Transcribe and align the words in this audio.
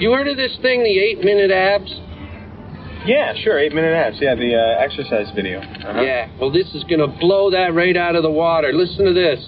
You 0.00 0.12
heard 0.12 0.28
of 0.28 0.38
this 0.38 0.56
thing, 0.62 0.82
the 0.82 0.98
eight 0.98 1.22
minute 1.22 1.50
abs? 1.50 1.92
Yeah, 3.04 3.34
sure. 3.44 3.58
Eight 3.58 3.74
minute 3.74 3.92
abs. 3.92 4.16
Yeah, 4.18 4.34
the 4.34 4.54
uh, 4.54 4.82
exercise 4.82 5.30
video. 5.34 5.60
Uh-huh. 5.60 6.00
Yeah, 6.00 6.30
well, 6.40 6.50
this 6.50 6.74
is 6.74 6.84
going 6.84 7.00
to 7.00 7.06
blow 7.06 7.50
that 7.50 7.74
right 7.74 7.94
out 7.98 8.16
of 8.16 8.22
the 8.22 8.30
water. 8.30 8.72
Listen 8.72 9.04
to 9.04 9.12
this 9.12 9.46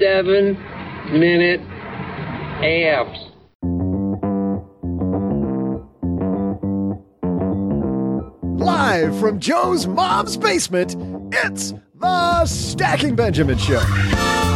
seven 0.00 0.54
minute 1.12 1.60
abs. 2.60 3.18
Live 8.58 9.16
from 9.20 9.38
Joe's 9.38 9.86
mom's 9.86 10.36
basement, 10.36 10.96
it's 11.32 11.72
the 12.00 12.46
Stacking 12.46 13.14
Benjamin 13.14 13.58
Show. 13.58 14.55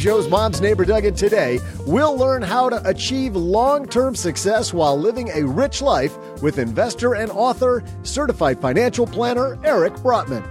Joe's 0.00 0.28
mom's 0.30 0.62
neighbor, 0.62 0.86
Doug, 0.86 1.04
and 1.04 1.14
today 1.14 1.60
we'll 1.86 2.16
learn 2.16 2.40
how 2.40 2.70
to 2.70 2.88
achieve 2.88 3.36
long 3.36 3.86
term 3.86 4.16
success 4.16 4.72
while 4.72 4.98
living 4.98 5.28
a 5.28 5.44
rich 5.44 5.82
life 5.82 6.16
with 6.40 6.58
investor 6.58 7.16
and 7.16 7.30
author, 7.30 7.84
certified 8.02 8.58
financial 8.62 9.06
planner 9.06 9.62
Eric 9.62 9.92
Brotman. 9.96 10.42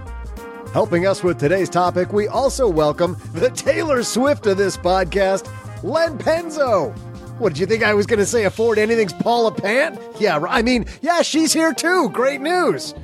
Helping 0.72 1.08
us 1.08 1.24
with 1.24 1.40
today's 1.40 1.68
topic, 1.68 2.12
we 2.12 2.28
also 2.28 2.68
welcome 2.68 3.16
the 3.32 3.50
Taylor 3.50 4.04
Swift 4.04 4.46
of 4.46 4.56
this 4.56 4.76
podcast, 4.76 5.52
Len 5.82 6.16
Penzo. 6.16 6.96
What 7.40 7.54
did 7.54 7.58
you 7.58 7.66
think 7.66 7.82
I 7.82 7.92
was 7.92 8.06
going 8.06 8.20
to 8.20 8.26
say? 8.26 8.44
Afford 8.44 8.78
anything's 8.78 9.12
Paula 9.12 9.50
Pant? 9.50 9.98
Yeah, 10.20 10.38
I 10.48 10.62
mean, 10.62 10.86
yeah, 11.02 11.22
she's 11.22 11.52
here 11.52 11.74
too. 11.74 12.08
Great 12.10 12.40
news. 12.40 12.94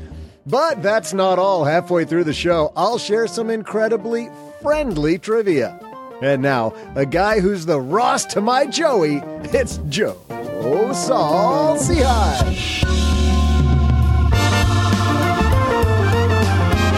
But 0.46 0.80
that's 0.80 1.12
not 1.12 1.40
all. 1.40 1.64
Halfway 1.64 2.04
through 2.04 2.22
the 2.22 2.32
show, 2.32 2.72
I'll 2.76 2.98
share 2.98 3.26
some 3.26 3.50
incredibly 3.50 4.30
friendly 4.62 5.18
trivia. 5.18 5.80
And 6.22 6.40
now, 6.42 6.72
a 6.94 7.04
guy 7.04 7.40
who's 7.40 7.66
the 7.66 7.80
Ross 7.80 8.24
to 8.26 8.40
my 8.40 8.66
Joey, 8.66 9.16
it's 9.52 9.78
Joe 9.88 10.16
Saul-Sehy. 10.94 12.04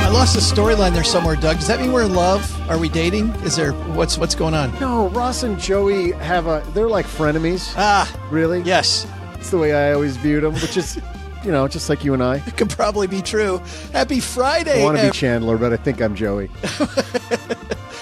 I 0.00 0.08
lost 0.12 0.34
the 0.34 0.40
storyline 0.40 0.92
there 0.94 1.02
somewhere, 1.04 1.34
Doug. 1.36 1.56
Does 1.58 1.66
that 1.66 1.80
mean 1.80 1.92
we're 1.92 2.04
in 2.04 2.14
love? 2.14 2.48
Are 2.70 2.78
we 2.78 2.88
dating? 2.88 3.30
Is 3.44 3.56
there 3.56 3.72
what's 3.72 4.16
what's 4.18 4.34
going 4.34 4.54
on? 4.54 4.72
No, 4.80 5.08
Ross 5.08 5.42
and 5.42 5.58
Joey 5.58 6.12
have 6.12 6.46
a 6.46 6.62
they're 6.72 6.88
like 6.88 7.06
frenemies. 7.06 7.74
Ah, 7.76 8.08
Really? 8.30 8.60
yes. 8.62 9.06
It's 9.34 9.50
the 9.50 9.58
way 9.58 9.72
I 9.74 9.92
always 9.92 10.16
viewed 10.16 10.44
them, 10.44 10.54
which 10.54 10.76
is, 10.76 11.00
you 11.44 11.50
know, 11.52 11.68
just 11.68 11.88
like 11.88 12.04
you 12.04 12.14
and 12.14 12.22
I. 12.22 12.36
It 12.46 12.56
could 12.56 12.70
probably 12.70 13.06
be 13.06 13.20
true. 13.22 13.60
Happy 13.92 14.20
Friday. 14.20 14.80
I 14.82 14.84
want 14.84 14.98
to 14.98 15.04
be 15.06 15.10
Chandler, 15.10 15.56
but 15.58 15.72
I 15.72 15.76
think 15.76 16.00
I'm 16.00 16.14
Joey. 16.14 16.50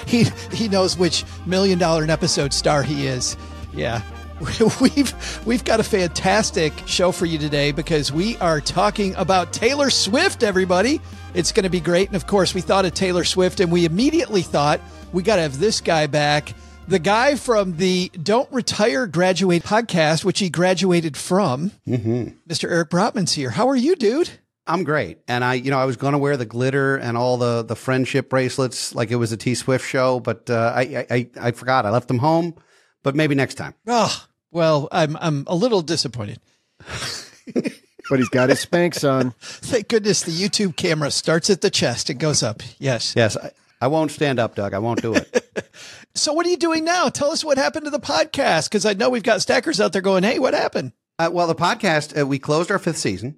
he 0.07 0.25
he 0.53 0.69
knows 0.69 0.97
which 0.97 1.25
million 1.45 1.79
dollar 1.79 2.03
an 2.03 2.11
episode 2.11 2.53
star 2.53 2.83
he 2.83 3.07
is. 3.07 3.37
Yeah. 3.75 4.03
We've 4.81 5.47
we've 5.47 5.65
got 5.65 5.81
a 5.81 5.83
fantastic 5.83 6.75
show 6.87 7.11
for 7.11 7.25
you 7.25 7.39
today 7.39 7.73
because 7.73 8.13
we 8.13 8.37
are 8.37 8.61
talking 8.61 9.15
about 9.15 9.55
Taylor 9.55 9.89
Swift 9.89 10.43
everybody. 10.43 11.01
It's 11.33 11.53
going 11.53 11.65
to 11.65 11.71
be 11.71 11.81
great 11.81 12.09
and 12.09 12.17
of 12.17 12.27
course 12.27 12.53
we 12.53 12.61
thought 12.61 12.85
of 12.85 12.93
Taylor 12.93 13.25
Swift 13.25 13.61
and 13.61 13.73
we 13.73 13.87
immediately 13.87 14.43
thought 14.43 14.83
we 15.15 15.23
got 15.23 15.37
to 15.37 15.43
have 15.43 15.59
this 15.59 15.81
guy 15.81 16.07
back. 16.07 16.53
The 16.87 16.99
guy 16.99 17.37
from 17.37 17.79
the 17.79 18.11
Don't 18.11 18.51
Retire 18.53 19.07
Graduate 19.07 19.65
podcast, 19.65 20.23
which 20.25 20.39
he 20.39 20.51
graduated 20.51 21.17
from, 21.17 21.73
mm-hmm. 21.89 22.29
Mr. 22.49 22.71
Eric 22.71 22.91
Brotman's 22.91 23.33
here. 23.33 23.51
How 23.51 23.69
are 23.69 23.75
you, 23.75 23.97
dude? 23.97 24.31
I'm 24.67 24.85
great. 24.85 25.19
And 25.29 25.45
I, 25.45 25.55
you 25.55 25.71
know, 25.71 25.79
I 25.79 25.85
was 25.85 25.97
going 25.97 26.13
to 26.13 26.19
wear 26.19 26.37
the 26.37 26.47
glitter 26.47 26.97
and 26.97 27.17
all 27.17 27.37
the, 27.37 27.63
the 27.63 27.77
friendship 27.77 28.29
bracelets 28.29 28.95
like 28.95 29.11
it 29.11 29.17
was 29.17 29.33
a 29.33 29.37
T 29.37 29.55
Swift 29.55 29.87
show, 29.87 30.21
but 30.21 30.51
uh, 30.51 30.73
I, 30.75 31.07
I, 31.11 31.31
I 31.41 31.51
forgot. 31.53 31.87
I 31.87 31.91
left 31.91 32.09
them 32.09 32.19
home, 32.19 32.55
but 33.03 33.15
maybe 33.15 33.35
next 33.35 33.55
time. 33.55 33.75
Oh, 33.87 34.27
well, 34.51 34.89
I'm 34.91 35.17
I'm 35.21 35.45
a 35.47 35.55
little 35.55 35.83
disappointed. 35.83 36.41
But 38.09 38.21
he's 38.21 38.29
got 38.29 38.51
his 38.51 38.65
Spanx 38.65 39.09
on. 39.09 39.33
Thank 39.41 39.89
goodness 39.89 40.23
the 40.23 40.31
YouTube 40.31 40.77
camera 40.77 41.11
starts 41.11 41.51
at 41.51 41.61
the 41.61 41.71
chest 41.71 42.11
and 42.11 42.21
goes 42.21 42.43
up. 42.43 42.63
Yes. 42.79 43.15
Yes, 43.17 43.37
I, 43.37 43.51
I 43.81 43.89
won't 43.89 44.11
stand 44.11 44.39
up, 44.39 44.55
Doug. 44.55 44.75
I 44.75 44.79
won't 44.79 45.03
do 45.03 45.15
it. 45.15 45.43
So 46.15 46.33
what 46.33 46.47
are 46.47 46.49
you 46.49 46.57
doing 46.57 46.83
now? 46.83 47.11
Tell 47.11 47.31
us 47.31 47.45
what 47.45 47.59
happened 47.59 47.85
to 47.85 47.91
the 47.91 48.01
podcast 48.01 48.71
because 48.71 48.87
I 48.87 48.95
know 48.95 49.11
we've 49.11 49.23
got 49.23 49.43
stackers 49.43 49.83
out 49.83 49.93
there 49.93 50.01
going, 50.01 50.23
"Hey, 50.23 50.39
what 50.39 50.55
happened?" 50.55 50.93
uh, 51.19 51.29
well, 51.31 51.47
the 51.47 51.55
podcast, 51.55 52.19
uh, 52.19 52.27
we 52.27 52.39
closed 52.39 52.71
our 52.71 52.79
fifth 52.79 52.97
season 52.97 53.37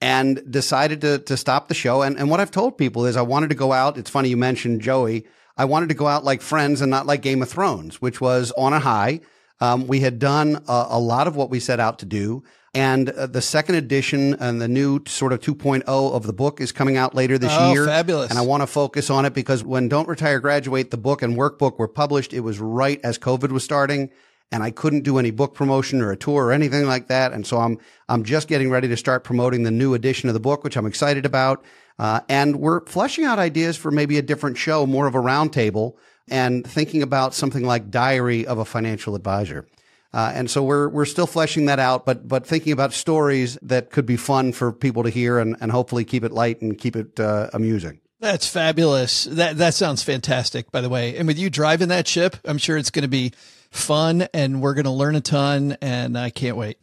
and 0.00 0.42
decided 0.50 1.00
to, 1.02 1.18
to 1.18 1.36
stop 1.36 1.68
the 1.68 1.74
show. 1.74 2.02
And, 2.02 2.18
and 2.18 2.30
what 2.30 2.40
I've 2.40 2.50
told 2.50 2.78
people 2.78 3.06
is 3.06 3.16
I 3.16 3.22
wanted 3.22 3.48
to 3.50 3.54
go 3.56 3.72
out. 3.72 3.98
It's 3.98 4.10
funny 4.10 4.28
you 4.30 4.36
mentioned 4.36 4.80
Joey. 4.80 5.26
I 5.56 5.66
wanted 5.66 5.90
to 5.90 5.94
go 5.94 6.06
out 6.06 6.24
like 6.24 6.40
friends 6.40 6.80
and 6.80 6.90
not 6.90 7.06
like 7.06 7.20
Game 7.22 7.42
of 7.42 7.48
Thrones, 7.50 8.00
which 8.00 8.20
was 8.20 8.50
on 8.52 8.72
a 8.72 8.80
high. 8.80 9.20
Um, 9.60 9.86
we 9.86 10.00
had 10.00 10.18
done 10.18 10.64
a, 10.68 10.86
a 10.90 10.98
lot 10.98 11.26
of 11.26 11.36
what 11.36 11.50
we 11.50 11.60
set 11.60 11.80
out 11.80 11.98
to 11.98 12.06
do. 12.06 12.42
And 12.72 13.10
uh, 13.10 13.26
the 13.26 13.42
second 13.42 13.74
edition 13.74 14.34
and 14.34 14.58
the 14.62 14.68
new 14.68 15.02
sort 15.06 15.32
of 15.34 15.40
2.0 15.40 15.82
of 15.86 16.22
the 16.22 16.32
book 16.32 16.60
is 16.60 16.70
coming 16.72 16.96
out 16.96 17.14
later 17.14 17.36
this 17.36 17.52
Oh, 17.52 17.72
year. 17.72 17.84
fabulous. 17.84 18.30
And 18.30 18.38
I 18.38 18.42
want 18.42 18.62
to 18.62 18.66
focus 18.66 19.10
on 19.10 19.24
it 19.26 19.34
because 19.34 19.62
when 19.64 19.88
Don't 19.88 20.08
Retire 20.08 20.38
Graduate, 20.40 20.90
the 20.90 20.96
book 20.96 21.20
and 21.20 21.36
workbook 21.36 21.78
were 21.78 21.88
published, 21.88 22.32
it 22.32 22.40
was 22.40 22.58
right 22.60 23.00
as 23.02 23.18
COVID 23.18 23.50
was 23.50 23.64
starting. 23.64 24.08
And 24.52 24.62
I 24.62 24.70
couldn't 24.70 25.02
do 25.02 25.18
any 25.18 25.30
book 25.30 25.54
promotion 25.54 26.00
or 26.00 26.10
a 26.10 26.16
tour 26.16 26.46
or 26.46 26.52
anything 26.52 26.86
like 26.86 27.06
that. 27.06 27.32
And 27.32 27.46
so 27.46 27.58
I'm, 27.58 27.78
I'm 28.08 28.24
just 28.24 28.48
getting 28.48 28.68
ready 28.70 28.88
to 28.88 28.96
start 28.96 29.22
promoting 29.22 29.62
the 29.62 29.70
new 29.70 29.94
edition 29.94 30.28
of 30.28 30.34
the 30.34 30.40
book, 30.40 30.64
which 30.64 30.76
I'm 30.76 30.86
excited 30.86 31.24
about. 31.24 31.64
Uh, 31.98 32.20
and 32.28 32.56
we're 32.56 32.84
fleshing 32.86 33.24
out 33.24 33.38
ideas 33.38 33.76
for 33.76 33.90
maybe 33.90 34.18
a 34.18 34.22
different 34.22 34.56
show, 34.58 34.86
more 34.86 35.06
of 35.06 35.14
a 35.14 35.18
roundtable 35.20 35.94
and 36.28 36.66
thinking 36.66 37.02
about 37.02 37.34
something 37.34 37.64
like 37.64 37.90
Diary 37.90 38.46
of 38.46 38.58
a 38.58 38.64
Financial 38.64 39.14
Advisor. 39.14 39.66
Uh, 40.12 40.32
and 40.34 40.50
so 40.50 40.62
we're 40.62 40.88
we're 40.88 41.04
still 41.04 41.26
fleshing 41.26 41.66
that 41.66 41.78
out, 41.78 42.04
but 42.04 42.26
but 42.26 42.44
thinking 42.44 42.72
about 42.72 42.92
stories 42.92 43.56
that 43.62 43.90
could 43.90 44.06
be 44.06 44.16
fun 44.16 44.52
for 44.52 44.72
people 44.72 45.04
to 45.04 45.10
hear 45.10 45.38
and, 45.38 45.56
and 45.60 45.70
hopefully 45.70 46.04
keep 46.04 46.24
it 46.24 46.32
light 46.32 46.60
and 46.62 46.78
keep 46.78 46.96
it 46.96 47.20
uh, 47.20 47.48
amusing. 47.52 48.00
That's 48.18 48.48
fabulous. 48.48 49.24
That 49.24 49.58
that 49.58 49.74
sounds 49.74 50.02
fantastic, 50.02 50.72
by 50.72 50.80
the 50.80 50.88
way. 50.88 51.16
And 51.16 51.28
with 51.28 51.38
you 51.38 51.48
driving 51.48 51.88
that 51.88 52.08
ship, 52.08 52.36
I'm 52.44 52.58
sure 52.58 52.76
it's 52.76 52.90
going 52.90 53.04
to 53.04 53.08
be 53.08 53.32
fun, 53.70 54.28
and 54.34 54.60
we're 54.62 54.74
going 54.74 54.84
to 54.84 54.90
learn 54.90 55.16
a 55.16 55.20
ton. 55.20 55.76
And 55.80 56.16
I 56.18 56.30
can't 56.30 56.56
wait. 56.56 56.78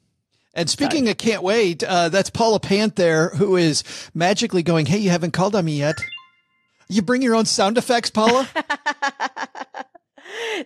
And 0.54 0.70
speaking 0.70 1.08
of 1.10 1.18
can't 1.18 1.44
wait, 1.44 1.84
uh, 1.84 2.10
that's 2.10 2.30
Paula 2.32 2.60
Pant 2.60 2.96
there, 2.96 3.30
who 3.30 3.58
is 3.58 3.84
magically 4.14 4.64
going, 4.64 4.88
"Hey, 4.88 4.98
you 4.98 5.12
haven't 5.12 5.32
called 5.32 5.56
on 5.56 5.66
me 5.66 5.78
yet." 5.78 5.96
You 6.90 7.02
bring 7.02 7.22
your 7.22 7.36
own 7.36 7.46
sound 7.46 7.78
effects, 7.78 8.10
Paula. 8.10 8.48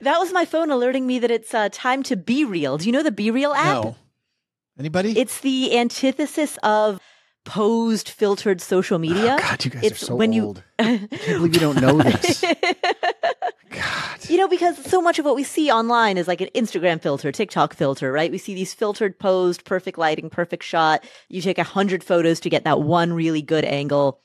That 0.01 0.19
was 0.19 0.31
my 0.31 0.45
phone 0.45 0.71
alerting 0.71 1.05
me 1.05 1.19
that 1.19 1.31
it's 1.31 1.53
uh, 1.53 1.69
time 1.71 2.03
to 2.03 2.15
be 2.15 2.45
real. 2.45 2.77
Do 2.77 2.85
you 2.85 2.91
know 2.91 3.03
the 3.03 3.11
Be 3.11 3.29
Real 3.31 3.53
app? 3.53 3.83
no. 3.83 3.95
Anybody? 4.79 5.19
It's 5.19 5.41
the 5.41 5.77
antithesis 5.77 6.57
of 6.63 6.99
posed 7.43 8.07
filtered 8.09 8.61
social 8.61 8.99
media. 8.99 9.37
Oh, 9.37 9.41
God, 9.43 9.65
you 9.65 9.71
guys 9.71 9.83
it's 9.83 10.03
are 10.03 10.05
so 10.07 10.15
when 10.15 10.39
old. 10.39 10.63
I 10.79 10.97
can't 10.97 11.09
believe 11.09 11.53
you 11.53 11.59
don't 11.59 11.81
know 11.81 11.97
this. 11.97 12.43
God. 14.31 14.35
You 14.35 14.39
know, 14.39 14.47
because 14.47 14.77
so 14.85 15.01
much 15.01 15.19
of 15.19 15.25
what 15.25 15.35
we 15.35 15.43
see 15.43 15.69
online 15.69 16.17
is 16.17 16.27
like 16.27 16.41
an 16.41 16.49
Instagram 16.55 17.01
filter, 17.01 17.31
TikTok 17.31 17.73
filter, 17.73 18.11
right? 18.11 18.31
We 18.31 18.37
see 18.37 18.53
these 18.53 18.73
filtered 18.73 19.19
posed, 19.19 19.65
perfect 19.65 19.97
lighting, 19.97 20.29
perfect 20.29 20.63
shot. 20.63 21.03
You 21.29 21.41
take 21.41 21.57
a 21.57 21.63
hundred 21.63 22.03
photos 22.03 22.39
to 22.41 22.49
get 22.49 22.63
that 22.63 22.81
one 22.81 23.13
really 23.13 23.41
good 23.41 23.65
angle. 23.65 24.21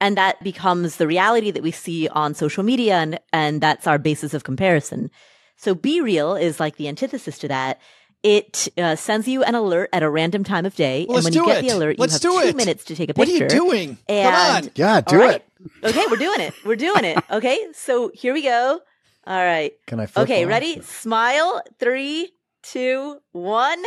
And 0.00 0.16
that 0.16 0.42
becomes 0.42 0.96
the 0.96 1.06
reality 1.06 1.50
that 1.50 1.62
we 1.62 1.70
see 1.70 2.08
on 2.08 2.34
social 2.34 2.62
media. 2.62 2.96
And, 2.96 3.20
and 3.32 3.60
that's 3.60 3.86
our 3.86 3.98
basis 3.98 4.34
of 4.34 4.44
comparison. 4.44 5.10
So 5.56 5.74
Be 5.74 6.00
Real 6.00 6.34
is 6.34 6.60
like 6.60 6.76
the 6.76 6.88
antithesis 6.88 7.38
to 7.38 7.48
that. 7.48 7.80
It 8.22 8.68
uh, 8.76 8.96
sends 8.96 9.28
you 9.28 9.44
an 9.44 9.54
alert 9.54 9.90
at 9.92 10.02
a 10.02 10.10
random 10.10 10.44
time 10.44 10.66
of 10.66 10.74
day. 10.74 11.06
Well, 11.08 11.18
and 11.18 11.24
when 11.24 11.32
you 11.32 11.46
get 11.46 11.58
it. 11.58 11.68
the 11.68 11.76
alert, 11.76 11.98
Let's 11.98 12.22
you 12.24 12.30
have 12.30 12.40
do 12.40 12.42
two 12.42 12.48
it. 12.48 12.56
minutes 12.56 12.84
to 12.86 12.96
take 12.96 13.08
a 13.08 13.14
picture. 13.14 13.32
What 13.32 13.52
are 13.52 13.54
you 13.54 13.60
doing? 13.60 13.98
And, 14.08 14.34
Come 14.34 14.56
on. 14.64 14.70
Yeah, 14.74 15.00
do 15.00 15.16
All 15.16 15.22
right. 15.22 15.36
it. 15.36 15.84
Okay, 15.84 16.04
we're 16.10 16.16
doing 16.16 16.40
it. 16.40 16.54
We're 16.64 16.76
doing 16.76 17.04
it. 17.04 17.22
Okay, 17.30 17.66
so 17.72 18.10
here 18.14 18.34
we 18.34 18.42
go. 18.42 18.80
All 19.26 19.44
right. 19.44 19.72
Can 19.86 19.98
I 20.00 20.06
flip 20.06 20.24
Okay, 20.24 20.44
off? 20.44 20.48
ready? 20.50 20.80
Smile. 20.82 21.62
Three, 21.80 22.30
two, 22.62 23.18
one. 23.32 23.82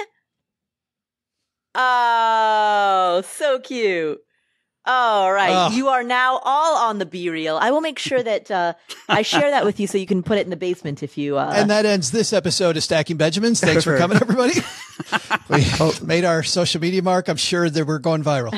Oh, 1.75 3.23
so 3.25 3.59
cute. 3.59 4.19
All 4.85 5.31
right. 5.31 5.69
Oh. 5.71 5.75
You 5.75 5.89
are 5.89 6.03
now 6.03 6.39
all 6.43 6.77
on 6.89 6.97
the 6.97 7.05
B 7.05 7.29
reel. 7.29 7.57
I 7.57 7.69
will 7.69 7.81
make 7.81 7.99
sure 7.99 8.23
that 8.23 8.49
uh, 8.49 8.73
I 9.07 9.21
share 9.21 9.51
that 9.51 9.63
with 9.63 9.79
you 9.79 9.85
so 9.85 9.97
you 9.99 10.07
can 10.07 10.23
put 10.23 10.39
it 10.39 10.45
in 10.45 10.49
the 10.49 10.55
basement 10.55 11.03
if 11.03 11.15
you. 11.17 11.37
Uh, 11.37 11.53
And 11.55 11.69
that 11.69 11.85
ends 11.85 12.09
this 12.11 12.33
episode 12.33 12.75
of 12.75 12.83
Stacking 12.83 13.17
Benjamins. 13.17 13.59
Thanks 13.61 13.83
for 13.83 13.97
coming, 13.99 14.17
everybody. 14.21 14.53
We 15.49 15.65
Oh. 15.79 15.93
made 16.03 16.25
our 16.25 16.43
social 16.43 16.79
media 16.81 17.01
mark. 17.01 17.27
I'm 17.29 17.37
sure 17.37 17.69
that 17.69 17.87
we're 17.87 17.97
going 17.99 18.23
viral. 18.23 18.53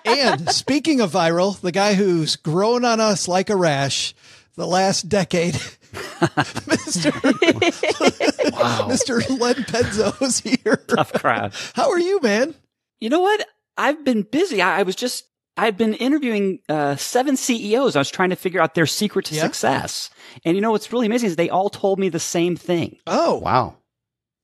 and 0.04 0.50
speaking 0.50 1.00
of 1.00 1.10
viral, 1.12 1.58
the 1.60 1.72
guy 1.72 1.94
who's 1.94 2.36
grown 2.36 2.84
on 2.84 3.00
us 3.00 3.26
like 3.28 3.48
a 3.48 3.56
rash 3.56 4.14
the 4.56 4.66
last 4.66 5.08
decade, 5.08 5.58
Mr. 5.96 7.10
Mr. 8.88 9.40
Len 9.40 9.54
Penzo's 9.64 10.40
here. 10.40 10.76
Tough 10.88 11.12
crowd. 11.14 11.52
How 11.74 11.90
are 11.90 11.98
you, 11.98 12.20
man? 12.20 12.54
You 13.00 13.10
know 13.10 13.20
what? 13.20 13.46
I've 13.76 14.04
been 14.04 14.22
busy. 14.22 14.62
I, 14.62 14.80
I 14.80 14.82
was 14.84 14.96
just, 14.96 15.24
I've 15.56 15.76
been 15.76 15.94
interviewing 15.94 16.60
uh, 16.68 16.96
seven 16.96 17.36
CEOs. 17.36 17.96
I 17.96 17.98
was 17.98 18.10
trying 18.10 18.30
to 18.30 18.36
figure 18.36 18.60
out 18.60 18.74
their 18.74 18.86
secret 18.86 19.26
to 19.26 19.34
Yeah? 19.34 19.42
success. 19.42 20.10
And 20.44 20.54
you 20.56 20.62
know 20.62 20.70
what's 20.72 20.92
really 20.92 21.06
amazing 21.06 21.28
is 21.30 21.36
they 21.36 21.50
all 21.50 21.70
told 21.70 21.98
me 21.98 22.08
the 22.08 22.20
same 22.20 22.56
thing. 22.56 22.98
Oh, 23.06 23.36
Wow. 23.38 23.76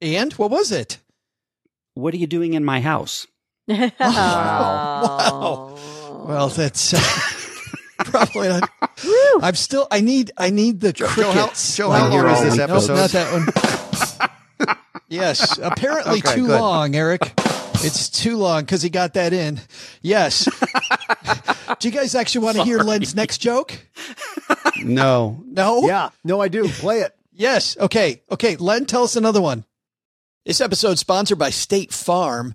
and 0.00 0.32
what 0.34 0.50
was 0.50 0.72
it? 0.72 0.98
What 1.94 2.14
are 2.14 2.19
you 2.19 2.26
doing 2.26 2.55
in 2.55 2.64
my 2.64 2.81
house? 2.81 3.26
wow. 3.69 5.76
Well, 6.26 6.48
that's 6.48 6.94
uh, 6.94 6.98
probably 8.10 8.49
not. 8.49 8.69
I'm 9.43 9.54
still. 9.54 9.87
I 9.90 10.00
need. 10.00 10.31
I 10.38 10.50
need 10.50 10.81
the 10.81 10.93
Joe, 10.93 11.06
how, 11.06 11.32
crickets. 11.32 11.76
Joe, 11.76 11.88
Like 11.88 12.00
how 12.02 12.08
long 12.08 12.12
you're 12.19 12.28
is 12.31 12.38
all- 12.38 12.44
this 12.44 12.56
Nope, 12.56 12.70
episode? 12.70 12.94
not 12.94 13.10
that 13.10 14.69
one. 14.69 14.76
yes, 15.08 15.58
apparently 15.62 16.19
Okay, 16.19 16.34
too 16.34 16.46
good. 16.46 16.60
long, 16.60 16.94
Eric. 16.94 17.32
It's 17.84 18.08
too 18.08 18.37
long 18.37 18.62
because 18.62 18.82
he 18.82 18.90
got 18.90 19.14
that 19.14 19.32
in. 19.32 19.60
Yes. 20.02 20.44
Do 21.81 21.88
you 21.88 21.93
guys 21.94 22.14
actually 22.14 22.44
want 22.44 22.56
to 22.58 22.64
hear 22.64 22.78
Len's 22.78 23.16
next 23.16 23.38
joke? 23.38 23.72
No. 24.84 25.43
No. 25.46 25.82
Yeah. 25.87 26.10
No, 26.22 26.40
I 26.40 26.46
do. 26.48 26.69
Play 26.69 27.00
it. 27.00 27.16
Yes. 27.32 27.76
Okay. 27.78 28.22
Okay. 28.31 28.55
Len, 28.56 28.84
tell 28.84 29.02
us 29.02 29.16
another 29.16 29.40
one. 29.40 29.64
This 30.46 30.60
episode 30.60 30.98
sponsored 30.98 31.38
by 31.38 31.50
State 31.50 31.93
Farm. 31.93 32.55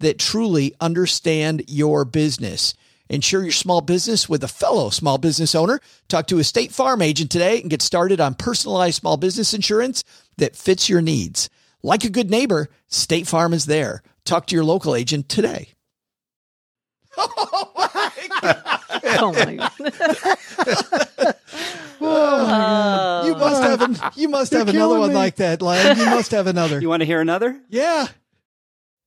that 0.00 0.18
truly 0.18 0.74
understand 0.80 1.64
your 1.68 2.04
business. 2.04 2.74
Insure 3.08 3.42
your 3.42 3.52
small 3.52 3.80
business 3.80 4.28
with 4.28 4.42
a 4.42 4.48
fellow 4.48 4.90
small 4.90 5.18
business 5.18 5.54
owner. 5.54 5.80
Talk 6.08 6.26
to 6.28 6.38
a 6.38 6.44
State 6.44 6.72
Farm 6.72 7.02
agent 7.02 7.30
today 7.30 7.60
and 7.60 7.70
get 7.70 7.82
started 7.82 8.20
on 8.20 8.34
personalized 8.34 8.96
small 8.96 9.16
business 9.16 9.52
insurance 9.52 10.04
that 10.38 10.56
fits 10.56 10.88
your 10.88 11.02
needs. 11.02 11.50
Like 11.82 12.04
a 12.04 12.10
good 12.10 12.30
neighbor, 12.30 12.68
State 12.88 13.26
Farm 13.26 13.52
is 13.52 13.66
there. 13.66 14.02
Talk 14.24 14.46
to 14.46 14.54
your 14.54 14.64
local 14.64 14.94
agent 14.94 15.28
today. 15.28 15.68
Oh, 17.16 17.30
oh, 17.36 17.70
oh 19.20 19.32
my 19.32 19.54
god. 19.54 19.70
You 22.00 23.34
must 23.34 23.62
oh. 23.62 23.62
have 23.62 23.82
an, 23.82 23.96
you 24.16 24.28
must 24.28 24.52
have 24.52 24.68
another 24.68 24.78
killing 24.78 25.00
one 25.00 25.08
me. 25.10 25.14
like 25.14 25.36
that, 25.36 25.62
Lion. 25.62 25.98
You 25.98 26.06
must 26.06 26.32
have 26.32 26.46
another. 26.46 26.80
You 26.84 26.88
want 26.88 27.00
to 27.00 27.06
hear 27.06 27.20
another? 27.20 27.58
Yeah. 27.68 28.08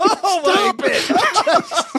Oh 0.00 0.40
Stop 0.44 0.80
it! 0.84 1.02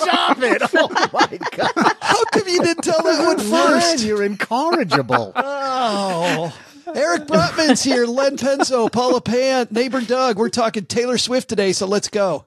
Stop 0.02 0.38
it! 0.42 0.62
Oh 0.74 1.10
my 1.14 1.38
god! 1.52 1.96
How 2.02 2.24
come 2.26 2.48
you 2.48 2.62
didn't 2.62 2.84
tell 2.84 3.02
that 3.04 3.26
one 3.26 3.50
Man, 3.50 3.80
first? 3.82 4.04
you're 4.06 4.24
incorrigible. 4.24 5.34
Oh, 5.88 6.58
Eric 6.96 7.28
Brotman's 7.28 7.84
here, 7.84 8.06
Len 8.06 8.38
Penzo, 8.38 8.92
Paula 8.92 9.22
Pant, 9.22 9.72
neighbor 9.72 10.02
Doug. 10.02 10.38
We're 10.38 10.50
talking 10.50 10.86
Taylor 10.86 11.18
Swift 11.18 11.48
today, 11.50 11.74
so 11.74 11.86
let's 11.86 12.08
go. 12.10 12.46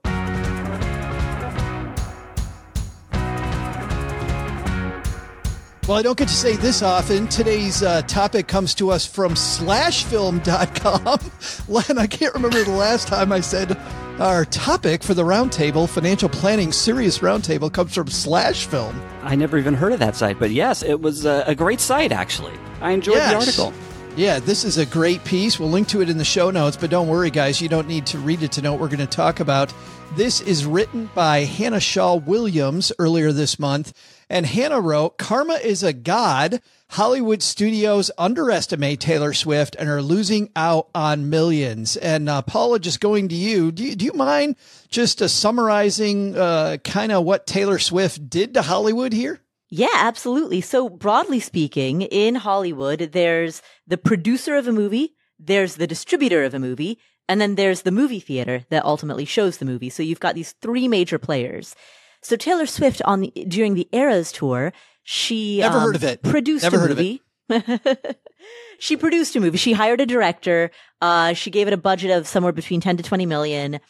Well, 5.89 5.97
I 5.97 6.03
don't 6.03 6.19
get 6.19 6.29
to 6.29 6.35
say 6.35 6.55
this 6.55 6.83
often. 6.83 7.29
Today's 7.29 7.83
uh, 7.83 8.03
topic 8.03 8.47
comes 8.47 8.75
to 8.75 8.91
us 8.91 9.07
from 9.07 9.33
slashfilm.com. 9.33 11.19
Len, 11.69 11.99
I 11.99 12.07
can't 12.07 12.35
remember 12.35 12.63
the 12.63 12.73
last 12.73 13.09
time 13.09 13.33
I 13.33 13.41
said 13.41 13.75
our 14.19 14.45
topic 14.45 15.03
for 15.03 15.15
the 15.15 15.23
roundtable, 15.23 15.89
financial 15.89 16.29
planning 16.29 16.73
serious 16.73 17.21
roundtable, 17.21 17.73
comes 17.73 17.95
from 17.95 18.09
Slashfilm. 18.09 18.95
I 19.23 19.35
never 19.35 19.57
even 19.57 19.73
heard 19.73 19.95
of 19.95 19.99
that 20.01 20.15
site, 20.15 20.39
but 20.39 20.51
yes, 20.51 20.83
it 20.83 21.01
was 21.01 21.25
a, 21.25 21.43
a 21.47 21.55
great 21.55 21.81
site, 21.81 22.13
actually. 22.13 22.53
I 22.83 22.91
enjoyed 22.91 23.17
the 23.17 23.37
article. 23.37 23.73
Yeah, 24.15 24.41
this 24.41 24.65
is 24.65 24.77
a 24.77 24.85
great 24.85 25.25
piece. 25.25 25.59
We'll 25.59 25.71
link 25.71 25.89
to 25.89 26.03
it 26.03 26.11
in 26.11 26.19
the 26.19 26.25
show 26.25 26.51
notes, 26.51 26.77
but 26.77 26.91
don't 26.91 27.09
worry, 27.09 27.31
guys. 27.31 27.63
You 27.63 27.71
don't 27.71 27.89
need 27.89 28.05
to 28.09 28.19
read 28.19 28.43
it 28.43 28.53
to 28.53 28.61
know 28.61 28.73
what 28.73 28.81
we're 28.83 28.89
going 28.89 28.99
to 28.99 29.07
talk 29.07 29.41
about. 29.41 29.73
This 30.17 30.43
is 30.43 30.67
written 30.67 31.09
by 31.15 31.45
Hannah 31.45 31.81
Shaw 31.81 32.17
Williams 32.17 32.93
earlier 32.99 33.33
this 33.33 33.59
month. 33.59 33.95
And 34.31 34.47
Hannah 34.47 34.81
wrote 34.81 35.19
Karma 35.19 35.55
is 35.55 35.83
a 35.83 35.93
god. 35.93 36.61
Hollywood 36.91 37.43
studios 37.43 38.11
underestimate 38.17 39.01
Taylor 39.01 39.33
Swift 39.33 39.77
and 39.79 39.89
are 39.89 40.03
losing 40.03 40.51
out 40.57 40.89
on 40.95 41.31
millions. 41.31 41.97
And 41.97 42.29
uh, 42.29 42.43
Paula, 42.43 42.79
just 42.79 43.01
going 43.01 43.29
to 43.29 43.35
you, 43.35 43.73
do 43.73 43.85
you, 43.85 43.97
do 43.97 44.05
you 44.05 44.13
mind 44.13 44.57
just 44.89 45.21
uh, 45.21 45.29
summarizing 45.29 46.37
uh, 46.37 46.79
kind 46.85 47.13
of 47.13 47.25
what 47.25 47.47
Taylor 47.47 47.79
Swift 47.79 48.29
did 48.29 48.55
to 48.55 48.63
Hollywood 48.63 49.13
here? 49.13 49.41
Yeah, 49.71 49.89
absolutely. 49.95 50.63
So 50.63 50.89
broadly 50.89 51.41
speaking, 51.41 52.03
in 52.03 52.37
Hollywood, 52.37 53.11
there's 53.13 53.61
the 53.87 53.99
producer 53.99 54.57
of 54.57 54.67
a 54.67 54.73
movie, 54.73 55.15
there's 55.39 55.77
the 55.77 55.87
distributor 55.87 56.43
of 56.45 56.55
a 56.55 56.59
movie, 56.59 56.99
And 57.29 57.41
then 57.41 57.57
there's 57.57 57.83
the 57.83 57.93
movie 57.93 58.21
theater 58.21 58.65
that 58.71 58.85
ultimately 58.85 59.27
shows 59.27 59.59
the 59.59 59.67
movie. 59.67 59.91
So 59.91 60.03
you've 60.03 60.21
got 60.21 60.35
these 60.35 60.53
three 60.63 60.89
major 60.89 61.19
players. 61.19 61.77
So 62.23 62.37
Taylor 62.37 62.67
Swift 62.67 63.01
on 63.05 63.21
the, 63.21 63.31
during 63.47 63.75
the 63.75 63.89
Eras 63.93 64.33
tour, 64.33 64.73
she 65.03 65.61
Never 65.61 65.77
um, 65.79 65.83
heard 65.85 65.97
of 65.97 66.05
it. 66.05 66.23
Produced 66.23 66.65
Never 66.65 66.77
a 66.77 66.81
heard 66.81 66.91
of 66.91 66.99
it. 66.99 67.03
movie. 67.03 67.23
she 68.79 68.97
produced 68.97 69.35
a 69.37 69.41
movie. 69.41 69.59
She 69.59 69.73
hired 69.73 70.01
a 70.01 70.07
director. 70.07 70.71
Uh, 71.01 71.33
she 71.33 71.51
gave 71.51 71.67
it 71.67 71.73
a 71.73 71.79
budget 71.79 72.11
of 72.11 72.27
somewhere 72.27 72.53
between 72.53 72.81
10 72.81 72.99
to 72.99 73.03
20 73.03 73.27
million. 73.27 73.81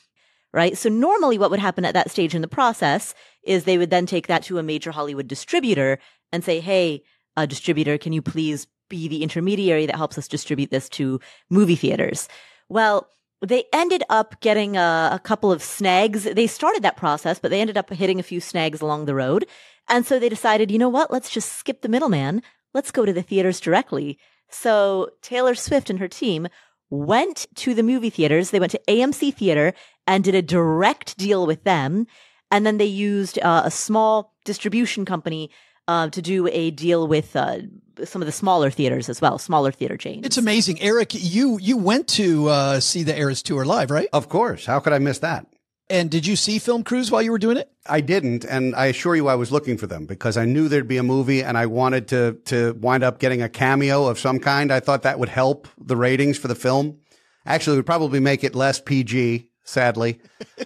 Right. 0.53 0.79
So 0.79 0.89
normally 0.89 1.39
what 1.39 1.51
would 1.51 1.61
happen 1.61 1.85
at 1.85 1.95
that 1.95 2.11
stage 2.11 2.35
in 2.35 2.41
the 2.41 2.49
process 2.49 3.15
is 3.43 3.65
they 3.65 3.79
would 3.79 3.91
then 3.91 4.07
take 4.07 4.29
that 4.29 4.43
to 4.45 4.59
a 4.59 4.63
major 4.63 4.93
Hollywood 4.93 5.29
distributor 5.29 5.99
and 6.33 6.43
say, 6.45 6.61
Hey, 6.61 7.03
uh, 7.37 7.47
distributor, 7.47 7.99
can 7.99 8.13
you 8.13 8.23
please 8.23 8.67
be 8.89 9.09
the 9.09 9.23
intermediary 9.23 9.87
that 9.87 9.97
helps 9.97 10.17
us 10.17 10.27
distribute 10.27 10.71
this 10.71 10.89
to 10.91 11.21
movie 11.51 11.77
theaters? 11.77 12.29
Well, 12.69 13.09
they 13.41 13.65
ended 13.73 14.03
up 14.09 14.41
getting 14.41 14.77
a, 14.77 15.11
a 15.13 15.21
couple 15.23 15.53
of 15.53 15.63
snags. 15.63 16.25
They 16.25 16.47
started 16.47 16.83
that 16.83 16.97
process, 16.97 17.39
but 17.39 17.51
they 17.51 17.61
ended 17.61 17.77
up 17.77 17.91
hitting 17.91 18.19
a 18.19 18.25
few 18.25 18.41
snags 18.41 18.81
along 18.81 19.05
the 19.05 19.15
road. 19.15 19.47
And 19.89 20.05
so 20.05 20.19
they 20.19 20.29
decided, 20.29 20.71
you 20.71 20.79
know 20.79 20.89
what? 20.89 21.11
Let's 21.11 21.31
just 21.31 21.53
skip 21.53 21.83
the 21.83 21.89
middleman. 21.89 22.43
Let's 22.75 22.91
go 22.91 23.05
to 23.05 23.13
the 23.13 23.23
theaters 23.23 23.61
directly. 23.61 24.19
So 24.51 25.11
Taylor 25.23 25.55
Swift 25.55 25.91
and 25.91 25.99
her 25.99 26.09
team 26.09 26.49
went 26.91 27.47
to 27.57 27.75
the 27.75 27.83
movie 27.83 28.11
theaters. 28.11 28.51
They 28.51 28.61
went 28.61 28.73
to 28.73 28.81
AMC 28.89 29.35
Theater 29.35 29.75
and 30.07 30.25
did 30.25 30.35
a 30.35 30.43
direct 30.43 31.17
deal 31.19 31.47
with 31.47 31.65
them. 31.65 32.07
And 32.51 32.65
then 32.65 32.79
they 32.79 32.87
used 32.87 33.39
uh, 33.41 33.63
a 33.65 33.71
small 33.71 34.35
distribution 34.45 35.05
company 35.05 35.51
uh, 35.89 36.09
to 36.11 36.23
do 36.23 36.47
a 36.53 36.71
deal 36.71 37.09
with 37.09 37.35
uh, 37.35 37.59
some 38.05 38.23
of 38.23 38.27
the 38.27 38.33
smaller 38.33 38.71
theaters 38.71 39.09
as 39.09 39.21
well, 39.21 39.39
smaller 39.39 39.73
theater 39.73 39.97
chains. 39.97 40.25
It's 40.25 40.37
amazing, 40.37 40.81
Eric. 40.81 41.15
You 41.15 41.59
you 41.59 41.77
went 41.77 42.07
to 42.09 42.49
uh, 42.49 42.81
see 42.81 43.03
the 43.03 43.19
Eras 43.19 43.43
tour 43.43 43.65
live, 43.65 43.91
right? 43.91 44.09
Of 44.13 44.29
course. 44.29 44.67
How 44.67 44.79
could 44.79 44.93
I 44.93 44.99
miss 44.99 45.19
that? 45.21 45.47
And 45.91 46.11
did 46.11 46.27
you 46.27 46.37
see 46.37 46.59
film 46.59 46.85
crews 46.85 47.11
while 47.11 47.23
you 47.23 47.33
were 47.33 47.39
doing 47.39 47.57
it? 47.57 47.73
I 47.87 48.03
didn't, 48.03 48.45
and 48.45 48.77
I 48.77 48.87
assure 48.87 49.17
you 49.17 49.27
I 49.27 49.37
was 49.37 49.51
looking 49.51 49.79
for 49.79 49.87
them 49.87 50.05
because 50.05 50.37
I 50.37 50.45
knew 50.45 50.69
there'd 50.69 50.87
be 50.87 50.99
a 50.99 51.03
movie 51.03 51.43
and 51.43 51.57
I 51.57 51.65
wanted 51.65 52.09
to 52.09 52.39
to 52.45 52.75
wind 52.75 53.03
up 53.03 53.19
getting 53.19 53.41
a 53.43 53.49
cameo 53.49 54.07
of 54.07 54.19
some 54.19 54.39
kind. 54.39 54.71
I 54.71 54.81
thought 54.81 55.03
that 55.03 55.19
would 55.19 55.31
help 55.31 55.67
the 55.79 55.97
ratings 55.97 56.39
for 56.39 56.49
the 56.49 56.55
film. 56.55 56.99
Actually, 57.47 57.75
it 57.75 57.79
would 57.79 57.87
probably 57.87 58.21
make 58.21 58.45
it 58.45 58.55
less 58.55 58.79
PG, 58.79 59.49
sadly. 59.69 60.21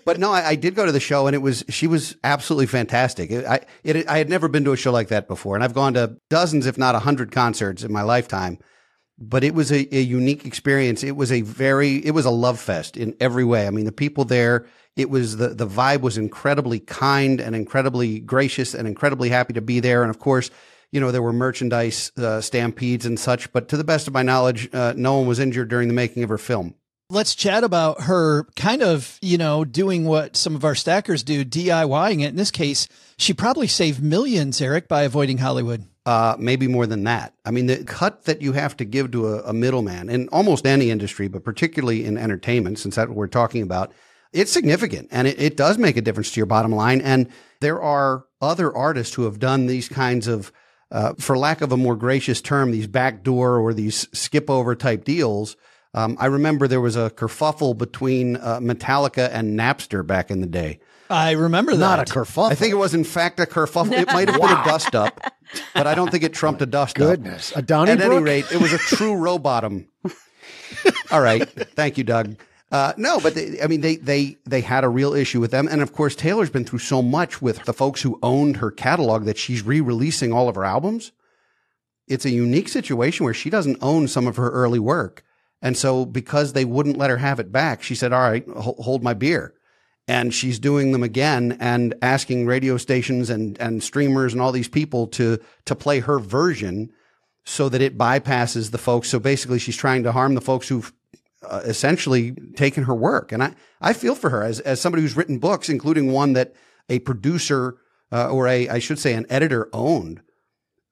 but 0.05 0.19
no, 0.19 0.33
I, 0.33 0.51
I 0.51 0.55
did 0.55 0.75
go 0.75 0.87
to 0.87 0.93
the 0.93 1.01
show 1.01 1.27
and 1.27 1.35
it 1.35 1.41
was 1.41 1.65
she 1.69 1.87
was 1.87 2.17
absolutely 2.25 2.67
fantastic. 2.67 3.31
It, 3.31 3.45
I 3.45 3.61
it, 3.85 4.09
I 4.09 4.19
had 4.19 4.31
never 4.31 4.49
been 4.49 4.65
to 4.65 4.73
a 4.73 4.77
show 4.77 4.93
like 4.93 5.09
that 5.09 5.29
before, 5.29 5.55
and 5.55 5.65
I've 5.65 5.75
gone 5.75 5.95
to 5.95 6.17
dozens, 6.31 6.67
if 6.67 6.79
not 6.79 6.95
a 6.95 7.01
hundred, 7.01 7.33
concerts 7.33 7.83
in 7.83 7.93
my 7.93 8.03
lifetime. 8.03 8.59
But 9.19 9.45
it 9.45 9.55
was 9.55 9.71
a, 9.71 9.95
a 9.95 10.01
unique 10.01 10.47
experience. 10.47 11.05
It 11.05 11.17
was 11.17 11.31
a 11.31 11.43
very 11.43 11.97
it 11.97 12.13
was 12.13 12.25
a 12.25 12.31
love 12.31 12.59
fest 12.59 12.97
in 12.97 13.15
every 13.21 13.45
way. 13.45 13.67
I 13.67 13.71
mean, 13.71 13.85
the 13.85 13.93
people 13.93 14.25
there 14.25 14.67
it 14.97 15.11
was 15.11 15.37
the 15.37 15.49
the 15.49 15.67
vibe 15.67 16.01
was 16.01 16.19
incredibly 16.19 16.81
kind 16.81 17.41
and 17.41 17.57
incredibly 17.57 18.21
gracious 18.21 18.75
and 18.75 18.87
incredibly 18.87 19.29
happy 19.29 19.53
to 19.55 19.61
be 19.63 19.81
there. 19.81 20.03
And 20.03 20.11
of 20.11 20.19
course, 20.19 20.51
you 20.91 21.01
know 21.01 21.11
there 21.11 21.23
were 21.23 21.33
merchandise 21.33 22.13
uh, 22.17 22.41
stampedes 22.41 23.07
and 23.07 23.19
such. 23.19 23.53
But 23.53 23.69
to 23.69 23.77
the 23.77 23.85
best 23.85 24.07
of 24.07 24.15
my 24.15 24.23
knowledge, 24.23 24.69
uh, 24.73 24.95
no 24.97 25.19
one 25.19 25.27
was 25.27 25.39
injured 25.39 25.69
during 25.69 25.89
the 25.89 25.95
making 25.95 26.23
of 26.23 26.29
her 26.29 26.39
film. 26.39 26.75
Let's 27.11 27.35
chat 27.35 27.63
about 27.63 28.03
her 28.03 28.45
kind 28.57 28.83
of, 28.83 29.19
you 29.21 29.37
know, 29.37 29.65
doing 29.65 30.05
what 30.05 30.37
some 30.37 30.57
of 30.57 30.65
our 30.65 30.75
stackers 30.75 31.23
do, 31.23 31.45
DIYing 31.45 32.23
it. 32.23 32.29
In 32.29 32.37
this 32.37 32.51
case, 32.51 32.89
she 33.19 33.35
probably 33.35 33.67
saved 33.67 34.03
millions, 34.03 34.61
Eric, 34.61 34.89
by 34.89 35.03
avoiding 35.03 35.39
Hollywood. 35.39 35.85
Uh, 36.05 36.35
maybe 36.39 36.67
more 36.67 36.87
than 36.87 37.05
that. 37.05 37.35
I 37.45 37.53
mean, 37.53 37.67
the 37.67 37.85
cut 37.85 38.25
that 38.25 38.43
you 38.43 38.53
have 38.55 38.77
to 38.79 38.85
give 38.85 39.13
to 39.13 39.29
a, 39.29 39.43
a 39.43 39.53
middleman 39.53 40.09
in 40.09 40.29
almost 40.31 40.67
any 40.67 40.91
industry, 40.91 41.29
but 41.29 41.45
particularly 41.45 42.05
in 42.05 42.19
entertainment, 42.19 42.81
since 42.81 42.97
that's 42.97 43.09
what 43.09 43.17
we're 43.17 43.29
talking 43.29 43.63
about, 43.63 43.93
it's 44.33 44.51
significant 44.51 45.09
and 45.13 45.29
it, 45.29 45.41
it 45.41 45.57
does 45.57 45.79
make 45.79 45.97
a 45.97 46.01
difference 46.01 46.33
to 46.33 46.41
your 46.41 46.47
bottom 46.47 46.73
line. 46.73 47.01
And 47.03 47.29
there 47.61 47.81
are 47.81 48.25
other 48.41 48.75
artists 48.75 49.15
who 49.15 49.25
have 49.25 49.39
done 49.39 49.67
these 49.67 49.89
kinds 49.89 50.27
of, 50.27 50.51
uh, 50.91 51.13
for 51.21 51.39
lack 51.39 51.61
of 51.61 51.71
a 51.71 51.77
more 51.77 51.95
gracious 51.95 52.41
term, 52.41 52.73
these 52.73 52.89
backdoor 52.89 53.59
or 53.59 53.73
these 53.73 54.09
skip 54.13 54.51
over 54.51 54.75
type 54.75 55.05
deals. 55.05 55.57
Um, 55.95 56.17
I 56.19 56.27
remember 56.27 56.67
there 56.69 56.81
was 56.81 56.97
a 56.97 57.11
kerfuffle 57.11 57.77
between 57.77 58.37
uh, 58.37 58.61
Metallica 58.61 59.29
and 59.31 59.59
Napster 59.59 60.07
back 60.07 60.31
in 60.31 60.41
the 60.41 60.47
day. 60.47 60.81
I 61.11 61.33
remember 61.33 61.73
that. 61.73 61.79
Not 61.79 61.99
a 61.99 62.11
kerfuffle. 62.11 62.51
I 62.51 62.55
think 62.55 62.73
it 62.73 62.77
was 62.77 62.95
in 62.95 63.05
fact 63.05 63.39
a 63.41 63.45
kerfuffle. 63.45 63.93
It 63.93 64.07
might 64.07 64.29
have 64.29 64.41
been 64.41 64.51
a 64.51 64.65
dust 64.65 64.95
up, 64.95 65.21
but 65.75 65.87
I 65.87 65.95
don't 65.95 66.11
think 66.11 66.25
it 66.25 66.33
trumped 66.33 66.63
a 66.63 66.67
dust 66.67 66.97
Goodness. 66.97 67.53
A 67.53 67.59
up. 67.59 67.67
Donnybrook? 67.67 68.07
At 68.07 68.13
any 68.13 68.23
rate, 68.25 68.47
it 68.51 68.61
was 68.61 68.73
a 68.73 68.79
true 68.79 69.15
row 69.15 69.39
bottom. 69.39 69.89
All 71.11 71.21
right. 71.21 71.47
Thank 71.75 71.99
you, 71.99 72.05
Doug. 72.05 72.37
Uh, 72.71 72.95
no, 72.97 73.21
but 73.21 73.35
they, 73.35 73.61
I 73.63 73.67
mean, 73.67 73.83
they, 73.83 73.97
they, 73.97 74.39
they 74.47 74.63
had 74.63 74.83
a 74.83 74.89
real 74.89 75.13
issue 75.13 75.41
with 75.41 75.51
them. 75.51 75.69
And 75.71 75.83
of 75.83 75.93
course, 75.93 76.17
Taylor's 76.17 76.49
been 76.49 76.65
through 76.65 76.79
so 76.79 77.03
much 77.03 77.43
with 77.43 77.63
the 77.65 77.75
folks 77.75 78.01
who 78.01 78.19
owned 78.23 78.57
her 78.57 78.71
catalog 78.71 79.27
that 79.27 79.37
she's 79.37 79.63
re-releasing 79.63 80.33
all 80.33 80.49
of 80.49 80.55
her 80.55 80.65
albums. 80.65 81.13
It's 82.09 82.25
a 82.25 82.31
unique 82.31 82.71
situation 82.71 83.25
where 83.25 83.35
she 83.35 83.51
doesn't 83.51 83.77
own 83.83 84.09
some 84.09 84.27
of 84.27 84.37
her 84.37 84.49
early 84.51 84.79
work. 84.79 85.23
And 85.63 85.77
so 85.77 86.05
because 86.05 86.53
they 86.53 86.65
wouldn't 86.65 86.99
let 86.99 87.09
her 87.09 87.19
have 87.19 87.39
it 87.39 87.53
back, 87.53 87.83
she 87.83 87.95
said, 87.95 88.13
all 88.13 88.21
right, 88.21 88.47
hold 88.49 89.03
my 89.03 89.15
beer. 89.15 89.55
And 90.09 90.35
she's 90.35 90.59
doing 90.59 90.91
them 90.91 91.05
again 91.05 91.57
and 91.61 91.95
asking 92.03 92.47
radio 92.47 92.77
stations 92.77 93.31
and, 93.31 93.57
and 93.61 93.83
streamers 93.83 94.33
and 94.33 94.43
all 94.43 94.51
these 94.51 94.69
people 94.69 95.07
to, 95.09 95.39
to 95.67 95.77
play 95.77 96.01
her 96.01 96.19
version 96.19 96.91
so 97.45 97.69
that 97.69 97.81
it 97.81 97.97
bypasses 97.97 98.73
the 98.73 98.79
folks. 98.79 99.09
So 99.09 99.21
basically 99.21 99.61
she's 99.61 99.77
trying 99.77 100.03
to 100.03 100.13
harm 100.13 100.35
the 100.35 100.41
folks 100.41 100.67
who've 100.69 100.93
uh, 101.49 101.63
essentially 101.65 102.33
taken 102.57 102.85
her 102.85 102.95
work. 102.95 103.31
And 103.31 103.43
I, 103.43 103.55
I 103.81 103.93
feel 103.93 104.17
for 104.17 104.31
her 104.31 104.43
as, 104.43 104.59
as 104.61 104.81
somebody 104.81 105.03
who's 105.03 105.17
written 105.17 105.39
books, 105.39 105.69
including 105.69 106.11
one 106.11 106.33
that 106.33 106.55
a 106.89 106.99
producer, 106.99 107.77
uh, 108.11 108.29
or 108.29 108.49
a, 108.49 108.69
I 108.69 108.81
should 108.81 108.99
say 108.99 109.15
an 109.15 109.27
editor 109.31 109.69
owned 109.73 110.23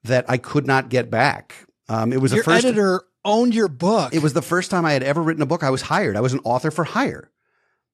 that 0.03 0.25
I 0.29 0.37
could 0.37 0.65
not 0.65 0.89
get 0.89 1.11
back. 1.11 1.67
Um, 1.89 2.13
it 2.13 2.21
was 2.21 2.33
Your 2.33 2.43
first 2.43 2.65
editor 2.65 3.03
owned 3.23 3.53
your 3.53 3.67
book. 3.67 4.13
it 4.13 4.21
was 4.21 4.33
the 4.33 4.41
first 4.41 4.71
time 4.71 4.85
I 4.85 4.93
had 4.93 5.03
ever 5.03 5.21
written 5.21 5.43
a 5.43 5.47
book. 5.47 5.63
I 5.63 5.69
was 5.69 5.83
hired. 5.83 6.15
I 6.15 6.21
was 6.21 6.33
an 6.33 6.41
author 6.43 6.71
for 6.71 6.83
hire. 6.83 7.31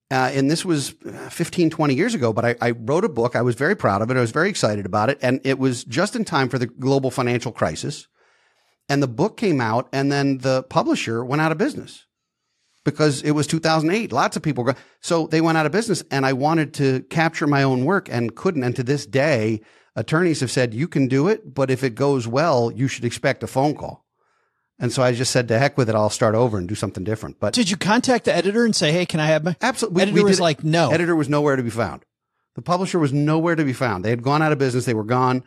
Uh, 0.09 0.31
and 0.33 0.49
this 0.49 0.63
was 0.63 0.95
15, 1.29 1.69
20 1.69 1.93
years 1.93 2.13
ago, 2.13 2.31
but 2.31 2.45
I, 2.45 2.55
I 2.61 2.71
wrote 2.71 3.03
a 3.03 3.09
book. 3.09 3.35
I 3.35 3.41
was 3.41 3.55
very 3.55 3.75
proud 3.75 4.01
of 4.01 4.09
it. 4.09 4.15
I 4.15 4.21
was 4.21 4.31
very 4.31 4.49
excited 4.49 4.85
about 4.85 5.09
it. 5.09 5.19
And 5.21 5.41
it 5.43 5.59
was 5.59 5.83
just 5.83 6.15
in 6.15 6.23
time 6.23 6.47
for 6.47 6.57
the 6.57 6.67
global 6.67 7.11
financial 7.11 7.51
crisis. 7.51 8.07
And 8.87 9.03
the 9.03 9.07
book 9.07 9.35
came 9.35 9.59
out 9.59 9.89
and 9.91 10.09
then 10.09 10.37
the 10.37 10.63
publisher 10.63 11.25
went 11.25 11.41
out 11.41 11.51
of 11.51 11.57
business 11.57 12.05
because 12.85 13.21
it 13.21 13.31
was 13.31 13.47
2008. 13.47 14.13
Lots 14.13 14.37
of 14.37 14.43
people. 14.43 14.73
So 15.01 15.27
they 15.27 15.41
went 15.41 15.57
out 15.57 15.65
of 15.65 15.73
business 15.73 16.05
and 16.09 16.25
I 16.25 16.31
wanted 16.31 16.73
to 16.75 17.01
capture 17.09 17.45
my 17.45 17.63
own 17.63 17.83
work 17.83 18.07
and 18.09 18.33
couldn't. 18.33 18.63
And 18.63 18.77
to 18.77 18.83
this 18.83 19.05
day, 19.05 19.59
attorneys 19.97 20.39
have 20.39 20.51
said, 20.51 20.73
you 20.73 20.87
can 20.87 21.09
do 21.09 21.27
it, 21.27 21.53
but 21.53 21.69
if 21.69 21.83
it 21.83 21.95
goes 21.95 22.29
well, 22.29 22.71
you 22.71 22.87
should 22.87 23.03
expect 23.03 23.43
a 23.43 23.47
phone 23.47 23.75
call. 23.75 24.06
And 24.79 24.91
so 24.91 25.01
I 25.01 25.11
just 25.13 25.31
said, 25.31 25.47
to 25.47 25.57
heck 25.57 25.77
with 25.77 25.89
it. 25.89 25.95
I'll 25.95 26.09
start 26.09 26.35
over 26.35 26.57
and 26.57 26.67
do 26.67 26.75
something 26.75 27.03
different. 27.03 27.39
But 27.39 27.53
Did 27.53 27.69
you 27.69 27.77
contact 27.77 28.25
the 28.25 28.35
editor 28.35 28.63
and 28.63 28.75
say, 28.75 28.91
"Hey, 28.91 29.05
can 29.07 29.19
I 29.19 29.25
have 29.27 29.43
my?" 29.43 29.55
absolutely, 29.61 30.03
Editor 30.03 30.23
was 30.23 30.39
like, 30.39 30.63
"No." 30.63 30.91
Editor 30.91 31.15
was 31.15 31.29
nowhere 31.29 31.55
to 31.55 31.63
be 31.63 31.71
found. 31.71 32.05
The 32.55 32.61
publisher 32.61 32.99
was 32.99 33.11
nowhere 33.13 33.55
to 33.55 33.63
be 33.65 33.73
found. 33.73 34.05
They 34.05 34.09
had 34.11 34.21
gone 34.23 34.41
out 34.41 34.51
of 34.51 34.59
business. 34.59 34.85
They 34.85 34.93
were 34.93 35.03
gone. 35.03 35.43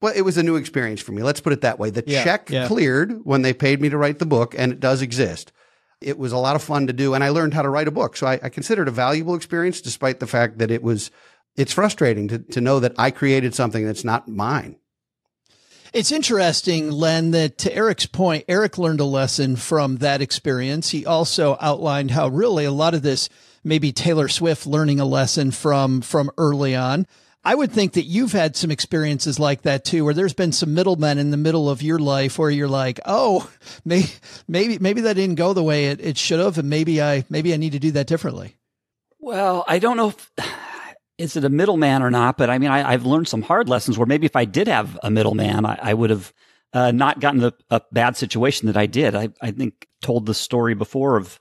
Well, 0.00 0.12
it 0.14 0.22
was 0.22 0.36
a 0.36 0.42
new 0.42 0.56
experience 0.56 1.00
for 1.00 1.12
me. 1.12 1.22
Let's 1.22 1.40
put 1.40 1.52
it 1.52 1.60
that 1.62 1.78
way. 1.78 1.90
The 1.90 2.04
Yeah, 2.06 2.24
check 2.24 2.50
yeah. 2.50 2.66
cleared 2.66 3.24
when 3.24 3.42
they 3.42 3.52
paid 3.52 3.80
me 3.80 3.88
to 3.90 3.96
write 3.96 4.18
the 4.18 4.26
book, 4.26 4.54
and 4.58 4.72
it 4.72 4.80
does 4.80 5.02
exist. 5.02 5.52
It 6.00 6.18
was 6.18 6.32
a 6.32 6.38
lot 6.38 6.56
of 6.56 6.62
fun 6.62 6.88
to 6.88 6.92
do, 6.92 7.14
and 7.14 7.24
I 7.24 7.30
learned 7.30 7.54
how 7.54 7.62
to 7.62 7.68
write 7.70 7.88
a 7.88 7.92
book. 7.92 8.16
So 8.16 8.26
I, 8.26 8.38
I 8.42 8.48
consider 8.50 8.82
it 8.82 8.88
a 8.88 8.92
valuable 8.92 9.34
experience, 9.34 9.80
despite 9.80 10.20
the 10.20 10.26
fact 10.26 10.58
that 10.58 10.70
it 10.70 10.82
was. 10.82 11.10
It's 11.56 11.72
frustrating 11.72 12.26
to, 12.28 12.38
to 12.40 12.60
know 12.60 12.80
that 12.80 12.94
I 12.98 13.12
created 13.12 13.54
something 13.54 13.86
that's 13.86 14.02
not 14.04 14.26
mine. 14.28 14.76
It's 15.94 16.10
interesting, 16.10 16.90
Len, 16.90 17.30
that 17.30 17.56
to 17.58 17.72
Eric's 17.72 18.04
point, 18.04 18.46
Eric 18.48 18.78
learned 18.78 18.98
a 18.98 19.04
lesson 19.04 19.54
from 19.54 19.98
that 19.98 20.20
experience. 20.20 20.90
He 20.90 21.06
also 21.06 21.56
outlined 21.60 22.10
how 22.10 22.26
really 22.26 22.64
a 22.64 22.72
lot 22.72 22.94
of 22.94 23.02
this 23.02 23.28
maybe 23.62 23.92
Taylor 23.92 24.26
Swift 24.26 24.66
learning 24.66 24.98
a 24.98 25.04
lesson 25.04 25.52
from 25.52 26.00
from 26.00 26.32
early 26.36 26.74
on. 26.74 27.06
I 27.44 27.54
would 27.54 27.70
think 27.70 27.92
that 27.92 28.06
you've 28.06 28.32
had 28.32 28.56
some 28.56 28.72
experiences 28.72 29.38
like 29.38 29.62
that 29.62 29.84
too, 29.84 30.04
where 30.04 30.14
there's 30.14 30.34
been 30.34 30.50
some 30.50 30.74
middlemen 30.74 31.16
in 31.16 31.30
the 31.30 31.36
middle 31.36 31.70
of 31.70 31.80
your 31.80 32.00
life 32.00 32.40
where 32.40 32.50
you're 32.50 32.66
like, 32.66 32.98
oh, 33.06 33.48
maybe 33.84 34.08
maybe 34.48 34.78
maybe 34.80 35.02
that 35.02 35.14
didn't 35.14 35.36
go 35.36 35.52
the 35.52 35.62
way 35.62 35.86
it, 35.86 36.00
it 36.00 36.18
should 36.18 36.40
have, 36.40 36.58
and 36.58 36.68
maybe 36.68 37.00
I 37.00 37.24
maybe 37.30 37.54
I 37.54 37.56
need 37.56 37.70
to 37.70 37.78
do 37.78 37.92
that 37.92 38.08
differently. 38.08 38.56
Well, 39.20 39.64
I 39.68 39.78
don't 39.78 39.96
know 39.96 40.08
if 40.08 40.32
is 41.18 41.36
it 41.36 41.44
a 41.44 41.48
middleman 41.48 42.02
or 42.02 42.10
not, 42.10 42.36
but 42.36 42.50
I 42.50 42.58
mean, 42.58 42.70
I, 42.70 42.92
I've 42.92 43.06
learned 43.06 43.28
some 43.28 43.42
hard 43.42 43.68
lessons 43.68 43.98
where 43.98 44.06
maybe 44.06 44.26
if 44.26 44.36
I 44.36 44.44
did 44.44 44.68
have 44.68 44.98
a 45.02 45.10
middleman, 45.10 45.64
I, 45.64 45.78
I 45.80 45.94
would 45.94 46.10
have 46.10 46.32
uh, 46.72 46.90
not 46.90 47.20
gotten 47.20 47.40
the 47.40 47.52
a 47.70 47.80
bad 47.92 48.16
situation 48.16 48.66
that 48.66 48.76
I 48.76 48.86
did. 48.86 49.14
I, 49.14 49.28
I 49.40 49.52
think 49.52 49.86
told 50.02 50.26
the 50.26 50.34
story 50.34 50.74
before 50.74 51.16
of 51.16 51.38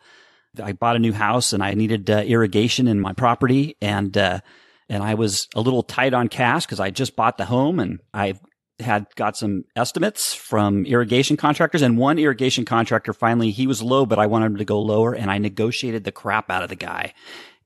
I 0.62 0.74
bought 0.74 0.96
a 0.96 1.00
new 1.00 1.14
house 1.14 1.54
and 1.54 1.64
I 1.64 1.74
needed 1.74 2.10
uh, 2.10 2.24
irrigation 2.26 2.88
in 2.88 3.00
my 3.00 3.14
property 3.14 3.76
and 3.82 4.16
uh, 4.16 4.42
and 4.90 5.02
I 5.02 5.16
was 5.16 5.48
a 5.56 5.62
little 5.62 5.82
tight 5.82 6.14
on 6.14 6.28
cash 6.28 6.66
because 6.66 6.80
I 6.80 6.92
just 6.92 7.16
bought 7.16 7.38
the 7.38 7.46
home 7.46 7.80
and 7.80 8.00
I 8.14 8.36
had 8.80 9.08
got 9.16 9.38
some 9.38 9.64
estimates 9.76 10.34
from 10.34 10.86
irrigation 10.86 11.38
contractors 11.38 11.82
and 11.82 11.98
one 11.98 12.20
irrigation 12.20 12.66
contractor 12.66 13.14
finally, 13.14 13.52
he 13.52 13.66
was 13.66 13.82
low, 13.82 14.06
but 14.06 14.20
I 14.20 14.28
wanted 14.28 14.48
him 14.48 14.58
to 14.58 14.66
go 14.66 14.82
lower 14.82 15.14
and 15.14 15.32
I 15.32 15.38
negotiated 15.38 16.04
the 16.04 16.12
crap 16.12 16.52
out 16.52 16.64
of 16.64 16.70
the 16.70 16.76
guy. 16.76 17.14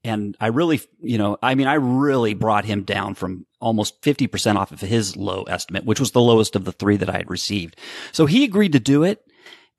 And 0.04 0.36
I 0.39 0.48
really, 0.48 0.82
you 1.01 1.18
know, 1.18 1.38
I 1.42 1.56
mean, 1.56 1.68
I 1.68 1.75
really 1.75 2.34
brought 2.34 2.66
him 2.66 2.84
down 2.84 3.16
from 3.16 3.46
almost 3.60 4.01
50% 4.01 4.56
off 4.56 4.72
of 4.72 4.82
his 4.82 5.16
low 5.16 5.44
estimate, 5.44 5.86
which 5.86 6.00
was 6.00 6.12
the 6.12 6.22
lowest 6.22 6.56
of 6.56 6.66
the 6.66 6.72
three 6.72 6.98
that 6.98 7.10
I 7.10 7.18
had 7.18 7.30
received. 7.30 7.77
So 8.12 8.25
he 8.25 8.44
agreed 8.44 8.74
to 8.74 8.80
do 8.80 9.04
it. 9.04 9.24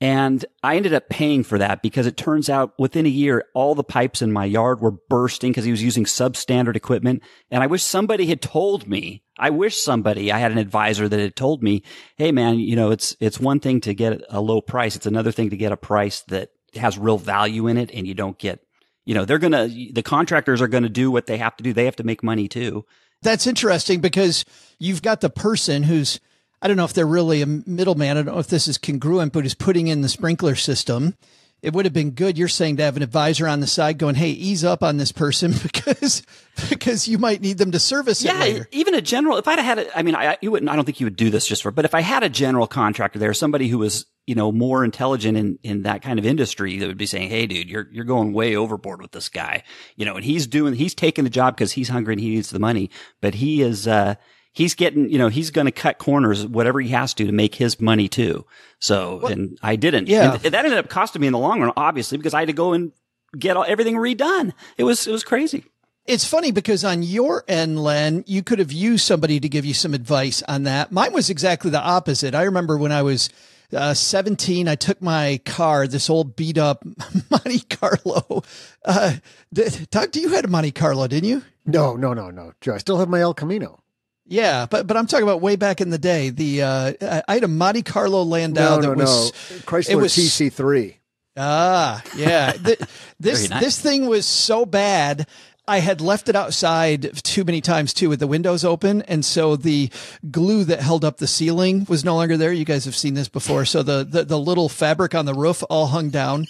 And 0.00 0.44
I 0.62 0.76
ended 0.76 0.94
up 0.94 1.08
paying 1.08 1.42
for 1.42 1.58
that 1.58 1.82
because 1.82 2.06
it 2.06 2.16
turns 2.16 2.48
out 2.48 2.72
within 2.78 3.04
a 3.04 3.08
year, 3.08 3.46
all 3.52 3.74
the 3.74 3.82
pipes 3.82 4.22
in 4.22 4.30
my 4.30 4.44
yard 4.44 4.80
were 4.80 4.92
bursting 4.92 5.50
because 5.50 5.64
he 5.64 5.72
was 5.72 5.82
using 5.82 6.04
substandard 6.04 6.76
equipment. 6.76 7.22
And 7.50 7.64
I 7.64 7.66
wish 7.66 7.82
somebody 7.82 8.26
had 8.26 8.40
told 8.40 8.86
me, 8.86 9.24
I 9.36 9.50
wish 9.50 9.76
somebody, 9.76 10.30
I 10.30 10.38
had 10.38 10.52
an 10.52 10.58
advisor 10.58 11.08
that 11.08 11.18
had 11.18 11.34
told 11.34 11.64
me, 11.64 11.82
Hey 12.16 12.30
man, 12.30 12.60
you 12.60 12.76
know, 12.76 12.92
it's, 12.92 13.16
it's 13.18 13.40
one 13.40 13.58
thing 13.58 13.80
to 13.82 13.94
get 13.94 14.22
a 14.28 14.40
low 14.40 14.60
price. 14.60 14.94
It's 14.94 15.06
another 15.06 15.32
thing 15.32 15.50
to 15.50 15.56
get 15.56 15.72
a 15.72 15.76
price 15.76 16.20
that 16.28 16.50
has 16.74 16.96
real 16.96 17.18
value 17.18 17.66
in 17.66 17.76
it 17.76 17.90
and 17.92 18.06
you 18.06 18.14
don't 18.14 18.38
get, 18.38 18.62
you 19.08 19.14
know, 19.14 19.24
they're 19.24 19.38
going 19.38 19.52
to, 19.52 19.92
the 19.94 20.02
contractors 20.02 20.60
are 20.60 20.68
going 20.68 20.82
to 20.82 20.90
do 20.90 21.10
what 21.10 21.24
they 21.24 21.38
have 21.38 21.56
to 21.56 21.62
do. 21.62 21.72
They 21.72 21.86
have 21.86 21.96
to 21.96 22.04
make 22.04 22.22
money 22.22 22.46
too. 22.46 22.84
That's 23.22 23.46
interesting 23.46 24.02
because 24.02 24.44
you've 24.78 25.00
got 25.00 25.22
the 25.22 25.30
person 25.30 25.84
who's, 25.84 26.20
I 26.60 26.68
don't 26.68 26.76
know 26.76 26.84
if 26.84 26.92
they're 26.92 27.06
really 27.06 27.40
a 27.40 27.46
middleman. 27.46 28.18
I 28.18 28.22
don't 28.22 28.34
know 28.34 28.38
if 28.38 28.48
this 28.48 28.68
is 28.68 28.76
congruent, 28.76 29.32
but 29.32 29.46
is 29.46 29.54
putting 29.54 29.88
in 29.88 30.02
the 30.02 30.10
sprinkler 30.10 30.54
system. 30.56 31.16
It 31.60 31.72
would 31.72 31.86
have 31.86 31.92
been 31.92 32.12
good. 32.12 32.38
You're 32.38 32.46
saying 32.46 32.76
to 32.76 32.84
have 32.84 32.96
an 32.96 33.02
advisor 33.02 33.48
on 33.48 33.58
the 33.60 33.66
side 33.66 33.98
going, 33.98 34.14
"Hey, 34.14 34.30
ease 34.30 34.64
up 34.64 34.82
on 34.82 34.96
this 34.96 35.10
person 35.10 35.52
because 35.62 36.22
because 36.70 37.08
you 37.08 37.18
might 37.18 37.40
need 37.40 37.58
them 37.58 37.72
to 37.72 37.80
service 37.80 38.22
yeah, 38.22 38.36
it 38.36 38.40
later." 38.40 38.68
even 38.70 38.94
a 38.94 39.00
general. 39.00 39.38
If 39.38 39.48
I'd 39.48 39.58
had, 39.58 39.78
a, 39.80 39.98
I 39.98 40.02
mean, 40.02 40.14
I 40.14 40.38
you 40.40 40.52
wouldn't. 40.52 40.70
I 40.70 40.76
don't 40.76 40.84
think 40.84 41.00
you 41.00 41.06
would 41.06 41.16
do 41.16 41.30
this 41.30 41.46
just 41.46 41.62
for. 41.62 41.72
But 41.72 41.84
if 41.84 41.94
I 41.94 42.00
had 42.00 42.22
a 42.22 42.28
general 42.28 42.68
contractor 42.68 43.18
there, 43.18 43.34
somebody 43.34 43.66
who 43.68 43.78
was 43.78 44.06
you 44.26 44.36
know 44.36 44.52
more 44.52 44.84
intelligent 44.84 45.36
in 45.36 45.58
in 45.64 45.82
that 45.82 46.02
kind 46.02 46.20
of 46.20 46.26
industry, 46.26 46.78
that 46.78 46.86
would 46.86 46.96
be 46.96 47.06
saying, 47.06 47.28
"Hey, 47.28 47.46
dude, 47.46 47.68
you're 47.68 47.88
you're 47.90 48.04
going 48.04 48.32
way 48.32 48.54
overboard 48.54 49.02
with 49.02 49.10
this 49.10 49.28
guy," 49.28 49.64
you 49.96 50.04
know, 50.04 50.14
and 50.14 50.24
he's 50.24 50.46
doing 50.46 50.74
he's 50.74 50.94
taking 50.94 51.24
the 51.24 51.30
job 51.30 51.56
because 51.56 51.72
he's 51.72 51.88
hungry 51.88 52.14
and 52.14 52.20
he 52.20 52.30
needs 52.30 52.50
the 52.50 52.60
money, 52.60 52.88
but 53.20 53.34
he 53.34 53.62
is. 53.62 53.88
uh 53.88 54.14
he's 54.52 54.74
getting, 54.74 55.08
you 55.08 55.18
know, 55.18 55.28
he's 55.28 55.50
going 55.50 55.66
to 55.66 55.70
cut 55.70 55.98
corners, 55.98 56.44
whatever 56.44 56.80
he 56.80 56.88
has 56.88 57.14
to, 57.14 57.24
to 57.24 57.32
make 57.32 57.54
his 57.54 57.80
money 57.80 58.08
too. 58.08 58.44
So, 58.80 59.26
and 59.26 59.58
I 59.62 59.76
didn't. 59.76 60.08
Yeah. 60.08 60.34
And 60.34 60.54
that 60.54 60.64
ended 60.64 60.78
up 60.78 60.88
costing 60.88 61.20
me 61.20 61.26
in 61.26 61.32
the 61.32 61.38
long 61.38 61.60
run, 61.60 61.72
obviously, 61.76 62.18
because 62.18 62.34
I 62.34 62.40
had 62.40 62.48
to 62.48 62.52
go 62.52 62.72
and 62.72 62.92
get 63.36 63.56
all, 63.56 63.64
everything 63.66 63.96
redone. 63.96 64.52
It 64.76 64.84
was, 64.84 65.06
it 65.06 65.12
was 65.12 65.24
crazy. 65.24 65.64
It's 66.06 66.24
funny 66.24 66.52
because 66.52 66.84
on 66.84 67.02
your 67.02 67.44
end, 67.48 67.82
Len, 67.82 68.24
you 68.26 68.42
could 68.42 68.60
have 68.60 68.72
used 68.72 69.04
somebody 69.04 69.40
to 69.40 69.48
give 69.48 69.66
you 69.66 69.74
some 69.74 69.92
advice 69.92 70.42
on 70.48 70.62
that. 70.62 70.90
Mine 70.90 71.12
was 71.12 71.28
exactly 71.28 71.70
the 71.70 71.80
opposite. 71.80 72.34
I 72.34 72.44
remember 72.44 72.78
when 72.78 72.92
I 72.92 73.02
was 73.02 73.28
uh, 73.74 73.92
17, 73.92 74.68
I 74.68 74.74
took 74.74 75.02
my 75.02 75.40
car, 75.44 75.86
this 75.86 76.08
old 76.08 76.34
beat 76.34 76.56
up 76.56 76.82
Monte 77.30 77.60
Carlo. 77.68 78.42
Uh, 78.84 79.16
Doug, 79.52 80.16
you 80.16 80.30
had 80.30 80.46
a 80.46 80.48
Monte 80.48 80.70
Carlo, 80.70 81.06
didn't 81.06 81.28
you? 81.28 81.42
No, 81.66 81.94
no, 81.94 82.14
no, 82.14 82.30
no. 82.30 82.52
Joe, 82.62 82.74
I 82.74 82.78
still 82.78 82.98
have 82.98 83.10
my 83.10 83.20
El 83.20 83.34
Camino. 83.34 83.80
Yeah, 84.28 84.66
but 84.66 84.86
but 84.86 84.96
I'm 84.96 85.06
talking 85.06 85.24
about 85.24 85.40
way 85.40 85.56
back 85.56 85.80
in 85.80 85.88
the 85.88 85.98
day. 85.98 86.28
The 86.28 86.62
uh, 86.62 87.22
I 87.26 87.34
had 87.34 87.44
a 87.44 87.48
Monte 87.48 87.82
Carlo 87.82 88.22
Landau 88.22 88.76
no, 88.76 88.82
that 88.82 88.98
no, 88.98 89.04
was 89.04 89.32
no. 89.50 89.56
Chrysler 89.60 89.90
it 89.90 89.96
was, 89.96 90.14
TC3. 90.14 90.96
Ah, 91.38 92.02
yeah. 92.14 92.52
The, 92.62 92.88
this 93.18 93.48
nice. 93.48 93.62
this 93.62 93.80
thing 93.80 94.06
was 94.06 94.26
so 94.26 94.66
bad. 94.66 95.26
I 95.66 95.78
had 95.80 96.00
left 96.00 96.28
it 96.28 96.36
outside 96.36 97.10
too 97.22 97.44
many 97.44 97.60
times 97.60 97.92
too 97.92 98.08
with 98.08 98.20
the 98.20 98.26
windows 98.26 98.64
open. 98.64 99.02
And 99.02 99.24
so 99.24 99.54
the 99.54 99.90
glue 100.30 100.64
that 100.64 100.80
held 100.80 101.04
up 101.04 101.18
the 101.18 101.26
ceiling 101.26 101.84
was 101.88 102.04
no 102.04 102.16
longer 102.16 102.38
there. 102.38 102.52
You 102.52 102.64
guys 102.64 102.86
have 102.86 102.96
seen 102.96 103.14
this 103.14 103.28
before. 103.28 103.66
So 103.66 103.82
the, 103.82 104.02
the, 104.02 104.24
the 104.24 104.38
little 104.38 104.70
fabric 104.70 105.14
on 105.14 105.26
the 105.26 105.34
roof 105.34 105.62
all 105.68 105.88
hung 105.88 106.08
down. 106.08 106.46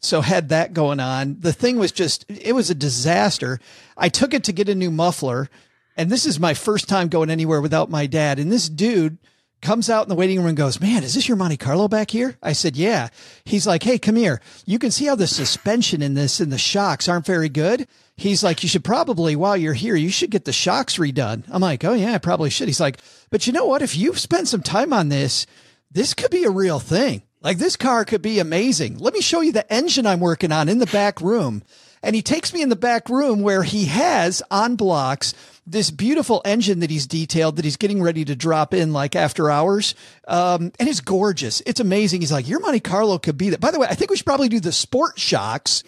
So 0.00 0.22
had 0.22 0.48
that 0.48 0.72
going 0.72 1.00
on. 1.00 1.36
The 1.38 1.52
thing 1.52 1.78
was 1.78 1.92
just, 1.92 2.24
it 2.28 2.54
was 2.54 2.70
a 2.70 2.74
disaster. 2.74 3.60
I 3.96 4.08
took 4.08 4.32
it 4.32 4.44
to 4.44 4.52
get 4.52 4.70
a 4.70 4.74
new 4.74 4.90
muffler. 4.90 5.50
And 5.96 6.10
this 6.10 6.26
is 6.26 6.40
my 6.40 6.54
first 6.54 6.88
time 6.88 7.08
going 7.08 7.30
anywhere 7.30 7.60
without 7.60 7.90
my 7.90 8.06
dad. 8.06 8.38
And 8.38 8.50
this 8.50 8.68
dude 8.68 9.18
comes 9.60 9.88
out 9.88 10.02
in 10.02 10.08
the 10.08 10.14
waiting 10.14 10.38
room 10.38 10.48
and 10.48 10.56
goes, 10.56 10.80
Man, 10.80 11.04
is 11.04 11.14
this 11.14 11.28
your 11.28 11.36
Monte 11.36 11.56
Carlo 11.56 11.88
back 11.88 12.10
here? 12.10 12.36
I 12.42 12.52
said, 12.52 12.76
Yeah. 12.76 13.08
He's 13.44 13.66
like, 13.66 13.82
Hey, 13.82 13.98
come 13.98 14.16
here. 14.16 14.40
You 14.66 14.78
can 14.78 14.90
see 14.90 15.06
how 15.06 15.14
the 15.14 15.26
suspension 15.26 16.02
in 16.02 16.14
this 16.14 16.40
and 16.40 16.52
the 16.52 16.58
shocks 16.58 17.08
aren't 17.08 17.26
very 17.26 17.48
good. 17.48 17.86
He's 18.16 18.42
like, 18.42 18.62
You 18.62 18.68
should 18.68 18.84
probably, 18.84 19.36
while 19.36 19.56
you're 19.56 19.72
here, 19.72 19.96
you 19.96 20.10
should 20.10 20.30
get 20.30 20.44
the 20.44 20.52
shocks 20.52 20.98
redone. 20.98 21.44
I'm 21.50 21.62
like, 21.62 21.84
Oh, 21.84 21.94
yeah, 21.94 22.14
I 22.14 22.18
probably 22.18 22.50
should. 22.50 22.68
He's 22.68 22.80
like, 22.80 22.98
But 23.30 23.46
you 23.46 23.52
know 23.52 23.66
what? 23.66 23.82
If 23.82 23.96
you've 23.96 24.18
spent 24.18 24.48
some 24.48 24.62
time 24.62 24.92
on 24.92 25.08
this, 25.08 25.46
this 25.90 26.12
could 26.14 26.30
be 26.30 26.44
a 26.44 26.50
real 26.50 26.80
thing. 26.80 27.22
Like, 27.40 27.58
this 27.58 27.76
car 27.76 28.04
could 28.04 28.22
be 28.22 28.38
amazing. 28.38 28.98
Let 28.98 29.14
me 29.14 29.20
show 29.20 29.40
you 29.40 29.52
the 29.52 29.70
engine 29.72 30.06
I'm 30.06 30.20
working 30.20 30.52
on 30.52 30.68
in 30.68 30.78
the 30.78 30.86
back 30.86 31.20
room. 31.20 31.62
And 32.02 32.16
he 32.16 32.22
takes 32.22 32.52
me 32.52 32.62
in 32.62 32.68
the 32.68 32.76
back 32.76 33.08
room 33.08 33.42
where 33.42 33.62
he 33.62 33.84
has 33.86 34.42
on 34.50 34.76
blocks 34.76 35.34
this 35.66 35.90
beautiful 35.90 36.42
engine 36.44 36.80
that 36.80 36.90
he's 36.90 37.06
detailed 37.06 37.56
that 37.56 37.64
he's 37.64 37.76
getting 37.76 38.02
ready 38.02 38.24
to 38.24 38.34
drop 38.34 38.74
in 38.74 38.92
like 38.92 39.14
after 39.14 39.50
hours. 39.50 39.94
Um, 40.26 40.72
and 40.78 40.88
it's 40.88 41.00
gorgeous. 41.00 41.62
It's 41.66 41.80
amazing. 41.80 42.20
He's 42.20 42.32
like, 42.32 42.48
your 42.48 42.60
Monte 42.60 42.80
Carlo 42.80 43.18
could 43.18 43.38
be 43.38 43.50
that. 43.50 43.60
By 43.60 43.70
the 43.70 43.78
way, 43.78 43.86
I 43.88 43.94
think 43.94 44.10
we 44.10 44.16
should 44.16 44.26
probably 44.26 44.48
do 44.48 44.60
the 44.60 44.72
sport 44.72 45.18
shocks, 45.18 45.84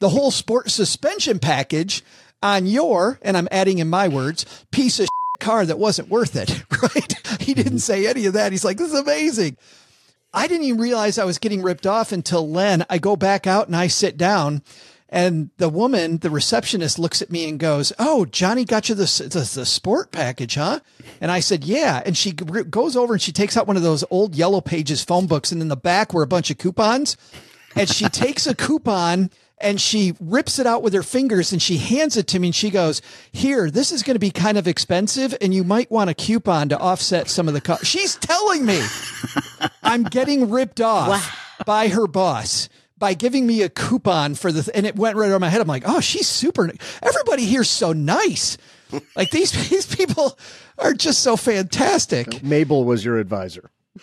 the 0.00 0.08
whole 0.08 0.32
sport 0.32 0.70
suspension 0.70 1.38
package 1.38 2.02
on 2.42 2.66
your, 2.66 3.20
and 3.22 3.36
I'm 3.36 3.48
adding 3.52 3.78
in 3.78 3.88
my 3.88 4.08
words, 4.08 4.44
piece 4.72 4.98
of 4.98 5.06
car 5.38 5.64
that 5.66 5.78
wasn't 5.78 6.08
worth 6.08 6.36
it. 6.36 6.62
Right. 6.82 7.40
He 7.40 7.54
didn't 7.54 7.78
say 7.78 8.08
any 8.08 8.26
of 8.26 8.32
that. 8.32 8.50
He's 8.50 8.64
like, 8.64 8.76
this 8.76 8.92
is 8.92 8.98
amazing. 8.98 9.56
I 10.34 10.48
didn't 10.48 10.66
even 10.66 10.80
realize 10.80 11.16
I 11.16 11.24
was 11.24 11.38
getting 11.38 11.62
ripped 11.62 11.86
off 11.86 12.10
until 12.10 12.50
Len, 12.50 12.84
I 12.90 12.98
go 12.98 13.14
back 13.14 13.46
out 13.46 13.68
and 13.68 13.76
I 13.76 13.86
sit 13.86 14.16
down 14.16 14.62
and 15.12 15.50
the 15.58 15.68
woman, 15.68 16.16
the 16.18 16.30
receptionist 16.30 16.98
looks 16.98 17.20
at 17.20 17.30
me 17.30 17.46
and 17.46 17.60
goes, 17.60 17.92
Oh, 17.98 18.24
Johnny 18.24 18.64
got 18.64 18.88
you 18.88 18.94
the, 18.94 19.04
the, 19.04 19.50
the 19.54 19.66
sport 19.66 20.10
package, 20.10 20.54
huh? 20.54 20.80
And 21.20 21.30
I 21.30 21.40
said, 21.40 21.64
Yeah. 21.64 22.02
And 22.06 22.16
she 22.16 22.32
goes 22.32 22.96
over 22.96 23.12
and 23.12 23.20
she 23.20 23.30
takes 23.30 23.58
out 23.58 23.66
one 23.66 23.76
of 23.76 23.82
those 23.82 24.02
old 24.10 24.34
yellow 24.34 24.62
pages 24.62 25.04
phone 25.04 25.26
books. 25.26 25.52
And 25.52 25.60
in 25.60 25.68
the 25.68 25.76
back 25.76 26.14
were 26.14 26.22
a 26.22 26.26
bunch 26.26 26.50
of 26.50 26.56
coupons. 26.56 27.18
And 27.76 27.90
she 27.90 28.08
takes 28.08 28.46
a 28.46 28.54
coupon 28.54 29.30
and 29.58 29.78
she 29.78 30.14
rips 30.18 30.58
it 30.58 30.66
out 30.66 30.82
with 30.82 30.94
her 30.94 31.02
fingers 31.02 31.52
and 31.52 31.60
she 31.60 31.76
hands 31.76 32.16
it 32.16 32.26
to 32.28 32.38
me 32.38 32.48
and 32.48 32.54
she 32.54 32.70
goes, 32.70 33.02
Here, 33.32 33.70
this 33.70 33.92
is 33.92 34.02
going 34.02 34.14
to 34.14 34.18
be 34.18 34.30
kind 34.30 34.56
of 34.56 34.66
expensive 34.66 35.36
and 35.42 35.52
you 35.52 35.62
might 35.62 35.90
want 35.90 36.08
a 36.08 36.14
coupon 36.14 36.70
to 36.70 36.78
offset 36.78 37.28
some 37.28 37.48
of 37.48 37.54
the 37.54 37.60
cost. 37.60 37.84
She's 37.84 38.16
telling 38.16 38.64
me 38.64 38.80
I'm 39.82 40.04
getting 40.04 40.50
ripped 40.50 40.80
off 40.80 41.38
by 41.66 41.88
her 41.88 42.06
boss 42.06 42.70
by 43.02 43.12
giving 43.14 43.44
me 43.48 43.62
a 43.62 43.68
coupon 43.68 44.36
for 44.36 44.52
the, 44.52 44.62
th- 44.62 44.76
and 44.76 44.86
it 44.86 44.94
went 44.94 45.16
right 45.16 45.26
over 45.26 45.40
my 45.40 45.48
head. 45.48 45.60
I'm 45.60 45.66
like, 45.66 45.82
oh, 45.86 45.98
she's 45.98 46.28
super. 46.28 46.70
Everybody 47.02 47.46
here's 47.46 47.68
so 47.68 47.92
nice. 47.92 48.56
Like 49.16 49.32
these, 49.32 49.50
these 49.70 49.92
people 49.92 50.38
are 50.78 50.94
just 50.94 51.20
so 51.20 51.36
fantastic. 51.36 52.44
Mabel 52.44 52.84
was 52.84 53.04
your 53.04 53.18
advisor. 53.18 53.72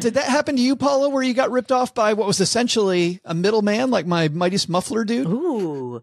Did 0.00 0.14
that 0.14 0.24
happen 0.26 0.56
to 0.56 0.60
you, 0.60 0.74
Paula, 0.74 1.08
where 1.08 1.22
you 1.22 1.34
got 1.34 1.52
ripped 1.52 1.70
off 1.70 1.94
by 1.94 2.14
what 2.14 2.26
was 2.26 2.40
essentially 2.40 3.20
a 3.24 3.32
middleman, 3.32 3.92
like 3.92 4.04
my 4.04 4.26
Midas 4.26 4.68
muffler 4.68 5.04
dude? 5.04 5.28
Ooh. 5.28 6.02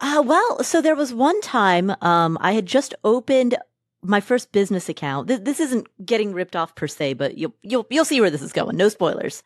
Uh, 0.00 0.22
well, 0.24 0.64
so 0.64 0.80
there 0.80 0.96
was 0.96 1.12
one 1.12 1.38
time, 1.42 1.94
um, 2.00 2.38
I 2.40 2.52
had 2.52 2.64
just 2.64 2.94
opened 3.04 3.58
my 4.02 4.20
first 4.20 4.52
business 4.52 4.88
account. 4.88 5.28
Th- 5.28 5.40
this 5.40 5.60
isn't 5.60 5.86
getting 6.04 6.32
ripped 6.32 6.56
off 6.56 6.74
per 6.74 6.86
se, 6.88 7.14
but 7.14 7.36
you'll, 7.38 7.54
you'll, 7.62 7.86
you'll 7.90 8.04
see 8.04 8.20
where 8.20 8.30
this 8.30 8.42
is 8.42 8.52
going. 8.52 8.76
No 8.76 8.88
spoilers. 8.88 9.42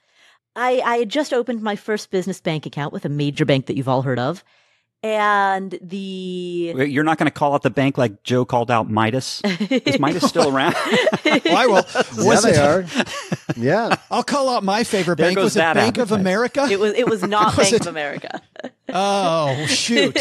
I, 0.56 0.80
I 0.84 0.96
had 0.98 1.08
just 1.08 1.32
opened 1.32 1.62
my 1.62 1.74
first 1.76 2.10
business 2.10 2.40
bank 2.40 2.64
account 2.66 2.92
with 2.92 3.04
a 3.04 3.08
major 3.08 3.44
bank 3.44 3.66
that 3.66 3.76
you've 3.76 3.88
all 3.88 4.02
heard 4.02 4.18
of. 4.20 4.44
And 5.02 5.78
the, 5.82 6.72
You're 6.88 7.04
not 7.04 7.18
going 7.18 7.26
to 7.26 7.30
call 7.30 7.52
out 7.54 7.60
the 7.62 7.68
bank 7.68 7.98
like 7.98 8.22
Joe 8.22 8.46
called 8.46 8.70
out 8.70 8.88
Midas. 8.88 9.42
Is 9.44 9.98
Midas 9.98 10.24
still 10.26 10.48
around? 10.56 10.74
Why? 10.76 11.66
Well, 11.66 11.86
Yeah, 11.94 12.24
was 12.24 12.42
they 12.42 12.52
it? 12.52 12.58
are. 12.58 12.86
Yeah. 13.54 13.96
I'll 14.10 14.22
call 14.22 14.48
out 14.48 14.64
my 14.64 14.82
favorite 14.82 15.16
There 15.18 15.26
bank. 15.26 15.36
goes 15.36 15.44
Was 15.44 15.56
it 15.56 15.58
that 15.58 15.74
Bank 15.74 15.98
of. 15.98 16.10
America? 16.12 16.66
it 16.70 16.80
was, 16.80 16.94
it 16.94 17.06
was 17.06 17.22
not 17.22 17.54
Was 17.54 17.70
Bank 17.70 17.74
it- 17.74 17.80
of 17.82 17.86
America. 17.88 18.40
oh, 18.94 19.66
shoot. 19.66 20.16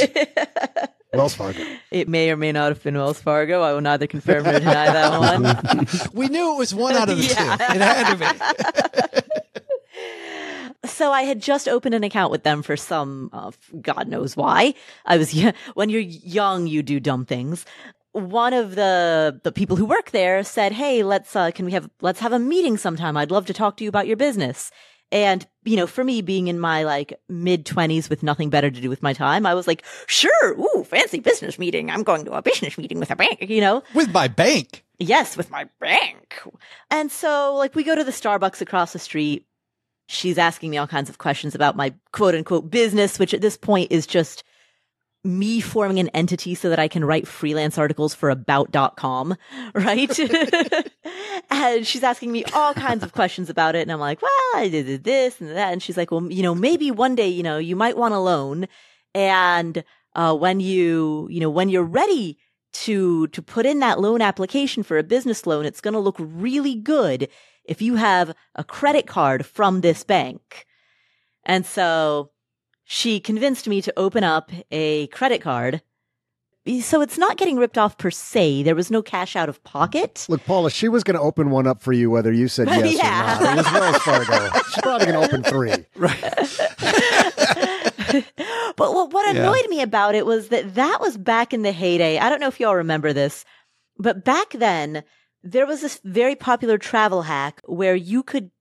Wells 1.13 1.35
Fargo. 1.35 1.63
It 1.91 2.07
may 2.09 2.31
or 2.31 2.37
may 2.37 2.51
not 2.51 2.69
have 2.69 2.81
been 2.83 2.95
Wells 2.95 3.21
Fargo. 3.21 3.61
I 3.61 3.73
will 3.73 3.81
neither 3.81 4.07
confirm 4.07 4.43
nor 4.43 4.53
deny 4.53 4.91
that 4.91 5.19
one. 5.19 5.87
We 6.13 6.27
knew 6.27 6.53
it 6.55 6.57
was 6.57 6.73
one 6.73 6.95
out 6.95 7.09
of 7.09 7.17
the 7.17 7.23
Yeah. 7.27 7.57
two. 7.57 7.63
It 7.75 7.81
had 7.81 8.13
to 8.13 9.21
be. 9.21 9.29
So 10.85 11.13
I 11.13 11.21
had 11.21 11.41
just 11.41 11.69
opened 11.69 11.95
an 11.95 12.03
account 12.03 12.29
with 12.29 12.43
them 12.43 12.61
for 12.61 12.75
some, 12.75 13.29
uh, 13.31 13.51
God 13.81 14.09
knows 14.09 14.35
why. 14.35 14.73
I 15.05 15.15
was, 15.17 15.33
when 15.75 15.89
you're 15.89 16.01
young, 16.01 16.67
you 16.67 16.83
do 16.83 16.99
dumb 16.99 17.25
things. 17.25 17.65
One 18.11 18.51
of 18.53 18.75
the, 18.75 19.39
the 19.43 19.53
people 19.53 19.77
who 19.77 19.85
work 19.85 20.11
there 20.11 20.43
said, 20.43 20.73
Hey, 20.73 21.01
let's, 21.03 21.37
uh, 21.37 21.51
can 21.51 21.65
we 21.65 21.71
have, 21.71 21.89
let's 22.01 22.19
have 22.19 22.33
a 22.33 22.37
meeting 22.37 22.77
sometime. 22.77 23.15
I'd 23.15 23.31
love 23.31 23.45
to 23.45 23.53
talk 23.53 23.77
to 23.77 23.83
you 23.85 23.89
about 23.89 24.07
your 24.07 24.17
business. 24.17 24.71
And, 25.13 25.45
you 25.63 25.77
know, 25.77 25.85
for 25.85 26.03
me 26.03 26.23
being 26.23 26.47
in 26.47 26.59
my 26.59 26.83
like 26.83 27.13
mid 27.29 27.67
twenties 27.67 28.09
with 28.09 28.23
nothing 28.23 28.49
better 28.49 28.71
to 28.71 28.81
do 28.81 28.89
with 28.89 29.03
my 29.03 29.13
time, 29.13 29.45
I 29.45 29.53
was 29.53 29.67
like, 29.67 29.85
sure. 30.07 30.59
Ooh, 30.59 30.83
fancy 30.83 31.19
business 31.19 31.59
meeting. 31.59 31.91
I'm 31.91 32.01
going 32.01 32.25
to 32.25 32.33
a 32.33 32.41
business 32.41 32.79
meeting 32.79 32.99
with 32.99 33.11
a 33.11 33.15
bank, 33.15 33.37
you 33.47 33.61
know? 33.61 33.83
With 33.93 34.11
my 34.11 34.27
bank. 34.27 34.83
Yes, 34.97 35.37
with 35.37 35.51
my 35.51 35.67
bank. 35.79 36.41
And 36.89 37.11
so, 37.11 37.53
like, 37.55 37.75
we 37.75 37.83
go 37.83 37.95
to 37.95 38.03
the 38.03 38.11
Starbucks 38.11 38.59
across 38.59 38.91
the 38.91 38.99
street. 38.99 39.45
She's 40.07 40.39
asking 40.39 40.71
me 40.71 40.77
all 40.77 40.87
kinds 40.87 41.11
of 41.11 41.19
questions 41.19 41.53
about 41.53 41.75
my 41.75 41.93
quote 42.11 42.33
unquote 42.33 42.71
business, 42.71 43.19
which 43.19 43.35
at 43.35 43.41
this 43.41 43.55
point 43.55 43.91
is 43.91 44.07
just 44.07 44.43
me 45.23 45.61
forming 45.61 45.99
an 45.99 46.09
entity 46.09 46.53
so 46.53 46.69
that 46.69 46.79
I 46.79 46.87
can 46.87 47.05
write 47.05 47.27
freelance 47.27 47.77
articles 47.77 48.13
for 48.13 48.29
about.com, 48.29 49.37
right? 49.73 50.19
and 51.49 51.87
she's 51.87 52.03
asking 52.03 52.31
me 52.31 52.43
all 52.53 52.73
kinds 52.73 53.03
of 53.03 53.13
questions 53.13 53.49
about 53.49 53.75
it. 53.75 53.83
And 53.83 53.91
I'm 53.91 53.99
like, 53.99 54.21
well, 54.21 54.31
I 54.55 54.67
did 54.69 55.03
this 55.03 55.39
and 55.39 55.51
that. 55.51 55.71
And 55.71 55.81
she's 55.81 55.95
like, 55.95 56.11
well, 56.11 56.29
you 56.29 56.43
know, 56.43 56.53
maybe 56.53 56.91
one 56.91 57.15
day, 57.15 57.29
you 57.29 57.43
know, 57.43 57.57
you 57.57 57.75
might 57.75 57.97
want 57.97 58.13
a 58.13 58.19
loan. 58.19 58.67
And, 59.15 59.83
uh, 60.15 60.35
when 60.35 60.59
you, 60.59 61.27
you 61.31 61.39
know, 61.39 61.49
when 61.49 61.69
you're 61.69 61.83
ready 61.83 62.37
to, 62.73 63.27
to 63.27 63.41
put 63.41 63.65
in 63.65 63.79
that 63.79 63.99
loan 63.99 64.21
application 64.21 64.83
for 64.83 64.97
a 64.97 65.03
business 65.03 65.47
loan, 65.47 65.65
it's 65.65 65.81
going 65.81 65.93
to 65.93 65.99
look 65.99 66.17
really 66.19 66.75
good 66.75 67.29
if 67.63 67.81
you 67.81 67.95
have 67.95 68.33
a 68.55 68.63
credit 68.63 69.07
card 69.07 69.45
from 69.45 69.81
this 69.81 70.03
bank. 70.03 70.65
And 71.45 71.65
so 71.65 72.31
she 72.83 73.19
convinced 73.19 73.67
me 73.67 73.81
to 73.81 73.93
open 73.97 74.23
up 74.23 74.51
a 74.71 75.07
credit 75.07 75.41
card. 75.41 75.81
So 76.81 77.01
it's 77.01 77.17
not 77.17 77.35
getting 77.35 77.57
ripped 77.57 77.77
off 77.77 77.97
per 77.97 78.09
se. 78.09 78.63
There 78.63 78.73
was 78.75 78.89
no 78.89 79.01
cash 79.01 79.35
out 79.35 79.49
of 79.49 79.61
pocket. 79.65 80.25
Look, 80.29 80.45
Paula, 80.45 80.71
she 80.71 80.87
was 80.87 81.03
going 81.03 81.17
to 81.17 81.21
open 81.21 81.49
one 81.49 81.67
up 81.67 81.81
for 81.81 81.91
you 81.91 82.09
whether 82.09 82.31
you 82.31 82.47
said 82.47 82.67
yes 82.69 82.97
Yeah. 82.97 83.37
or 83.37 83.43
not. 83.43 83.53
It 83.53 83.57
was 83.57 83.71
Wells 83.73 83.97
Fargo. 83.97 84.59
She's 84.69 84.81
probably 84.81 85.07
going 85.07 85.19
to 85.19 85.25
open 85.27 85.43
three. 85.43 85.73
Right. 85.95 86.21
but 88.77 88.93
what, 88.93 89.11
what 89.13 89.33
Yeah. 89.35 89.41
annoyed 89.41 89.67
me 89.69 89.81
about 89.81 90.15
it 90.15 90.25
was 90.25 90.49
that 90.49 90.75
that 90.75 91.01
was 91.01 91.17
back 91.17 91.53
in 91.53 91.61
the 91.63 91.71
heyday. 91.71 92.17
I 92.17 92.29
don't 92.29 92.39
know 92.39 92.47
if 92.47 92.59
y'all 92.59 92.75
remember 92.75 93.13
this, 93.13 93.45
but 93.97 94.23
back 94.23 94.51
then 94.51 95.03
there 95.43 95.65
was 95.67 95.81
this 95.81 95.99
very 96.03 96.35
popular 96.35 96.77
travel 96.77 97.23
hack 97.23 97.61
where 97.65 97.95
you 97.95 98.23
could 98.23 98.51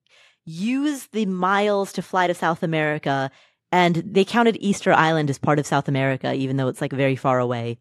use 0.44 1.06
the 1.12 1.26
miles 1.26 1.92
to 1.92 2.02
fly 2.02 2.26
to 2.26 2.34
South 2.34 2.62
America 2.64 3.30
and 3.72 3.96
they 3.96 4.24
counted 4.24 4.58
Easter 4.60 4.92
Island 4.92 5.30
as 5.30 5.38
part 5.38 5.58
of 5.58 5.66
South 5.66 5.88
America, 5.88 6.34
even 6.34 6.58
though 6.58 6.68
it's 6.68 6.82
like 6.82 6.92
very 6.92 7.16
far 7.16 7.40
away. 7.40 7.78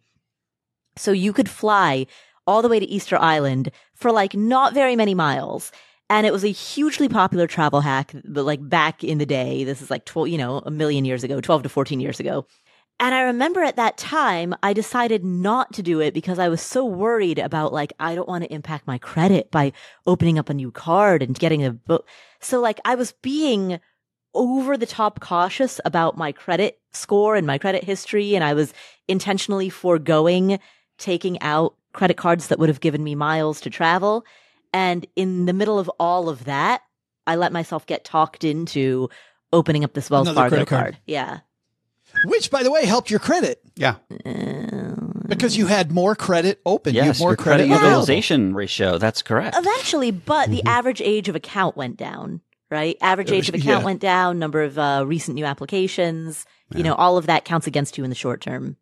So 0.95 1.12
you 1.12 1.34
could 1.34 1.49
fly 1.49 2.08
all 2.47 2.62
the 2.62 2.69
way 2.69 2.80
to 2.80 2.86
Easter 2.86 3.17
Island 3.17 3.71
for 3.93 4.12
like 4.12 4.34
not 4.34 4.73
very 4.73 4.95
many 4.95 5.13
miles. 5.13 5.71
And 6.10 6.25
it 6.25 6.34
was 6.34 6.43
a 6.43 6.49
hugely 6.49 7.08
popular 7.08 7.45
travel 7.45 7.82
hack, 7.82 8.13
but 8.25 8.45
like 8.45 8.67
back 8.67 9.04
in 9.04 9.17
the 9.17 9.25
day, 9.25 9.63
this 9.63 9.82
is 9.82 9.91
like 9.91 10.06
12, 10.06 10.30
you 10.30 10.38
know, 10.38 10.62
a 10.65 10.71
million 10.71 11.06
years 11.06 11.23
ago, 11.23 11.39
12 11.39 11.63
to 11.63 11.69
14 11.69 11.99
years 11.99 12.19
ago. 12.19 12.45
And 12.99 13.15
I 13.15 13.21
remember 13.21 13.62
at 13.62 13.77
that 13.77 13.97
time, 13.97 14.54
I 14.62 14.73
decided 14.73 15.23
not 15.23 15.73
to 15.73 15.82
do 15.82 15.99
it 16.01 16.13
because 16.13 16.38
I 16.38 16.49
was 16.49 16.62
so 16.62 16.86
worried 16.86 17.39
about 17.39 17.73
like, 17.73 17.93
I 17.99 18.13
don't 18.13 18.27
want 18.27 18.43
to 18.43 18.54
impact 18.54 18.86
my 18.86 18.97
credit 18.97 19.49
by 19.51 19.73
opening 20.06 20.38
up 20.38 20.49
a 20.49 20.54
new 20.54 20.71
card 20.71 21.23
and 21.23 21.38
getting 21.38 21.65
a 21.65 21.71
book. 21.71 22.08
So 22.39 22.60
like 22.60 22.80
I 22.86 22.95
was 22.95 23.13
being 23.23 23.80
over 24.34 24.78
the 24.78 24.86
top 24.86 25.20
cautious 25.20 25.80
about 25.86 26.17
my 26.17 26.32
credit 26.32 26.80
score 26.94 27.36
and 27.36 27.46
my 27.46 27.58
credit 27.58 27.84
history. 27.84 28.36
And 28.36 28.44
I 28.44 28.54
was 28.54 28.74
intentionally 29.08 29.70
foregoing 29.70 30.60
taking 30.98 31.41
out 31.41 31.76
credit 31.94 32.17
cards 32.17 32.48
that 32.48 32.60
would 32.60 32.70
have 32.70 32.80
given 32.80 33.04
me 33.04 33.15
miles 33.15 33.62
to 33.62 33.70
travel. 33.70 34.26
And 34.74 35.06
in 35.15 35.46
the 35.46 35.54
middle 35.54 35.80
of 35.80 35.89
all 36.00 36.30
of 36.30 36.46
that, 36.46 36.82
I 37.28 37.36
let 37.36 37.52
myself 37.52 37.86
get 37.86 38.04
talked 38.06 38.44
into 38.44 39.10
opening 39.54 39.84
up 39.84 39.94
this 39.94 40.10
Wells 40.10 40.28
Another 40.28 40.41
Fargo 40.41 40.56
credit 40.56 40.67
card. 40.67 40.84
card. 40.84 40.98
Yeah. 41.06 41.39
Which, 42.26 42.52
by 42.52 42.63
the 42.63 42.72
way, 42.72 42.86
helped 42.86 43.10
your 43.10 43.20
credit 43.20 43.62
Yeah. 43.76 43.96
Um, 44.26 45.24
because 45.28 45.58
you 45.58 45.67
had 45.67 45.91
more 45.91 46.15
credit 46.15 46.62
open. 46.65 46.94
you 46.94 47.02
Yes, 47.02 47.17
had 47.17 47.24
more 47.24 47.32
your 47.32 47.38
credit 47.38 47.65
available. 47.65 47.88
utilization 47.88 48.54
ratio. 48.54 48.98
That's 48.98 49.22
correct. 49.22 49.56
Eventually, 49.58 50.12
but 50.12 50.50
the 50.50 50.58
mm-hmm. 50.58 50.67
average 50.67 51.02
age 51.02 51.30
of 51.30 51.36
account 51.36 51.78
went 51.78 51.96
down, 51.98 52.41
right? 52.72 52.98
Average 53.02 53.32
age 53.32 53.50
of 53.50 53.56
account 53.56 53.82
Yeah. 53.82 53.86
went 53.86 54.00
down, 54.00 54.40
number 54.40 54.64
of 54.64 54.80
uh, 54.80 55.04
recent 55.06 55.36
new 55.36 55.46
applications, 55.46 56.46
you 56.74 56.84
know, 56.84 56.96
all 56.96 57.18
of 57.18 57.28
that 57.28 57.46
counts 57.46 57.68
against 57.68 57.98
you 57.98 58.04
in 58.04 58.10
the 58.10 58.16
short 58.16 58.42
term. 58.42 58.78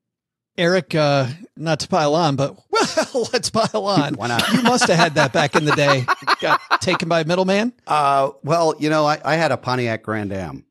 Eric, 0.58 0.94
uh, 0.94 1.28
not 1.56 1.80
to 1.80 1.88
pile 1.88 2.16
on, 2.16 2.36
but 2.36 2.58
well, 2.72 3.30
let's 3.32 3.50
pile 3.50 3.86
on. 3.86 4.16
Why 4.16 4.28
not? 4.28 4.48
You 4.54 4.62
must 4.62 4.88
have 4.88 4.98
had 4.98 5.14
that 5.16 5.32
back 5.32 5.56
in 5.56 5.64
the 5.66 5.72
day. 5.72 6.06
Got 6.42 6.60
taken 6.82 7.08
by 7.08 7.22
a 7.22 7.26
middleman. 7.26 7.72
Uh, 7.88 8.32
well, 8.44 8.76
you 8.78 8.90
know, 8.90 9.06
I, 9.06 9.20
I 9.24 9.36
had 9.36 9.52
a 9.54 9.58
Pontiac 9.58 10.04
Grand 10.04 10.34
Am. 10.34 10.66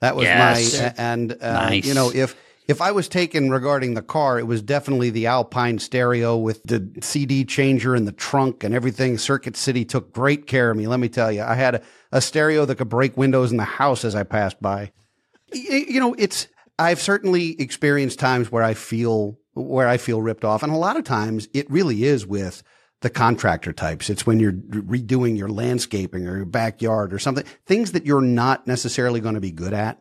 That 0.00 0.16
was 0.16 0.24
Yes. 0.24 0.80
my 0.80 0.94
and 0.96 1.32
uh, 1.40 1.52
Nice. 1.52 1.86
you 1.86 1.94
know 1.94 2.10
if 2.12 2.34
if 2.70 2.80
I 2.80 2.92
was 2.92 3.08
taken 3.08 3.50
regarding 3.50 3.94
the 3.94 4.02
car, 4.02 4.38
it 4.38 4.46
was 4.46 4.62
definitely 4.62 5.10
the 5.10 5.26
Alpine 5.26 5.80
stereo 5.80 6.36
with 6.36 6.62
the 6.62 6.88
CD 7.02 7.44
changer 7.44 7.96
in 7.96 8.04
the 8.04 8.12
trunk 8.12 8.62
and 8.62 8.72
everything. 8.72 9.18
Circuit 9.18 9.56
City 9.56 9.84
took 9.84 10.12
great 10.12 10.46
care 10.46 10.70
of 10.70 10.76
me. 10.76 10.86
Let 10.86 11.00
me 11.00 11.08
tell 11.08 11.32
you, 11.32 11.42
I 11.42 11.54
had 11.54 11.74
a, 11.74 11.82
a 12.12 12.20
stereo 12.20 12.64
that 12.64 12.76
could 12.76 12.88
break 12.88 13.16
windows 13.16 13.50
in 13.50 13.56
the 13.56 13.64
house 13.64 14.04
as 14.04 14.14
I 14.14 14.22
passed 14.22 14.62
by. 14.62 14.92
You 15.52 15.98
know, 15.98 16.14
it's 16.16 16.46
I've 16.78 17.00
certainly 17.00 17.60
experienced 17.60 18.20
times 18.20 18.52
where 18.52 18.62
I 18.62 18.74
feel 18.74 19.36
where 19.54 19.88
I 19.88 19.96
feel 19.96 20.22
ripped 20.22 20.44
off, 20.44 20.62
and 20.62 20.72
a 20.72 20.76
lot 20.76 20.96
of 20.96 21.02
times 21.02 21.48
it 21.52 21.68
really 21.68 22.04
is 22.04 22.24
with 22.24 22.62
the 23.00 23.10
contractor 23.10 23.72
types. 23.72 24.08
It's 24.08 24.26
when 24.26 24.38
you're 24.38 24.52
redoing 24.52 25.36
your 25.36 25.48
landscaping 25.48 26.28
or 26.28 26.36
your 26.36 26.46
backyard 26.46 27.12
or 27.12 27.18
something, 27.18 27.44
things 27.66 27.92
that 27.92 28.06
you're 28.06 28.20
not 28.20 28.68
necessarily 28.68 29.18
going 29.18 29.34
to 29.34 29.40
be 29.40 29.50
good 29.50 29.72
at. 29.72 30.00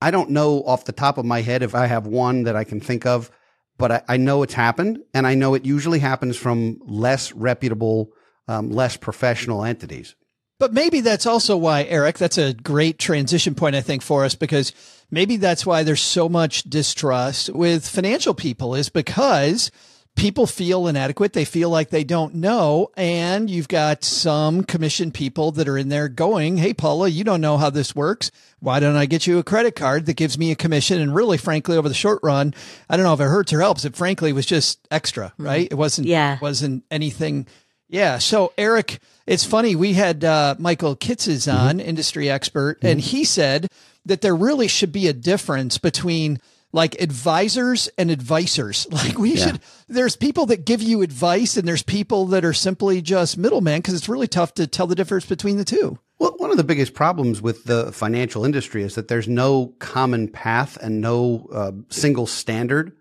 I 0.00 0.10
don't 0.10 0.30
know 0.30 0.62
off 0.64 0.84
the 0.84 0.92
top 0.92 1.18
of 1.18 1.24
my 1.24 1.40
head 1.40 1.62
if 1.62 1.74
I 1.74 1.86
have 1.86 2.06
one 2.06 2.44
that 2.44 2.56
I 2.56 2.64
can 2.64 2.80
think 2.80 3.06
of, 3.06 3.30
but 3.78 3.92
I, 3.92 4.02
I 4.08 4.16
know 4.16 4.42
it's 4.42 4.54
happened, 4.54 5.00
and 5.14 5.26
I 5.26 5.34
know 5.34 5.54
it 5.54 5.64
usually 5.64 5.98
happens 5.98 6.36
from 6.36 6.78
less 6.84 7.32
reputable, 7.32 8.10
um, 8.48 8.70
less 8.70 8.96
professional 8.96 9.64
entities. 9.64 10.14
But 10.58 10.72
maybe 10.72 11.00
that's 11.00 11.26
also 11.26 11.56
why, 11.56 11.84
Eric, 11.84 12.16
that's 12.16 12.38
a 12.38 12.54
great 12.54 12.98
transition 12.98 13.54
point, 13.54 13.76
I 13.76 13.82
think, 13.82 14.02
for 14.02 14.24
us, 14.24 14.34
because 14.34 14.72
maybe 15.10 15.36
that's 15.36 15.66
why 15.66 15.82
there's 15.82 16.00
so 16.00 16.28
much 16.28 16.62
distrust 16.64 17.50
with 17.50 17.86
financial 17.86 18.32
people 18.32 18.74
is 18.74 18.88
because 18.88 19.70
people 20.16 20.46
feel 20.46 20.88
inadequate. 20.88 21.34
They 21.34 21.44
feel 21.44 21.70
like 21.70 21.90
they 21.90 22.02
don't 22.02 22.34
know. 22.34 22.90
And 22.96 23.48
you've 23.48 23.68
got 23.68 24.02
some 24.02 24.64
commission 24.64 25.12
people 25.12 25.52
that 25.52 25.68
are 25.68 25.78
in 25.78 25.90
there 25.90 26.08
going, 26.08 26.56
Hey, 26.56 26.74
Paula, 26.74 27.08
you 27.08 27.22
don't 27.22 27.40
know 27.40 27.58
how 27.58 27.70
this 27.70 27.94
works. 27.94 28.32
Why 28.58 28.80
don't 28.80 28.96
I 28.96 29.06
get 29.06 29.26
you 29.26 29.38
a 29.38 29.44
credit 29.44 29.76
card 29.76 30.06
that 30.06 30.16
gives 30.16 30.38
me 30.38 30.50
a 30.50 30.56
commission? 30.56 31.00
And 31.00 31.14
really, 31.14 31.38
frankly, 31.38 31.76
over 31.76 31.88
the 31.88 31.94
short 31.94 32.18
run, 32.22 32.54
I 32.88 32.96
don't 32.96 33.04
know 33.04 33.14
if 33.14 33.20
it 33.20 33.24
hurts 33.24 33.52
or 33.52 33.60
helps. 33.60 33.84
It 33.84 33.94
frankly 33.94 34.32
was 34.32 34.46
just 34.46 34.80
extra, 34.90 35.26
mm-hmm. 35.26 35.44
right? 35.44 35.68
It 35.70 35.76
wasn't, 35.76 36.08
Yeah. 36.08 36.38
wasn't 36.40 36.84
anything. 36.90 37.46
Yeah. 37.88 38.18
So 38.18 38.52
Eric, 38.58 38.98
it's 39.26 39.44
funny. 39.44 39.76
We 39.76 39.92
had 39.92 40.24
uh, 40.24 40.56
Michael 40.58 40.96
Kitces 40.96 41.46
mm-hmm. 41.46 41.56
on, 41.56 41.80
industry 41.80 42.28
expert, 42.30 42.78
and 42.82 43.00
mm-hmm. 43.00 43.10
he 43.10 43.24
said 43.24 43.68
that 44.06 44.22
there 44.22 44.34
really 44.34 44.68
should 44.68 44.92
be 44.92 45.08
a 45.08 45.12
difference 45.12 45.78
between 45.78 46.40
like 46.76 47.00
advisors 47.00 47.88
and 47.96 48.10
advisors. 48.10 48.86
Like 48.96 49.18
we 49.18 49.36
should, 49.36 49.60
there's 49.88 50.16
people 50.16 50.46
that 50.46 50.64
give 50.64 50.82
you 50.82 51.02
advice 51.02 51.56
and 51.56 51.68
there's 51.68 51.82
people 51.82 52.26
that 52.26 52.44
are 52.44 52.54
simply 52.54 53.02
just 53.02 53.36
middlemen 53.36 53.78
because 53.78 53.94
it's 53.94 54.08
really 54.08 54.26
tough 54.26 54.54
to 54.54 54.66
tell 54.66 54.86
the 54.86 54.94
difference 54.94 55.26
between 55.26 55.58
the 55.58 55.64
two. 55.64 55.98
Well, 56.18 56.34
one 56.38 56.50
of 56.50 56.56
the 56.56 56.64
biggest 56.64 56.94
problems 56.94 57.40
with 57.42 57.64
the 57.64 57.92
financial 57.92 58.44
industry 58.44 58.82
is 58.82 58.94
that 58.94 59.08
there's 59.08 59.28
no 59.28 59.74
common 59.78 60.28
path 60.28 60.76
and 60.78 61.00
no 61.00 61.46
uh, 61.52 61.72
single 61.88 62.26
standard 62.26 62.96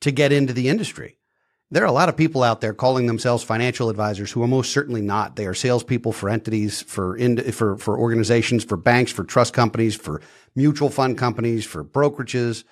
to 0.00 0.12
get 0.12 0.32
into 0.32 0.52
the 0.52 0.68
industry. 0.68 1.16
There 1.70 1.82
are 1.82 1.86
a 1.86 1.92
lot 1.92 2.08
of 2.08 2.16
people 2.16 2.42
out 2.42 2.60
there 2.60 2.72
calling 2.72 3.06
themselves 3.06 3.42
financial 3.42 3.90
advisors 3.90 4.32
who 4.32 4.42
are 4.42 4.48
most 4.48 4.72
certainly 4.72 5.02
not. 5.02 5.36
They 5.36 5.46
are 5.46 5.54
salespeople 5.54 6.12
for 6.12 6.28
entities, 6.28 6.82
for 6.82 7.16
ind- 7.16 7.54
for 7.54 7.76
for 7.76 7.98
organizations, 7.98 8.64
for 8.64 8.76
banks, 8.76 9.12
for 9.12 9.24
trust 9.24 9.52
companies, 9.52 9.94
for 9.94 10.20
mutual 10.56 10.90
fund 10.90 11.18
companies, 11.18 11.64
for 11.64 11.84
brokerages, 11.84 12.64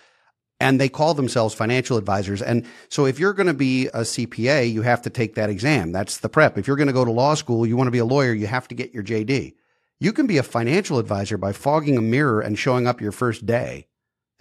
and 0.60 0.80
they 0.80 0.88
call 0.88 1.14
themselves 1.14 1.54
financial 1.54 1.96
advisors. 1.96 2.42
And 2.42 2.66
so, 2.88 3.06
if 3.06 3.18
you're 3.18 3.32
going 3.32 3.46
to 3.46 3.54
be 3.54 3.86
a 3.88 4.00
CPA, 4.00 4.72
you 4.72 4.82
have 4.82 5.02
to 5.02 5.10
take 5.10 5.34
that 5.36 5.50
exam. 5.50 5.92
That's 5.92 6.18
the 6.18 6.28
prep. 6.28 6.58
If 6.58 6.66
you're 6.66 6.76
going 6.76 6.88
to 6.88 6.92
go 6.92 7.04
to 7.04 7.10
law 7.12 7.34
school, 7.34 7.66
you 7.66 7.76
want 7.76 7.86
to 7.88 7.92
be 7.92 7.98
a 7.98 8.04
lawyer, 8.04 8.32
you 8.32 8.46
have 8.46 8.68
to 8.68 8.74
get 8.74 8.92
your 8.92 9.02
JD. 9.04 9.54
You 10.00 10.12
can 10.12 10.26
be 10.26 10.38
a 10.38 10.42
financial 10.42 10.98
advisor 10.98 11.36
by 11.38 11.52
fogging 11.52 11.96
a 11.98 12.02
mirror 12.02 12.40
and 12.40 12.58
showing 12.58 12.86
up 12.86 13.00
your 13.00 13.12
first 13.12 13.46
day. 13.46 13.86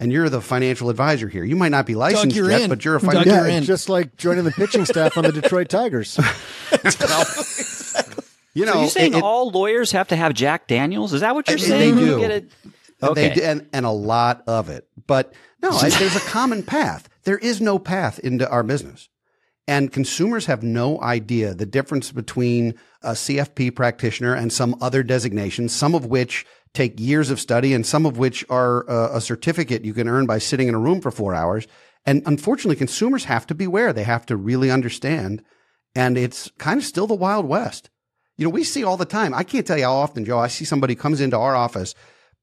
And 0.00 0.12
you're 0.12 0.28
the 0.28 0.40
financial 0.40 0.90
advisor 0.90 1.26
here. 1.26 1.42
You 1.42 1.56
might 1.56 1.70
not 1.72 1.84
be 1.84 1.96
licensed 1.96 2.36
you're 2.36 2.48
yet, 2.48 2.60
in. 2.62 2.68
but 2.70 2.84
you're 2.84 2.94
a 2.94 3.00
financial 3.00 3.32
you're 3.34 3.48
Yeah, 3.48 3.60
just 3.60 3.88
like 3.88 4.16
joining 4.16 4.44
the 4.44 4.52
pitching 4.52 4.84
staff 4.84 5.18
on 5.18 5.24
the 5.24 5.32
Detroit 5.32 5.68
Tigers. 5.68 6.16
You 8.54 8.64
know, 8.64 8.72
so 8.72 8.80
you're 8.80 8.88
saying 8.90 9.12
it- 9.14 9.18
it- 9.18 9.22
all 9.22 9.50
lawyers 9.50 9.92
have 9.92 10.08
to 10.08 10.16
have 10.16 10.34
Jack 10.34 10.66
Daniels? 10.66 11.12
Is 11.12 11.20
that 11.20 11.34
what 11.34 11.48
you're 11.48 11.58
They 11.58 11.64
saying? 11.66 11.94
do. 11.96 12.46
You 13.02 13.14
get 13.14 13.18
a- 13.18 13.20
And 13.20 13.28
Okay. 13.28 13.40
They 13.40 13.46
and, 13.46 13.68
and 13.72 13.86
a 13.86 13.90
lot 13.90 14.42
of 14.46 14.68
it. 14.68 14.88
But 15.06 15.32
no, 15.62 15.70
I, 15.70 15.88
there's 15.90 16.16
a 16.16 16.20
common 16.30 16.62
path. 16.62 17.08
There 17.24 17.38
is 17.38 17.60
no 17.60 17.78
path 17.78 18.18
into 18.18 18.48
our 18.50 18.62
business. 18.62 19.08
And 19.66 19.92
consumers 19.92 20.46
have 20.46 20.62
no 20.62 21.00
idea 21.02 21.52
the 21.54 21.66
difference 21.66 22.10
between 22.10 22.74
a 23.02 23.12
CFP 23.12 23.74
practitioner 23.76 24.34
and 24.34 24.50
some 24.52 24.76
other 24.80 25.02
designations, 25.02 25.74
some 25.74 25.94
of 25.94 26.06
which 26.06 26.46
take 26.72 26.98
years 26.98 27.30
of 27.30 27.38
study 27.38 27.74
and 27.74 27.84
some 27.86 28.06
of 28.06 28.16
which 28.18 28.44
are 28.48 28.88
uh, 28.88 29.10
a 29.16 29.20
certificate 29.20 29.84
you 29.84 29.92
can 29.94 30.08
earn 30.08 30.26
by 30.26 30.38
sitting 30.38 30.68
in 30.68 30.74
a 30.74 30.78
room 30.78 31.00
for 31.00 31.10
four 31.10 31.34
hours. 31.34 31.66
And 32.06 32.22
unfortunately, 32.24 32.76
consumers 32.76 33.24
have 33.24 33.46
to 33.48 33.54
beware. 33.54 33.92
They 33.92 34.04
have 34.04 34.24
to 34.26 34.36
really 34.36 34.70
understand 34.70 35.42
And 35.94 36.16
it's 36.18 36.50
kind 36.58 36.78
of 36.78 36.84
still 36.84 37.06
the 37.06 37.14
Wild 37.14 37.46
West. 37.46 37.90
You 38.38 38.44
know, 38.44 38.50
we 38.50 38.64
see 38.64 38.84
all 38.84 38.96
the 38.96 39.04
time. 39.04 39.34
I 39.34 39.42
can't 39.42 39.66
tell 39.66 39.76
you 39.78 39.84
how 39.84 39.94
often, 39.96 40.24
Joe, 40.24 40.38
I 40.38 40.48
see 40.48 40.64
somebody 40.64 40.94
comes 40.94 41.20
into 41.20 41.36
our 41.36 41.56
office 41.56 41.94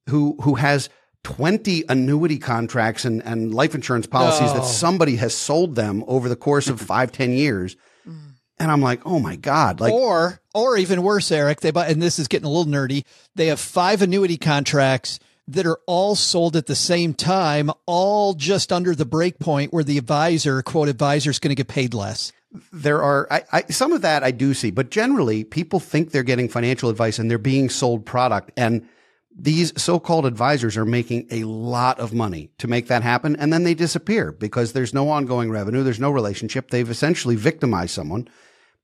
who, 0.10 0.38
who 0.42 0.56
has 0.56 0.90
20 1.24 1.86
annuity 1.90 2.38
contracts 2.38 3.04
and, 3.06 3.24
and 3.26 3.54
life 3.54 3.74
insurance 3.74 4.06
policies 4.08 4.52
Oh. 4.52 4.56
that 4.60 4.66
somebody 4.66 5.16
has 5.16 5.34
sold 5.36 5.76
them 5.76 6.04
over 6.08 6.30
the 6.30 6.36
course 6.36 6.68
of 6.68 6.80
five, 6.80 7.12
ten 7.12 7.32
years. 7.32 7.76
Mm. 8.08 8.34
And 8.60 8.72
I'm 8.72 8.82
like, 8.82 9.02
oh 9.06 9.20
my 9.20 9.36
God. 9.36 9.80
Like, 9.80 9.92
or 9.92 10.40
or 10.54 10.78
even 10.78 11.02
worse, 11.02 11.32
Eric, 11.32 11.62
they 11.62 11.72
buy 11.72 11.88
and 11.88 12.02
this 12.02 12.20
is 12.20 12.28
getting 12.28 12.46
a 12.46 12.50
little 12.50 12.72
nerdy. 12.72 13.04
They 13.34 13.48
have 13.48 13.60
five 13.60 14.02
annuity 14.04 14.38
contracts 14.38 15.20
that 15.48 15.66
are 15.66 15.80
all 15.88 16.16
sold 16.16 16.56
at 16.56 16.68
the 16.68 16.76
same 16.76 17.14
time, 17.14 17.72
all 17.88 18.34
just 18.36 18.72
under 18.72 18.96
the 18.96 19.06
break 19.06 19.40
point 19.40 19.74
where 19.74 19.84
the 19.84 19.98
advisor, 19.98 20.62
quote 20.62 20.90
advisor, 20.90 21.30
is 21.32 21.40
going 21.40 21.50
to 21.50 21.56
get 21.56 21.68
paid 21.68 21.94
less. 21.94 22.32
there 22.72 23.02
are 23.02 23.28
I, 23.32 23.44
I, 23.52 23.62
some 23.72 23.92
of 23.94 24.02
that 24.04 24.24
I 24.24 24.30
do 24.32 24.54
see, 24.54 24.70
but 24.72 24.90
generally 24.92 25.44
people 25.44 25.80
think 25.80 26.12
they're 26.12 26.24
getting 26.24 26.50
financial 26.50 26.90
advice 26.90 27.18
and 27.20 27.30
they're 27.32 27.38
being 27.40 27.70
sold 27.70 28.06
product. 28.06 28.52
And 28.56 28.88
these 29.38 29.74
so-called 29.82 30.26
advisors 30.26 30.78
are 30.78 30.86
making 30.86 31.28
a 31.30 31.44
lot 31.44 32.00
of 32.00 32.14
money 32.14 32.52
to 32.58 32.68
make 32.68 32.88
that 32.88 33.04
happen. 33.04 33.36
And 33.36 33.52
then 33.52 33.64
they 33.64 33.74
disappear 33.74 34.32
because 34.32 34.72
there's 34.72 34.94
no 34.94 35.10
ongoing 35.10 35.52
revenue. 35.52 35.84
There's 35.84 36.00
no 36.00 36.12
relationship. 36.12 36.70
They've 36.70 36.90
essentially 36.90 37.36
victimized 37.36 37.94
someone. 37.94 38.30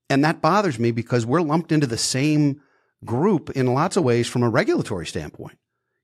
And 0.10 0.26
that 0.26 0.42
bothers 0.42 0.78
me 0.78 0.92
because 0.92 1.26
we're 1.26 1.42
lumped 1.42 1.72
into 1.72 1.88
the 1.88 1.98
same 1.98 2.62
group 3.06 3.50
in 3.52 3.74
lots 3.74 3.96
of 3.96 4.04
ways 4.04 4.28
from 4.28 4.44
a 4.44 4.50
regulatory 4.50 5.06
standpoint. 5.06 5.58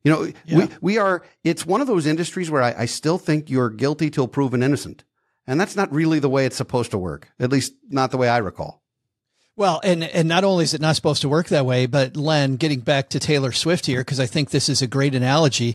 You 0.04 0.12
know, 0.12 0.32
we, 0.50 0.70
we 0.80 0.98
are, 0.98 1.24
it's 1.44 1.66
one 1.66 1.82
of 1.82 1.88
those 1.88 2.06
industries 2.06 2.50
where 2.50 2.64
I, 2.64 2.74
I 2.78 2.86
still 2.86 3.18
think 3.18 3.50
you're 3.50 3.70
guilty 3.70 4.10
till 4.10 4.30
proven 4.30 4.64
innocent. 4.64 5.04
And 5.46 5.60
that's 5.60 5.76
not 5.76 5.92
really 5.92 6.20
the 6.20 6.30
way 6.30 6.46
it's 6.46 6.56
supposed 6.56 6.92
to 6.92 6.98
work, 6.98 7.30
at 7.40 7.52
least 7.52 7.74
not 7.90 8.12
the 8.12 8.18
way 8.18 8.30
I 8.30 8.38
recall. 8.38 8.82
Well, 9.58 9.82
and 9.84 10.04
and 10.04 10.28
not 10.28 10.44
only 10.44 10.64
is 10.64 10.76
it 10.76 10.82
not 10.82 10.96
supposed 10.96 11.24
to 11.24 11.30
work 11.30 11.48
that 11.48 11.66
way, 11.66 11.88
but 11.88 12.16
Len, 12.16 12.58
getting 12.58 12.80
back 12.80 13.10
to 13.10 13.20
Taylor 13.20 13.52
Swift 13.52 13.88
here, 13.88 14.02
because 14.02 14.20
I 14.20 14.28
think 14.28 14.52
this 14.52 14.70
is 14.70 14.84
a 14.84 14.88
great 14.88 15.16
analogy. 15.16 15.74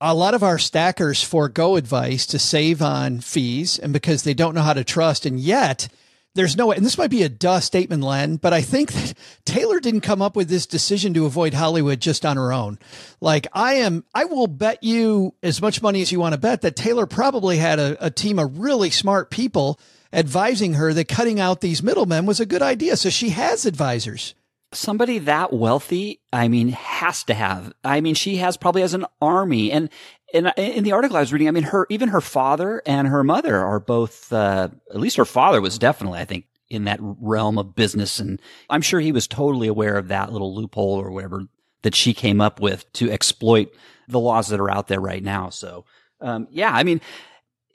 A 0.00 0.14
lot 0.14 0.32
of 0.32 0.42
our 0.42 0.58
stackers 0.58 1.22
forego 1.22 1.76
advice 1.76 2.24
to 2.26 2.38
save 2.38 2.80
on 2.80 3.20
fees 3.20 3.78
and 3.78 3.92
because 3.92 4.22
they 4.22 4.32
don't 4.32 4.54
know 4.54 4.62
how 4.62 4.72
to 4.72 4.82
trust. 4.82 5.26
And 5.26 5.38
yet 5.38 5.88
there's 6.34 6.56
no, 6.56 6.68
way, 6.68 6.76
and 6.76 6.84
this 6.84 6.98
might 6.98 7.10
be 7.10 7.22
a 7.22 7.28
duh 7.28 7.60
statement, 7.60 8.02
Len, 8.02 8.36
but 8.36 8.52
I 8.52 8.60
think 8.60 8.92
that 8.92 9.14
Taylor 9.44 9.78
didn't 9.78 10.00
come 10.00 10.20
up 10.22 10.34
with 10.34 10.48
this 10.48 10.66
decision 10.66 11.14
to 11.14 11.26
avoid 11.26 11.54
Hollywood 11.54 12.00
just 12.00 12.24
on 12.24 12.36
her 12.36 12.52
own. 12.52 12.78
Like 13.20 13.46
I 13.52 13.74
am, 13.74 14.04
I 14.14 14.24
will 14.24 14.46
bet 14.46 14.82
you 14.82 15.34
as 15.42 15.60
much 15.60 15.82
money 15.82 16.00
as 16.00 16.10
you 16.10 16.18
want 16.18 16.32
to 16.32 16.40
bet 16.40 16.62
that 16.62 16.76
Taylor 16.76 17.06
probably 17.06 17.58
had 17.58 17.78
a, 17.78 18.06
a 18.06 18.10
team 18.10 18.38
of 18.38 18.58
really 18.58 18.90
smart 18.90 19.30
people 19.30 19.78
advising 20.14 20.74
her 20.74 20.94
that 20.94 21.08
cutting 21.08 21.40
out 21.40 21.60
these 21.60 21.82
middlemen 21.82 22.24
was 22.24 22.40
a 22.40 22.46
good 22.46 22.62
idea. 22.62 22.96
So 22.96 23.10
she 23.10 23.30
has 23.30 23.66
advisors. 23.66 24.34
somebody 24.74 25.18
that 25.20 25.52
wealthy, 25.52 26.20
I 26.32 26.48
mean, 26.48 26.68
has 26.68 27.24
to 27.24 27.34
have. 27.34 27.72
I 27.82 28.00
mean, 28.00 28.14
she 28.14 28.36
has 28.36 28.56
probably 28.56 28.82
has 28.82 28.94
an 28.94 29.06
army. 29.20 29.72
And 29.72 29.88
in, 30.32 30.46
in 30.56 30.84
the 30.84 30.92
article 30.92 31.16
I 31.16 31.20
was 31.20 31.32
reading, 31.32 31.48
I 31.48 31.52
mean, 31.52 31.64
her 31.64 31.86
even 31.90 32.10
her 32.10 32.20
father 32.20 32.82
and 32.86 33.08
her 33.08 33.24
mother 33.24 33.56
are 33.56 33.80
both. 33.80 34.32
Uh, 34.32 34.68
at 34.90 35.00
least 35.00 35.16
her 35.16 35.24
father 35.24 35.60
was 35.60 35.78
definitely, 35.78 36.20
I 36.20 36.24
think, 36.24 36.46
in 36.68 36.84
that 36.84 36.98
realm 37.00 37.58
of 37.58 37.74
business, 37.74 38.18
and 38.18 38.40
I'm 38.70 38.82
sure 38.82 38.98
he 38.98 39.12
was 39.12 39.28
totally 39.28 39.68
aware 39.68 39.96
of 39.96 40.08
that 40.08 40.32
little 40.32 40.54
loophole 40.54 41.00
or 41.00 41.10
whatever 41.10 41.44
that 41.82 41.94
she 41.94 42.14
came 42.14 42.40
up 42.40 42.58
with 42.58 42.90
to 42.94 43.10
exploit 43.10 43.72
the 44.08 44.18
laws 44.18 44.48
that 44.48 44.58
are 44.58 44.70
out 44.70 44.88
there 44.88 45.00
right 45.00 45.22
now. 45.22 45.50
So, 45.50 45.84
um, 46.20 46.48
yeah, 46.50 46.72
I 46.72 46.82
mean 46.82 47.00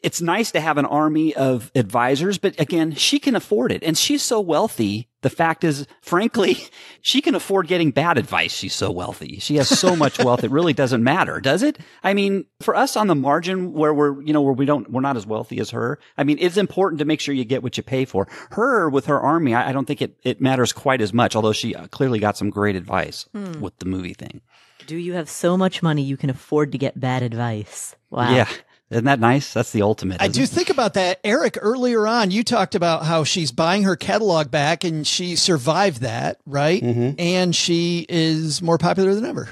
it's 0.01 0.21
nice 0.21 0.51
to 0.51 0.59
have 0.59 0.77
an 0.77 0.85
army 0.85 1.35
of 1.35 1.71
advisors, 1.75 2.37
but 2.37 2.59
again, 2.59 2.93
she 2.93 3.19
can 3.19 3.35
afford 3.35 3.71
it. 3.71 3.83
And 3.83 3.97
she's 3.97 4.21
so 4.21 4.39
wealthy. 4.39 5.09
The 5.21 5.29
fact 5.29 5.63
is, 5.63 5.85
frankly, 6.01 6.57
she 7.01 7.21
can 7.21 7.35
afford 7.35 7.67
getting 7.67 7.91
bad 7.91 8.17
advice. 8.17 8.53
She's 8.53 8.73
so 8.73 8.91
wealthy. 8.91 9.39
She 9.39 9.57
has 9.57 9.67
so 9.67 9.95
much 9.95 10.17
wealth. 10.19 10.43
It 10.43 10.51
really 10.51 10.71
doesn't 10.73 11.03
matter, 11.03 11.41
does 11.41 11.63
it? 11.63 11.77
I 12.03 12.13
mean, 12.13 12.45
for 12.61 12.75
us 12.75 12.95
on 12.95 13.07
the 13.07 13.15
margin 13.15 13.73
where 13.73 13.93
we're, 13.93 14.21
you 14.21 14.31
know, 14.31 14.41
where 14.41 14.53
we 14.53 14.65
don't, 14.65 14.89
we're 14.89 15.01
not 15.01 15.17
as 15.17 15.27
wealthy 15.27 15.59
as 15.59 15.71
her. 15.71 15.99
I 16.17 16.23
mean, 16.23 16.37
it's 16.39 16.57
important 16.57 16.99
to 16.99 17.05
make 17.05 17.19
sure 17.19 17.33
you 17.33 17.43
get 17.45 17.63
what 17.63 17.75
you 17.75 17.83
pay 17.83 18.05
for. 18.05 18.27
Her 18.51 18.89
with 18.89 19.07
her 19.07 19.19
army, 19.19 19.53
I, 19.53 19.69
I 19.69 19.71
don't 19.73 19.85
think 19.85 20.01
it, 20.01 20.15
it 20.23 20.39
matters 20.39 20.71
quite 20.71 21.01
as 21.01 21.13
much, 21.13 21.35
although 21.35 21.53
she 21.53 21.75
uh, 21.75 21.87
clearly 21.87 22.19
got 22.19 22.37
some 22.37 22.49
great 22.49 22.75
advice 22.77 23.27
with 23.59 23.77
the 23.79 23.85
movie 23.85 24.13
thing. 24.13 24.41
Do 24.87 24.95
you 24.95 25.13
have 25.13 25.29
so 25.29 25.57
much 25.57 25.83
money 25.83 26.01
you 26.01 26.17
can 26.17 26.29
afford 26.29 26.71
to 26.71 26.77
get 26.77 26.99
bad 26.99 27.21
advice? 27.21 27.95
Wow. 28.09 28.33
Yeah. 28.33 28.47
Isn't 28.89 29.05
that 29.05 29.19
nice? 29.19 29.53
That's 29.53 29.71
the 29.71 29.83
ultimate. 29.83 30.21
I 30.21 30.27
do 30.29 30.43
it? 30.43 30.49
think 30.49 30.69
about 30.69 30.95
that. 30.95 31.19
Eric, 31.23 31.57
earlier 31.61 32.07
on, 32.07 32.31
you 32.31 32.43
talked 32.43 32.73
about 32.73 33.05
how 33.05 33.23
she's 33.23 33.51
buying 33.51 33.83
her 33.83 33.95
catalog 33.95 34.49
back 34.49 34.83
and 34.83 35.05
she 35.05 35.35
survived 35.35 36.01
that, 36.01 36.39
right? 36.45 36.81
Mm-hmm. 36.81 37.19
And 37.19 37.55
she 37.55 38.05
is 38.09 38.61
more 38.61 38.79
popular 38.79 39.13
than 39.13 39.25
ever. 39.25 39.47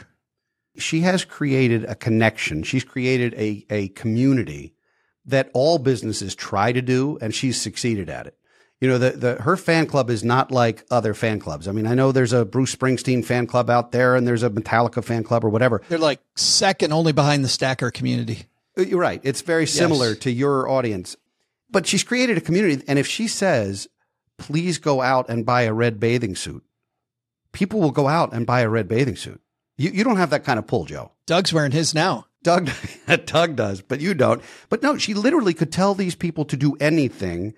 she 0.77 1.01
has 1.01 1.23
created 1.23 1.83
a 1.85 1.93
connection. 1.95 2.63
She's 2.63 2.83
created 2.83 3.33
a, 3.35 3.65
a 3.69 3.89
community 3.89 4.73
that 5.25 5.51
all 5.53 5.77
businesses 5.77 6.33
try 6.35 6.71
to 6.71 6.81
do, 6.81 7.17
and 7.21 7.35
she's 7.35 7.59
succeeded 7.59 8.09
at 8.09 8.27
it. 8.27 8.37
You 8.79 8.87
know, 8.87 8.97
the, 8.97 9.09
the, 9.11 9.35
her 9.41 9.57
fan 9.57 9.87
club 9.87 10.09
is 10.09 10.23
not 10.23 10.51
like 10.51 10.85
other 10.91 11.13
fan 11.13 11.39
clubs. 11.39 11.67
I 11.67 11.71
mean, 11.71 11.87
I 11.87 11.95
know 11.95 12.11
there's 12.11 12.31
a 12.31 12.45
Bruce 12.45 12.75
Springsteen 12.75 13.25
fan 13.25 13.47
club 13.47 13.69
out 13.71 13.91
there 13.91 14.15
and 14.15 14.27
there's 14.27 14.43
a 14.43 14.51
Metallica 14.51 15.03
fan 15.03 15.23
club 15.23 15.43
or 15.43 15.49
whatever. 15.49 15.81
They're 15.89 15.97
like 15.97 16.21
second 16.35 16.93
only 16.93 17.11
behind 17.11 17.43
the 17.43 17.49
stacker 17.49 17.89
community. 17.89 18.43
Uh, 18.77 18.81
You're 18.81 18.99
right. 18.99 19.21
It's 19.23 19.41
very 19.41 19.65
similar 19.65 20.15
to 20.15 20.31
your 20.31 20.69
audience. 20.69 21.15
But 21.69 21.85
she's 21.85 22.03
created 22.03 22.37
a 22.37 22.41
community. 22.41 22.83
And 22.87 22.97
if 22.97 23.07
she 23.07 23.27
says, 23.27 23.87
please 24.37 24.77
go 24.77 25.01
out 25.01 25.29
and 25.29 25.45
buy 25.45 25.63
a 25.63 25.73
red 25.73 25.99
bathing 25.99 26.35
suit, 26.35 26.63
people 27.51 27.79
will 27.79 27.91
go 27.91 28.07
out 28.07 28.33
and 28.33 28.45
buy 28.45 28.61
a 28.61 28.69
red 28.69 28.87
bathing 28.87 29.15
suit. 29.15 29.41
You, 29.77 29.91
you 29.91 30.03
don't 30.03 30.17
have 30.17 30.29
that 30.29 30.43
kind 30.43 30.59
of 30.59 30.67
pull, 30.67 30.85
Joe. 30.85 31.11
Doug's 31.25 31.53
wearing 31.53 31.71
his 31.71 31.93
now. 31.93 32.25
Doug, 32.43 32.69
Doug 33.25 33.55
does, 33.55 33.81
but 33.81 33.99
you 33.99 34.13
don't. 34.13 34.41
But 34.69 34.81
no, 34.81 34.97
she 34.97 35.13
literally 35.13 35.53
could 35.53 35.71
tell 35.71 35.93
these 35.93 36.15
people 36.15 36.45
to 36.45 36.55
do 36.55 36.77
anything, 36.79 37.53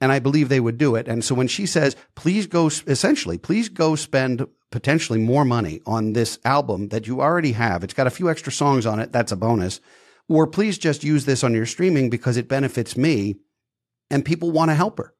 and 0.00 0.10
I 0.10 0.20
believe 0.20 0.48
they 0.48 0.60
would 0.60 0.78
do 0.78 0.94
it. 0.94 1.06
And 1.06 1.22
so 1.24 1.34
when 1.34 1.48
she 1.48 1.66
says, 1.66 1.96
"Please 2.14 2.46
go," 2.46 2.68
essentially, 2.68 3.36
please 3.36 3.68
go 3.68 3.94
spend 3.94 4.46
potentially 4.70 5.18
more 5.18 5.44
money 5.44 5.82
on 5.86 6.14
this 6.14 6.38
album 6.44 6.88
that 6.88 7.06
you 7.06 7.20
already 7.20 7.52
have. 7.52 7.84
It's 7.84 7.94
got 7.94 8.06
a 8.06 8.10
few 8.10 8.30
extra 8.30 8.52
songs 8.52 8.86
on 8.86 9.00
it. 9.00 9.12
That's 9.12 9.32
a 9.32 9.36
bonus. 9.36 9.80
Or 10.28 10.46
please 10.46 10.78
just 10.78 11.04
use 11.04 11.24
this 11.24 11.44
on 11.44 11.54
your 11.54 11.66
streaming 11.66 12.10
because 12.10 12.36
it 12.36 12.48
benefits 12.48 12.96
me, 12.96 13.36
and 14.10 14.24
people 14.24 14.50
want 14.50 14.70
to 14.70 14.74
help 14.74 14.98
her. 14.98 15.14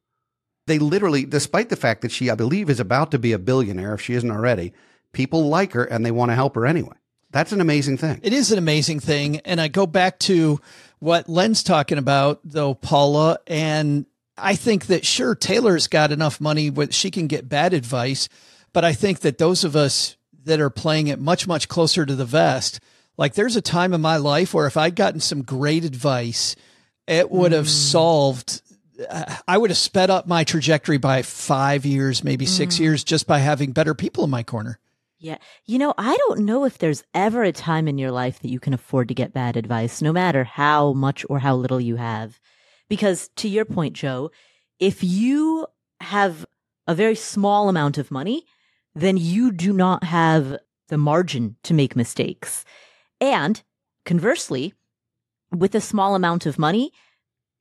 They 0.66 0.78
literally, 0.78 1.24
despite 1.24 1.68
the 1.68 1.76
fact 1.76 2.02
that 2.02 2.10
she, 2.10 2.28
I 2.28 2.34
believe, 2.34 2.68
is 2.68 2.80
about 2.80 3.12
to 3.12 3.18
be 3.18 3.32
a 3.32 3.38
billionaire 3.38 3.94
if 3.94 4.00
she 4.00 4.14
isn't 4.14 4.30
already, 4.30 4.72
people 5.12 5.48
like 5.48 5.72
her 5.72 5.84
and 5.84 6.04
they 6.04 6.10
want 6.10 6.30
to 6.30 6.34
help 6.34 6.56
her 6.56 6.66
anyway. 6.66 6.96
That's 7.30 7.52
an 7.52 7.60
amazing 7.60 7.98
thing. 7.98 8.20
It 8.22 8.32
is 8.32 8.50
an 8.50 8.58
amazing 8.58 9.00
thing. 9.00 9.40
And 9.40 9.60
I 9.60 9.68
go 9.68 9.86
back 9.86 10.18
to 10.20 10.60
what 10.98 11.28
Len's 11.28 11.62
talking 11.62 11.98
about, 11.98 12.40
though, 12.44 12.74
Paula. 12.74 13.38
And 13.46 14.06
I 14.36 14.56
think 14.56 14.86
that 14.86 15.04
sure, 15.04 15.34
Taylor's 15.34 15.86
got 15.86 16.12
enough 16.12 16.40
money 16.40 16.70
where 16.70 16.90
she 16.90 17.10
can 17.10 17.26
get 17.26 17.48
bad 17.48 17.72
advice. 17.72 18.28
But 18.72 18.84
I 18.84 18.92
think 18.92 19.20
that 19.20 19.38
those 19.38 19.64
of 19.64 19.76
us 19.76 20.16
that 20.44 20.60
are 20.60 20.70
playing 20.70 21.08
it 21.08 21.20
much, 21.20 21.46
much 21.46 21.68
closer 21.68 22.06
to 22.06 22.14
the 22.14 22.24
vest, 22.24 22.80
like 23.16 23.34
there's 23.34 23.56
a 23.56 23.62
time 23.62 23.92
in 23.92 24.00
my 24.00 24.16
life 24.16 24.54
where 24.54 24.66
if 24.66 24.76
I'd 24.76 24.96
gotten 24.96 25.20
some 25.20 25.42
great 25.42 25.84
advice, 25.84 26.56
it 27.06 27.30
would 27.30 27.52
have 27.52 27.68
solved. 27.68 28.62
uh, 29.08 29.36
I 29.46 29.58
would 29.58 29.70
have 29.70 29.78
sped 29.78 30.10
up 30.10 30.26
my 30.26 30.44
trajectory 30.44 30.98
by 30.98 31.22
five 31.22 31.86
years, 31.86 32.24
maybe 32.24 32.46
six 32.46 32.78
years, 32.78 33.04
just 33.04 33.26
by 33.26 33.38
having 33.38 33.72
better 33.72 33.94
people 33.94 34.24
in 34.24 34.30
my 34.30 34.42
corner. 34.42 34.78
Yeah. 35.18 35.38
You 35.64 35.78
know, 35.78 35.94
I 35.96 36.16
don't 36.28 36.40
know 36.40 36.64
if 36.64 36.78
there's 36.78 37.02
ever 37.14 37.42
a 37.42 37.52
time 37.52 37.88
in 37.88 37.96
your 37.96 38.10
life 38.10 38.40
that 38.40 38.50
you 38.50 38.60
can 38.60 38.74
afford 38.74 39.08
to 39.08 39.14
get 39.14 39.32
bad 39.32 39.56
advice, 39.56 40.02
no 40.02 40.12
matter 40.12 40.44
how 40.44 40.92
much 40.92 41.24
or 41.30 41.38
how 41.38 41.56
little 41.56 41.80
you 41.80 41.96
have. 41.96 42.38
Because 42.88 43.30
to 43.36 43.48
your 43.48 43.64
point, 43.64 43.94
Joe, 43.94 44.30
if 44.78 45.02
you 45.02 45.66
have 46.00 46.44
a 46.86 46.94
very 46.94 47.14
small 47.14 47.68
amount 47.68 47.98
of 47.98 48.10
money, 48.10 48.44
then 48.94 49.16
you 49.16 49.52
do 49.52 49.72
not 49.72 50.04
have 50.04 50.58
the 50.88 50.98
margin 50.98 51.56
to 51.64 51.74
make 51.74 51.96
mistakes. 51.96 52.64
And 53.20 53.62
conversely, 54.04 54.74
with 55.50 55.74
a 55.74 55.80
small 55.80 56.14
amount 56.14 56.46
of 56.46 56.58
money, 56.58 56.92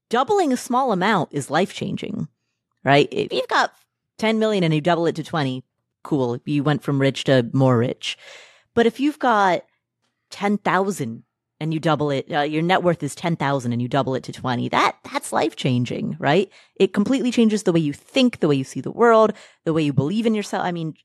doubling 0.10 0.52
a 0.52 0.58
small 0.58 0.92
amount 0.92 1.30
is 1.32 1.50
life 1.50 1.74
changing, 1.74 2.28
right? 2.84 3.08
If 3.12 3.32
you've 3.32 3.48
got 3.48 3.74
10 4.18 4.40
million 4.40 4.64
and 4.64 4.74
you 4.74 4.82
double 4.82 5.06
it 5.08 5.16
to 5.16 5.24
20, 5.24 5.64
cool. 6.04 6.40
You 6.46 6.64
went 6.64 6.84
from 6.84 7.00
rich 7.00 7.24
to 7.26 7.50
more 7.54 7.78
rich. 7.78 8.18
But 8.74 8.86
if 8.86 9.00
you've 9.00 9.20
got 9.20 9.64
10,000 10.32 11.24
and 11.60 11.74
you 11.74 11.80
double 11.80 12.12
it, 12.12 12.32
uh, 12.32 12.42
your 12.42 12.62
net 12.62 12.84
worth 12.84 13.02
is 13.02 13.16
10,000 13.16 13.72
and 13.72 13.82
you 13.82 13.88
double 13.88 14.16
it 14.16 14.24
to 14.24 14.32
20, 14.32 14.70
that, 14.70 14.98
that's 15.12 15.34
life 15.34 15.56
changing, 15.56 16.18
right? 16.20 16.50
It 16.76 16.94
completely 16.94 17.32
changes 17.32 17.64
the 17.64 17.72
way 17.72 17.80
you 17.80 17.94
think, 17.94 18.40
the 18.40 18.48
way 18.48 18.56
you 18.56 18.64
see 18.64 18.82
the 18.82 18.92
world, 18.92 19.34
the 19.64 19.74
way 19.74 19.82
you 19.82 19.94
believe 19.94 20.26
in 20.26 20.36
yourself. 20.36 20.64
I 20.64 20.72
mean, 20.72 20.96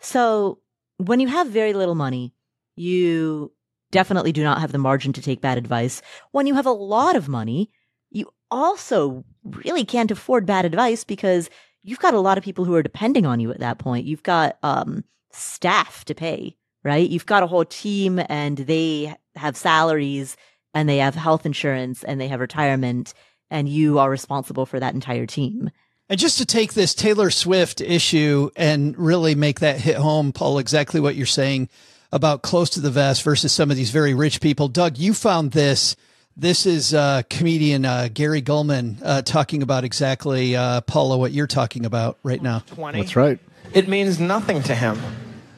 so 0.00 0.58
when 0.96 1.20
you 1.20 1.28
have 1.28 1.48
very 1.48 1.74
little 1.74 1.94
money, 1.94 2.34
you 2.76 3.52
definitely 3.90 4.32
do 4.32 4.42
not 4.42 4.60
have 4.60 4.72
the 4.72 4.78
margin 4.78 5.12
to 5.14 5.22
take 5.22 5.40
bad 5.40 5.58
advice. 5.58 6.02
When 6.32 6.46
you 6.46 6.54
have 6.54 6.66
a 6.66 6.72
lot 6.72 7.16
of 7.16 7.28
money, 7.28 7.70
you 8.10 8.30
also 8.50 9.24
really 9.44 9.84
can't 9.84 10.10
afford 10.10 10.46
bad 10.46 10.64
advice 10.64 11.04
because 11.04 11.50
you've 11.82 12.00
got 12.00 12.14
a 12.14 12.20
lot 12.20 12.38
of 12.38 12.44
people 12.44 12.64
who 12.64 12.74
are 12.74 12.82
depending 12.82 13.26
on 13.26 13.40
you 13.40 13.50
at 13.50 13.60
that 13.60 13.78
point. 13.78 14.06
You've 14.06 14.22
got 14.22 14.58
um, 14.62 15.04
staff 15.30 16.04
to 16.06 16.14
pay, 16.14 16.56
right? 16.84 17.08
You've 17.08 17.26
got 17.26 17.42
a 17.42 17.46
whole 17.46 17.64
team 17.64 18.20
and 18.28 18.58
they 18.58 19.14
have 19.36 19.56
salaries 19.56 20.36
and 20.74 20.88
they 20.88 20.98
have 20.98 21.14
health 21.14 21.46
insurance 21.46 22.04
and 22.04 22.20
they 22.20 22.28
have 22.28 22.40
retirement 22.40 23.14
and 23.50 23.68
you 23.68 23.98
are 23.98 24.10
responsible 24.10 24.66
for 24.66 24.78
that 24.78 24.94
entire 24.94 25.26
team. 25.26 25.70
And 26.08 26.18
just 26.18 26.38
to 26.38 26.46
take 26.46 26.74
this 26.74 26.92
Taylor 26.92 27.30
Swift 27.30 27.80
issue 27.80 28.50
and 28.56 28.98
really 28.98 29.36
make 29.36 29.60
that 29.60 29.80
hit 29.80 29.96
home, 29.96 30.32
Paul, 30.32 30.58
exactly 30.58 31.00
what 31.00 31.14
you're 31.14 31.26
saying 31.26 31.68
about 32.12 32.42
close 32.42 32.70
to 32.70 32.80
the 32.80 32.90
vest 32.90 33.22
versus 33.22 33.52
some 33.52 33.70
of 33.70 33.76
these 33.76 33.90
very 33.90 34.14
rich 34.14 34.40
people. 34.40 34.68
Doug, 34.68 34.98
you 34.98 35.14
found 35.14 35.52
this. 35.52 35.96
This 36.36 36.64
is 36.64 36.94
uh, 36.94 37.22
comedian 37.28 37.84
uh, 37.84 38.08
Gary 38.12 38.40
Gulman 38.40 38.96
uh, 39.02 39.22
talking 39.22 39.62
about 39.62 39.84
exactly, 39.84 40.56
uh, 40.56 40.80
Paula, 40.82 41.18
what 41.18 41.32
you're 41.32 41.46
talking 41.46 41.84
about 41.84 42.18
right 42.22 42.40
now. 42.40 42.60
20. 42.60 43.00
That's 43.00 43.16
right. 43.16 43.38
It 43.74 43.88
means 43.88 44.18
nothing 44.18 44.62
to 44.64 44.74
him. 44.74 44.98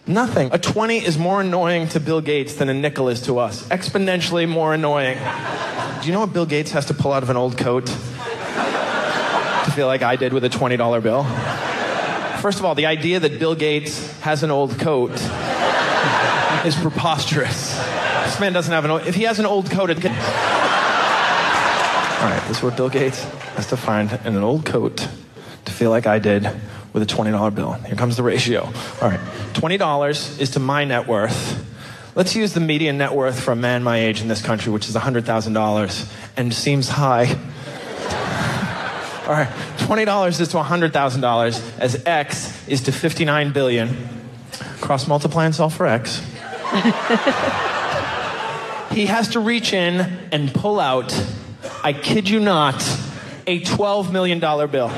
Nothing. 0.07 0.51
A 0.53 0.59
20 0.59 0.99
is 0.99 1.17
more 1.17 1.41
annoying 1.41 1.89
to 1.89 2.01
Bill 2.01 2.21
Gates 2.21 2.57
than 2.57 2.69
a 2.69 2.75
nickel 2.75 3.09
is 3.09 3.23
to 3.23 3.39
us. 3.39 3.63
Exponentially 3.69 4.49
more 4.49 4.75
annoying. 4.75 5.17
Do 6.01 6.09
you 6.09 6.13
know 6.13 6.21
what 6.21 6.33
Bill 6.33 6.47
Gates 6.47 6.73
has 6.73 6.87
to 6.87 6.95
pull 6.95 7.13
out 7.13 7.23
of 7.23 7.31
an 7.31 7.37
old 7.37 7.57
coat 7.57 7.87
to 7.87 9.71
feel 9.77 9.87
like 9.87 10.03
I 10.03 10.17
did 10.17 10.33
with 10.33 10.45
a 10.45 10.49
$20 10.49 11.03
bill? 11.03 11.23
First 12.41 12.59
of 12.59 12.65
all, 12.65 12.75
the 12.75 12.87
idea 12.87 13.21
that 13.21 13.39
Bill 13.39 13.55
Gates 13.55 14.11
has 14.21 14.43
an 14.43 14.51
old 14.51 14.77
coat 14.81 15.13
is 16.65 16.77
preposterous. 16.77 17.77
This 18.25 18.41
man 18.41 18.53
doesn't 18.53 18.73
have 18.73 18.85
an. 18.85 18.91
If 19.07 19.15
he 19.15 19.25
has 19.25 19.39
an 19.39 19.47
old 19.47 19.71
coat, 19.71 19.91
it 19.91 20.01
can. 20.01 20.13
All 22.23 22.29
right, 22.29 22.43
this 22.47 22.59
is 22.59 22.63
what 22.63 22.77
Bill 22.77 22.89
Gates 22.89 23.25
has 23.57 23.67
to 23.69 23.77
find 23.77 24.13
in 24.25 24.37
an 24.37 24.43
old 24.43 24.65
coat 24.65 25.09
to 25.65 25.73
feel 25.73 25.91
like 25.91 26.07
I 26.07 26.19
did 26.19 26.49
with 26.93 27.03
a 27.03 27.07
$20 27.07 27.55
bill. 27.55 27.73
Here 27.73 27.97
comes 27.97 28.17
the 28.17 28.23
ratio. 28.23 28.63
All 29.01 29.09
right, 29.09 29.21
$20 29.55 30.41
is 30.41 30.51
to 30.51 30.61
my 30.61 30.85
net 30.85 31.09
worth. 31.09 31.69
Let's 32.15 32.37
use 32.37 32.53
the 32.53 32.61
median 32.61 32.99
net 32.99 33.13
worth 33.15 33.41
for 33.41 33.53
a 33.53 33.57
man 33.57 33.83
my 33.83 33.99
age 33.99 34.21
in 34.21 34.29
this 34.29 34.43
country, 34.43 34.71
which 34.71 34.89
is 34.89 34.95
$100,000, 34.95 36.13
and 36.37 36.53
seems 36.55 36.89
high. 36.91 37.27
All 39.27 39.33
right, 39.33 39.49
$20 39.79 40.41
is 40.41 40.49
to 40.49 40.59
$100,000 40.59 41.79
as 41.79 42.07
X 42.07 42.69
is 42.69 42.83
to 42.83 42.93
59 42.93 43.53
billion. 43.53 44.09
Cross 44.81 45.09
multiply 45.09 45.47
and 45.47 45.55
solve 45.55 45.75
for 45.75 45.87
X. 45.87 46.23
he 48.95 49.07
has 49.07 49.29
to 49.29 49.41
reach 49.41 49.73
in 49.73 50.01
and 50.33 50.53
pull 50.55 50.81
out, 50.81 51.13
I 51.83 51.93
kid 51.93 52.29
you 52.29 52.41
not, 52.41 52.83
a 53.47 53.61
$12 53.61 54.13
million 54.13 54.39
bill. 54.39 54.89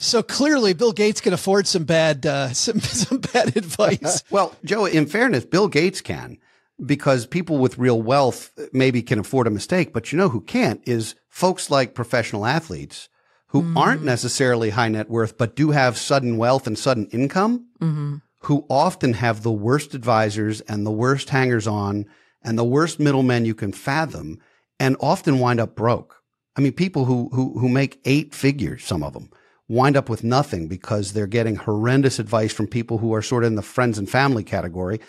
So 0.00 0.22
clearly, 0.22 0.74
Bill 0.74 0.92
Gates 0.92 1.20
can 1.20 1.32
afford 1.32 1.66
some 1.66 1.84
bad, 1.84 2.24
uh, 2.24 2.48
some 2.52 2.80
some 2.80 3.18
bad 3.18 3.56
advice. 3.56 4.22
Well, 4.30 4.54
Joe, 4.64 4.86
in 4.86 5.06
fairness, 5.06 5.44
Bill 5.44 5.68
Gates 5.68 6.00
can 6.00 6.38
because 6.84 7.26
people 7.26 7.58
with 7.58 7.78
real 7.78 8.00
wealth 8.00 8.52
maybe 8.72 9.02
can 9.02 9.18
afford 9.18 9.48
a 9.48 9.50
mistake, 9.50 9.92
but 9.92 10.12
you 10.12 10.18
know 10.18 10.28
who 10.28 10.40
can't 10.40 10.80
is 10.86 11.14
folks 11.28 11.70
like 11.70 11.94
professional 11.94 12.46
athletes 12.46 13.08
who 13.48 13.72
aren't 13.76 14.04
necessarily 14.04 14.70
high 14.70 14.88
net 14.88 15.10
worth, 15.10 15.36
but 15.38 15.56
do 15.56 15.70
have 15.70 15.96
sudden 15.96 16.36
wealth 16.36 16.66
and 16.66 16.78
sudden 16.78 17.06
income, 17.08 18.20
who 18.40 18.64
often 18.70 19.14
have 19.14 19.42
the 19.42 19.52
worst 19.52 19.94
advisors 19.94 20.60
and 20.62 20.86
the 20.86 20.90
worst 20.90 21.30
hangers 21.30 21.66
on 21.66 22.06
and 22.42 22.58
the 22.58 22.64
worst 22.64 23.00
middlemen 23.00 23.44
you 23.44 23.54
can 23.54 23.72
fathom 23.72 24.38
and 24.78 24.96
often 25.00 25.38
wind 25.38 25.60
up 25.60 25.74
broke. 25.74 26.22
I 26.56 26.60
mean, 26.60 26.72
people 26.72 27.04
who, 27.04 27.30
who, 27.32 27.58
who 27.58 27.68
make 27.68 28.00
eight 28.04 28.34
figures, 28.34 28.84
some 28.84 29.02
of 29.02 29.12
them 29.12 29.30
wind 29.68 29.96
up 29.96 30.08
with 30.08 30.24
nothing 30.24 30.66
because 30.66 31.12
they're 31.12 31.26
getting 31.26 31.56
horrendous 31.56 32.18
advice 32.18 32.52
from 32.52 32.66
people 32.66 32.98
who 32.98 33.14
are 33.14 33.22
sort 33.22 33.44
of 33.44 33.48
in 33.48 33.54
the 33.54 33.62
friends 33.62 33.98
and 33.98 34.08
family 34.08 34.42
category. 34.42 35.00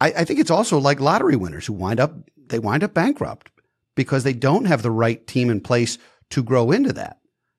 I, 0.00 0.08
I 0.08 0.24
think 0.24 0.40
it's 0.40 0.50
also 0.50 0.78
like 0.78 1.00
lottery 1.00 1.36
winners 1.36 1.66
who 1.66 1.74
wind 1.74 2.00
up, 2.00 2.14
they 2.36 2.58
wind 2.58 2.82
up 2.82 2.92
bankrupt 2.92 3.50
because 3.94 4.24
they 4.24 4.32
don't 4.32 4.64
have 4.64 4.82
the 4.82 4.90
right 4.90 5.24
team 5.26 5.48
in 5.50 5.60
place 5.60 5.98
to 6.30 6.42
grow 6.42 6.70
into 6.70 6.92
that. 6.94 7.18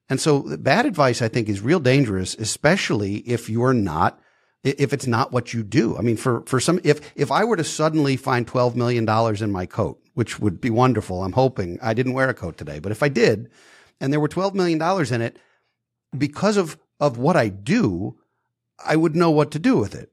And 0.10 0.20
so 0.20 0.58
bad 0.58 0.86
advice, 0.86 1.22
I 1.22 1.30
think, 1.30 1.48
is 1.48 1.62
real 1.62 1.80
dangerous, 1.80 2.36
especially 2.36 3.18
if 3.20 3.50
you're 3.50 3.74
not, 3.74 4.20
if 4.64 4.94
it's 4.94 5.08
not 5.08 5.32
what 5.32 5.54
you 5.54 5.64
do. 5.64 5.98
I 5.98 6.02
mean, 6.02 6.18
for, 6.18 6.42
for 6.46 6.60
some, 6.60 6.80
if, 6.84 7.12
if 7.16 7.32
I 7.32 7.44
were 7.44 7.58
to 7.58 7.64
suddenly 7.64 8.16
find 8.16 8.46
$12 8.46 8.76
million 8.76 9.08
in 9.44 9.52
my 9.52 9.66
coat, 9.66 10.00
which 10.14 10.40
would 10.40 10.62
be 10.62 10.70
wonderful, 10.70 11.24
I'm 11.24 11.32
hoping 11.32 11.80
I 11.82 11.94
didn't 11.94 12.14
wear 12.14 12.30
a 12.30 12.34
coat 12.34 12.58
today, 12.58 12.80
but 12.80 12.92
if 12.92 13.02
I 13.02 13.10
did, 13.10 13.50
and 14.00 14.14
there 14.14 14.20
were 14.20 14.28
$12 14.28 14.54
million 14.54 14.82
in 15.14 15.22
it, 15.22 15.38
because 16.16 16.58
of, 16.58 16.78
of 17.00 17.18
what 17.18 17.36
I 17.36 17.50
do, 17.50 18.18
I 18.84 18.96
would 18.96 19.16
know 19.16 19.32
what 19.32 19.52
to 19.52 19.60
do 19.60 19.78
with 19.78 19.96
it. 19.96 20.12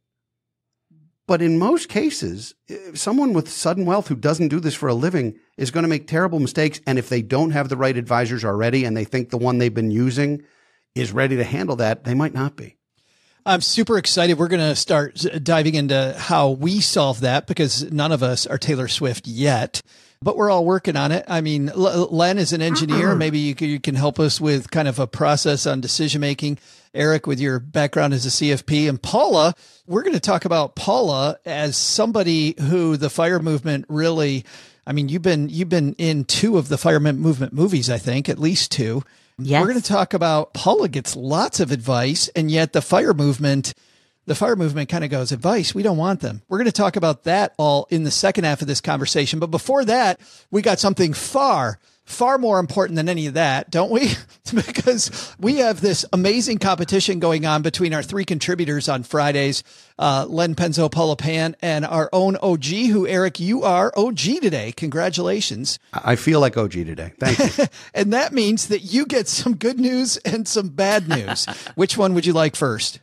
But 1.26 1.42
in 1.42 1.58
most 1.58 1.90
cases, 1.90 2.54
eh, 2.70 2.76
someone 2.94 3.34
with 3.34 3.50
sudden 3.50 3.84
wealth 3.84 4.08
who 4.08 4.16
doesn't 4.16 4.48
do 4.48 4.60
this 4.60 4.74
for 4.74 4.88
a 4.88 4.94
living 4.94 5.38
is 5.58 5.70
going 5.70 5.82
to 5.82 5.88
make 5.88 6.06
terrible 6.06 6.40
mistakes. 6.40 6.80
And 6.86 6.98
if 6.98 7.10
they 7.10 7.20
don't 7.20 7.50
have 7.50 7.68
the 7.68 7.76
right 7.76 7.96
advisors 7.96 8.46
already 8.46 8.84
and 8.86 8.96
they 8.96 9.04
think 9.04 9.28
the 9.28 9.36
one 9.36 9.58
they've 9.58 9.74
been 9.74 9.90
using 9.90 10.42
is 10.94 11.12
ready 11.12 11.36
to 11.36 11.44
handle 11.44 11.76
that, 11.76 12.04
they 12.04 12.14
might 12.14 12.32
not 12.32 12.56
be. 12.56 12.77
I'm 13.48 13.62
super 13.62 13.96
excited. 13.96 14.38
We're 14.38 14.48
going 14.48 14.60
to 14.60 14.76
start 14.76 15.24
diving 15.42 15.74
into 15.74 16.14
how 16.18 16.50
we 16.50 16.82
solve 16.82 17.20
that 17.20 17.46
because 17.46 17.90
none 17.90 18.12
of 18.12 18.22
us 18.22 18.46
are 18.46 18.58
Taylor 18.58 18.88
Swift 18.88 19.26
yet, 19.26 19.80
but 20.20 20.36
we're 20.36 20.50
all 20.50 20.66
working 20.66 20.96
on 20.96 21.12
it. 21.12 21.24
I 21.28 21.40
mean, 21.40 21.70
L- 21.70 22.08
Len 22.10 22.36
is 22.36 22.52
an 22.52 22.60
engineer. 22.60 23.08
Mm-hmm. 23.08 23.18
Maybe 23.18 23.38
you 23.38 23.54
can, 23.54 23.70
you 23.70 23.80
can 23.80 23.94
help 23.94 24.20
us 24.20 24.38
with 24.38 24.70
kind 24.70 24.86
of 24.86 24.98
a 24.98 25.06
process 25.06 25.66
on 25.66 25.80
decision 25.80 26.20
making. 26.20 26.58
Eric, 26.92 27.26
with 27.26 27.40
your 27.40 27.58
background 27.58 28.12
as 28.12 28.26
a 28.26 28.28
CFP, 28.28 28.86
and 28.86 29.00
Paula, 29.00 29.54
we're 29.86 30.02
going 30.02 30.12
to 30.12 30.20
talk 30.20 30.44
about 30.44 30.76
Paula 30.76 31.38
as 31.46 31.74
somebody 31.74 32.54
who 32.60 32.98
the 32.98 33.08
fire 33.08 33.40
movement 33.40 33.86
really. 33.88 34.44
I 34.86 34.92
mean, 34.92 35.08
you've 35.08 35.22
been 35.22 35.48
you've 35.48 35.70
been 35.70 35.94
in 35.94 36.24
two 36.24 36.58
of 36.58 36.68
the 36.68 36.76
fire 36.76 37.00
movement 37.00 37.54
movies, 37.54 37.88
I 37.88 37.98
think, 37.98 38.28
at 38.28 38.38
least 38.38 38.72
two. 38.72 39.04
Yes. 39.38 39.60
We're 39.60 39.68
going 39.68 39.80
to 39.80 39.88
talk 39.88 40.14
about 40.14 40.52
Paula 40.52 40.88
gets 40.88 41.14
lots 41.14 41.60
of 41.60 41.70
advice, 41.70 42.28
and 42.28 42.50
yet 42.50 42.72
the 42.72 42.82
fire 42.82 43.14
movement, 43.14 43.72
the 44.26 44.34
fire 44.34 44.56
movement 44.56 44.88
kind 44.88 45.04
of 45.04 45.10
goes, 45.10 45.30
advice, 45.30 45.74
we 45.74 45.84
don't 45.84 45.96
want 45.96 46.20
them. 46.20 46.42
We're 46.48 46.58
going 46.58 46.66
to 46.66 46.72
talk 46.72 46.96
about 46.96 47.22
that 47.24 47.54
all 47.56 47.86
in 47.90 48.02
the 48.02 48.10
second 48.10 48.44
half 48.44 48.62
of 48.62 48.66
this 48.66 48.80
conversation. 48.80 49.38
But 49.38 49.52
before 49.52 49.84
that, 49.84 50.20
we 50.50 50.60
got 50.60 50.80
something 50.80 51.12
far, 51.12 51.78
far 52.08 52.38
more 52.38 52.58
important 52.58 52.96
than 52.96 53.08
any 53.08 53.26
of 53.26 53.34
that, 53.34 53.70
don't 53.70 53.90
we? 53.90 54.12
because 54.54 55.34
we 55.38 55.56
have 55.56 55.80
this 55.80 56.04
amazing 56.12 56.58
competition 56.58 57.20
going 57.20 57.44
on 57.44 57.62
between 57.62 57.92
our 57.92 58.02
three 58.02 58.24
contributors 58.24 58.88
on 58.88 59.02
Fridays, 59.02 59.62
uh, 59.98 60.24
Len 60.28 60.54
Penzo, 60.54 60.90
Paula 60.90 61.16
Pant, 61.16 61.54
and 61.60 61.84
our 61.84 62.08
own 62.12 62.36
OG, 62.36 62.64
who, 62.64 63.06
Eric, 63.06 63.38
you 63.38 63.62
are 63.62 63.92
OG 63.96 64.18
today. 64.40 64.72
Congratulations. 64.72 65.78
I 65.92 66.16
feel 66.16 66.40
like 66.40 66.56
OG 66.56 66.72
today. 66.72 67.12
Thank 67.18 67.58
you. 67.58 67.64
And 67.94 68.12
that 68.12 68.32
means 68.32 68.68
that 68.68 68.80
you 68.80 69.06
get 69.06 69.28
some 69.28 69.56
good 69.56 69.80
news 69.80 70.16
and 70.18 70.46
some 70.46 70.68
bad 70.68 71.08
news. 71.08 71.46
Which 71.74 71.96
one 71.96 72.14
would 72.14 72.26
you 72.26 72.32
like 72.32 72.54
first? 72.56 73.00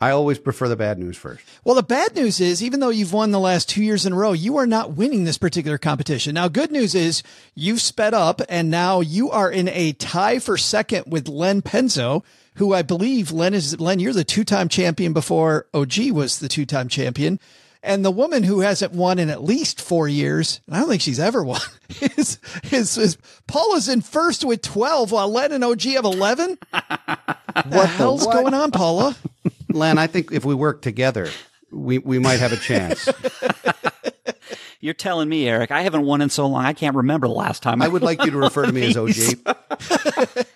I 0.00 0.10
always 0.10 0.38
prefer 0.38 0.68
the 0.68 0.76
bad 0.76 0.96
news 0.98 1.16
first. 1.16 1.44
Well, 1.64 1.74
the 1.74 1.82
bad 1.82 2.14
news 2.14 2.38
is, 2.40 2.62
even 2.62 2.78
though 2.78 2.88
you've 2.88 3.12
won 3.12 3.32
the 3.32 3.40
last 3.40 3.68
two 3.68 3.82
years 3.82 4.06
in 4.06 4.12
a 4.12 4.16
row, 4.16 4.32
you 4.32 4.56
are 4.56 4.66
not 4.66 4.92
winning 4.92 5.24
this 5.24 5.38
particular 5.38 5.76
competition. 5.76 6.34
Now, 6.34 6.46
good 6.46 6.70
news 6.70 6.94
is 6.94 7.24
you've 7.56 7.80
sped 7.80 8.14
up 8.14 8.40
and 8.48 8.70
now 8.70 9.00
you 9.00 9.30
are 9.30 9.50
in 9.50 9.68
a 9.68 9.92
tie 9.94 10.38
for 10.38 10.56
second 10.56 11.04
with 11.08 11.26
Len 11.26 11.62
Penzo, 11.62 12.22
who 12.54 12.72
I 12.72 12.82
believe 12.82 13.32
Len 13.32 13.54
is, 13.54 13.80
Len, 13.80 13.98
you're 13.98 14.12
the 14.12 14.22
two 14.22 14.44
time 14.44 14.68
champion 14.68 15.12
before 15.12 15.66
OG 15.74 16.10
was 16.12 16.38
the 16.38 16.48
two 16.48 16.64
time 16.64 16.88
champion. 16.88 17.40
And 17.82 18.04
the 18.04 18.10
woman 18.12 18.44
who 18.44 18.60
hasn't 18.60 18.92
won 18.92 19.18
in 19.18 19.30
at 19.30 19.42
least 19.42 19.80
four 19.80 20.08
years, 20.08 20.60
and 20.66 20.76
I 20.76 20.80
don't 20.80 20.88
think 20.88 21.02
she's 21.02 21.20
ever 21.20 21.42
won, 21.42 21.60
is, 22.00 22.38
is, 22.70 22.96
is 22.98 23.18
Paula's 23.48 23.88
in 23.88 24.02
first 24.02 24.44
with 24.44 24.62
12 24.62 25.10
while 25.10 25.28
Len 25.28 25.50
and 25.50 25.64
OG 25.64 25.82
have 25.82 26.04
11. 26.04 26.58
what 26.70 27.64
the 27.64 27.86
hell's 27.86 28.26
what? 28.26 28.34
going 28.34 28.54
on, 28.54 28.70
Paula? 28.70 29.16
Len, 29.70 29.98
I 29.98 30.06
think 30.06 30.32
if 30.32 30.44
we 30.44 30.54
work 30.54 30.82
together, 30.82 31.28
we, 31.70 31.98
we 31.98 32.18
might 32.18 32.40
have 32.40 32.52
a 32.52 32.56
chance. 32.56 33.08
You're 34.80 34.94
telling 34.94 35.28
me, 35.28 35.48
Eric, 35.48 35.72
I 35.72 35.82
haven't 35.82 36.02
won 36.02 36.20
in 36.20 36.30
so 36.30 36.46
long. 36.46 36.64
I 36.64 36.72
can't 36.72 36.94
remember 36.94 37.26
the 37.26 37.34
last 37.34 37.64
time. 37.64 37.82
I 37.82 37.88
would 37.88 38.02
like 38.02 38.24
you 38.24 38.30
to 38.30 38.38
refer 38.38 38.64
to 38.64 38.70
me 38.72 38.86
as 38.86 38.96
OG, 38.96 39.40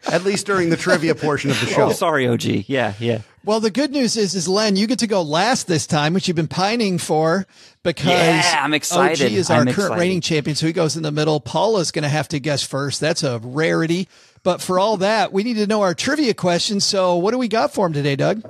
at 0.13 0.23
least 0.23 0.47
during 0.47 0.71
the 0.71 0.77
trivia 0.77 1.17
portion 1.17 1.51
of 1.51 1.59
the 1.61 1.67
oh, 1.67 1.71
show. 1.71 1.83
Oh, 1.87 1.93
sorry, 1.93 2.29
OG. 2.29 2.45
Yeah, 2.69 2.95
yeah. 3.01 3.23
Well, 3.45 3.59
the 3.59 3.73
good 3.73 3.91
news 3.91 4.17
is, 4.17 4.37
is 4.37 4.47
Len, 4.47 4.77
you 4.77 4.87
get 4.87 5.01
to 5.01 5.09
go 5.09 5.23
last 5.23 5.67
this 5.67 5.89
time, 5.89 6.15
which 6.15 6.29
you've 6.29 6.37
been 6.37 6.47
pining 6.47 6.99
for 6.99 7.49
because 7.83 8.07
Yeah, 8.07 8.61
I'm 8.63 8.75
excited. 8.75 9.27
OG 9.27 9.33
is 9.33 9.51
our 9.51 9.63
I'm 9.63 9.65
current 9.65 9.79
excited. 9.79 10.01
reigning 10.01 10.21
champion, 10.21 10.55
so 10.55 10.67
he 10.67 10.73
goes 10.73 10.97
in 10.97 11.03
the 11.03 11.11
middle. 11.11 11.41
Paula's 11.41 11.91
going 11.91 12.05
to 12.05 12.09
have 12.09 12.29
to 12.29 12.39
guess 12.39 12.63
first. 12.63 13.01
That's 13.01 13.25
a 13.25 13.41
rarity. 13.41 14.07
But 14.45 14.61
for 14.61 14.79
all 14.79 14.99
that, 14.99 15.33
we 15.33 15.43
need 15.43 15.55
to 15.55 15.67
know 15.67 15.83
our 15.83 15.95
trivia 15.95 16.35
questions. 16.35 16.85
So, 16.85 17.17
what 17.17 17.33
do 17.33 17.39
we 17.39 17.49
got 17.49 17.75
for 17.75 17.87
him 17.87 17.93
today, 17.93 18.15
Doug? 18.15 18.45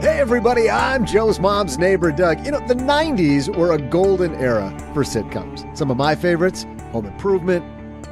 Hey 0.00 0.18
everybody, 0.18 0.70
I'm 0.70 1.04
Joe's 1.04 1.38
mom's 1.38 1.76
neighbor, 1.76 2.10
Doug. 2.10 2.42
You 2.46 2.52
know, 2.52 2.66
the 2.66 2.74
90s 2.74 3.54
were 3.54 3.72
a 3.74 3.78
golden 3.78 4.34
era 4.36 4.70
for 4.94 5.04
sitcoms. 5.04 5.76
Some 5.76 5.90
of 5.90 5.98
my 5.98 6.14
favorites 6.14 6.64
Home 6.92 7.04
Improvement, 7.04 7.62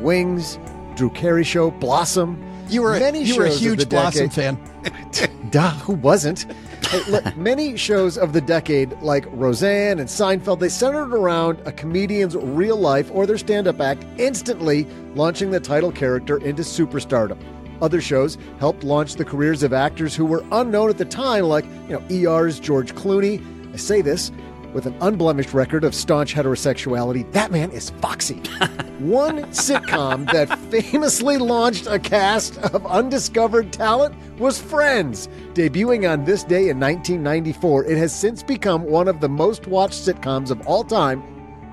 Wings, 0.01 0.59
Drew 0.97 1.09
Carey 1.09 1.45
Show, 1.45 1.71
Blossom. 1.71 2.43
You 2.69 2.83
were 2.83 2.95
a, 2.95 3.01
many 3.01 3.23
you 3.23 3.39
were 3.39 3.47
a 3.47 3.51
shows 3.51 3.57
of 3.57 3.63
the 3.63 3.69
huge 3.69 3.89
Blossom 3.89 4.29
decade- 4.29 4.59
fan. 4.59 5.51
Duh, 5.51 5.71
who 5.71 5.95
wasn't? 5.95 6.45
Hey, 6.89 7.01
look, 7.11 7.35
many 7.39 7.75
shows 7.79 8.19
of 8.19 8.35
the 8.35 8.41
decade, 8.43 8.93
like 9.01 9.25
Roseanne 9.31 9.99
and 9.99 10.09
Seinfeld, 10.09 10.59
they 10.59 10.69
centered 10.69 11.15
around 11.15 11.59
a 11.65 11.73
comedian's 11.73 12.37
real 12.37 12.77
life 12.77 13.11
or 13.15 13.25
their 13.27 13.39
stand 13.39 13.67
up 13.67 13.81
act, 13.81 14.05
instantly 14.19 14.87
launching 15.15 15.51
the 15.51 15.61
title 15.61 15.91
character 15.91 16.37
into 16.45 16.61
superstardom. 16.61 17.39
Other 17.81 18.01
shows 18.01 18.39
helped 18.59 18.85
launch 18.85 19.15
the 19.15 19.25
careers 19.25 19.63
of 19.63 19.73
actors 19.73 20.15
who 20.15 20.25
were 20.25 20.45
unknown 20.53 20.91
at 20.91 20.99
the 20.99 21.05
time, 21.05 21.45
like, 21.45 21.65
you 21.89 21.99
know, 21.99 22.03
ER's 22.11 22.59
George 22.59 22.95
Clooney. 22.95 23.45
I 23.73 23.77
say 23.77 24.01
this 24.03 24.33
with 24.73 24.87
an 24.87 24.97
unblemished 25.01 25.55
record 25.55 25.85
of 25.85 25.95
staunch 25.95 26.35
heterosexuality. 26.35 27.31
That 27.33 27.51
man 27.51 27.71
is 27.71 27.91
foxy. 27.91 28.35
One 28.99 29.45
sitcom 29.45 30.31
that 30.33 30.59
famously 30.71 31.37
launched 31.37 31.87
a 31.87 31.99
cast 31.99 32.59
of 32.59 32.85
undiscovered 32.87 33.73
talent 33.73 34.15
was 34.39 34.61
Friends. 34.61 35.29
Debuting 35.55 36.11
on 36.11 36.25
this 36.25 36.43
day 36.45 36.69
in 36.69 36.81
1994, 36.81 37.85
it 37.85 37.97
has 37.97 38.15
since 38.15 38.43
become 38.43 38.83
one 38.83 39.09
of 39.09 39.21
the 39.21 39.29
most 39.29 39.67
watched 39.69 40.05
sitcoms 40.05 40.51
of 40.51 40.67
all 40.67 40.85
time, 40.85 41.23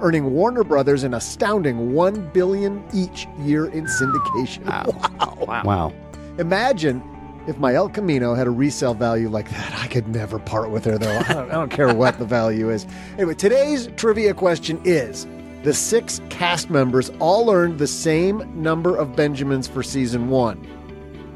earning 0.02 0.32
Warner 0.32 0.64
Brothers 0.64 1.04
an 1.04 1.14
astounding 1.14 1.94
1 1.94 2.30
billion 2.32 2.84
each 2.94 3.28
year 3.40 3.68
in 3.68 3.86
syndication. 3.86 4.66
Wow. 5.20 5.38
Wow. 5.48 5.64
Wow! 5.64 5.94
Imagine 6.38 7.02
if 7.48 7.58
my 7.60 7.76
El 7.76 7.90
Camino 7.90 8.34
had 8.34 8.48
a 8.48 8.50
resale 8.50 8.94
value 8.94 9.30
like 9.30 9.50
that. 9.52 9.74
I 9.80 9.88
could 9.88 10.08
never 10.08 10.40
part 10.40 10.72
with 10.72 10.86
her, 10.86 10.98
though. 10.98 11.20
I 11.20 11.34
don't, 11.34 11.50
I 11.50 11.54
don't 11.54 11.70
care 11.70 11.94
what 11.94 12.18
the 12.18 12.26
value 12.26 12.70
is. 12.70 12.86
Anyway, 13.14 13.36
today's 13.36 13.88
trivia 13.96 14.34
question 14.34 14.82
is 14.84 15.28
the 15.64 15.74
six 15.74 16.22
cast 16.30 16.70
members 16.70 17.12
all 17.20 17.52
earned 17.52 17.80
the 17.80 17.88
same 17.88 18.44
number 18.62 18.96
of 18.96 19.16
Benjamins 19.16 19.68
for 19.68 19.84
season 19.84 20.30
one. 20.30 20.66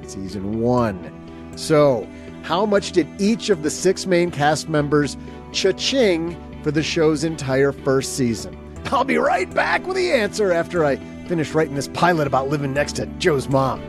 Season 0.07 0.59
one. 0.61 1.13
So, 1.55 2.07
how 2.43 2.65
much 2.65 2.91
did 2.91 3.07
each 3.21 3.49
of 3.49 3.63
the 3.63 3.69
six 3.69 4.05
main 4.05 4.31
cast 4.31 4.69
members 4.69 5.17
cha-ching 5.51 6.37
for 6.63 6.71
the 6.71 6.83
show's 6.83 7.23
entire 7.23 7.71
first 7.71 8.15
season? 8.15 8.57
I'll 8.85 9.03
be 9.03 9.17
right 9.17 9.53
back 9.53 9.85
with 9.85 9.97
the 9.97 10.11
answer 10.11 10.51
after 10.51 10.83
I 10.85 10.95
finish 11.27 11.51
writing 11.53 11.75
this 11.75 11.87
pilot 11.89 12.27
about 12.27 12.49
living 12.49 12.73
next 12.73 12.93
to 12.97 13.05
Joe's 13.19 13.47
mom. 13.49 13.81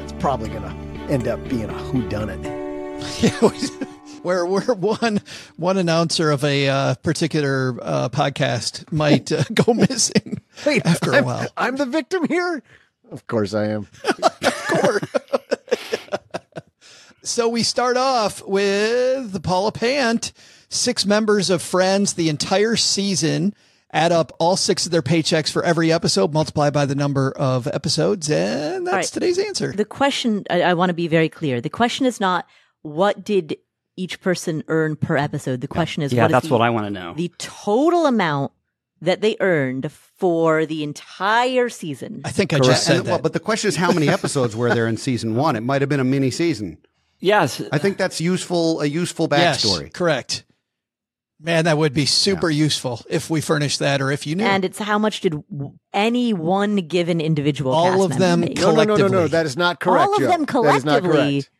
It's 0.00 0.12
probably 0.12 0.48
going 0.48 0.62
to 0.62 1.12
end 1.12 1.28
up 1.28 1.42
being 1.48 1.64
a 1.70 1.74
whodunit. 1.74 2.58
where 4.22 4.44
where 4.44 4.74
one 4.74 5.20
one 5.56 5.78
announcer 5.78 6.30
of 6.30 6.44
a 6.44 6.68
uh, 6.68 6.94
particular 6.96 7.76
uh, 7.80 8.08
podcast 8.08 8.90
might 8.92 9.30
uh, 9.30 9.44
go 9.54 9.72
missing 9.74 10.40
Wait, 10.66 10.84
after 10.84 11.12
a 11.12 11.16
I'm, 11.18 11.24
while. 11.24 11.46
I'm 11.56 11.76
the 11.76 11.86
victim 11.86 12.26
here? 12.26 12.62
Of 13.10 13.26
course 13.26 13.54
I 13.54 13.66
am. 13.68 13.86
Of 14.42 14.82
course. 14.82 15.12
so 17.22 17.48
we 17.48 17.62
start 17.62 17.96
off 17.96 18.46
with 18.46 19.42
Paula 19.42 19.72
Pant, 19.72 20.32
six 20.68 21.04
members 21.06 21.50
of 21.50 21.62
Friends, 21.62 22.14
the 22.14 22.28
entire 22.28 22.76
season. 22.76 23.54
Add 23.90 24.12
up 24.12 24.32
all 24.38 24.56
six 24.56 24.84
of 24.84 24.92
their 24.92 25.00
paychecks 25.00 25.50
for 25.50 25.64
every 25.64 25.90
episode, 25.90 26.34
multiply 26.34 26.68
by 26.68 26.84
the 26.84 26.94
number 26.94 27.32
of 27.34 27.66
episodes, 27.66 28.30
and 28.30 28.86
that's 28.86 28.92
All 28.92 28.98
right. 28.98 29.04
today's 29.06 29.38
answer. 29.38 29.72
The 29.72 29.86
question, 29.86 30.44
I, 30.50 30.60
I 30.60 30.74
want 30.74 30.90
to 30.90 30.94
be 30.94 31.08
very 31.08 31.30
clear. 31.30 31.62
The 31.62 31.70
question 31.70 32.04
is 32.04 32.20
not 32.20 32.46
what 32.82 33.24
did 33.24 33.56
each 33.96 34.20
person 34.20 34.62
earn 34.68 34.96
per 34.96 35.16
episode. 35.16 35.62
The 35.62 35.68
question 35.68 36.02
is 36.02 36.12
Yeah, 36.12 36.24
what 36.24 36.26
is 36.30 36.32
that's 36.32 36.46
the, 36.48 36.52
what 36.52 36.60
I 36.60 36.68
want 36.68 36.84
to 36.84 36.90
know. 36.90 37.14
the 37.14 37.32
total 37.38 38.04
amount 38.04 38.52
that 39.00 39.22
they 39.22 39.36
earned 39.40 39.90
for 39.90 40.66
the 40.66 40.82
entire 40.84 41.70
season. 41.70 42.20
I 42.26 42.30
think 42.30 42.52
I 42.52 42.56
Correct. 42.58 42.70
just 42.72 42.84
said 42.84 42.96
And- 42.98 43.06
that. 43.06 43.10
well, 43.10 43.18
but 43.22 43.32
the 43.32 43.40
question 43.40 43.68
is, 43.68 43.76
how 43.76 43.90
many 43.90 44.10
episodes 44.10 44.54
were 44.54 44.68
there 44.74 44.86
in 44.86 44.98
season 44.98 45.34
one? 45.34 45.56
It 45.56 45.62
might 45.62 45.80
have 45.80 45.88
been 45.88 46.00
a 46.00 46.04
mini 46.04 46.30
season. 46.30 46.76
yes, 47.20 47.62
I 47.72 47.78
think 47.78 47.96
that's 47.96 48.20
useful. 48.20 48.82
A 48.82 48.86
useful 48.86 49.28
yes, 49.30 49.64
backstory. 49.64 49.90
correct. 49.94 50.44
Man, 51.40 51.66
that 51.66 51.78
would 51.78 51.94
be 51.94 52.04
super 52.04 52.50
useful 52.50 53.00
if 53.08 53.30
we 53.30 53.40
furnished 53.40 53.78
that, 53.78 54.00
or 54.00 54.10
if 54.10 54.26
you 54.26 54.34
knew. 54.34 54.44
and 54.44 54.64
it's 54.64 54.78
how 54.80 54.98
much 54.98 55.20
did 55.20 55.40
any 55.92 56.32
one 56.32 56.76
given 56.76 57.20
individual 57.20 57.72
All 57.72 57.92
cast 57.92 58.12
of 58.12 58.18
them 58.18 58.40
make? 58.40 58.56
No, 58.58 58.74
no, 58.74 58.82
no, 58.82 58.96
no, 58.96 59.06
no. 59.06 59.28
That 59.28 59.46
is 59.46 59.56
not 59.56 59.78
correct. 59.78 60.08
All 60.08 60.14
of 60.14 60.20
Joe. 60.20 60.26
them 60.26 60.40
That 60.46 60.74
is 60.76 60.84
not 60.84 61.00
collectively. 61.02 61.10
correct. 61.42 61.50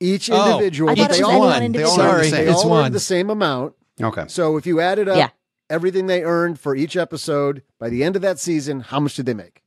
Each 0.00 0.30
Oh, 0.32 0.52
individual, 0.52 0.90
I 0.90 0.94
thought 0.94 1.10
they 1.10 1.20
all, 1.20 1.30
any 1.30 1.38
one 1.40 1.48
one. 1.50 1.62
individual. 1.62 1.96
They 1.96 2.02
all 2.02 2.10
Sorry, 2.10 2.22
the 2.30 2.36
same. 2.36 2.44
they 2.46 2.50
it's 2.52 2.64
all 2.64 2.70
one. 2.70 2.84
earned 2.86 2.94
the 2.94 3.00
same 3.00 3.28
amount. 3.30 3.74
Okay. 4.00 4.24
So 4.28 4.56
if 4.56 4.66
you 4.66 4.80
added 4.80 5.08
up 5.10 5.16
Yeah. 5.18 5.28
everything 5.68 6.06
they 6.06 6.22
earned 6.24 6.58
for 6.58 6.74
each 6.74 6.96
episode 6.96 7.62
by 7.78 7.90
the 7.90 8.02
end 8.02 8.16
of 8.16 8.22
that 8.22 8.38
season, 8.38 8.80
how 8.80 8.98
much 8.98 9.14
did 9.14 9.26
they 9.26 9.34
make? 9.34 9.62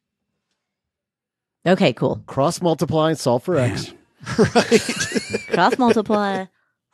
Okay, 1.67 1.93
cool. 1.93 2.23
Cross 2.25 2.61
multiply 2.61 3.09
and 3.11 3.19
solve 3.19 3.43
for 3.43 3.55
X. 3.57 3.93
Right. 4.37 4.81
Cross 5.49 5.77
multiply, 5.77 6.45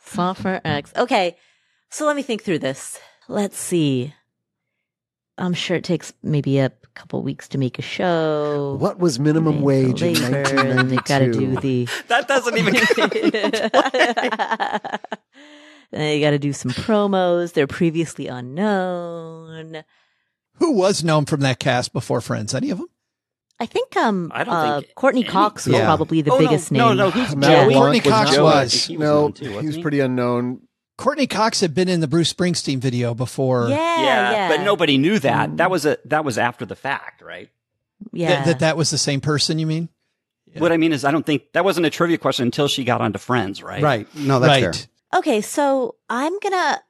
solve 0.05 0.37
for 0.37 0.59
X. 0.63 0.91
Okay, 0.97 1.37
so 1.91 2.05
let 2.05 2.15
me 2.15 2.21
think 2.23 2.43
through 2.43 2.59
this. 2.59 2.99
Let's 3.27 3.57
see. 3.57 4.13
I'm 5.37 5.53
sure 5.53 5.75
it 5.77 5.83
takes 5.83 6.13
maybe 6.23 6.59
a 6.59 6.71
couple 6.93 7.21
weeks 7.23 7.47
to 7.49 7.57
make 7.57 7.79
a 7.79 7.81
show. 7.81 8.75
What 8.79 8.99
was 8.99 9.19
minimum 9.19 9.57
Pay 9.57 9.61
wage 9.63 9.99
for 9.99 10.05
in 10.05 10.13
labor, 10.15 10.37
and 10.37 10.89
they 10.91 10.97
1992? 10.97 11.01
got 11.07 11.19
to 11.19 11.31
do 11.31 11.55
the. 11.59 11.87
that 12.09 12.27
doesn't 12.27 12.57
even. 12.57 12.73
they 15.91 16.21
got 16.21 16.31
to 16.31 16.39
do 16.39 16.53
some 16.53 16.71
promos. 16.71 17.53
They're 17.53 17.67
previously 17.67 18.27
unknown. 18.27 19.83
Who 20.55 20.73
was 20.73 21.03
known 21.03 21.25
from 21.25 21.41
that 21.41 21.59
cast 21.59 21.93
before 21.93 22.21
Friends? 22.21 22.53
Any 22.53 22.69
of 22.69 22.77
them? 22.77 22.87
I 23.59 23.65
think 23.67 23.95
um 23.95 24.31
I 24.33 24.43
don't 24.43 24.53
uh, 24.55 24.79
think 24.81 24.95
Courteney 24.95 25.21
any- 25.23 25.29
Cox 25.31 25.67
was 25.67 25.75
Yeah. 25.75 25.85
probably 25.85 26.23
the 26.23 26.31
Oh, 26.31 26.39
biggest 26.39 26.71
no, 26.71 26.87
name. 26.89 26.97
no, 26.97 27.05
no, 27.05 27.11
who's 27.11 27.35
Matt 27.35 27.51
Yeah. 27.51 27.65
Blanc 27.65 27.77
Courteney 27.77 27.99
was 27.99 28.07
Cox 28.09 28.31
Joey. 28.31 28.43
was. 28.43 28.73
He 28.85 28.97
no, 28.97 29.05
known 29.05 29.33
too, 29.33 29.45
he 29.45 29.49
wasn't 29.51 29.67
was 29.67 29.77
pretty 29.77 29.99
unknown. 29.99 30.61
Courteney 30.97 31.27
Cox 31.27 31.61
had 31.61 31.73
been 31.73 31.87
in 31.89 31.99
the 31.99 32.07
Bruce 32.07 32.31
Springsteen 32.31 32.77
video 32.79 33.13
before. 33.13 33.67
yeah, 33.69 33.75
Yeah, 34.01 34.31
yeah, 34.31 34.47
but 34.49 34.63
nobody 34.63 34.97
knew 34.97 35.17
that. 35.19 35.49
Mm. 35.51 35.57
That 35.57 35.71
was 35.71 35.85
a 35.85 35.97
that 36.05 36.23
was 36.23 36.37
after 36.37 36.65
the 36.65 36.75
fact, 36.75 37.21
right? 37.21 37.49
Yeah, 38.11 38.29
That, 38.29 38.45
that 38.45 38.59
that 38.59 38.77
was 38.77 38.89
the 38.91 38.97
same 38.97 39.21
person. 39.21 39.59
You 39.59 39.65
mean? 39.67 39.89
What 40.57 40.71
I 40.73 40.77
mean 40.77 40.91
is, 40.91 41.05
I 41.05 41.11
don't 41.11 41.25
think 41.25 41.53
that 41.53 41.63
wasn't 41.63 41.85
a 41.85 41.89
trivia 41.89 42.17
question 42.17 42.45
until 42.45 42.67
she 42.67 42.83
got 42.83 42.99
onto 42.99 43.19
Friends, 43.19 43.63
right? 43.63 43.81
Right. 43.81 44.15
No, 44.15 44.39
that's 44.39 44.63
right. 44.63 44.75
fair. 44.75 45.19
Okay, 45.19 45.41
so 45.41 45.95
I'm 46.09 46.37
gonna 46.39 46.81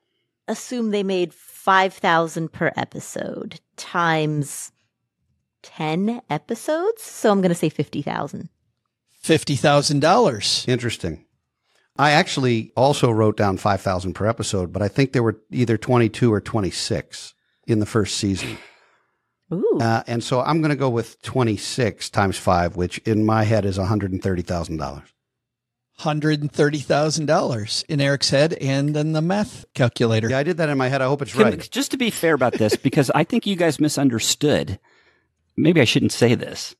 assume 0.47 0.89
they 0.91 1.03
made 1.03 1.33
five 1.33 1.93
thousand 1.93 2.51
per 2.51 2.71
episode 2.75 3.59
times 3.77 4.71
ten 5.61 6.21
episodes. 6.29 7.03
So 7.03 7.31
I'm 7.31 7.41
gonna 7.41 7.55
say 7.55 7.69
fifty 7.69 8.01
thousand. 8.01 8.49
Fifty 9.11 9.55
thousand 9.55 9.99
dollars. 9.99 10.65
Interesting. 10.67 11.25
I 12.01 12.11
actually 12.11 12.71
also 12.75 13.11
wrote 13.11 13.37
down 13.37 13.57
5,000 13.57 14.13
per 14.13 14.25
episode, 14.25 14.73
but 14.73 14.81
I 14.81 14.87
think 14.87 15.11
there 15.13 15.23
were 15.23 15.39
either 15.51 15.77
22 15.77 16.33
or 16.33 16.41
26 16.41 17.33
in 17.67 17.79
the 17.79 17.85
first 17.85 18.17
season. 18.17 18.57
Ooh, 19.53 19.77
Uh, 19.79 20.01
and 20.07 20.23
so 20.23 20.41
I'm 20.41 20.61
going 20.61 20.69
to 20.71 20.75
go 20.75 20.89
with 20.89 21.21
26 21.21 22.09
times 22.09 22.37
five, 22.37 22.75
which 22.75 22.97
in 22.99 23.25
my 23.25 23.43
head 23.43 23.65
is 23.65 23.77
$130,000. 23.77 25.03
Hundred 25.97 26.41
and 26.41 26.51
thirty 26.51 26.79
thousand 26.79 27.27
dollars 27.27 27.85
in 27.87 28.01
Eric's 28.01 28.31
head, 28.31 28.53
and 28.53 28.95
then 28.95 29.11
the 29.11 29.21
math 29.21 29.65
calculator. 29.75 30.29
Yeah, 30.31 30.39
I 30.39 30.43
did 30.43 30.57
that 30.57 30.69
in 30.69 30.77
my 30.79 30.87
head. 30.87 30.99
I 31.03 31.05
hope 31.05 31.21
it's 31.21 31.33
Can- 31.33 31.43
right. 31.43 31.69
Just 31.69 31.91
to 31.91 31.97
be 31.97 32.09
fair 32.09 32.33
about 32.33 32.53
this, 32.53 32.75
because 32.75 33.11
I 33.13 33.23
think 33.23 33.45
you 33.45 33.55
guys 33.55 33.79
misunderstood. 33.79 34.79
Maybe 35.55 35.79
I 35.79 35.85
shouldn't 35.85 36.11
say 36.13 36.33
this. 36.33 36.75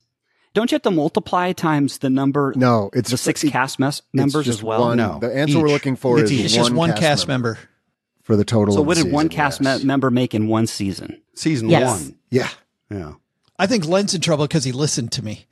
Don't 0.54 0.70
you 0.72 0.76
have 0.76 0.82
to 0.82 0.92
multiply 0.92 1.54
times 1.54 2.00
the 2.00 2.10
number? 2.10 2.54
No, 2.56 2.90
it's 2.94 3.10
the 3.12 3.18
six 3.18 3.44
it- 3.44 3.52
cast 3.52 3.80
mes- 3.80 4.00
It's 4.00 4.04
members 4.14 4.46
just 4.46 4.60
as 4.60 4.64
well. 4.64 4.82
One. 4.82 4.98
No, 4.98 5.20
the 5.20 5.34
answer 5.36 5.60
we're 5.60 5.70
looking 5.70 5.96
for 5.96 6.20
It's 6.20 6.30
is 6.32 6.40
each. 6.40 6.46
It's 6.46 6.54
just 6.56 6.72
one 6.72 6.94
cast 6.94 7.28
member. 7.28 7.58
for 8.24 8.36
the 8.36 8.44
total. 8.46 8.76
So 8.76 8.82
of 8.82 8.88
what 8.88 8.98
the 8.98 9.04
did 9.06 9.14
one 9.14 9.30
cast 9.30 9.62
yes. 9.62 9.80
me- 9.82 9.86
member 9.86 10.12
make 10.12 10.34
in 10.36 10.48
one 10.48 10.68
season? 10.68 11.22
Season 11.36 11.70
Yes. 11.70 11.90
one. 11.90 12.16
Yeah, 12.30 12.50
Yeah. 12.90 13.14
I 13.58 13.68
think 13.68 13.88
Len's 13.88 14.14
in 14.14 14.22
trouble 14.22 14.46
because 14.46 14.64
he 14.64 14.72
listened 14.72 15.12
to 15.14 15.24
me 15.24 15.46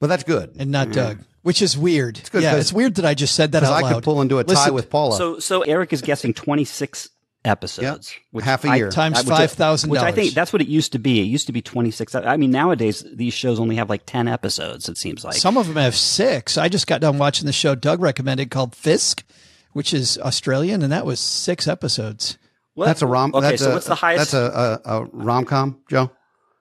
But 0.00 0.06
that's 0.08 0.24
good. 0.24 0.50
and 0.58 0.70
not 0.70 0.90
Doug, 0.92 1.18
which 1.42 1.60
is 1.62 1.76
weird. 1.78 2.20
good 2.32 2.42
yeah, 2.42 2.52
'cause- 2.52 2.60
it's 2.62 2.72
weird 2.72 2.94
that 2.96 3.04
I 3.04 3.14
just 3.14 3.34
said 3.34 3.52
that 3.52 3.60
Because 3.60 3.72
out 3.74 3.78
I 3.78 3.80
loud. 3.82 3.94
could 3.94 4.04
pull 4.04 4.20
into 4.22 4.38
a 4.38 4.44
tie 4.44 4.52
Listen, 4.54 4.74
with 4.74 4.88
Paula. 4.90 5.16
So 5.16 5.38
so 5.38 5.62
Eric 5.62 5.92
is 5.92 6.00
guessing 6.02 6.32
twenty 6.34 6.64
six 6.64 7.08
episodes, 7.46 8.12
which 8.32 8.44
Half 8.44 8.64
a 8.64 8.68
I- 8.68 8.76
year. 8.76 8.90
times 8.90 9.18
I- 9.18 9.22
which 9.22 9.30
I- 9.30 9.36
five 9.38 9.52
thousand 9.52 9.90
Which 9.90 10.00
I 10.00 10.12
think 10.12 10.34
that's 10.34 10.52
what 10.52 10.60
it 10.60 10.68
used 10.68 10.92
to 10.92 10.98
be. 10.98 11.20
It 11.20 11.24
used 11.24 11.46
to 11.46 11.52
be 11.52 11.62
twenty 11.62 11.90
six. 11.90 12.14
I 12.14 12.36
mean, 12.36 12.50
nowadays 12.50 13.04
these 13.10 13.32
shows 13.32 13.58
only 13.60 13.76
have 13.76 13.88
like 13.88 14.04
ten 14.04 14.28
episodes. 14.28 14.88
It 14.88 14.98
seems 14.98 15.24
like. 15.24 15.34
Some 15.34 15.56
of 15.56 15.66
them 15.66 15.76
have 15.76 15.94
six. 15.96 16.58
I 16.58 16.68
just 16.68 16.86
got 16.86 17.00
done 17.00 17.18
watching 17.18 17.46
the 17.46 17.52
show 17.52 17.74
Doug 17.74 18.00
recommended 18.02 18.50
called 18.50 18.74
Fisk, 18.74 19.24
which 19.72 19.94
is 19.94 20.18
Australian, 20.18 20.82
and 20.82 20.92
that 20.92 21.06
was 21.06 21.20
six 21.20 21.66
episodes. 21.68 22.36
What? 22.74 22.86
that's 22.86 23.00
a 23.00 23.06
rom. 23.06 23.34
Okay, 23.34 23.50
that's 23.50 23.62
so 23.62 23.70
a, 23.70 23.74
what's 23.74 23.86
the 23.86 23.94
highest? 23.94 24.32
That's 24.32 24.34
a, 24.34 24.80
a, 24.84 24.98
a 25.00 25.04
rom 25.06 25.46
com, 25.46 25.78
Joe. 25.88 26.10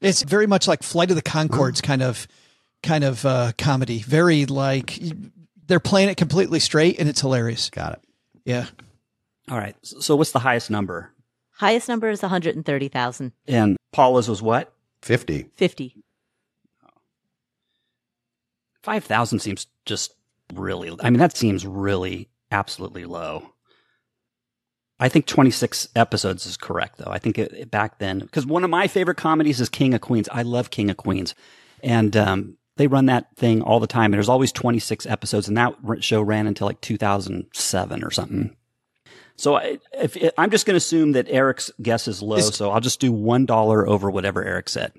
It's 0.01 0.21
very 0.21 0.47
much 0.47 0.67
like 0.67 0.83
Flight 0.83 1.09
of 1.09 1.15
the 1.15 1.21
Conchords 1.21 1.81
kind 1.83 2.01
of 2.01 2.27
kind 2.83 3.03
of 3.03 3.25
uh, 3.25 3.51
comedy. 3.57 3.99
Very 3.99 4.45
like 4.45 4.99
they're 5.67 5.79
playing 5.79 6.09
it 6.09 6.15
completely 6.15 6.59
straight, 6.59 6.99
and 6.99 7.09
it's 7.09 7.19
hilarious. 7.21 7.69
Got 7.69 7.93
it. 7.93 7.99
Yeah. 8.45 8.67
All 9.49 9.57
right. 9.57 9.75
So 9.83 10.15
what's 10.15 10.31
the 10.31 10.39
highest 10.39 10.71
number? 10.71 11.11
Highest 11.51 11.87
number 11.87 12.09
is 12.09 12.21
130,000. 12.21 13.31
And 13.47 13.77
Paula's 13.91 14.27
was 14.27 14.41
what? 14.41 14.73
50. 15.01 15.49
50. 15.55 15.95
5,000 18.83 19.39
seems 19.39 19.67
just 19.85 20.13
really, 20.53 20.91
I 20.99 21.09
mean, 21.09 21.19
that 21.19 21.35
seems 21.35 21.65
really 21.65 22.29
absolutely 22.51 23.05
low. 23.05 23.51
I 24.99 25.09
think 25.09 25.25
26 25.25 25.89
episodes 25.95 26.45
is 26.45 26.55
correct, 26.55 26.97
though. 26.97 27.11
I 27.11 27.19
think 27.19 27.37
it, 27.37 27.69
back 27.69 27.99
then, 27.99 28.19
because 28.19 28.45
one 28.45 28.63
of 28.63 28.69
my 28.69 28.87
favorite 28.87 29.17
comedies 29.17 29.59
is 29.59 29.69
King 29.69 29.93
of 29.93 30.01
Queens. 30.01 30.29
I 30.31 30.43
love 30.43 30.69
King 30.69 30.89
of 30.89 30.97
Queens. 30.97 31.35
And 31.83 32.15
um, 32.15 32.57
they 32.77 32.87
run 32.87 33.07
that 33.07 33.35
thing 33.35 33.61
all 33.61 33.79
the 33.79 33.87
time. 33.87 34.05
And 34.05 34.13
there's 34.13 34.29
always 34.29 34.51
26 34.51 35.05
episodes. 35.05 35.47
And 35.47 35.57
that 35.57 35.75
show 35.99 36.21
ran 36.21 36.47
until 36.47 36.67
like 36.67 36.79
2007 36.81 38.03
or 38.03 38.11
something. 38.11 38.55
So 39.37 39.55
I, 39.55 39.79
if, 39.93 40.15
if, 40.15 40.33
I'm 40.37 40.49
just 40.49 40.65
going 40.65 40.75
to 40.75 40.77
assume 40.77 41.13
that 41.13 41.27
Eric's 41.29 41.71
guess 41.81 42.07
is 42.07 42.21
low. 42.21 42.37
Is, 42.37 42.55
so 42.55 42.71
I'll 42.71 42.81
just 42.81 42.99
do 42.99 43.11
$1 43.11 43.87
over 43.87 44.09
whatever 44.09 44.43
Eric 44.43 44.69
said. 44.69 44.93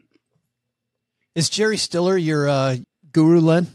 Is 1.34 1.48
Jerry 1.48 1.76
Stiller 1.76 2.16
your 2.16 2.48
uh, 2.48 2.76
guru, 3.12 3.40
Len, 3.40 3.68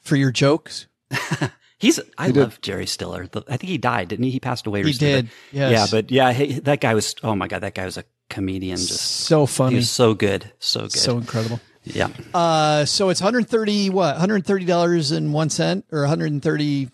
for 0.00 0.16
your 0.16 0.30
jokes? 0.30 0.86
He's 1.78 2.00
I 2.18 2.26
he 2.26 2.32
love 2.32 2.54
did. 2.54 2.62
Jerry 2.62 2.86
Stiller. 2.86 3.28
I 3.48 3.56
think 3.56 3.70
he 3.70 3.78
died, 3.78 4.08
didn't 4.08 4.24
he? 4.24 4.30
He 4.30 4.40
passed 4.40 4.66
away 4.66 4.82
recently. 4.82 5.14
He 5.14 5.22
did. 5.22 5.30
Yes. 5.52 5.72
Yeah, 5.72 5.86
but 5.90 6.10
yeah, 6.10 6.32
he, 6.32 6.58
that 6.60 6.80
guy 6.80 6.94
was. 6.94 7.14
Oh 7.22 7.36
my 7.36 7.46
god, 7.46 7.60
that 7.60 7.74
guy 7.74 7.84
was 7.84 7.96
a 7.96 8.04
comedian. 8.28 8.78
Just 8.78 9.00
so 9.00 9.46
funny. 9.46 9.74
He 9.74 9.76
was 9.76 9.90
so 9.90 10.14
good. 10.14 10.52
So 10.58 10.82
good. 10.82 10.92
So 10.92 11.18
incredible. 11.18 11.60
Yeah. 11.84 12.08
Uh, 12.34 12.84
so 12.84 13.10
it's 13.10 13.20
130 13.20 13.90
what? 13.90 14.14
130 14.14 14.64
dollars 14.64 15.12
and 15.12 15.32
one 15.32 15.50
cent 15.50 15.84
or 15.92 16.00
130 16.00 16.90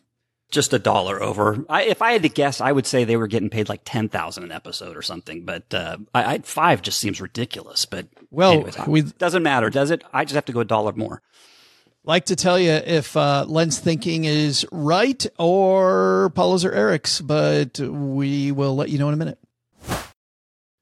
just 0.55 0.73
a 0.73 0.79
dollar 0.79 1.23
over. 1.23 1.65
I, 1.69 1.83
if 1.83 2.01
I 2.01 2.13
had 2.13 2.23
to 2.23 2.29
guess, 2.29 2.61
I 2.61 2.73
would 2.73 2.87
say 2.87 3.05
they 3.05 3.17
were 3.17 3.27
getting 3.27 3.51
paid 3.51 3.69
like 3.69 3.83
ten 3.85 4.09
thousand 4.09 4.45
an 4.45 4.53
episode 4.53 4.97
or 4.97 5.03
something. 5.03 5.45
But 5.45 5.75
uh, 5.75 5.99
I, 6.15 6.35
I, 6.35 6.39
five 6.39 6.81
just 6.81 6.99
seems 6.99 7.21
ridiculous. 7.21 7.85
But 7.85 8.07
well, 8.31 8.53
anyways, 8.53 8.79
we 8.87 9.03
doesn't 9.03 9.43
matter, 9.43 9.69
does 9.69 9.91
it? 9.91 10.03
I 10.13 10.25
just 10.25 10.35
have 10.35 10.47
to 10.47 10.53
go 10.53 10.61
a 10.61 10.65
dollar 10.65 10.93
more 10.93 11.21
like 12.05 12.27
to 12.27 12.37
tell 12.37 12.59
you 12.59 12.71
if 12.71 13.17
uh, 13.17 13.45
Len's 13.49 13.79
thinking 13.79 14.25
is 14.25 14.67
right 14.71 15.27
or 15.39 16.31
Paula's 16.35 16.65
or 16.65 16.73
Eric's, 16.73 17.21
but 17.21 17.79
we 17.81 18.53
will 18.53 18.77
let 18.77 18.91
you 18.91 18.99
know 18.99 19.09
in 19.09 19.15
a 19.15 19.17
minute. 19.17 19.39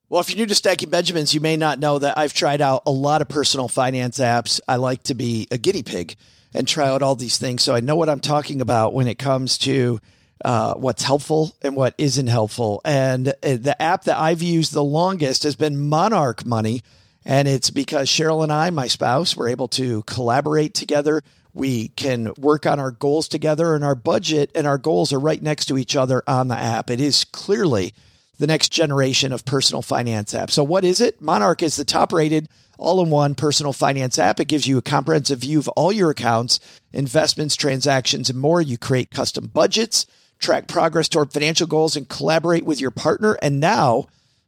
Well, 0.08 0.20
if 0.20 0.28
you're 0.28 0.36
new 0.36 0.46
to 0.46 0.54
Stacking 0.54 0.90
Benjamins, 0.90 1.32
you 1.32 1.40
may 1.40 1.56
not 1.56 1.78
know 1.78 1.98
that 1.98 2.18
I've 2.18 2.34
tried 2.34 2.60
out 2.60 2.82
a 2.84 2.90
lot 2.90 3.22
of 3.22 3.28
personal 3.28 3.66
finance 3.66 4.18
apps. 4.18 4.60
I 4.68 4.76
like 4.76 5.04
to 5.04 5.14
be 5.14 5.48
a 5.50 5.56
guinea 5.56 5.82
pig 5.82 6.16
and 6.54 6.66
try 6.66 6.88
out 6.88 7.02
all 7.02 7.14
these 7.14 7.38
things. 7.38 7.62
So 7.62 7.74
I 7.74 7.80
know 7.80 7.96
what 7.96 8.08
I'm 8.08 8.20
talking 8.20 8.60
about 8.60 8.94
when 8.94 9.06
it 9.06 9.18
comes 9.18 9.58
to 9.58 10.00
uh, 10.44 10.74
what's 10.74 11.02
helpful 11.02 11.54
and 11.62 11.76
what 11.76 11.94
isn't 11.98 12.26
helpful. 12.26 12.80
And 12.84 13.28
uh, 13.28 13.56
the 13.56 13.76
app 13.80 14.04
that 14.04 14.18
I've 14.18 14.42
used 14.42 14.72
the 14.72 14.84
longest 14.84 15.44
has 15.44 15.56
been 15.56 15.88
Monarch 15.88 16.44
Money. 16.44 16.82
And 17.24 17.46
it's 17.46 17.70
because 17.70 18.08
Cheryl 18.08 18.42
and 18.42 18.52
I, 18.52 18.70
my 18.70 18.88
spouse, 18.88 19.36
were 19.36 19.48
able 19.48 19.68
to 19.68 20.02
collaborate 20.02 20.74
together. 20.74 21.22
We 21.54 21.88
can 21.88 22.32
work 22.36 22.66
on 22.66 22.80
our 22.80 22.90
goals 22.90 23.28
together, 23.28 23.74
and 23.76 23.84
our 23.84 23.94
budget 23.94 24.50
and 24.54 24.66
our 24.66 24.78
goals 24.78 25.12
are 25.12 25.20
right 25.20 25.40
next 25.40 25.66
to 25.66 25.78
each 25.78 25.94
other 25.94 26.24
on 26.26 26.48
the 26.48 26.56
app. 26.56 26.90
It 26.90 27.00
is 27.00 27.24
clearly 27.24 27.94
the 28.38 28.46
next 28.46 28.70
generation 28.70 29.32
of 29.32 29.44
personal 29.44 29.82
finance 29.82 30.34
app. 30.34 30.50
So, 30.50 30.64
what 30.64 30.84
is 30.84 31.00
it? 31.00 31.20
Monarch 31.20 31.62
is 31.62 31.76
the 31.76 31.84
top 31.84 32.12
rated 32.12 32.48
all 32.82 33.02
in 33.02 33.10
one 33.10 33.34
personal 33.34 33.72
finance 33.72 34.18
app. 34.18 34.40
It 34.40 34.48
gives 34.48 34.66
you 34.66 34.76
a 34.76 34.82
comprehensive 34.82 35.38
view 35.38 35.58
of 35.58 35.68
all 35.68 35.92
your 35.92 36.10
accounts, 36.10 36.60
investments, 36.92 37.56
transactions, 37.56 38.28
and 38.28 38.38
more. 38.38 38.60
You 38.60 38.76
create 38.76 39.10
custom 39.10 39.46
budgets, 39.46 40.06
track 40.38 40.68
progress 40.68 41.08
toward 41.08 41.32
financial 41.32 41.66
goals, 41.66 41.96
and 41.96 42.08
collaborate 42.08 42.64
with 42.64 42.80
your 42.80 42.90
partner. 42.90 43.38
And 43.40 43.60
now, 43.60 44.06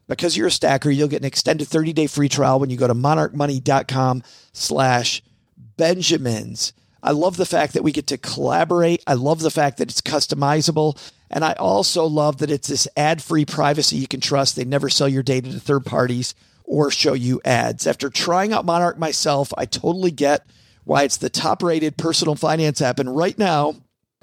because 0.09 0.37
you're 0.37 0.49
a 0.49 0.51
stacker, 0.51 0.91
you'll 0.91 1.09
get 1.09 1.23
an 1.23 1.27
extended 1.27 1.69
30-day 1.69 2.09
free 2.09 2.29
trial 2.29 2.61
when 2.61 2.71
you 2.71 2.77
go 2.77 2.89
to 2.89 2.95
monarchmoney.com 2.95 4.23
slash 4.53 5.23
Benjamins. 5.77 6.73
I 7.03 7.13
love 7.13 7.37
the 7.37 7.47
fact 7.47 7.75
that 7.75 7.83
we 7.83 7.93
get 7.93 8.07
to 8.09 8.19
collaborate. 8.19 9.03
I 9.07 9.15
love 9.15 9.41
the 9.41 9.51
fact 9.51 9.79
that 9.79 9.91
it's 9.91 10.01
customizable. 10.01 10.99
And 11.31 11.45
I 11.45 11.53
also 11.55 12.05
love 12.07 12.39
that 12.39 12.51
it's 12.51 12.69
this 12.69 12.89
ad-free 12.97 13.45
privacy 13.47 13.97
you 13.97 14.09
can 14.09 14.21
trust. 14.21 14.57
They 14.57 14.65
never 14.65 14.89
sell 14.89 15.09
your 15.09 15.23
data 15.23 15.53
to 15.53 15.61
third 15.61 15.85
parties 15.85 16.35
or 16.65 16.91
show 16.91 17.13
you 17.13 17.41
ads. 17.45 17.87
After 17.87 18.11
trying 18.11 18.53
out 18.53 18.65
Monarch 18.65 18.99
myself, 18.99 19.53
I 19.57 19.67
totally 19.67 20.11
get 20.11 20.47
why 20.85 21.05
it's 21.05 21.17
the 21.17 21.31
top 21.31 21.63
rated 21.63 21.97
personal 21.97 22.35
finance 22.35 22.81
app. 22.83 22.99
And 22.99 23.15
right 23.15 23.39
now, 23.39 23.75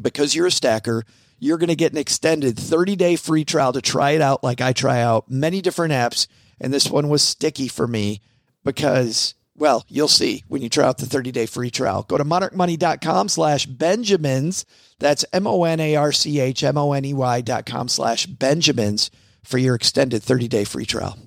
because 0.01 0.35
you're 0.35 0.47
a 0.47 0.51
stacker, 0.51 1.03
you're 1.39 1.57
going 1.57 1.69
to 1.69 1.75
get 1.75 1.91
an 1.91 1.97
extended 1.97 2.57
30 2.57 2.95
day 2.95 3.15
free 3.15 3.43
trial 3.45 3.73
to 3.73 3.81
try 3.81 4.11
it 4.11 4.21
out 4.21 4.43
like 4.43 4.61
I 4.61 4.73
try 4.73 5.01
out 5.01 5.29
many 5.29 5.61
different 5.61 5.93
apps. 5.93 6.27
And 6.59 6.73
this 6.73 6.89
one 6.89 7.09
was 7.09 7.23
sticky 7.23 7.67
for 7.67 7.87
me 7.87 8.21
because, 8.63 9.33
well, 9.55 9.83
you'll 9.87 10.07
see 10.07 10.43
when 10.47 10.61
you 10.61 10.69
try 10.69 10.85
out 10.85 10.99
the 10.99 11.07
30 11.07 11.31
day 11.31 11.45
free 11.47 11.71
trial. 11.71 12.03
Go 12.03 12.17
to 12.17 12.23
monarchmoney.com 12.23 13.29
slash 13.29 13.65
Benjamins. 13.65 14.65
That's 14.99 15.25
M 15.33 15.47
O 15.47 15.63
N 15.63 15.79
A 15.79 15.95
R 15.95 16.11
C 16.11 16.39
H 16.39 16.63
M 16.63 16.77
O 16.77 16.93
N 16.93 17.05
E 17.05 17.13
Y 17.13 17.41
dot 17.41 17.65
com 17.65 17.87
slash 17.87 18.27
Benjamins 18.27 19.09
for 19.43 19.57
your 19.57 19.73
extended 19.73 20.21
30 20.21 20.47
day 20.47 20.63
free 20.63 20.85
trial. 20.85 21.17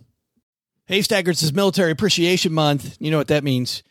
Hey, 0.86 1.00
Stackers, 1.00 1.42
is 1.42 1.52
Military 1.52 1.90
Appreciation 1.90 2.52
Month. 2.52 2.96
You 3.00 3.10
know 3.10 3.18
what 3.18 3.28
that 3.28 3.42
means. 3.42 3.82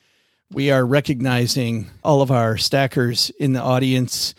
We 0.52 0.70
are 0.70 0.86
recognizing 0.86 1.90
all 2.04 2.22
of 2.22 2.30
our 2.30 2.56
stackers 2.58 3.32
in 3.32 3.54
the 3.54 3.62
audience 3.62 4.36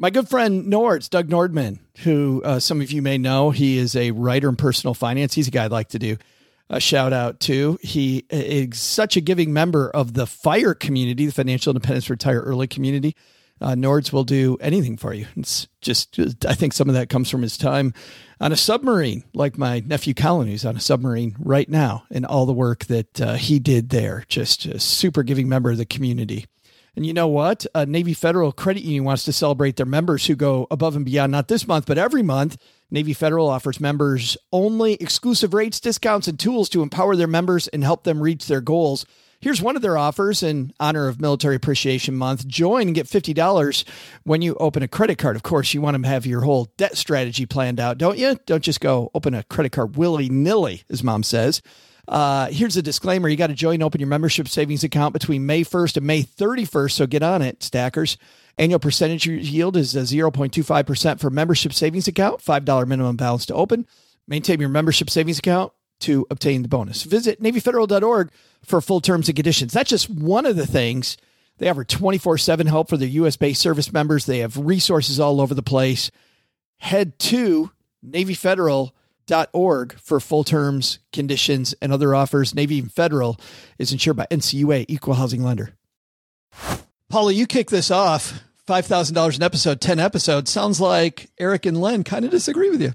my 0.00 0.08
good 0.08 0.30
friend 0.30 0.72
Nords, 0.72 1.10
Doug 1.10 1.28
Nordman, 1.28 1.78
who 1.98 2.42
uh, 2.42 2.58
some 2.58 2.80
of 2.80 2.90
you 2.90 3.02
may 3.02 3.18
know, 3.18 3.50
he 3.50 3.76
is 3.76 3.94
a 3.94 4.12
writer 4.12 4.48
in 4.48 4.56
personal 4.56 4.94
finance. 4.94 5.34
He's 5.34 5.48
a 5.48 5.50
guy 5.50 5.66
I'd 5.66 5.70
like 5.70 5.90
to 5.90 5.98
do 5.98 6.16
a 6.70 6.80
shout 6.80 7.12
out 7.12 7.38
to. 7.40 7.78
He 7.82 8.24
is 8.30 8.80
such 8.80 9.18
a 9.18 9.20
giving 9.20 9.52
member 9.52 9.90
of 9.90 10.14
the 10.14 10.26
FIRE 10.26 10.74
community, 10.74 11.26
the 11.26 11.32
Financial 11.32 11.70
Independence 11.70 12.08
Retire 12.08 12.40
Early 12.40 12.66
community. 12.66 13.14
Uh, 13.60 13.72
Nords 13.72 14.12
will 14.12 14.24
do 14.24 14.56
anything 14.60 14.96
for 14.96 15.12
you. 15.12 15.26
It's 15.36 15.68
just, 15.80 16.18
I 16.46 16.54
think 16.54 16.72
some 16.72 16.88
of 16.88 16.94
that 16.94 17.10
comes 17.10 17.28
from 17.28 17.42
his 17.42 17.58
time 17.58 17.92
on 18.40 18.52
a 18.52 18.56
submarine, 18.56 19.24
like 19.34 19.58
my 19.58 19.80
nephew 19.80 20.14
Colin, 20.14 20.48
who's 20.48 20.64
on 20.64 20.76
a 20.76 20.80
submarine 20.80 21.36
right 21.38 21.68
now, 21.68 22.04
and 22.10 22.24
all 22.24 22.46
the 22.46 22.52
work 22.52 22.86
that 22.86 23.20
uh, 23.20 23.34
he 23.34 23.58
did 23.58 23.90
there. 23.90 24.24
Just 24.28 24.64
a 24.64 24.80
super 24.80 25.22
giving 25.22 25.48
member 25.48 25.70
of 25.70 25.76
the 25.76 25.84
community. 25.84 26.46
And 26.96 27.06
you 27.06 27.12
know 27.12 27.28
what? 27.28 27.66
Navy 27.86 28.14
Federal 28.14 28.50
Credit 28.50 28.82
Union 28.82 29.04
wants 29.04 29.24
to 29.24 29.32
celebrate 29.32 29.76
their 29.76 29.86
members 29.86 30.26
who 30.26 30.34
go 30.34 30.66
above 30.70 30.96
and 30.96 31.04
beyond, 31.04 31.30
not 31.30 31.48
this 31.48 31.68
month, 31.68 31.86
but 31.86 31.98
every 31.98 32.22
month. 32.22 32.56
Navy 32.90 33.12
Federal 33.12 33.48
offers 33.48 33.78
members 33.78 34.36
only 34.52 34.94
exclusive 34.94 35.54
rates, 35.54 35.78
discounts, 35.78 36.26
and 36.26 36.38
tools 36.38 36.68
to 36.70 36.82
empower 36.82 37.14
their 37.14 37.28
members 37.28 37.68
and 37.68 37.84
help 37.84 38.02
them 38.02 38.20
reach 38.20 38.46
their 38.48 38.60
goals. 38.60 39.06
Here's 39.42 39.62
one 39.62 39.74
of 39.74 39.80
their 39.80 39.96
offers 39.96 40.42
in 40.42 40.74
honor 40.78 41.08
of 41.08 41.18
Military 41.18 41.56
Appreciation 41.56 42.14
Month. 42.14 42.46
Join 42.46 42.88
and 42.88 42.94
get 42.94 43.06
$50 43.06 43.84
when 44.24 44.42
you 44.42 44.54
open 44.56 44.82
a 44.82 44.88
credit 44.88 45.16
card. 45.16 45.34
Of 45.34 45.42
course, 45.42 45.72
you 45.72 45.80
want 45.80 45.96
to 45.96 46.06
have 46.06 46.26
your 46.26 46.42
whole 46.42 46.66
debt 46.76 46.94
strategy 46.98 47.46
planned 47.46 47.80
out, 47.80 47.96
don't 47.96 48.18
you? 48.18 48.38
Don't 48.44 48.62
just 48.62 48.82
go 48.82 49.10
open 49.14 49.32
a 49.32 49.42
credit 49.44 49.72
card 49.72 49.96
willy 49.96 50.28
nilly, 50.28 50.82
as 50.90 51.02
mom 51.02 51.22
says. 51.22 51.62
Uh, 52.06 52.48
here's 52.48 52.76
a 52.76 52.82
disclaimer 52.82 53.30
you 53.30 53.36
got 53.36 53.46
to 53.46 53.54
join 53.54 53.74
and 53.74 53.82
open 53.82 53.98
your 53.98 54.08
membership 54.08 54.46
savings 54.46 54.84
account 54.84 55.14
between 55.14 55.46
May 55.46 55.64
1st 55.64 55.96
and 55.96 56.06
May 56.06 56.22
31st. 56.22 56.92
So 56.92 57.06
get 57.06 57.22
on 57.22 57.40
it, 57.40 57.62
stackers. 57.62 58.18
Annual 58.58 58.80
percentage 58.80 59.26
yield 59.26 59.74
is 59.74 59.94
0.25% 59.94 61.18
for 61.18 61.30
membership 61.30 61.72
savings 61.72 62.08
account, 62.08 62.42
$5 62.42 62.86
minimum 62.86 63.16
balance 63.16 63.46
to 63.46 63.54
open. 63.54 63.86
Maintain 64.28 64.60
your 64.60 64.68
membership 64.68 65.08
savings 65.08 65.38
account 65.38 65.72
to 66.00 66.26
obtain 66.30 66.62
the 66.62 66.68
bonus. 66.68 67.02
Visit 67.02 67.42
NavyFederal.org 67.42 68.30
for 68.64 68.80
full 68.80 69.00
terms 69.00 69.28
and 69.28 69.36
conditions. 69.36 69.72
That's 69.72 69.90
just 69.90 70.10
one 70.10 70.46
of 70.46 70.56
the 70.56 70.66
things. 70.66 71.16
They 71.58 71.68
offer 71.68 71.84
24 71.84 72.38
7 72.38 72.66
help 72.66 72.88
for 72.88 72.96
their 72.96 73.08
US 73.08 73.36
based 73.36 73.60
service 73.60 73.92
members. 73.92 74.26
They 74.26 74.38
have 74.38 74.56
resources 74.56 75.20
all 75.20 75.40
over 75.40 75.54
the 75.54 75.62
place. 75.62 76.10
Head 76.78 77.18
to 77.20 77.70
Navy 78.02 78.34
Federal 78.34 78.94
org 79.52 79.98
for 80.00 80.20
full 80.20 80.44
terms, 80.44 80.98
conditions, 81.12 81.74
and 81.80 81.92
other 81.92 82.14
offers. 82.14 82.54
Navy 82.54 82.80
Federal 82.80 83.38
is 83.78 83.92
insured 83.92 84.16
by 84.16 84.26
NCUA, 84.30 84.86
equal 84.88 85.14
housing 85.14 85.42
lender. 85.42 85.74
Paula, 87.08 87.32
you 87.32 87.46
kick 87.46 87.70
this 87.70 87.90
off. 87.90 88.42
$5,000 88.66 89.36
an 89.36 89.42
episode, 89.42 89.80
10 89.80 89.98
episodes. 89.98 90.50
Sounds 90.50 90.80
like 90.80 91.30
Eric 91.38 91.66
and 91.66 91.80
Len 91.80 92.04
kind 92.04 92.24
of 92.24 92.30
disagree 92.30 92.70
with 92.70 92.80
you. 92.80 92.92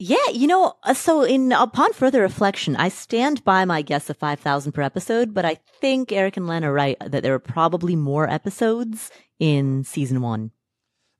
Yeah, 0.00 0.28
you 0.32 0.46
know, 0.46 0.76
uh, 0.84 0.94
so 0.94 1.22
in 1.22 1.50
upon 1.50 1.92
further 1.92 2.22
reflection, 2.22 2.76
I 2.76 2.88
stand 2.88 3.42
by 3.44 3.64
my 3.64 3.82
guess 3.82 4.08
of 4.08 4.16
5,000 4.16 4.70
per 4.70 4.82
episode, 4.82 5.34
but 5.34 5.44
I 5.44 5.58
think 5.80 6.12
Eric 6.12 6.36
and 6.36 6.46
Len 6.46 6.64
are 6.64 6.72
right 6.72 6.96
that 7.04 7.24
there 7.24 7.34
are 7.34 7.40
probably 7.40 7.96
more 7.96 8.30
episodes 8.30 9.10
in 9.40 9.82
season 9.82 10.22
1. 10.22 10.52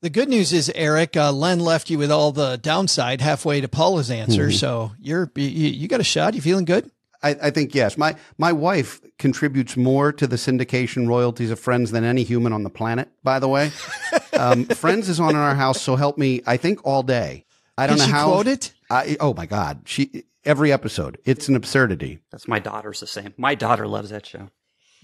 The 0.00 0.10
good 0.10 0.28
news 0.28 0.52
is, 0.52 0.70
Eric, 0.76 1.16
uh, 1.16 1.32
Len 1.32 1.58
left 1.58 1.90
you 1.90 1.98
with 1.98 2.12
all 2.12 2.30
the 2.30 2.56
downside 2.56 3.20
halfway 3.20 3.60
to 3.60 3.66
Paula's 3.66 4.12
answer. 4.12 4.46
Mm-hmm. 4.46 4.56
So 4.56 4.92
you're 5.00 5.32
you, 5.34 5.48
you, 5.48 5.88
got 5.88 5.98
a 5.98 6.04
shot. 6.04 6.34
You 6.34 6.40
feeling 6.40 6.64
good? 6.64 6.88
I, 7.20 7.30
I, 7.42 7.50
think 7.50 7.74
yes. 7.74 7.98
My 7.98 8.14
my 8.38 8.52
wife 8.52 9.00
contributes 9.18 9.76
more 9.76 10.12
to 10.12 10.28
the 10.28 10.36
syndication 10.36 11.08
royalties 11.08 11.50
of 11.50 11.58
Friends 11.58 11.90
than 11.90 12.04
any 12.04 12.22
human 12.22 12.52
on 12.52 12.62
the 12.62 12.70
planet. 12.70 13.08
By 13.24 13.40
the 13.40 13.48
way, 13.48 13.72
um, 14.38 14.66
Friends 14.66 15.08
is 15.08 15.18
on 15.18 15.30
in 15.30 15.36
our 15.36 15.56
house, 15.56 15.82
so 15.82 15.96
help 15.96 16.16
me. 16.16 16.42
I 16.46 16.58
think 16.58 16.86
all 16.86 17.02
day. 17.02 17.44
I 17.78 17.86
don't 17.86 17.96
Can 17.96 17.98
know 17.98 18.04
she 18.06 18.10
how. 18.12 18.26
quote 18.26 18.46
it? 18.48 18.72
I, 18.90 19.16
oh 19.20 19.32
my 19.34 19.46
God. 19.46 19.82
She, 19.86 20.24
every 20.44 20.72
episode. 20.72 21.18
It's 21.24 21.48
an 21.48 21.56
absurdity. 21.56 22.18
That's 22.30 22.48
my 22.48 22.58
daughter's 22.58 23.00
the 23.00 23.06
same. 23.06 23.32
My 23.36 23.54
daughter 23.54 23.86
loves 23.86 24.10
that 24.10 24.26
show. 24.26 24.48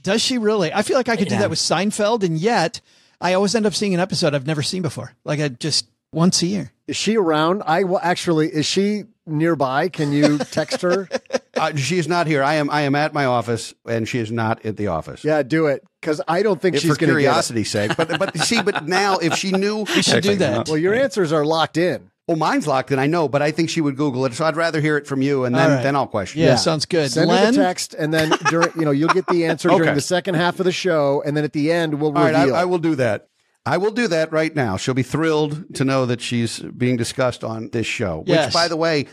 Does 0.02 0.20
she 0.20 0.36
really? 0.38 0.72
I 0.72 0.82
feel 0.82 0.96
like 0.96 1.08
I 1.08 1.16
could 1.16 1.28
do 1.28 1.38
that 1.38 1.48
with 1.50 1.58
Seinfeld, 1.58 2.22
and 2.24 2.36
yet 2.36 2.80
I 3.20 3.32
always 3.34 3.54
end 3.54 3.64
up 3.64 3.74
seeing 3.74 3.94
an 3.94 4.00
episode 4.00 4.34
I've 4.34 4.46
never 4.46 4.62
seen 4.62 4.82
before. 4.82 5.12
Like 5.24 5.40
I 5.40 5.48
just 5.48 5.88
once 6.12 6.42
a 6.42 6.46
year. 6.46 6.72
Is 6.86 6.96
she 6.96 7.16
around? 7.16 7.62
I 7.64 7.84
will 7.84 8.00
actually. 8.02 8.48
Is 8.48 8.66
she 8.66 9.04
nearby? 9.26 9.88
Can 9.88 10.12
you 10.12 10.38
text 10.38 10.82
her? 10.82 11.08
Uh, 11.56 11.72
she 11.76 11.98
is 11.98 12.08
not 12.08 12.26
here. 12.26 12.42
I 12.42 12.54
am, 12.54 12.68
I 12.68 12.80
am 12.80 12.96
at 12.96 13.14
my 13.14 13.26
office 13.26 13.74
and 13.88 14.08
she 14.08 14.18
is 14.18 14.32
not 14.32 14.66
at 14.66 14.76
the 14.76 14.88
office. 14.88 15.22
yeah, 15.22 15.40
do 15.44 15.66
it 15.68 15.84
because 16.00 16.20
I 16.26 16.42
don't 16.42 16.60
think 16.60 16.74
If 16.74 16.82
she's 16.82 16.90
for 16.90 16.96
going 16.98 17.14
to 17.14 17.20
get 17.20 17.28
it. 17.28 17.30
curiosity's 17.30 17.70
sake. 17.70 17.96
But, 17.96 18.18
but 18.18 18.36
see, 18.40 18.60
but 18.60 18.88
now 18.88 19.18
if 19.18 19.36
she 19.36 19.52
knew, 19.52 19.84
We 19.94 20.02
should 20.02 20.24
do 20.24 20.34
that. 20.34 20.66
Well, 20.68 20.76
your 20.78 20.94
answers 20.94 21.32
are 21.32 21.46
locked 21.46 21.76
in. 21.76 22.10
Oh, 22.28 22.36
mine's 22.36 22.66
locked 22.66 22.90
and 22.90 23.00
I 23.00 23.06
know, 23.06 23.28
but 23.28 23.42
I 23.42 23.50
think 23.50 23.70
she 23.70 23.80
would 23.80 23.96
Google 23.96 24.24
it. 24.26 24.34
So 24.34 24.44
I'd 24.44 24.56
rather 24.56 24.80
hear 24.80 24.96
it 24.96 25.06
from 25.06 25.22
you 25.22 25.44
and 25.44 25.54
then, 25.54 25.70
All 25.70 25.76
right. 25.76 25.82
then 25.82 25.96
I'll 25.96 26.06
question. 26.06 26.40
Yeah, 26.40 26.54
it. 26.54 26.58
sounds 26.58 26.86
good. 26.86 27.10
Send 27.10 27.30
her 27.30 27.50
the 27.50 27.56
text, 27.56 27.94
and 27.94 28.12
then 28.12 28.30
during 28.50 28.70
you 28.76 28.84
know 28.84 28.90
you'll 28.90 29.08
get 29.08 29.26
the 29.26 29.46
answer 29.46 29.68
during 29.68 29.94
the 29.94 30.00
second 30.00 30.34
half 30.34 30.58
of 30.58 30.64
the 30.64 30.72
show, 30.72 31.22
and 31.24 31.36
then 31.36 31.44
at 31.44 31.52
the 31.52 31.70
end 31.70 32.00
we'll 32.00 32.16
All 32.16 32.24
right, 32.24 32.34
reveal. 32.34 32.54
I, 32.54 32.62
I 32.62 32.64
will 32.64 32.78
do 32.78 32.94
that. 32.96 33.28
I 33.66 33.78
will 33.78 33.92
do 33.92 34.08
that 34.08 34.30
right 34.30 34.54
now. 34.54 34.76
She'll 34.76 34.92
be 34.94 35.02
thrilled 35.02 35.74
to 35.76 35.84
know 35.84 36.04
that 36.06 36.20
she's 36.20 36.58
being 36.58 36.96
discussed 36.96 37.42
on 37.42 37.70
this 37.70 37.86
show. 37.86 38.22
Yes. 38.26 38.46
Which, 38.46 38.54
by 38.54 38.68
the 38.68 38.76
way, 38.76 39.06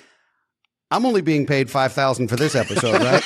I'm 0.92 1.06
only 1.06 1.22
being 1.22 1.46
paid 1.46 1.70
five 1.72 1.94
thousand 1.94 2.28
for 2.28 2.36
this 2.36 2.54
episode, 2.54 3.02
right? 3.02 3.24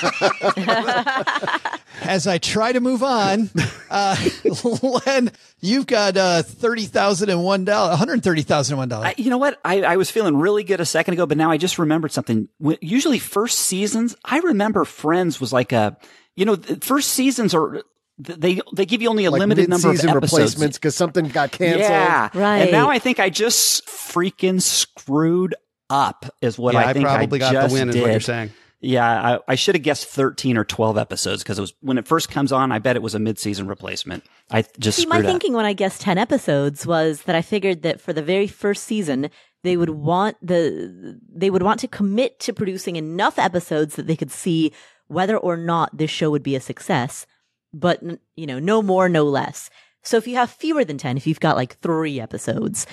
as 2.02 2.28
I 2.28 2.38
try 2.38 2.72
to 2.72 2.80
move 2.80 3.02
on, 3.04 3.50
uh, 3.90 4.16
Len, 5.06 5.32
you've 5.60 5.88
got 5.88 6.16
uh, 6.16 6.44
thirty 6.44 6.86
thousand 6.86 7.30
and 7.30 7.44
one 7.44 7.66
dollar, 7.66 7.90
one 7.90 7.98
hundred 7.98 8.24
thirty 8.24 8.44
thousand 8.44 8.74
and 8.74 8.80
one 8.80 8.90
dollars. 8.90 9.08
I, 9.08 9.22
you 9.22 9.30
know 9.30 9.40
what? 9.40 9.60
I, 9.66 9.82
I 9.82 9.98
was 9.98 10.12
feeling 10.12 10.38
really 10.38 10.64
good 10.64 10.80
a 10.80 10.86
second 10.86 11.16
ago, 11.16 11.26
but 11.26 11.38
now 11.38 11.50
I 11.50 11.58
just 11.58 11.80
remembered 11.80 12.12
something. 12.12 12.48
Usually, 12.82 13.20
first 13.20 13.60
seasons, 13.60 14.16
I 14.24 14.40
remember 14.40 14.86
Friends 14.86 15.42
was 15.42 15.52
like 15.52 15.72
a, 15.72 15.98
you 16.36 16.46
know, 16.46 16.56
first 16.82 17.10
seasons 17.12 17.56
are 17.56 17.82
they 18.18 18.62
they 18.74 18.86
give 18.86 19.02
you 19.02 19.10
only 19.10 19.26
a 19.26 19.32
like 19.32 19.40
limited 19.40 19.68
number 19.70 19.88
of 19.90 19.94
mid-season 19.94 20.16
episodes. 20.16 20.34
replacements 20.34 20.78
because 20.78 20.96
something 20.96 21.28
got 21.28 21.52
canceled. 21.52 21.82
Yeah, 21.82 22.30
Right. 22.34 22.60
And 22.60 22.72
now 22.72 22.90
I 22.90 23.00
think 23.00 23.20
I 23.20 23.30
just 23.30 23.86
freaking 23.88 24.62
screwed 24.62 25.56
up. 25.90 26.26
Is 26.42 26.58
what 26.58 26.74
yeah, 26.74 26.82
I 26.82 26.90
I, 26.90 26.94
think 26.94 27.06
probably 27.06 27.42
I 27.42 27.52
got 27.52 27.54
just 27.54 27.70
the 27.70 27.80
win, 27.80 27.88
did. 27.88 27.96
is 27.96 28.02
what 28.02 28.12
you're 28.12 28.20
saying. 28.20 28.52
Yeah, 28.82 29.38
I, 29.38 29.54
I 29.54 29.56
should 29.56 29.74
have 29.74 29.84
guessed 29.84 30.06
13 30.06 30.58
or 30.58 30.64
12 30.64 30.98
episodes 30.98 31.42
because 31.42 31.58
it 31.58 31.62
was 31.62 31.74
when 31.82 31.98
it 31.98 32.08
first 32.08 32.30
comes 32.30 32.52
on. 32.52 32.72
I 32.72 32.78
bet 32.80 32.96
it 32.96 33.02
was 33.02 33.16
a 33.16 33.20
mid-season 33.20 33.68
replacement. 33.68 34.24
I 34.52 34.64
just 34.78 35.00
See, 35.00 35.08
my 35.08 35.20
up. 35.20 35.26
thinking 35.26 35.54
when 35.54 35.66
I 35.66 35.74
guessed 35.74 36.02
10 36.02 36.18
episodes 36.20 36.86
was 36.86 37.24
that 37.24 37.36
I 37.36 37.42
figured 37.42 37.82
that 37.82 38.00
for 38.00 38.14
the 38.14 38.22
very 38.22 38.46
first 38.46 38.84
season, 38.84 39.32
they 39.64 39.76
would 39.76 39.90
want 39.90 40.38
the, 40.40 41.20
they 41.28 41.50
would 41.50 41.64
want 41.64 41.80
to 41.80 41.88
commit 41.88 42.40
to 42.42 42.54
producing 42.54 42.96
enough 42.96 43.40
episodes 43.40 43.96
that 43.96 44.06
they 44.06 44.16
could 44.16 44.32
see 44.32 44.72
whether 45.08 45.38
or 45.38 45.58
not 45.58 45.98
this 45.98 46.12
show 46.12 46.30
would 46.30 46.44
be 46.44 46.56
a 46.56 46.60
success, 46.62 47.26
but, 47.74 48.04
you 48.36 48.46
know, 48.46 48.60
no 48.60 48.84
more, 48.84 49.10
no 49.10 49.24
less. 49.24 49.70
So 50.04 50.18
if 50.18 50.28
you 50.28 50.36
have 50.36 50.52
fewer 50.52 50.86
than 50.86 51.00
10, 51.00 51.18
if 51.18 51.26
you've 51.26 51.40
got 51.40 51.56
like 51.56 51.80
three 51.80 52.20
episodes, 52.20 52.86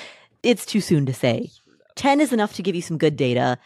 it's 0.43 0.65
too 0.65 0.81
soon 0.81 1.05
to 1.07 1.13
say. 1.13 1.51
10 1.97 2.21
is 2.21 2.33
enough 2.33 2.55
to 2.55 2.63
give 2.63 2.75
you 2.75 2.83
some 2.83 2.99
good 2.99 3.17
data. 3.17 3.59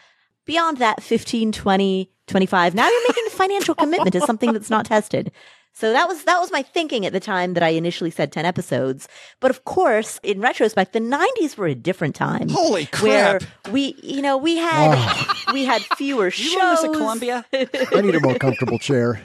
Beyond 0.45 0.79
that, 0.79 1.03
15, 1.03 1.53
20, 1.53 2.11
25. 2.27 2.75
Now 2.75 2.89
you're 2.89 3.09
making 3.09 3.25
a 3.27 3.31
financial 3.31 3.75
commitment 3.83 4.13
to 4.13 4.21
something 4.21 4.53
that's 4.53 4.71
not 4.71 4.87
tested. 4.87 5.33
So 5.73 5.93
that 5.93 6.09
was 6.09 6.25
that 6.25 6.41
was 6.41 6.51
my 6.51 6.63
thinking 6.63 7.05
at 7.05 7.13
the 7.13 7.21
time 7.21 7.53
that 7.53 7.63
I 7.63 7.69
initially 7.69 8.11
said 8.11 8.33
10 8.33 8.47
episodes. 8.47 9.09
But 9.41 9.51
of 9.51 9.67
course, 9.67 10.19
in 10.23 10.41
retrospect, 10.41 10.95
the 10.95 11.01
90s 11.01 11.59
were 11.59 11.67
a 11.67 11.75
different 11.75 12.15
time. 12.15 12.49
Holy 12.49 12.87
crap. 12.87 13.03
Where 13.03 13.39
crap. 13.41 13.73
we, 13.73 13.95
you 14.03 14.23
know, 14.23 14.39
we 14.39 14.57
had 14.57 14.97
we 15.53 15.67
had 15.67 15.83
fewer 15.83 16.31
Did 16.31 16.39
you 16.39 16.59
learn 16.59 16.77
shows. 16.77 16.83
this 16.83 16.91
at 16.91 16.97
Columbia? 16.97 17.45
I 17.53 18.01
need 18.01 18.15
a 18.15 18.21
more 18.21 18.37
comfortable 18.37 18.79
chair. 18.79 19.21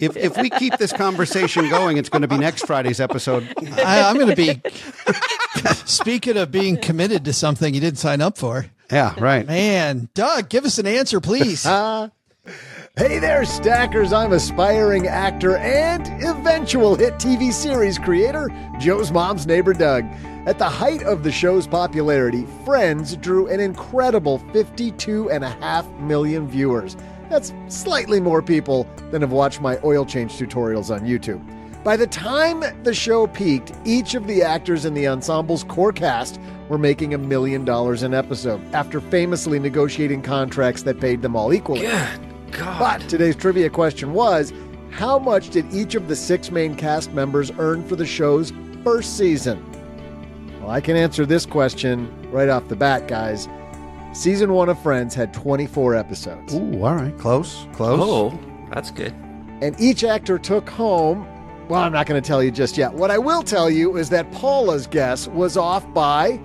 If 0.00 0.16
if 0.16 0.36
we 0.36 0.50
keep 0.50 0.76
this 0.78 0.92
conversation 0.92 1.68
going, 1.68 1.96
it's 1.96 2.08
going 2.08 2.22
to 2.22 2.28
be 2.28 2.38
next 2.38 2.66
Friday's 2.66 3.00
episode. 3.00 3.48
I, 3.84 4.02
I'm 4.02 4.16
going 4.16 4.34
to 4.34 4.36
be 4.36 4.60
speaking 5.84 6.36
of 6.36 6.50
being 6.50 6.76
committed 6.76 7.24
to 7.24 7.32
something 7.32 7.74
you 7.74 7.80
didn't 7.80 7.98
sign 7.98 8.20
up 8.20 8.38
for. 8.38 8.66
Yeah, 8.90 9.14
right. 9.18 9.46
Man, 9.46 10.08
Doug, 10.14 10.48
give 10.48 10.64
us 10.64 10.78
an 10.78 10.86
answer, 10.86 11.20
please. 11.20 11.66
Hey 12.96 13.20
there, 13.20 13.44
stackers. 13.44 14.12
I'm 14.12 14.32
aspiring 14.32 15.06
actor 15.06 15.56
and 15.58 16.04
eventual 16.24 16.96
hit 16.96 17.14
TV 17.14 17.52
series 17.52 17.96
creator, 17.96 18.48
Joe's 18.80 19.12
mom's 19.12 19.46
neighbor, 19.46 19.72
Doug. 19.72 20.04
At 20.48 20.58
the 20.58 20.68
height 20.68 21.04
of 21.04 21.22
the 21.22 21.30
show's 21.30 21.68
popularity, 21.68 22.44
Friends 22.64 23.14
drew 23.16 23.46
an 23.46 23.60
incredible 23.60 24.40
52.5 24.52 26.00
million 26.00 26.48
viewers. 26.48 26.96
That's 27.28 27.52
slightly 27.68 28.20
more 28.20 28.42
people 28.42 28.86
than 29.10 29.22
have 29.22 29.32
watched 29.32 29.60
my 29.60 29.78
oil 29.84 30.04
change 30.04 30.32
tutorials 30.32 30.94
on 30.94 31.02
YouTube. 31.02 31.44
By 31.84 31.96
the 31.96 32.06
time 32.06 32.64
the 32.82 32.94
show 32.94 33.26
peaked, 33.26 33.72
each 33.84 34.14
of 34.14 34.26
the 34.26 34.42
actors 34.42 34.84
in 34.84 34.94
the 34.94 35.04
ensemble's 35.06 35.64
core 35.64 35.92
cast 35.92 36.40
were 36.68 36.78
making 36.78 37.14
a 37.14 37.18
million 37.18 37.64
dollars 37.64 38.02
an 38.02 38.12
episode 38.14 38.60
after 38.74 39.00
famously 39.00 39.58
negotiating 39.58 40.22
contracts 40.22 40.82
that 40.82 41.00
paid 41.00 41.22
them 41.22 41.36
all 41.36 41.54
equally. 41.54 41.82
But 42.78 43.00
today's 43.08 43.36
trivia 43.36 43.70
question 43.70 44.12
was 44.12 44.52
how 44.90 45.18
much 45.18 45.50
did 45.50 45.72
each 45.72 45.94
of 45.94 46.08
the 46.08 46.16
six 46.16 46.50
main 46.50 46.74
cast 46.74 47.12
members 47.12 47.52
earn 47.58 47.86
for 47.86 47.94
the 47.94 48.06
show's 48.06 48.52
first 48.82 49.16
season? 49.16 49.64
Well, 50.60 50.70
I 50.70 50.80
can 50.80 50.96
answer 50.96 51.24
this 51.24 51.46
question 51.46 52.10
right 52.30 52.48
off 52.48 52.68
the 52.68 52.76
bat, 52.76 53.06
guys. 53.06 53.48
Season 54.18 54.52
one 54.52 54.68
of 54.68 54.76
Friends 54.80 55.14
had 55.14 55.32
24 55.32 55.94
episodes, 55.94 56.52
Ooh, 56.52 56.82
all 56.84 56.96
right. 56.96 57.16
Close. 57.18 57.68
Close. 57.72 58.00
Oh, 58.02 58.36
that's 58.74 58.90
good. 58.90 59.12
and 59.62 59.80
each 59.80 60.02
actor 60.02 60.40
took 60.40 60.68
home. 60.68 61.24
Well, 61.68 61.82
I'm 61.82 61.92
not 61.92 62.06
going 62.06 62.20
to 62.20 62.26
tell 62.26 62.42
you 62.42 62.50
just 62.50 62.76
yet. 62.76 62.92
What 62.92 63.12
I 63.12 63.18
will 63.18 63.44
tell 63.44 63.70
you 63.70 63.96
is 63.96 64.10
that 64.10 64.28
Paula's 64.32 64.88
guess 64.88 65.28
was 65.28 65.56
off 65.56 65.86
by 65.94 66.40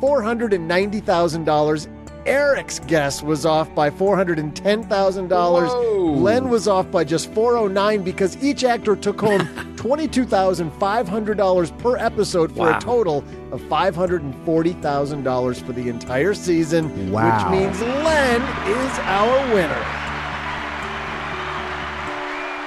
$490,000. 0.00 1.97
Eric's 2.28 2.78
guess 2.80 3.22
was 3.22 3.46
off 3.46 3.74
by 3.74 3.88
$410,000. 3.90 6.20
Len 6.22 6.48
was 6.50 6.68
off 6.68 6.90
by 6.90 7.02
just 7.04 7.32
409 7.32 8.02
because 8.02 8.36
each 8.42 8.64
actor 8.64 8.94
took 8.94 9.18
home 9.20 9.40
$22,500 9.76 11.78
per 11.78 11.96
episode 11.96 12.52
for 12.52 12.68
Wow. 12.70 12.76
a 12.76 12.80
total 12.80 13.24
of 13.50 13.62
$540,000 13.62 15.62
for 15.64 15.72
the 15.72 15.88
entire 15.88 16.34
season, 16.34 17.10
Wow. 17.10 17.34
which 17.34 17.46
means 17.60 17.80
Len 17.80 18.42
is 18.66 18.98
our 19.00 19.54
winner. 19.54 19.84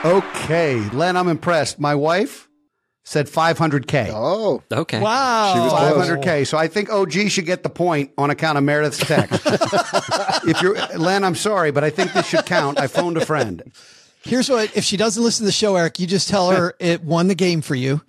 Okay, 0.03 0.79
Len, 0.89 1.15
I'm 1.15 1.27
impressed. 1.27 1.79
My 1.79 1.93
wife 1.93 2.49
said 3.03 3.27
500k. 3.27 4.11
Oh, 4.13 4.61
Okay. 4.71 4.99
wow. 4.99 5.53
She 5.53 5.59
was 5.59 5.73
500k. 6.07 6.45
So 6.47 6.57
I 6.57 6.67
think 6.67 6.89
OG 6.89 7.29
should 7.29 7.45
get 7.45 7.63
the 7.63 7.69
point 7.69 8.11
on 8.17 8.29
account 8.29 8.57
of 8.57 8.63
Meredith's 8.63 8.99
text. 8.99 9.41
if 10.47 10.61
you're 10.61 10.75
Len, 10.97 11.23
I'm 11.23 11.35
sorry, 11.35 11.71
but 11.71 11.83
I 11.83 11.89
think 11.89 12.13
this 12.13 12.27
should 12.27 12.45
count. 12.45 12.79
I 12.79 12.87
phoned 12.87 13.17
a 13.17 13.25
friend. 13.25 13.71
Here's 14.23 14.49
what 14.49 14.75
if 14.77 14.83
she 14.83 14.97
doesn't 14.97 15.23
listen 15.23 15.43
to 15.43 15.47
the 15.47 15.51
show, 15.51 15.75
Eric, 15.75 15.99
you 15.99 16.05
just 16.07 16.29
tell 16.29 16.51
her 16.51 16.75
it 16.79 17.03
won 17.03 17.27
the 17.27 17.35
game 17.35 17.61
for 17.61 17.73
you 17.75 18.01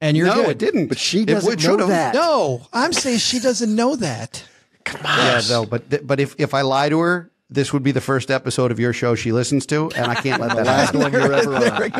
and 0.00 0.16
you're 0.16 0.26
no, 0.26 0.34
good. 0.34 0.48
it 0.50 0.58
didn't. 0.58 0.88
But 0.88 0.98
she 0.98 1.24
doesn't 1.24 1.48
would- 1.48 1.78
know 1.78 1.86
that. 1.86 2.14
No, 2.14 2.66
I'm 2.72 2.92
saying 2.92 3.18
she 3.18 3.38
doesn't 3.38 3.74
know 3.74 3.94
that. 3.96 4.44
Come 4.84 5.00
on. 5.06 5.18
Yeah, 5.18 5.40
no, 5.48 5.64
but 5.64 5.88
th- 5.88 6.02
but 6.04 6.18
if 6.18 6.34
if 6.38 6.52
I 6.54 6.62
lie 6.62 6.88
to 6.88 6.98
her, 6.98 7.30
this 7.48 7.72
would 7.72 7.84
be 7.84 7.92
the 7.92 8.00
first 8.00 8.28
episode 8.32 8.72
of 8.72 8.80
your 8.80 8.92
show 8.92 9.14
she 9.14 9.30
listens 9.30 9.64
to, 9.66 9.88
and 9.94 10.10
I 10.10 10.16
can't 10.16 10.40
let 10.42 10.56
that 10.56 10.66
last 10.66 10.86
happen. 10.86 11.00
one 11.02 11.12
you're 11.12 11.32
ever 11.32 11.58
There 11.60 11.72
on. 11.72 11.92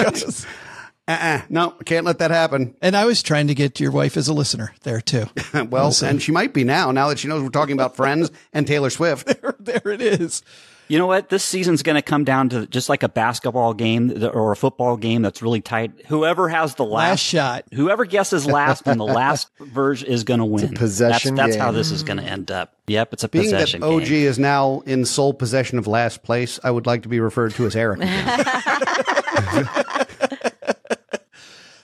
It 1.08 1.10
goes. 1.10 1.18
Uh-uh, 1.18 1.42
no, 1.48 1.70
can't 1.84 2.06
let 2.06 2.18
that 2.20 2.30
happen. 2.30 2.74
And 2.80 2.96
I 2.96 3.04
was 3.06 3.22
trying 3.22 3.48
to 3.48 3.54
get 3.54 3.80
your 3.80 3.90
wife 3.90 4.16
as 4.16 4.28
a 4.28 4.32
listener 4.34 4.74
there 4.82 5.00
too. 5.00 5.26
Well, 5.68 5.86
Listen. 5.86 6.08
and 6.08 6.22
she 6.22 6.32
might 6.32 6.52
be 6.54 6.64
now. 6.64 6.90
Now 6.92 7.08
that 7.08 7.18
she 7.18 7.28
knows 7.28 7.42
we're 7.42 7.48
talking 7.50 7.74
about 7.74 7.94
Friends 7.96 8.30
and 8.52 8.66
Taylor 8.66 8.90
Swift. 8.90 9.26
there 9.60 9.82
it 9.84 10.00
is. 10.00 10.42
You 10.88 10.98
know 10.98 11.06
what? 11.06 11.28
This 11.30 11.42
season's 11.44 11.82
going 11.82 11.94
to 11.94 12.02
come 12.02 12.24
down 12.24 12.48
to 12.50 12.66
just 12.66 12.88
like 12.90 13.02
a 13.02 13.08
basketball 13.08 13.72
game 13.72 14.12
or 14.34 14.52
a 14.52 14.56
football 14.56 14.96
game 14.98 15.22
that's 15.22 15.40
really 15.40 15.60
tight. 15.62 15.92
Whoever 16.08 16.48
has 16.48 16.74
the 16.74 16.84
last, 16.84 17.10
Last 17.10 17.20
shot. 17.20 17.64
whoever 17.72 18.04
guesses 18.04 18.44
last 18.46 18.86
in 18.86 18.98
the 18.98 19.04
last 19.20 19.48
version 19.60 20.08
is 20.08 20.24
going 20.24 20.40
to 20.40 20.44
win. 20.44 20.74
possession 20.74 21.34
That's, 21.34 21.54
that's 21.54 21.62
how 21.62 21.70
this 21.72 21.90
is 21.92 22.02
going 22.02 22.18
to 22.18 22.24
end 22.24 22.50
up. 22.50 22.74
Yep, 22.88 23.12
it's 23.14 23.24
a 23.24 23.28
Being 23.28 23.44
that 23.46 23.52
possession 23.52 23.82
OG 23.82 24.04
game. 24.04 24.12
is 24.26 24.38
now 24.38 24.80
in 24.84 25.04
sole 25.06 25.32
possession 25.32 25.78
of 25.78 25.86
last 25.86 26.22
place, 26.22 26.58
I 26.62 26.70
would 26.70 26.84
like 26.86 27.02
to 27.04 27.08
be 27.08 27.20
referred 27.20 27.52
to 27.54 27.64
as 27.66 27.74
Eric. 27.76 28.00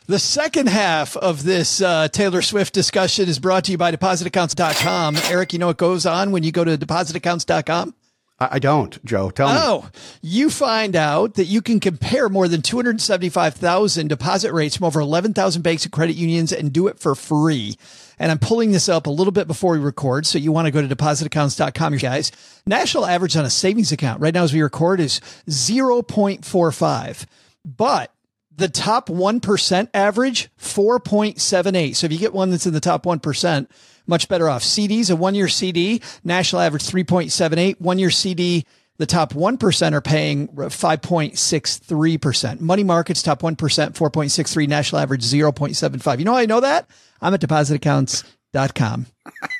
The 0.09 0.19
second 0.19 0.71
half 0.71 1.19
of 1.19 1.45
this 1.45 1.83
uh, 1.83 2.09
Taylor 2.09 2.41
Swift 2.41 2.73
discussion 2.73 3.29
is 3.29 3.39
brought 3.39 3.65
to 3.65 3.73
you 3.73 3.77
by 3.77 3.93
depositaccounts.com. 3.93 5.17
Eric, 5.29 5.53
you 5.53 5.59
know 5.59 5.67
what 5.67 5.77
goes 5.77 6.07
on 6.07 6.31
when 6.31 6.43
you 6.43 6.51
go 6.51 6.65
to 6.65 6.79
depositaccounts.com? 6.79 7.95
I, 8.39 8.49
I 8.53 8.59
don't, 8.59 9.05
Joe. 9.05 9.29
Tell 9.29 9.49
me. 9.49 9.55
Oh, 9.59 9.91
you 10.23 10.49
find 10.49 10.97
out 10.97 11.35
that 11.35 11.45
you 11.45 11.61
can 11.61 11.79
compare 11.79 12.31
more 12.31 12.49
than 12.49 12.63
275,000 12.63 14.09
deposit 14.09 14.51
rates 14.55 14.79
from 14.79 14.87
over 14.87 14.99
11,000 14.99 15.61
banks 15.61 15.85
and 15.85 15.93
credit 15.93 16.17
unions 16.17 16.55
and 16.55 16.73
do 16.73 16.87
it 16.87 16.99
for 16.99 17.15
free. 17.15 17.77
And 18.19 18.33
I'm 18.33 18.39
pulling 18.39 18.73
this 18.73 18.89
up 18.89 19.07
a 19.07 19.11
little 19.11 19.31
bit 19.31 19.47
before 19.47 19.75
we 19.75 19.79
record. 19.79 20.25
So 20.25 20.39
you 20.39 20.53
want 20.53 20.65
to 20.65 20.73
go 20.73 20.81
to 20.81 20.89
depositaccounts.com, 20.89 21.93
you 21.93 22.01
guys. 22.01 22.33
National 22.65 23.05
average 23.05 23.37
on 23.37 23.45
a 23.45 23.51
savings 23.51 23.93
account 23.93 24.23
right 24.23 24.33
now 24.33 24.45
as 24.45 24.55
we 24.55 24.63
record 24.63 25.01
is 25.01 25.21
0.45. 25.51 27.27
But 27.67 28.11
the 28.59 28.69
top 28.69 29.09
1% 29.09 29.89
average, 29.95 30.51
4.78. 30.59 31.97
So 31.97 32.05
if 32.07 32.13
you 32.13 32.19
get 32.19 32.35
one 32.35 32.51
that's 32.51 32.67
in 32.67 32.75
the 32.75 32.81
top 32.81 33.05
1%, 33.05 33.69
much 34.07 34.29
better 34.29 34.49
off. 34.49 34.65
CDs, 34.65 35.11
a 35.11 35.17
one 35.17 35.37
year 35.37 35.49
CD, 35.49 36.03
national 36.25 36.63
average 36.63 36.83
3.78. 36.83 37.81
One 37.81 38.01
year 38.01 38.11
CD, 38.11 38.67
the 38.97 39.07
top 39.07 39.33
1% 39.33 39.93
are 39.93 40.01
paying 40.01 40.49
5.63%. 40.49 42.61
Money 42.61 42.83
markets, 42.83 43.23
top 43.23 43.43
1%, 43.43 43.57
4.63. 43.57 44.69
National 44.69 45.01
average, 45.01 45.23
0.75. 45.23 46.19
You 46.19 46.25
know 46.25 46.33
how 46.33 46.39
I 46.39 46.47
know 46.47 46.59
that? 46.61 46.91
I'm 47.21 47.33
at 47.33 47.41
depositaccounts.com. 47.41 49.07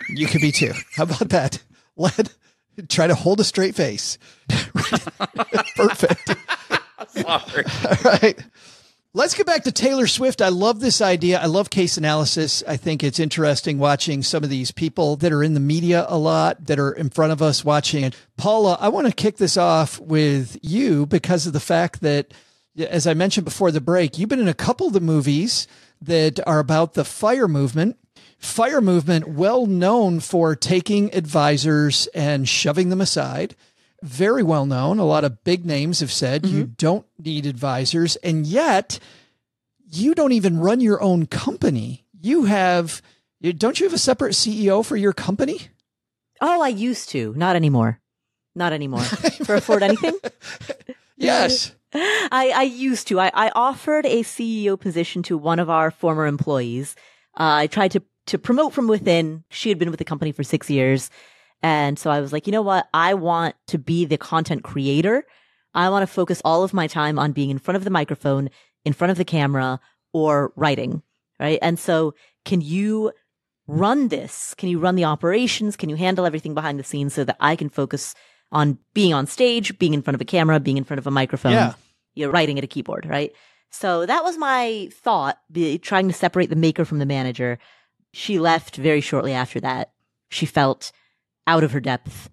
You 0.09 0.27
could 0.27 0.41
be 0.41 0.51
too. 0.51 0.73
How 0.97 1.05
about 1.05 1.29
that? 1.29 1.63
Let 1.97 2.35
try 2.89 3.07
to 3.07 3.15
hold 3.15 3.39
a 3.39 3.45
straight 3.45 3.77
face. 3.77 4.19
Perfect. 5.77 6.29
Sorry. 7.09 7.65
All 7.85 7.97
right. 8.05 8.37
Let's 9.19 9.35
get 9.35 9.47
back 9.47 9.65
to 9.65 9.73
Taylor 9.73 10.07
Swift. 10.07 10.41
I 10.41 10.51
love 10.51 10.79
this 10.79 11.01
idea. 11.01 11.41
I 11.41 11.47
love 11.47 11.71
case 11.71 11.97
analysis. 11.97 12.63
I 12.69 12.77
think 12.77 13.03
it's 13.03 13.19
interesting 13.19 13.81
watching 13.81 14.23
some 14.23 14.45
of 14.45 14.49
these 14.49 14.71
people 14.71 15.17
that 15.17 15.33
are 15.33 15.43
in 15.43 15.55
the 15.55 15.61
media 15.61 16.07
a 16.09 16.17
lot 16.17 16.67
that 16.67 16.79
are 16.79 16.93
in 16.93 17.11
front 17.11 17.33
of 17.33 17.43
us 17.43 17.65
watching 17.65 18.05
it. 18.05 18.15
Paula, 18.37 18.79
I 18.81 18.91
want 18.91 19.09
to 19.09 19.13
kick 19.13 19.39
this 19.39 19.57
off 19.57 19.99
with 19.99 20.57
you 20.63 21.05
because 21.05 21.49
of 21.49 21.53
the 21.53 21.59
fact 21.59 22.01
that, 22.03 22.33
as 22.79 23.09
I 23.09 23.15
mentioned 23.15 23.45
before 23.45 23.73
the 23.73 23.81
break, 23.81 24.19
you've 24.19 24.29
been 24.29 24.39
in 24.39 24.47
a 24.47 24.55
couple 24.55 24.87
of 24.87 24.93
the 24.93 25.01
movies 25.01 25.67
that 26.01 26.39
are 26.47 26.61
about 26.61 26.95
the 26.95 27.05
fire 27.05 27.49
movement. 27.49 27.97
Fire 28.39 28.81
movement, 28.81 29.27
well 29.27 29.67
known 29.67 30.21
for 30.21 30.55
taking 30.55 31.13
advisors 31.13 32.07
and 32.15 32.49
shoving 32.49 32.89
them 32.89 33.01
aside 33.01 33.57
very 34.03 34.43
well 34.43 34.67
known. 34.67 34.99
A 34.99 35.05
lot 35.05 35.25
of 35.25 35.45
big 35.45 35.65
names 35.65 36.01
have 36.01 36.13
said 36.13 36.43
mm-hmm. 36.43 36.57
you 36.57 36.65
don't 36.65 37.07
need 37.19 37.47
advisors, 37.47 38.17
and 38.17 38.47
yet 38.47 38.99
you 39.91 40.15
don't 40.15 40.33
even 40.33 40.59
run 40.59 40.81
your 40.81 41.03
own 41.03 41.27
company. 41.27 42.05
You 42.21 42.45
have, 42.45 43.03
don't 43.43 43.79
you 43.81 43.87
have 43.87 43.95
a 43.95 43.99
separate 43.99 44.33
CEO 44.33 44.85
for 44.85 44.97
your 44.97 45.13
company? 45.13 45.69
Oh, 46.41 46.63
I 46.63 46.69
used 46.69 47.09
to. 47.11 47.35
Not 47.37 47.57
anymore. 47.57 48.01
Not 48.55 48.73
anymore. 48.73 49.01
for 49.45 49.55
afford 49.55 49.83
anything? 49.83 50.19
yes. 51.17 51.73
I, 51.93 52.53
I 52.55 52.63
used 52.63 53.09
to. 53.09 53.21
I, 53.21 53.31
I 53.33 53.51
offered 53.55 54.05
a 54.07 54.23
CEO 54.23 54.79
position 54.79 55.23
to 55.25 55.39
one 55.39 55.59
of 55.59 55.71
our 55.71 55.91
former 55.91 56.27
employees. 56.27 56.95
Uh, 57.39 57.63
I 57.63 57.67
tried 57.67 57.93
to, 57.93 58.03
to 58.27 58.39
promote 58.39 58.73
from 58.73 58.89
within. 58.89 59.45
She 59.51 59.69
had 59.69 59.79
been 59.79 59.91
with 59.91 59.99
the 59.99 60.05
company 60.05 60.33
for 60.33 60.43
six 60.43 60.69
years. 60.69 61.11
And 61.63 61.99
so 61.99 62.11
I 62.11 62.21
was 62.21 62.33
like, 62.33 62.47
you 62.47 62.53
know 62.53 62.63
what? 62.63 62.89
I 62.95 63.15
want 63.15 63.55
to 63.69 63.79
be 63.79 64.05
the 64.05 64.19
content 64.19 64.63
creator. 64.63 65.25
I 65.75 65.91
want 65.91 66.03
to 66.03 66.13
focus 66.13 66.41
all 66.45 66.63
of 66.63 66.73
my 66.73 66.87
time 66.87 67.19
on 67.19 67.33
being 67.33 67.51
in 67.51 67.59
front 67.59 67.77
of 67.77 67.85
the 67.85 67.91
microphone, 67.91 68.51
in 68.85 68.93
front 68.93 69.11
of 69.11 69.19
the 69.19 69.25
camera, 69.25 69.81
or 70.13 70.53
writing. 70.57 71.03
Right. 71.41 71.59
And 71.63 71.79
so 71.79 72.15
can 72.45 72.61
you 72.61 73.13
run 73.67 74.09
this? 74.09 74.55
Can 74.55 74.69
you 74.69 74.79
run 74.79 74.97
the 74.97 75.05
operations? 75.05 75.77
Can 75.77 75.89
you 75.89 75.97
handle 75.97 76.27
everything 76.27 76.55
behind 76.55 76.79
the 76.79 76.85
scenes 76.85 77.15
so 77.15 77.23
that 77.25 77.37
I 77.39 77.55
can 77.55 77.69
focus 77.69 78.15
on 78.51 78.79
being 78.95 79.13
on 79.13 79.27
stage, 79.27 79.79
being 79.79 79.95
in 79.95 80.03
front 80.03 80.15
of 80.15 80.21
a 80.21 80.25
camera, 80.25 80.59
being 80.59 80.79
in 80.79 80.85
front 80.85 80.99
of 80.99 81.07
a 81.07 81.11
microphone, 81.11 81.53
yeah. 81.53 81.75
you're 82.15 82.31
writing 82.31 82.59
at 82.59 82.65
a 82.65 82.69
keyboard, 82.69 83.07
right? 83.07 83.33
So 83.71 84.07
that 84.07 84.25
was 84.25 84.39
my 84.39 84.89
thought, 84.93 85.39
be, 85.53 85.79
trying 85.79 86.09
to 86.09 86.15
separate 86.15 86.49
the 86.49 86.57
maker 86.57 86.85
from 86.85 86.99
the 86.99 87.07
manager. 87.07 87.59
She 88.15 88.39
left 88.39 88.77
very 88.77 89.03
shortly 89.03 89.35
after 89.35 89.61
that. 89.61 89.93
She 90.31 90.47
felt 90.47 90.93
out 91.49 91.65
of 91.65 91.73
her 91.73 91.81
depth. 91.81 92.31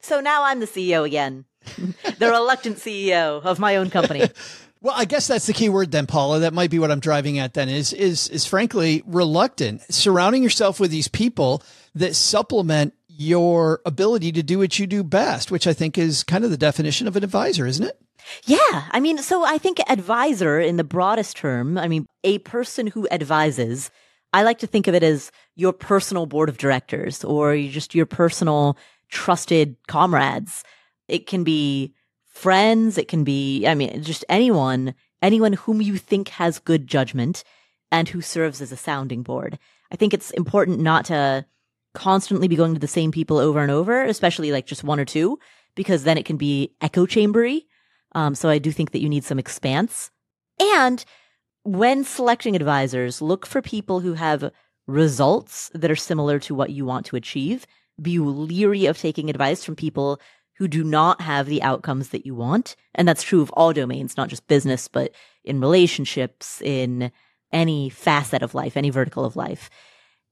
So 0.00 0.20
now 0.20 0.44
I'm 0.44 0.60
the 0.60 0.66
CEO 0.66 1.04
again, 1.04 1.44
the 2.18 2.30
reluctant 2.30 2.76
CEO 2.76 3.42
of 3.42 3.58
my 3.58 3.76
own 3.76 3.90
company. 3.90 4.28
Well, 4.82 4.94
I 4.96 5.06
guess 5.06 5.26
that's 5.26 5.46
the 5.46 5.54
key 5.54 5.70
word 5.70 5.90
then, 5.90 6.06
Paula. 6.06 6.40
That 6.40 6.52
might 6.52 6.70
be 6.70 6.78
what 6.78 6.92
I'm 6.92 7.00
driving 7.00 7.38
at 7.38 7.54
then 7.54 7.68
is, 7.68 7.94
is, 7.94 8.28
is 8.28 8.44
frankly 8.44 9.02
reluctant. 9.06 9.80
Surrounding 9.92 10.44
yourself 10.44 10.78
with 10.78 10.92
these 10.92 11.08
people 11.08 11.62
that 11.94 12.14
supplement 12.14 12.94
your 13.08 13.80
ability 13.84 14.30
to 14.32 14.44
do 14.44 14.58
what 14.58 14.78
you 14.78 14.86
do 14.86 15.02
best, 15.02 15.50
which 15.50 15.66
I 15.66 15.72
think 15.72 15.96
is 15.98 16.22
kind 16.22 16.44
of 16.44 16.50
the 16.50 16.58
definition 16.58 17.08
of 17.08 17.16
an 17.16 17.24
advisor, 17.24 17.66
isn't 17.66 17.84
it? 17.84 17.98
Yeah. 18.44 18.84
I 18.90 19.00
mean, 19.00 19.18
so 19.18 19.44
I 19.44 19.58
think 19.58 19.80
advisor 19.88 20.60
in 20.60 20.76
the 20.76 20.84
broadest 20.84 21.38
term, 21.38 21.78
I 21.78 21.88
mean, 21.88 22.06
a 22.22 22.38
person 22.40 22.86
who 22.86 23.08
advises 23.10 23.90
I 24.36 24.42
like 24.42 24.58
to 24.58 24.66
think 24.66 24.86
of 24.86 24.94
it 24.94 25.02
as 25.02 25.30
your 25.56 25.72
personal 25.72 26.26
board 26.26 26.48
of 26.48 26.58
directors 26.58 27.24
or 27.24 27.56
just 27.56 27.94
your 27.94 28.06
personal 28.06 28.76
trusted 29.08 29.76
comrades. 29.88 30.62
It 31.08 31.26
can 31.26 31.42
be 31.42 31.94
friends. 32.26 32.98
It 32.98 33.08
can 33.08 33.24
be, 33.24 33.66
I 33.66 33.74
mean, 33.74 34.02
just 34.02 34.24
anyone, 34.28 34.94
anyone 35.22 35.54
whom 35.54 35.80
you 35.80 35.96
think 35.96 36.28
has 36.28 36.58
good 36.58 36.86
judgment 36.86 37.42
and 37.90 38.08
who 38.08 38.20
serves 38.20 38.60
as 38.60 38.72
a 38.72 38.76
sounding 38.76 39.22
board. 39.22 39.58
I 39.90 39.96
think 39.96 40.12
it's 40.12 40.30
important 40.32 40.80
not 40.80 41.06
to 41.06 41.46
constantly 41.94 42.48
be 42.48 42.56
going 42.56 42.74
to 42.74 42.80
the 42.80 42.86
same 42.86 43.10
people 43.10 43.38
over 43.38 43.60
and 43.60 43.70
over, 43.70 44.04
especially 44.04 44.52
like 44.52 44.66
just 44.66 44.84
one 44.84 45.00
or 45.00 45.04
two, 45.04 45.38
because 45.74 46.04
then 46.04 46.18
it 46.18 46.26
can 46.26 46.36
be 46.36 46.74
echo 46.80 47.06
chambery. 47.06 47.66
Um, 48.12 48.34
so 48.34 48.48
I 48.48 48.58
do 48.58 48.70
think 48.70 48.90
that 48.90 49.00
you 49.00 49.08
need 49.08 49.24
some 49.24 49.38
expanse. 49.38 50.10
And 50.60 51.04
when 51.62 52.04
selecting 52.04 52.54
advisors, 52.54 53.22
look 53.22 53.46
for 53.46 53.62
people 53.62 54.00
who 54.00 54.14
have 54.14 54.50
results 54.86 55.70
that 55.74 55.90
are 55.90 55.96
similar 55.96 56.38
to 56.40 56.54
what 56.54 56.70
you 56.70 56.84
want 56.84 57.06
to 57.06 57.16
achieve. 57.16 57.66
Be 58.00 58.18
leery 58.18 58.86
of 58.86 58.98
taking 58.98 59.30
advice 59.30 59.64
from 59.64 59.76
people 59.76 60.20
who 60.56 60.68
do 60.68 60.82
not 60.82 61.20
have 61.20 61.46
the 61.46 61.62
outcomes 61.62 62.10
that 62.10 62.24
you 62.24 62.34
want. 62.34 62.76
And 62.94 63.06
that's 63.06 63.22
true 63.22 63.42
of 63.42 63.50
all 63.50 63.72
domains, 63.72 64.16
not 64.16 64.28
just 64.28 64.46
business, 64.46 64.88
but 64.88 65.12
in 65.44 65.60
relationships, 65.60 66.62
in 66.62 67.10
any 67.52 67.90
facet 67.90 68.42
of 68.42 68.54
life, 68.54 68.76
any 68.76 68.90
vertical 68.90 69.24
of 69.24 69.36
life. 69.36 69.70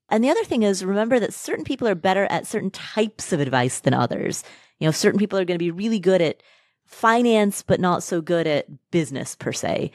And 0.09 0.23
the 0.23 0.31
other 0.31 0.45
thing 0.45 0.63
is 0.63 0.85
remember 0.85 1.19
that 1.19 1.35
certain 1.35 1.65
people 1.65 1.89
are 1.89 1.95
better 1.95 2.27
at 2.31 2.47
certain 2.47 2.71
types 2.71 3.33
of 3.33 3.41
advice 3.41 3.81
than 3.81 3.95
others. 3.95 4.45
You 4.79 4.87
know, 4.87 4.93
certain 4.93 5.19
people 5.19 5.39
are 5.39 5.45
going 5.45 5.59
to 5.59 5.65
be 5.65 5.71
really 5.71 6.01
good 6.01 6.21
at 6.21 6.43
finance, 6.87 7.63
but 7.63 7.81
not 7.81 8.03
so 8.03 8.21
good 8.21 8.47
at 8.47 8.67
business 8.91 9.35
per 9.37 9.53
se. 9.53 9.91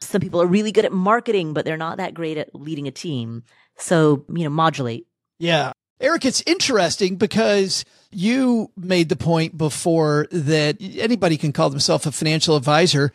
Some 0.00 0.20
people 0.20 0.40
are 0.42 0.46
really 0.46 0.72
good 0.72 0.84
at 0.84 0.92
marketing, 0.92 1.54
but 1.54 1.64
they're 1.64 1.76
not 1.76 1.96
that 1.96 2.14
great 2.14 2.36
at 2.36 2.54
leading 2.54 2.86
a 2.86 2.90
team. 2.90 3.42
So, 3.76 4.24
you 4.28 4.44
know, 4.44 4.50
modulate. 4.50 5.06
Yeah. 5.38 5.72
Eric, 6.00 6.24
it's 6.24 6.42
interesting 6.46 7.16
because 7.16 7.84
you 8.10 8.70
made 8.76 9.08
the 9.08 9.16
point 9.16 9.56
before 9.56 10.26
that 10.30 10.76
anybody 10.80 11.36
can 11.36 11.52
call 11.52 11.70
themselves 11.70 12.06
a 12.06 12.12
financial 12.12 12.56
advisor. 12.56 13.12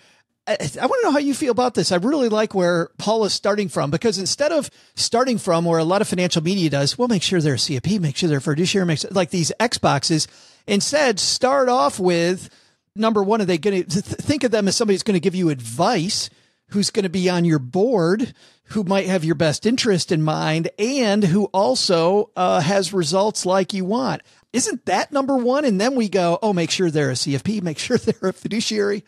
I, 0.47 0.57
I 0.81 0.85
want 0.85 1.01
to 1.01 1.07
know 1.07 1.11
how 1.11 1.19
you 1.19 1.33
feel 1.33 1.51
about 1.51 1.75
this. 1.75 1.91
I 1.91 1.97
really 1.97 2.29
like 2.29 2.55
where 2.55 2.89
Paul 2.97 3.25
is 3.25 3.33
starting 3.33 3.69
from 3.69 3.91
because 3.91 4.17
instead 4.17 4.51
of 4.51 4.69
starting 4.95 5.37
from 5.37 5.65
where 5.65 5.79
a 5.79 5.83
lot 5.83 6.01
of 6.01 6.07
financial 6.07 6.41
media 6.41 6.69
does, 6.69 6.97
we'll 6.97 7.07
make 7.07 7.21
sure 7.21 7.39
they're 7.39 7.53
a 7.53 7.57
CFP, 7.57 7.99
make 7.99 8.15
sure 8.15 8.29
they're 8.29 8.39
a 8.39 8.41
fiduciary, 8.41 8.87
make 8.87 8.99
sure, 8.99 9.11
like 9.11 9.29
these 9.29 9.51
X 9.59 9.77
boxes. 9.77 10.27
Instead, 10.65 11.19
start 11.19 11.69
off 11.69 11.99
with 11.99 12.49
number 12.95 13.21
one, 13.21 13.41
are 13.41 13.45
they 13.45 13.57
going 13.57 13.83
to 13.83 14.01
think 14.01 14.43
of 14.43 14.51
them 14.51 14.67
as 14.67 14.75
somebody 14.75 14.95
who's 14.95 15.03
going 15.03 15.13
to 15.13 15.19
give 15.19 15.35
you 15.35 15.49
advice? 15.49 16.29
who's 16.69 16.89
going 16.89 17.03
to 17.03 17.09
be 17.09 17.29
on 17.29 17.45
your 17.45 17.59
board, 17.59 18.33
who 18.69 18.83
might 18.83 19.07
have 19.07 19.23
your 19.23 19.35
best 19.35 19.65
interest 19.65 20.11
in 20.11 20.21
mind, 20.21 20.69
and 20.77 21.23
who 21.23 21.45
also 21.45 22.31
uh, 22.35 22.61
has 22.61 22.93
results 22.93 23.45
like 23.45 23.73
you 23.73 23.85
want. 23.85 24.21
Isn't 24.53 24.85
that 24.85 25.11
number 25.11 25.37
one? 25.37 25.65
And 25.65 25.79
then 25.79 25.95
we 25.95 26.09
go, 26.09 26.39
oh, 26.41 26.53
make 26.53 26.71
sure 26.71 26.89
they're 26.89 27.11
a 27.11 27.13
CFP, 27.13 27.61
make 27.61 27.79
sure 27.79 27.97
they're 27.97 28.29
a 28.29 28.33
fiduciary. 28.33 29.03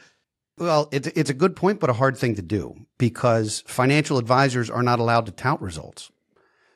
Well, 0.57 0.89
it's, 0.91 1.07
it's 1.07 1.29
a 1.29 1.35
good 1.35 1.55
point, 1.55 1.79
but 1.79 1.89
a 1.89 1.93
hard 1.93 2.17
thing 2.17 2.35
to 2.35 2.41
do 2.41 2.75
because 2.97 3.63
financial 3.65 4.17
advisors 4.17 4.69
are 4.69 4.83
not 4.83 4.99
allowed 4.99 5.25
to 5.25 5.31
tout 5.31 5.61
results. 5.61 6.11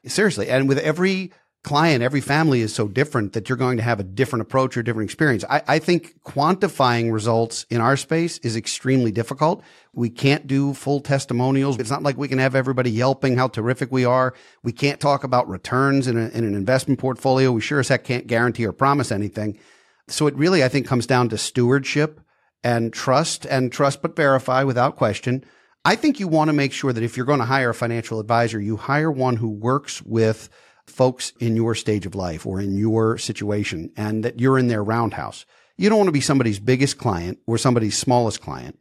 Seriously. 0.06 0.50
And 0.50 0.68
with 0.68 0.78
every 0.80 1.32
client, 1.66 2.04
every 2.04 2.22
family 2.22 2.62
is 2.62 2.74
so 2.74 2.88
different 2.88 3.34
that 3.34 3.50
you're 3.50 3.58
going 3.58 3.78
to 3.78 3.84
have 3.84 4.00
a 4.00 4.04
different 4.04 4.44
approach 4.44 4.78
or 4.78 4.84
different 4.84 5.10
experience. 5.10 5.44
I, 5.50 5.64
I, 5.68 5.80
think 5.80 6.22
quantifying 6.24 7.12
results 7.12 7.66
in 7.72 7.82
our 7.82 7.98
space 7.98 8.38
is 8.38 8.56
extremely 8.56 9.12
difficult. 9.12 9.64
We 9.92 10.12
can't 10.12 10.46
do 10.46 10.76
full 10.76 11.02
testimonials. 11.02 11.80
It's 11.80 11.90
not 11.90 12.04
like 12.04 12.18
we 12.18 12.28
can 12.28 12.38
have 12.38 12.54
everybody 12.54 12.92
yelping 12.92 13.36
how 13.36 13.48
terrific 13.48 13.92
we 13.92 14.06
are. 14.06 14.36
We 14.62 14.74
can't 14.74 15.00
talk 15.00 15.24
about 15.24 15.50
returns 15.50 16.08
in, 16.08 16.18
a, 16.20 16.28
in 16.30 16.44
an 16.44 16.54
investment 16.54 17.00
portfolio. 17.00 17.52
We 17.52 17.62
sure 17.62 17.80
as 17.80 17.88
heck 17.88 18.04
can't 18.04 18.28
guarantee 18.28 18.68
or 18.68 18.72
promise 18.72 19.12
anything. 19.12 19.58
So 20.08 20.28
it 20.28 20.36
really, 20.36 20.64
I 20.64 20.70
think, 20.70 20.86
comes 20.86 21.08
down 21.08 21.30
to 21.30 21.38
stewardship 21.38 22.22
and 22.64 22.94
trust 22.94 23.44
and 23.48 23.72
trust 23.72 24.04
but 24.04 24.16
verify 24.16 24.64
without 24.64 24.98
question. 24.98 25.44
I 25.84 25.96
think 25.96 26.20
you 26.20 26.28
want 26.28 26.50
to 26.50 26.54
make 26.54 26.74
sure 26.74 26.94
that 26.94 27.04
if 27.04 27.18
you're 27.18 27.26
going 27.26 27.40
to 27.40 27.46
hire 27.46 27.72
a 27.72 27.76
financial 27.76 28.20
advisor, 28.20 28.62
you 28.62 28.78
hire 28.78 29.12
one 29.12 29.38
who 29.38 29.50
works 29.50 30.04
with 30.04 30.48
folks 30.88 31.34
in 31.40 31.56
your 31.56 31.76
stage 31.76 32.06
of 32.06 32.16
life 32.16 32.46
or 32.46 32.62
in 32.62 32.78
your 32.78 33.18
situation 33.18 33.92
and 33.98 34.24
that 34.24 34.40
you're 34.40 34.60
in 34.60 34.68
their 34.68 34.84
roundhouse. 34.84 35.46
You 35.78 35.90
don't 35.90 35.98
want 35.98 36.08
to 36.08 36.14
be 36.14 36.22
somebody's 36.22 36.60
biggest 36.60 36.98
client 36.98 37.40
or 37.48 37.58
somebody's 37.58 37.98
smallest 37.98 38.42
client. 38.42 38.80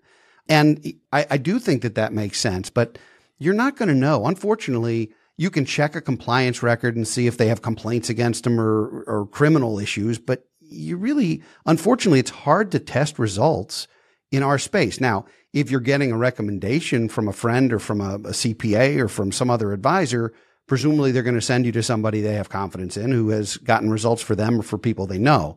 And 0.49 0.95
I, 1.13 1.27
I 1.31 1.37
do 1.39 1.59
think 1.59 1.83
that 1.83 1.95
that 1.95 2.13
makes 2.13 2.39
sense, 2.39 2.71
but 2.71 2.99
you're 3.39 3.55
not 3.55 3.77
going 3.77 3.89
to 3.89 3.95
know. 3.95 4.27
Unfortunately, 4.27 5.13
you 5.37 5.51
can 5.51 5.65
check 5.65 5.97
a 5.97 6.01
compliance 6.01 6.63
record 6.63 6.97
and 6.97 7.09
see 7.09 7.27
if 7.27 7.37
they 7.37 7.49
have 7.49 7.63
complaints 7.63 8.09
against 8.09 8.45
them 8.45 8.61
or, 8.61 9.03
or 9.07 9.27
criminal 9.27 9.79
issues, 9.79 10.19
but 10.19 10.47
you 10.61 10.97
really, 10.97 11.43
unfortunately, 11.67 12.21
it's 12.21 12.31
hard 12.31 12.71
to 12.73 12.79
test 12.79 13.19
results 13.19 13.89
in 14.31 14.43
our 14.43 14.59
space. 14.59 15.01
Now, 15.01 15.25
if 15.53 15.71
you're 15.71 15.81
getting 15.81 16.13
a 16.13 16.17
recommendation 16.17 17.09
from 17.09 17.29
a 17.29 17.33
friend 17.33 17.73
or 17.73 17.79
from 17.79 18.01
a, 18.01 18.15
a 18.15 18.33
CPA 18.33 18.99
or 18.99 19.09
from 19.09 19.33
some 19.33 19.51
other 19.51 19.73
advisor, 19.73 20.33
presumably 20.67 21.13
they're 21.13 21.23
going 21.23 21.35
to 21.35 21.41
send 21.41 21.67
you 21.67 21.73
to 21.73 21.83
somebody 21.83 22.21
they 22.21 22.35
have 22.35 22.49
confidence 22.49 22.97
in 22.97 23.11
who 23.11 23.31
has 23.31 23.57
gotten 23.59 23.91
results 23.91 24.23
for 24.23 24.35
them 24.35 24.61
or 24.61 24.63
for 24.63 24.79
people 24.79 25.07
they 25.07 25.19
know. 25.19 25.57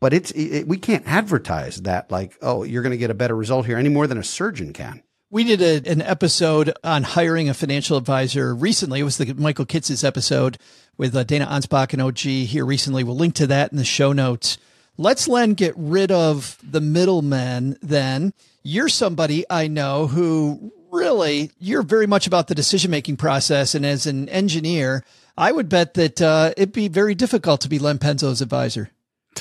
But 0.00 0.12
it's 0.12 0.32
it, 0.32 0.66
we 0.66 0.78
can't 0.78 1.06
advertise 1.06 1.82
that 1.82 2.10
like, 2.10 2.36
oh, 2.42 2.64
you're 2.64 2.82
going 2.82 2.92
to 2.92 2.98
get 2.98 3.10
a 3.10 3.14
better 3.14 3.36
result 3.36 3.66
here 3.66 3.78
any 3.78 3.88
more 3.88 4.06
than 4.06 4.18
a 4.18 4.24
surgeon 4.24 4.72
can. 4.72 5.02
We 5.30 5.44
did 5.44 5.62
a, 5.62 5.90
an 5.90 6.02
episode 6.02 6.74
on 6.84 7.04
hiring 7.04 7.48
a 7.48 7.54
financial 7.54 7.96
advisor 7.96 8.54
recently. 8.54 9.00
It 9.00 9.04
was 9.04 9.16
the 9.16 9.32
Michael 9.32 9.64
Kitces 9.64 10.04
episode 10.04 10.58
with 10.98 11.16
uh, 11.16 11.24
Dana 11.24 11.46
Anspach 11.46 11.92
and 11.92 12.02
OG 12.02 12.18
here 12.18 12.66
recently. 12.66 13.02
We'll 13.02 13.16
link 13.16 13.34
to 13.36 13.46
that 13.46 13.72
in 13.72 13.78
the 13.78 13.84
show 13.84 14.12
notes. 14.12 14.58
Let's, 14.98 15.28
Len, 15.28 15.54
get 15.54 15.72
rid 15.76 16.12
of 16.12 16.58
the 16.62 16.82
middlemen 16.82 17.78
then. 17.80 18.34
You're 18.62 18.90
somebody 18.90 19.44
I 19.48 19.68
know 19.68 20.06
who 20.06 20.72
really, 20.92 21.50
you're 21.58 21.82
very 21.82 22.06
much 22.06 22.26
about 22.26 22.46
the 22.46 22.54
decision 22.54 22.90
making 22.90 23.16
process. 23.16 23.74
And 23.74 23.84
as 23.84 24.06
an 24.06 24.28
engineer, 24.28 25.04
I 25.36 25.50
would 25.50 25.68
bet 25.68 25.94
that 25.94 26.20
uh, 26.20 26.52
it'd 26.56 26.72
be 26.72 26.88
very 26.88 27.14
difficult 27.14 27.62
to 27.62 27.68
be 27.68 27.78
Len 27.78 27.98
Penzo's 27.98 28.42
advisor. 28.42 28.90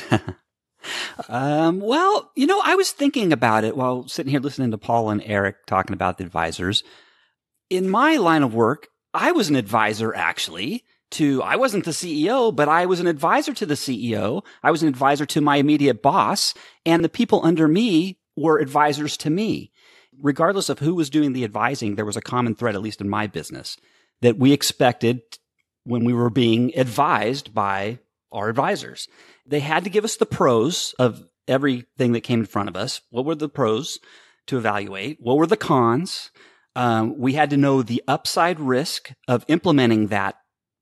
um, 1.29 1.79
well, 1.81 2.31
you 2.35 2.47
know, 2.47 2.61
I 2.63 2.75
was 2.75 2.91
thinking 2.91 3.33
about 3.33 3.63
it 3.63 3.75
while 3.75 4.07
sitting 4.07 4.31
here 4.31 4.39
listening 4.39 4.71
to 4.71 4.77
Paul 4.77 5.09
and 5.09 5.21
Eric 5.25 5.65
talking 5.67 5.93
about 5.93 6.17
the 6.17 6.23
advisors. 6.23 6.83
In 7.69 7.89
my 7.89 8.17
line 8.17 8.43
of 8.43 8.55
work, 8.55 8.87
I 9.13 9.33
was 9.33 9.49
an 9.49 9.57
advisor 9.57 10.15
actually 10.15 10.85
to, 11.11 11.43
I 11.43 11.57
wasn't 11.57 11.83
the 11.83 11.91
CEO, 11.91 12.55
but 12.55 12.69
I 12.69 12.85
was 12.85 13.01
an 13.01 13.07
advisor 13.07 13.53
to 13.53 13.65
the 13.65 13.73
CEO. 13.73 14.43
I 14.63 14.71
was 14.71 14.81
an 14.81 14.87
advisor 14.87 15.25
to 15.25 15.41
my 15.41 15.57
immediate 15.57 16.01
boss 16.01 16.53
and 16.85 17.03
the 17.03 17.09
people 17.09 17.41
under 17.43 17.67
me 17.67 18.17
were 18.37 18.59
advisors 18.59 19.17
to 19.17 19.29
me. 19.29 19.71
Regardless 20.19 20.69
of 20.69 20.79
who 20.79 20.95
was 20.95 21.09
doing 21.09 21.33
the 21.33 21.43
advising, 21.43 21.95
there 21.95 22.05
was 22.05 22.17
a 22.17 22.21
common 22.21 22.55
thread, 22.55 22.75
at 22.75 22.81
least 22.81 23.01
in 23.01 23.09
my 23.09 23.27
business, 23.27 23.77
that 24.21 24.37
we 24.37 24.51
expected 24.51 25.21
when 25.83 26.03
we 26.03 26.13
were 26.13 26.29
being 26.29 26.71
advised 26.77 27.53
by 27.53 27.99
our 28.31 28.49
advisors. 28.49 29.07
They 29.45 29.59
had 29.59 29.83
to 29.83 29.89
give 29.89 30.05
us 30.05 30.17
the 30.17 30.25
pros 30.25 30.93
of 30.99 31.23
everything 31.47 32.11
that 32.13 32.21
came 32.21 32.39
in 32.41 32.45
front 32.45 32.69
of 32.69 32.75
us. 32.75 33.01
What 33.09 33.25
were 33.25 33.35
the 33.35 33.49
pros 33.49 33.99
to 34.47 34.57
evaluate? 34.57 35.17
What 35.19 35.37
were 35.37 35.47
the 35.47 35.57
cons? 35.57 36.29
Um, 36.75 37.17
we 37.17 37.33
had 37.33 37.49
to 37.49 37.57
know 37.57 37.81
the 37.81 38.03
upside 38.07 38.59
risk 38.59 39.11
of 39.27 39.45
implementing 39.47 40.07
that 40.07 40.35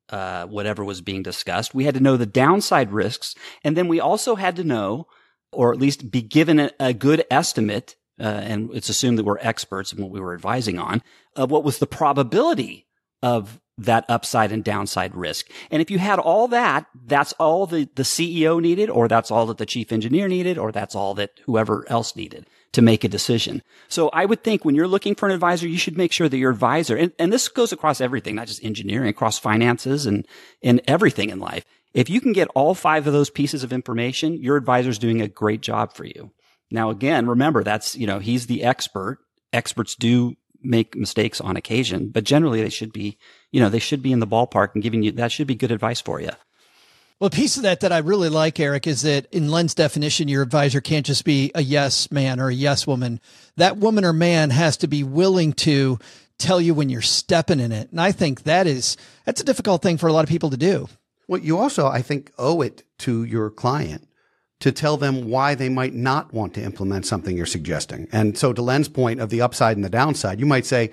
uh, 0.09 0.45
whatever 0.45 0.83
was 0.83 1.01
being 1.01 1.23
discussed. 1.23 1.73
We 1.73 1.85
had 1.85 1.95
to 1.95 1.99
know 1.99 2.17
the 2.17 2.25
downside 2.25 2.91
risks, 2.91 3.35
and 3.63 3.75
then 3.75 3.87
we 3.87 3.99
also 3.99 4.35
had 4.35 4.55
to 4.57 4.63
know, 4.63 5.07
or 5.51 5.71
at 5.71 5.79
least 5.79 6.11
be 6.11 6.21
given 6.21 6.59
a, 6.59 6.71
a 6.79 6.93
good 6.93 7.25
estimate. 7.31 7.95
Uh, 8.19 8.23
and 8.23 8.69
it's 8.73 8.89
assumed 8.89 9.17
that 9.17 9.23
we're 9.23 9.37
experts 9.39 9.93
in 9.93 10.01
what 10.01 10.11
we 10.11 10.19
were 10.19 10.33
advising 10.33 10.77
on 10.77 11.01
of 11.35 11.51
what 11.51 11.63
was 11.63 11.79
the 11.79 11.87
probability 11.87 12.85
of 13.21 13.59
that 13.77 14.05
upside 14.09 14.51
and 14.51 14.63
downside 14.63 15.15
risk. 15.15 15.49
And 15.71 15.81
if 15.81 15.89
you 15.89 15.99
had 15.99 16.19
all 16.19 16.49
that, 16.49 16.85
that's 17.05 17.33
all 17.33 17.65
the, 17.65 17.89
the 17.95 18.03
CEO 18.03 18.61
needed, 18.61 18.89
or 18.89 19.07
that's 19.07 19.31
all 19.31 19.45
that 19.47 19.57
the 19.57 19.65
chief 19.65 19.91
engineer 19.91 20.27
needed, 20.27 20.57
or 20.57 20.71
that's 20.71 20.95
all 20.95 21.13
that 21.15 21.31
whoever 21.45 21.85
else 21.89 22.15
needed 22.15 22.45
to 22.73 22.81
make 22.81 23.03
a 23.03 23.09
decision. 23.09 23.63
So 23.87 24.09
I 24.09 24.25
would 24.25 24.43
think 24.43 24.63
when 24.63 24.75
you're 24.75 24.87
looking 24.87 25.15
for 25.15 25.27
an 25.27 25.33
advisor, 25.33 25.67
you 25.67 25.77
should 25.77 25.97
make 25.97 26.11
sure 26.11 26.29
that 26.29 26.37
your 26.37 26.51
advisor, 26.51 26.95
and, 26.95 27.13
and 27.17 27.31
this 27.31 27.47
goes 27.47 27.71
across 27.71 28.01
everything, 28.01 28.35
not 28.35 28.47
just 28.47 28.63
engineering, 28.63 29.09
across 29.09 29.39
finances 29.39 30.05
and, 30.05 30.27
and 30.61 30.81
everything 30.85 31.29
in 31.29 31.39
life. 31.39 31.63
If 31.93 32.09
you 32.09 32.21
can 32.21 32.33
get 32.33 32.49
all 32.49 32.75
five 32.75 33.07
of 33.07 33.13
those 33.13 33.29
pieces 33.29 33.63
of 33.63 33.73
information, 33.73 34.33
your 34.33 34.57
advisor's 34.57 34.99
doing 34.99 35.21
a 35.21 35.27
great 35.27 35.61
job 35.61 35.93
for 35.93 36.05
you. 36.05 36.31
Now, 36.71 36.89
again, 36.89 37.27
remember 37.27 37.63
that's, 37.63 37.95
you 37.95 38.07
know, 38.07 38.19
he's 38.19 38.47
the 38.47 38.63
expert. 38.63 39.19
Experts 39.51 39.95
do 39.95 40.35
make 40.61 40.95
mistakes 40.95 41.41
on 41.41 41.57
occasion, 41.57 42.09
but 42.09 42.23
generally 42.23 42.61
they 42.61 42.69
should 42.69 42.93
be, 42.93 43.17
you 43.51 43.59
know, 43.59 43.69
they 43.69 43.79
should 43.79 44.03
be 44.03 44.11
in 44.11 44.19
the 44.19 44.27
ballpark 44.27 44.73
and 44.73 44.83
giving 44.83 45.03
you, 45.03 45.11
that 45.13 45.31
should 45.31 45.47
be 45.47 45.55
good 45.55 45.71
advice 45.71 46.01
for 46.01 46.19
you. 46.19 46.31
Well, 47.19 47.27
a 47.27 47.31
piece 47.31 47.57
of 47.57 47.63
that 47.63 47.81
that 47.81 47.91
I 47.91 47.97
really 47.97 48.29
like, 48.29 48.59
Eric, 48.59 48.87
is 48.87 49.01
that 49.01 49.25
in 49.33 49.51
Len's 49.51 49.73
definition, 49.73 50.29
your 50.29 50.41
advisor 50.41 50.79
can't 50.79 51.05
just 51.05 51.25
be 51.25 51.51
a 51.53 51.61
yes 51.61 52.11
man 52.11 52.39
or 52.39 52.49
a 52.49 52.53
yes 52.53 52.87
woman. 52.87 53.19
That 53.57 53.77
woman 53.77 54.05
or 54.05 54.13
man 54.13 54.51
has 54.51 54.77
to 54.77 54.87
be 54.87 55.03
willing 55.03 55.53
to 55.53 55.99
tell 56.37 56.61
you 56.61 56.73
when 56.73 56.89
you're 56.89 57.01
stepping 57.01 57.59
in 57.59 57.71
it. 57.73 57.91
And 57.91 57.99
I 57.99 58.13
think 58.13 58.43
that 58.43 58.67
is, 58.67 58.95
that's 59.25 59.41
a 59.41 59.45
difficult 59.45 59.81
thing 59.81 59.97
for 59.97 60.07
a 60.07 60.13
lot 60.13 60.23
of 60.23 60.29
people 60.29 60.49
to 60.51 60.57
do. 60.57 60.87
Well, 61.27 61.41
you 61.41 61.57
also, 61.57 61.87
I 61.87 62.01
think, 62.01 62.31
owe 62.37 62.61
it 62.61 62.83
to 62.99 63.23
your 63.23 63.49
client 63.49 64.07
to 64.59 64.71
tell 64.71 64.97
them 64.97 65.29
why 65.29 65.55
they 65.55 65.69
might 65.69 65.93
not 65.93 66.33
want 66.33 66.53
to 66.53 66.63
implement 66.63 67.05
something 67.05 67.35
you're 67.35 67.45
suggesting. 67.45 68.07
And 68.11 68.37
so 68.37 68.51
to 68.51 68.61
Len's 68.61 68.89
point 68.89 69.21
of 69.21 69.29
the 69.29 69.41
upside 69.41 69.77
and 69.77 69.85
the 69.85 69.89
downside, 69.89 70.39
you 70.39 70.45
might 70.45 70.65
say, 70.65 70.91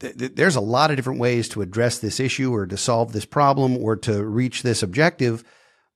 there's 0.00 0.56
a 0.56 0.60
lot 0.60 0.90
of 0.90 0.96
different 0.96 1.18
ways 1.18 1.48
to 1.50 1.62
address 1.62 1.98
this 1.98 2.20
issue 2.20 2.52
or 2.54 2.66
to 2.66 2.76
solve 2.76 3.12
this 3.12 3.24
problem 3.24 3.76
or 3.76 3.96
to 3.96 4.24
reach 4.24 4.62
this 4.62 4.82
objective. 4.82 5.44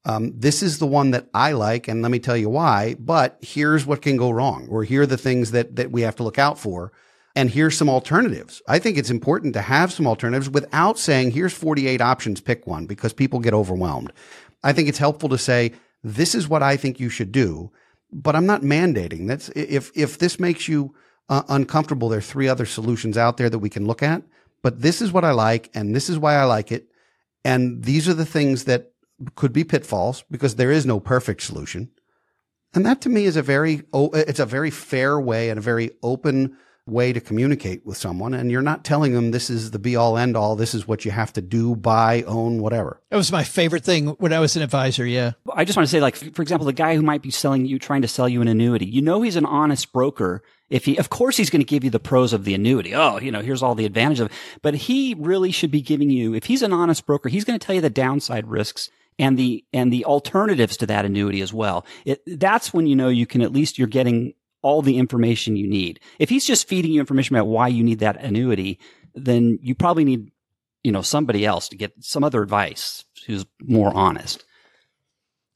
Um, 0.04 0.32
this 0.36 0.62
is 0.62 0.78
the 0.78 0.86
one 0.86 1.12
that 1.12 1.28
I 1.32 1.52
like, 1.52 1.86
and 1.86 2.02
let 2.02 2.10
me 2.10 2.18
tell 2.18 2.36
you 2.36 2.48
why. 2.48 2.96
But 2.98 3.38
here's 3.40 3.86
what 3.86 4.02
can 4.02 4.16
go 4.16 4.30
wrong, 4.30 4.66
or 4.68 4.82
here 4.82 5.02
are 5.02 5.06
the 5.06 5.16
things 5.16 5.52
that 5.52 5.76
that 5.76 5.92
we 5.92 6.02
have 6.02 6.16
to 6.16 6.24
look 6.24 6.38
out 6.38 6.58
for, 6.58 6.90
and 7.36 7.48
here's 7.48 7.78
some 7.78 7.88
alternatives. 7.88 8.60
I 8.66 8.80
think 8.80 8.98
it's 8.98 9.10
important 9.10 9.54
to 9.54 9.62
have 9.62 9.92
some 9.92 10.08
alternatives 10.08 10.50
without 10.50 10.98
saying 10.98 11.30
here's 11.30 11.52
48 11.52 12.00
options, 12.00 12.40
pick 12.40 12.66
one, 12.66 12.86
because 12.86 13.12
people 13.12 13.38
get 13.38 13.54
overwhelmed. 13.54 14.12
I 14.64 14.72
think 14.72 14.88
it's 14.88 14.98
helpful 14.98 15.28
to 15.28 15.38
say 15.38 15.72
this 16.02 16.34
is 16.34 16.48
what 16.48 16.62
I 16.62 16.76
think 16.76 16.98
you 16.98 17.08
should 17.08 17.32
do, 17.32 17.70
but 18.12 18.36
I'm 18.36 18.46
not 18.46 18.62
mandating. 18.62 19.28
That's 19.28 19.48
if 19.50 19.90
if 19.94 20.18
this 20.18 20.40
makes 20.40 20.68
you 20.68 20.94
uh, 21.28 21.42
uncomfortable, 21.48 22.08
there 22.08 22.18
are 22.18 22.22
three 22.22 22.48
other 22.48 22.66
solutions 22.66 23.16
out 23.16 23.36
there 23.36 23.50
that 23.50 23.60
we 23.60 23.70
can 23.70 23.86
look 23.86 24.02
at. 24.02 24.22
But 24.62 24.80
this 24.80 25.02
is 25.02 25.12
what 25.12 25.24
I 25.24 25.32
like, 25.32 25.70
and 25.74 25.94
this 25.94 26.08
is 26.08 26.18
why 26.18 26.34
I 26.34 26.44
like 26.44 26.70
it, 26.70 26.88
and 27.44 27.82
these 27.82 28.08
are 28.08 28.14
the 28.14 28.26
things 28.26 28.64
that 28.64 28.92
could 29.34 29.52
be 29.52 29.64
pitfalls 29.64 30.24
because 30.30 30.56
there 30.56 30.70
is 30.70 30.86
no 30.86 31.00
perfect 31.00 31.42
solution. 31.42 31.90
And 32.74 32.86
that 32.86 33.00
to 33.02 33.08
me 33.08 33.24
is 33.24 33.36
a 33.36 33.42
very 33.42 33.82
it's 33.92 34.40
a 34.40 34.46
very 34.46 34.70
fair 34.70 35.20
way 35.20 35.50
and 35.50 35.58
a 35.58 35.62
very 35.62 35.90
open 36.02 36.56
way 36.86 37.12
to 37.12 37.20
communicate 37.20 37.86
with 37.86 37.96
someone 37.96 38.34
and 38.34 38.50
you're 38.50 38.60
not 38.60 38.84
telling 38.84 39.12
them 39.12 39.30
this 39.30 39.48
is 39.48 39.70
the 39.70 39.78
be 39.78 39.94
all 39.94 40.18
end 40.18 40.36
all 40.36 40.56
this 40.56 40.74
is 40.74 40.86
what 40.86 41.04
you 41.04 41.12
have 41.12 41.32
to 41.32 41.40
do 41.40 41.76
buy 41.76 42.22
own 42.22 42.60
whatever. 42.60 43.00
That 43.10 43.16
was 43.16 43.30
my 43.30 43.44
favorite 43.44 43.84
thing 43.84 44.08
when 44.08 44.32
i 44.32 44.40
was 44.40 44.56
an 44.56 44.62
advisor 44.62 45.06
yeah. 45.06 45.32
I 45.54 45.64
just 45.64 45.76
want 45.76 45.86
to 45.86 45.90
say 45.90 46.00
like 46.00 46.16
for 46.16 46.42
example 46.42 46.66
the 46.66 46.72
guy 46.72 46.96
who 46.96 47.02
might 47.02 47.22
be 47.22 47.30
selling 47.30 47.66
you 47.66 47.78
trying 47.78 48.02
to 48.02 48.08
sell 48.08 48.28
you 48.28 48.42
an 48.42 48.48
annuity 48.48 48.86
you 48.86 49.00
know 49.00 49.22
he's 49.22 49.36
an 49.36 49.46
honest 49.46 49.92
broker 49.92 50.42
if 50.70 50.84
he 50.84 50.96
of 50.96 51.08
course 51.08 51.36
he's 51.36 51.50
going 51.50 51.60
to 51.60 51.66
give 51.66 51.84
you 51.84 51.90
the 51.90 52.00
pros 52.00 52.32
of 52.32 52.44
the 52.44 52.54
annuity. 52.54 52.94
Oh 52.94 53.20
you 53.20 53.30
know 53.30 53.42
here's 53.42 53.62
all 53.62 53.76
the 53.76 53.86
advantages 53.86 54.20
of 54.20 54.26
it. 54.26 54.32
But 54.60 54.74
he 54.74 55.14
really 55.16 55.52
should 55.52 55.70
be 55.70 55.82
giving 55.82 56.10
you 56.10 56.34
if 56.34 56.44
he's 56.44 56.62
an 56.62 56.72
honest 56.72 57.06
broker 57.06 57.28
he's 57.28 57.44
going 57.44 57.58
to 57.58 57.64
tell 57.64 57.76
you 57.76 57.80
the 57.80 57.90
downside 57.90 58.48
risks 58.48 58.90
and 59.18 59.38
the 59.38 59.64
and 59.72 59.92
the 59.92 60.04
alternatives 60.04 60.76
to 60.78 60.86
that 60.86 61.04
annuity 61.04 61.40
as 61.40 61.52
well. 61.52 61.86
It, 62.04 62.22
that's 62.26 62.74
when 62.74 62.86
you 62.86 62.96
know 62.96 63.08
you 63.08 63.26
can 63.26 63.42
at 63.42 63.52
least 63.52 63.78
you're 63.78 63.88
getting 63.88 64.34
all 64.62 64.82
the 64.82 64.98
information 64.98 65.56
you 65.56 65.66
need. 65.66 66.00
If 66.18 66.28
he's 66.28 66.46
just 66.46 66.68
feeding 66.68 66.92
you 66.92 67.00
information 67.00 67.36
about 67.36 67.48
why 67.48 67.68
you 67.68 67.82
need 67.82 67.98
that 67.98 68.22
annuity, 68.22 68.78
then 69.14 69.58
you 69.60 69.74
probably 69.74 70.04
need, 70.04 70.30
you 70.82 70.92
know, 70.92 71.02
somebody 71.02 71.44
else 71.44 71.68
to 71.68 71.76
get 71.76 71.92
some 72.00 72.24
other 72.24 72.42
advice 72.42 73.04
who's 73.26 73.44
more 73.60 73.94
honest. 73.94 74.44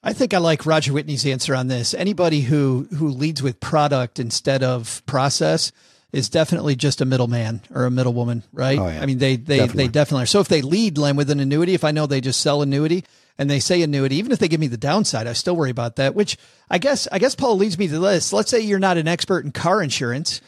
I 0.02 0.12
think 0.12 0.34
I 0.34 0.38
like 0.38 0.66
Roger 0.66 0.92
Whitney's 0.92 1.26
answer 1.26 1.54
on 1.54 1.66
this. 1.66 1.94
Anybody 1.94 2.42
who 2.42 2.86
who 2.96 3.09
leads 3.09 3.42
with 3.42 3.59
product 3.59 4.20
instead 4.20 4.62
of 4.62 5.02
process 5.07 5.72
is 6.12 6.28
definitely 6.28 6.76
just 6.76 7.00
a 7.00 7.04
middleman 7.04 7.61
or 7.74 7.86
a 7.86 7.90
middlewoman, 7.90 8.44
right? 8.52 8.78
Oh, 8.78 8.86
yeah. 8.86 9.02
I 9.02 9.07
mean, 9.07 9.18
they 9.18 9.36
they 9.36 9.59
definitely. 9.59 9.84
they 9.84 9.88
definitely 9.88 10.22
are. 10.22 10.26
So 10.26 10.40
if 10.40 10.48
they 10.48 10.62
lead 10.62 10.96
Len 10.96 11.16
with 11.16 11.30
an 11.30 11.40
annuity, 11.40 11.74
if 11.74 11.82
I 11.82 11.90
know 11.90 12.07
they 12.07 12.20
just 12.20 12.40
sell 12.40 12.62
annuity, 12.62 13.04
and 13.39 13.51
they 13.51 13.61
say 13.61 13.82
annuity, 13.82 14.16
even 14.16 14.32
if 14.32 14.39
they 14.39 14.49
give 14.49 14.61
me 14.61 14.66
the 14.66 14.76
downside, 14.76 15.26
I 15.26 15.32
still 15.34 15.57
worry 15.57 15.70
about 15.70 15.97
that, 15.97 16.14
which 16.14 16.37
I 16.70 16.78
guess, 16.78 17.07
I 17.12 17.18
guess 17.18 17.34
Paul 17.34 17.57
leads 17.57 17.78
me 17.78 17.89
to 17.89 17.99
this. 17.99 18.32
Let's 18.32 18.51
say 18.51 18.61
you're 18.61 18.78
not 18.78 18.97
an 18.97 19.09
expert 19.09 19.45
in 19.45 19.53
car 19.53 19.82
insurance, 19.82 20.41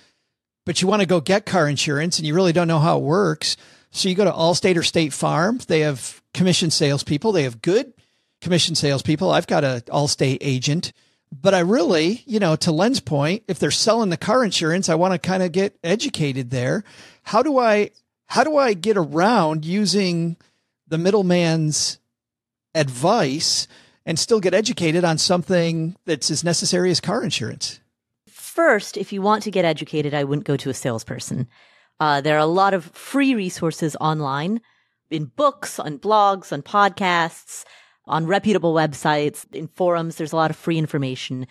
but 0.65 0.81
you 0.81 0.89
want 0.89 1.01
to 1.01 1.07
go 1.07 1.21
get 1.21 1.47
car 1.47 1.69
insurance 1.69 2.19
and 2.19 2.27
you 2.27 2.35
really 2.35 2.53
don't 2.53 2.69
know 2.69 2.79
how 2.79 2.99
it 2.99 3.03
works. 3.03 3.57
So 3.91 4.09
you 4.09 4.15
go 4.15 4.25
to 4.25 4.33
Allstate 4.33 4.77
or 4.77 4.83
State 4.83 5.13
Farm. 5.13 5.59
They 5.67 5.81
have 5.81 6.23
commission 6.35 6.71
salespeople. 6.71 7.33
They 7.33 7.45
have 7.45 7.63
good 7.63 7.93
commission 8.41 8.75
salespeople. 8.75 9.31
I've 9.31 9.47
got 9.47 9.65
an 9.65 9.81
Allstate 9.83 10.39
agent, 10.41 10.93
but 11.33 11.55
I 11.55 11.61
really, 11.61 12.23
you 12.27 12.39
know, 12.39 12.57
to 12.57 12.73
Len's 12.73 13.01
point, 13.01 13.45
if 13.49 13.59
they're 13.59 13.71
selling 13.71 14.11
the 14.11 14.17
car 14.17 14.45
insurance, 14.45 14.89
I 14.89 14.95
want 14.95 15.13
to 15.13 15.19
kind 15.19 15.43
of 15.43 15.53
get 15.53 15.77
educated 15.83 16.51
there. 16.51 16.85
How 17.23 17.43
do 17.43 17.59
I, 17.59 17.91
how 18.27 18.45
do 18.45 18.57
I 18.57 18.75
get 18.75 18.97
around 18.97 19.65
using 19.65 20.37
the 20.87 20.99
middleman's 20.99 21.99
advice 22.75 23.67
and 24.07 24.19
still 24.19 24.41
get 24.41 24.55
educated 24.55 25.05
on 25.05 25.19
something 25.19 25.95
that's 26.07 26.31
as 26.31 26.43
necessary 26.43 26.91
as 26.91 27.01
car 27.01 27.23
insurance? 27.23 27.81
First, 28.27 28.97
if 28.97 29.13
you 29.13 29.23
want 29.23 29.43
to 29.45 29.51
get 29.51 29.65
educated, 29.65 30.15
I 30.15 30.25
wouldn't 30.25 30.47
go 30.47 30.57
to 30.57 30.71
a 30.71 30.75
salesperson. 30.75 31.47
Uh, 32.01 32.21
there 32.21 32.37
are 32.37 32.41
a 32.41 32.47
lot 32.47 32.75
of 32.75 32.87
free 32.87 33.35
resources 33.35 33.97
online 34.01 34.61
in 35.11 35.27
books, 35.27 35.79
on 35.79 35.99
blogs, 35.99 36.53
on 36.53 36.63
podcasts, 36.63 37.65
on 38.07 38.27
reputable 38.27 38.75
websites, 38.75 39.45
in 39.55 39.69
forums. 39.69 40.17
There's 40.17 40.33
a 40.33 40.37
lot 40.37 40.51
of 40.51 40.57
free 40.57 40.79
information. 40.79 41.47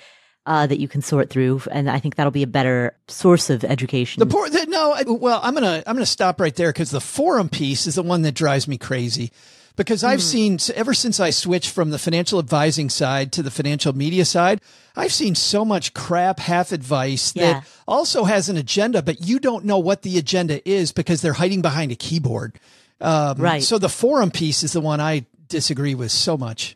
Uh, 0.46 0.66
that 0.66 0.80
you 0.80 0.88
can 0.88 1.02
sort 1.02 1.30
through, 1.30 1.62
and 1.72 1.90
I 1.90 2.00
think 2.00 2.16
that'll 2.16 2.32
be 2.32 2.42
a 2.42 2.48
better 2.48 2.98
source 3.10 3.50
of 3.50 3.66
education. 3.66 4.22
The 4.22 4.26
poor, 4.26 4.50
the, 4.50 4.66
no, 4.66 4.94
I, 4.94 5.04
well, 5.06 5.42
I'm 5.44 5.54
gonna 5.54 5.84
I'm 5.86 5.94
gonna 5.94 6.06
stop 6.06 6.40
right 6.40 6.56
there 6.56 6.70
because 6.70 6.90
the 6.90 7.02
forum 7.02 7.50
piece 7.50 7.86
is 7.86 7.96
the 7.96 8.02
one 8.02 8.22
that 8.22 8.32
drives 8.32 8.66
me 8.66 8.78
crazy 8.78 9.34
because 9.78 10.04
I've 10.04 10.20
mm. 10.20 10.24
seen 10.24 10.60
ever 10.76 10.94
since 10.94 11.22
I 11.22 11.30
switched 11.30 11.70
from 11.70 11.92
the 11.92 12.00
financial 12.00 12.40
advising 12.40 12.90
side 12.90 13.32
to 13.34 13.44
the 13.44 13.52
financial 13.52 13.96
media 13.96 14.26
side, 14.26 14.60
I've 14.96 15.14
seen 15.14 15.36
so 15.36 15.64
much 15.64 15.94
crap 15.94 16.40
half 16.40 16.74
advice 16.74 17.32
yeah. 17.36 17.54
that 17.54 17.68
also 17.88 18.26
has 18.26 18.50
an 18.50 18.58
agenda, 18.58 19.02
but 19.02 19.26
you 19.26 19.40
don't 19.40 19.64
know 19.64 19.80
what 19.80 20.02
the 20.02 20.18
agenda 20.18 20.68
is 20.68 20.92
because 20.92 21.22
they're 21.22 21.34
hiding 21.34 21.62
behind 21.62 21.94
a 21.94 21.96
keyboard. 21.96 22.60
Um, 23.00 23.38
right. 23.38 23.64
So 23.64 23.78
the 23.78 23.90
forum 23.90 24.32
piece 24.32 24.64
is 24.64 24.74
the 24.74 24.82
one 24.82 25.00
I 25.00 25.26
disagree 25.48 25.96
with 25.96 26.12
so 26.12 26.36
much. 26.36 26.76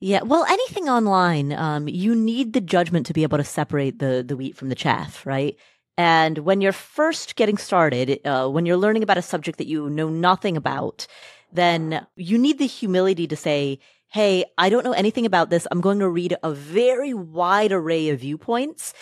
Yeah, 0.00 0.22
well, 0.22 0.44
anything 0.44 0.88
online, 0.88 1.52
um, 1.52 1.88
you 1.88 2.14
need 2.14 2.52
the 2.52 2.60
judgment 2.60 3.06
to 3.06 3.12
be 3.12 3.24
able 3.24 3.38
to 3.38 3.44
separate 3.44 3.98
the 3.98 4.24
the 4.26 4.36
wheat 4.36 4.56
from 4.56 4.68
the 4.68 4.76
chaff, 4.76 5.26
right? 5.26 5.56
And 5.96 6.38
when 6.38 6.60
you're 6.60 6.70
first 6.70 7.34
getting 7.34 7.58
started, 7.58 8.20
uh, 8.24 8.48
when 8.48 8.64
you're 8.64 8.76
learning 8.76 9.02
about 9.02 9.18
a 9.18 9.22
subject 9.22 9.58
that 9.58 9.66
you 9.66 9.90
know 9.90 10.08
nothing 10.08 10.56
about, 10.56 11.08
then 11.52 12.06
you 12.16 12.38
need 12.38 12.58
the 12.58 12.66
humility 12.66 13.26
to 13.26 13.36
say, 13.36 13.78
Hey, 14.10 14.44
I 14.56 14.70
don't 14.70 14.84
know 14.84 14.92
anything 14.92 15.26
about 15.26 15.50
this. 15.50 15.66
I'm 15.70 15.82
going 15.82 15.98
to 15.98 16.08
read 16.08 16.34
a 16.42 16.52
very 16.52 17.12
wide 17.12 17.72
array 17.72 18.08
of 18.08 18.20
viewpoints. 18.20 18.94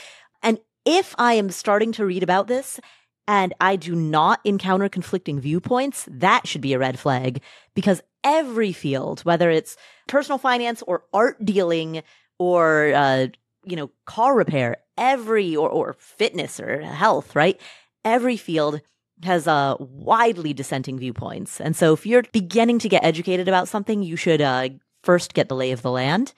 And 0.42 0.58
if 0.84 1.14
I 1.18 1.34
am 1.34 1.50
starting 1.50 1.92
to 1.92 2.04
read 2.04 2.24
about 2.24 2.48
this 2.48 2.80
and 3.28 3.54
I 3.60 3.76
do 3.76 3.94
not 3.94 4.40
encounter 4.44 4.88
conflicting 4.88 5.40
viewpoints, 5.40 6.08
that 6.10 6.48
should 6.48 6.60
be 6.60 6.72
a 6.72 6.78
red 6.78 6.98
flag 6.98 7.40
because 7.74 8.02
every 8.24 8.72
field, 8.72 9.20
whether 9.20 9.48
it's 9.50 9.76
personal 10.08 10.38
finance 10.38 10.82
or 10.86 11.04
art 11.12 11.44
dealing 11.44 12.02
or, 12.38 12.92
uh, 12.94 13.28
you 13.64 13.76
know, 13.76 13.90
car 14.06 14.34
repair, 14.36 14.78
every, 14.98 15.54
or, 15.54 15.68
or 15.68 15.94
fitness 15.98 16.58
or 16.58 16.82
health, 16.82 17.36
right? 17.36 17.60
Every 18.04 18.36
field 18.36 18.80
has 19.22 19.46
uh, 19.48 19.76
widely 19.78 20.52
dissenting 20.52 20.98
viewpoints. 20.98 21.60
And 21.60 21.74
so 21.74 21.92
if 21.92 22.04
you're 22.04 22.22
beginning 22.32 22.78
to 22.80 22.88
get 22.88 23.04
educated 23.04 23.48
about 23.48 23.68
something, 23.68 24.02
you 24.02 24.16
should 24.16 24.40
uh, 24.40 24.68
first 25.02 25.34
get 25.34 25.48
the 25.48 25.56
lay 25.56 25.72
of 25.72 25.82
the 25.82 25.90
land. 25.90 26.34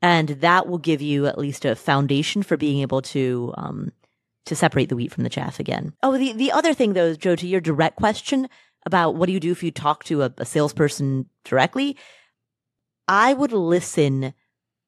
And 0.00 0.28
that 0.28 0.68
will 0.68 0.78
give 0.78 1.00
you 1.00 1.26
at 1.26 1.38
least 1.38 1.64
a 1.64 1.74
foundation 1.74 2.42
for 2.42 2.56
being 2.56 2.82
able 2.82 3.02
to 3.02 3.54
um, 3.56 3.92
to 4.44 4.54
separate 4.54 4.90
the 4.90 4.96
wheat 4.96 5.10
from 5.10 5.24
the 5.24 5.30
chaff 5.30 5.58
again. 5.58 5.94
Oh, 6.02 6.18
the, 6.18 6.32
the 6.32 6.52
other 6.52 6.74
thing 6.74 6.92
though, 6.92 7.14
Joe, 7.14 7.36
to 7.36 7.46
your 7.46 7.62
direct 7.62 7.96
question 7.96 8.48
about 8.84 9.14
what 9.14 9.26
do 9.26 9.32
you 9.32 9.40
do 9.40 9.52
if 9.52 9.62
you 9.62 9.70
talk 9.70 10.04
to 10.04 10.22
a, 10.22 10.34
a 10.36 10.44
salesperson 10.44 11.26
directly, 11.44 11.96
I 13.08 13.32
would 13.32 13.52
listen 13.52 14.34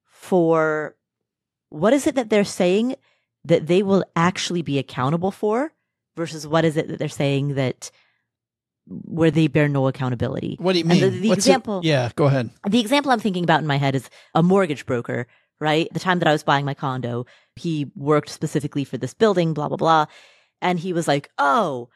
for 0.04 0.96
what 1.70 1.94
is 1.94 2.06
it 2.06 2.14
that 2.14 2.28
they're 2.28 2.44
saying 2.44 2.96
that 3.44 3.66
they 3.66 3.82
will 3.82 4.04
actually 4.14 4.62
be 4.62 4.78
accountable 4.78 5.30
for 5.30 5.72
versus 6.16 6.46
what 6.46 6.64
is 6.64 6.76
it 6.76 6.88
that 6.88 6.98
they're 6.98 7.08
saying 7.08 7.54
that 7.54 7.90
where 8.86 9.30
they 9.30 9.48
bear 9.48 9.68
no 9.68 9.88
accountability. 9.88 10.56
What 10.60 10.72
do 10.74 10.78
you 10.78 10.84
mean? 10.84 11.02
And 11.02 11.14
the, 11.14 11.18
the 11.18 11.32
example, 11.32 11.80
it? 11.80 11.86
yeah, 11.86 12.10
go 12.14 12.26
ahead. 12.26 12.50
The 12.68 12.80
example 12.80 13.10
I'm 13.10 13.20
thinking 13.20 13.44
about 13.44 13.60
in 13.60 13.66
my 13.66 13.78
head 13.78 13.94
is 13.94 14.08
a 14.34 14.42
mortgage 14.42 14.86
broker, 14.86 15.26
right? 15.60 15.88
The 15.92 16.00
time 16.00 16.20
that 16.20 16.28
I 16.28 16.32
was 16.32 16.44
buying 16.44 16.64
my 16.64 16.74
condo, 16.74 17.26
he 17.56 17.90
worked 17.96 18.28
specifically 18.28 18.84
for 18.84 18.96
this 18.96 19.14
building, 19.14 19.54
blah, 19.54 19.68
blah, 19.68 19.76
blah. 19.76 20.06
And 20.62 20.78
he 20.78 20.92
was 20.92 21.08
like, 21.08 21.30
oh, 21.38 21.88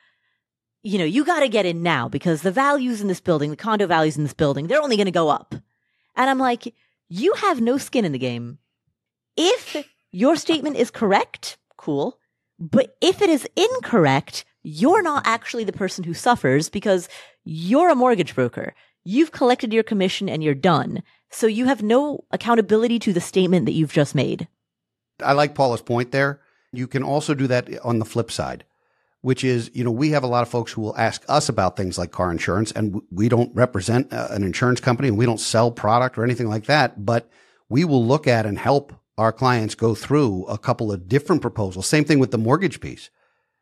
you 0.83 0.99
know, 0.99 1.05
you 1.05 1.25
got 1.25 1.41
to 1.41 1.49
get 1.49 1.67
in 1.67 1.83
now 1.83 2.09
because 2.09 2.43
the 2.43 2.51
values 2.51 3.01
in 3.01 3.09
this 3.09 3.21
building, 3.21 3.51
the 3.51 3.57
condo 3.57 3.87
values 3.87 4.17
in 4.17 4.25
this 4.25 4.35
building, 4.35 4.67
they're 4.67 4.83
only 4.83 4.97
going 4.97 5.07
to 5.07 5.13
go 5.13 5.29
up. 5.29 5.55
And 6.17 6.29
I'm 6.29 6.39
like, 6.39 6.75
you 7.09 7.35
have 7.35 7.61
no 7.61 7.79
skin 7.79 8.05
in 8.05 8.13
the 8.13 8.19
game. 8.19 8.59
If 9.37 9.87
your 10.11 10.37
statement 10.37 10.77
is 10.77 10.91
correct, 10.91 11.59
cool. 11.77 12.19
But 12.61 12.97
if 13.01 13.23
it 13.23 13.31
is 13.31 13.49
incorrect, 13.57 14.45
you're 14.63 15.03
not 15.03 15.27
actually 15.27 15.65
the 15.65 15.73
person 15.73 16.05
who 16.05 16.13
suffers 16.13 16.69
because 16.69 17.09
you're 17.45 17.89
a 17.89 17.95
mortgage 17.95 18.35
broker. 18.35 18.75
You've 19.03 19.33
collected 19.33 19.73
your 19.73 19.83
commission 19.83 20.29
and 20.29 20.45
you're 20.45 20.55
done. 20.55 21.03
So 21.31 21.47
you 21.47 21.65
have 21.65 21.83
no 21.83 22.25
accountability 22.31 22.99
to 23.01 23.13
the 23.13 23.21
statement 23.21 23.65
that 23.67 23.73
you've 23.73 23.93
just 23.93 24.15
made. 24.15 24.47
I 25.25 25.33
like 25.33 25.55
Paula's 25.55 25.81
point 25.81 26.13
there. 26.13 26.41
You 26.73 26.87
can 26.87 27.03
also 27.03 27.35
do 27.35 27.47
that 27.47 27.69
on 27.83 27.99
the 27.99 28.05
flip 28.05 28.31
side, 28.31 28.65
which 29.23 29.43
is, 29.43 29.71
you 29.73 29.83
know, 29.83 29.91
we 29.91 30.11
have 30.11 30.23
a 30.23 30.29
lot 30.29 30.43
of 30.43 30.49
folks 30.49 30.73
who 30.73 30.83
will 30.83 30.97
ask 30.97 31.25
us 31.29 31.49
about 31.49 31.77
things 31.77 31.97
like 31.97 32.11
car 32.11 32.31
insurance 32.31 32.73
and 32.73 33.01
we 33.11 33.29
don't 33.29 33.55
represent 33.55 34.13
uh, 34.13 34.29
an 34.31 34.43
insurance 34.43 34.81
company 34.81 35.09
and 35.09 35.17
we 35.17 35.27
don't 35.27 35.41
sell 35.41 35.71
product 35.71 36.19
or 36.19 36.25
anything 36.25 36.49
like 36.49 36.67
that, 36.67 37.05
but 37.07 37.29
we 37.69 37.85
will 37.85 38.05
look 38.05 38.27
at 38.27 38.45
and 38.45 38.59
help 38.59 38.93
our 39.21 39.33
clients 39.33 39.75
go 39.75 39.95
through 39.95 40.47
a 40.47 40.57
couple 40.57 40.91
of 40.91 41.07
different 41.07 41.43
proposals. 41.43 41.87
Same 41.87 42.05
thing 42.05 42.19
with 42.19 42.31
the 42.31 42.39
mortgage 42.39 42.81
piece. 42.81 43.11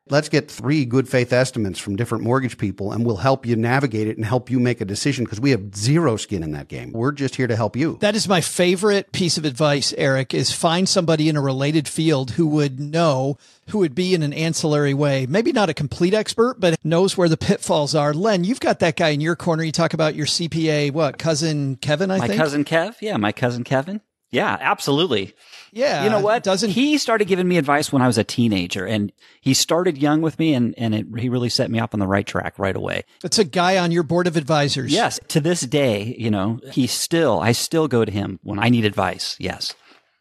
Let's 0.09 0.29
get 0.29 0.49
three 0.49 0.85
good 0.85 1.09
faith 1.09 1.33
estimates 1.33 1.81
from 1.81 1.97
different 1.97 2.23
mortgage 2.23 2.57
people 2.57 2.93
and 2.93 3.05
we'll 3.05 3.17
help 3.17 3.45
you 3.45 3.57
navigate 3.57 4.07
it 4.07 4.17
and 4.17 4.25
help 4.25 4.51
you 4.51 4.61
make 4.61 4.81
a 4.81 4.85
decision 4.85 5.25
because 5.25 5.41
we 5.41 5.51
have 5.51 5.75
zero 5.75 6.17
skin 6.17 6.45
in 6.45 6.53
that 6.53 6.69
game. 6.69 6.93
We're 6.93 7.13
just 7.13 7.35
here 7.35 7.49
to 7.49 7.57
help 7.57 7.75
you. 7.77 7.99
That 8.01 8.15
is 8.15 8.29
my 8.29 8.41
favorite 8.41 9.11
piece 9.11 9.37
of 9.37 9.45
advice, 9.45 9.93
Eric, 9.99 10.33
is 10.33 10.53
find 10.53 10.89
somebody 10.89 11.29
in 11.29 11.37
a 11.37 11.43
related 11.43 11.89
field 11.89 12.31
who 12.31 12.47
would 12.47 12.79
know, 12.79 13.37
who 13.71 13.79
would 13.79 13.97
be 13.97 14.15
in 14.15 14.23
an 14.23 14.33
ancillary 14.33 14.95
way. 14.95 15.27
Maybe 15.27 15.51
not 15.51 15.69
a 15.69 15.75
complete 15.75 16.15
expert, 16.15 16.59
but 16.61 16.79
knows 16.85 17.19
where 17.19 17.29
the 17.29 17.37
pitfalls 17.37 17.97
are. 17.97 18.15
Len, 18.15 18.45
you've 18.45 18.61
got 18.61 18.79
that 18.79 18.97
guy 18.97 19.09
in 19.09 19.21
your 19.21 19.37
corner. 19.37 19.65
You 19.65 19.73
talk 19.73 19.93
about 19.93 20.15
your 20.15 20.27
CPA, 20.27 20.93
what, 20.93 21.19
cousin 21.19 21.77
Kevin, 21.77 22.13
I 22.13 22.19
my 22.19 22.29
think? 22.29 22.39
My 22.39 22.45
cousin 22.45 22.65
Kev. 22.65 22.95
Yeah, 23.03 23.17
my 23.17 23.33
cousin 23.33 23.65
Kevin. 23.65 24.01
Yeah, 24.31 24.57
absolutely. 24.61 25.35
Yeah. 25.73 26.05
You 26.05 26.11
know 26.11 26.21
what? 26.21 26.43
Doesn't 26.43 26.71
he 26.71 26.99
started 26.99 27.29
giving 27.29 27.49
me 27.49 27.57
advice 27.57 27.93
when 27.93 28.03
I 28.03 28.07
was 28.07 28.19
a 28.19 28.25
teenager 28.25 28.87
and 28.87 29.13
he 29.41 29.55
started 29.55 29.97
young 29.99 30.21
with 30.21 30.39
me 30.39 30.55
and, 30.55 30.75
and 30.77 30.95
it, 30.95 31.07
he 31.19 31.29
really 31.29 31.49
set 31.49 31.71
me 31.71 31.79
up 31.79 31.95
on 31.95 32.01
the 32.01 32.07
right 32.07 32.27
track 32.27 32.59
right 32.59 32.77
away. 32.77 33.05
It's 33.25 33.39
a 33.39 33.45
guy 33.45 33.79
on 33.79 33.91
your 33.91 34.03
board 34.03 34.27
of 34.27 34.37
advisors. 34.37 34.93
Yes. 34.93 35.19
To 35.29 35.41
this 35.41 35.63
day, 35.63 36.15
you 36.19 36.31
know, 36.31 36.61
he 36.73 36.87
still, 36.87 37.41
I 37.41 37.53
still 37.53 37.89
go 37.89 38.05
to 38.05 38.13
him 38.13 38.39
when 38.43 38.59
I 38.59 38.69
need 38.69 38.85
advice. 38.85 39.37
Yes. 39.39 39.75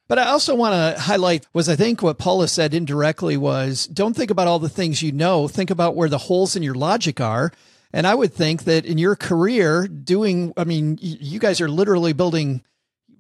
But 0.08 0.20
I 0.20 0.30
also 0.30 0.56
want 0.56 0.74
to 0.74 1.02
highlight 1.02 1.46
was 1.54 1.68
I 1.68 1.76
think 1.76 2.02
what 2.02 2.18
Paula 2.18 2.48
said 2.48 2.74
indirectly 2.74 3.36
was 3.36 3.88
don't 3.88 4.16
think 4.16 4.32
about 4.32 4.48
all 4.48 4.60
the 4.60 4.70
things 4.70 5.02
you 5.02 5.12
know, 5.12 5.50
think 5.50 5.70
about 5.70 5.96
where 5.96 6.10
the 6.10 6.18
holes 6.18 6.56
in 6.56 6.64
your 6.64 6.76
logic 6.76 7.20
are. 7.20 7.52
And 7.92 8.08
I 8.08 8.16
would 8.16 8.34
think 8.34 8.64
that 8.66 8.86
in 8.86 8.98
your 8.98 9.16
career 9.16 9.88
doing, 9.88 10.54
I 10.56 10.64
mean, 10.64 10.98
you 11.02 11.40
guys 11.40 11.60
are 11.60 11.70
literally 11.70 12.14
building 12.14 12.64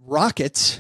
rockets. 0.07 0.79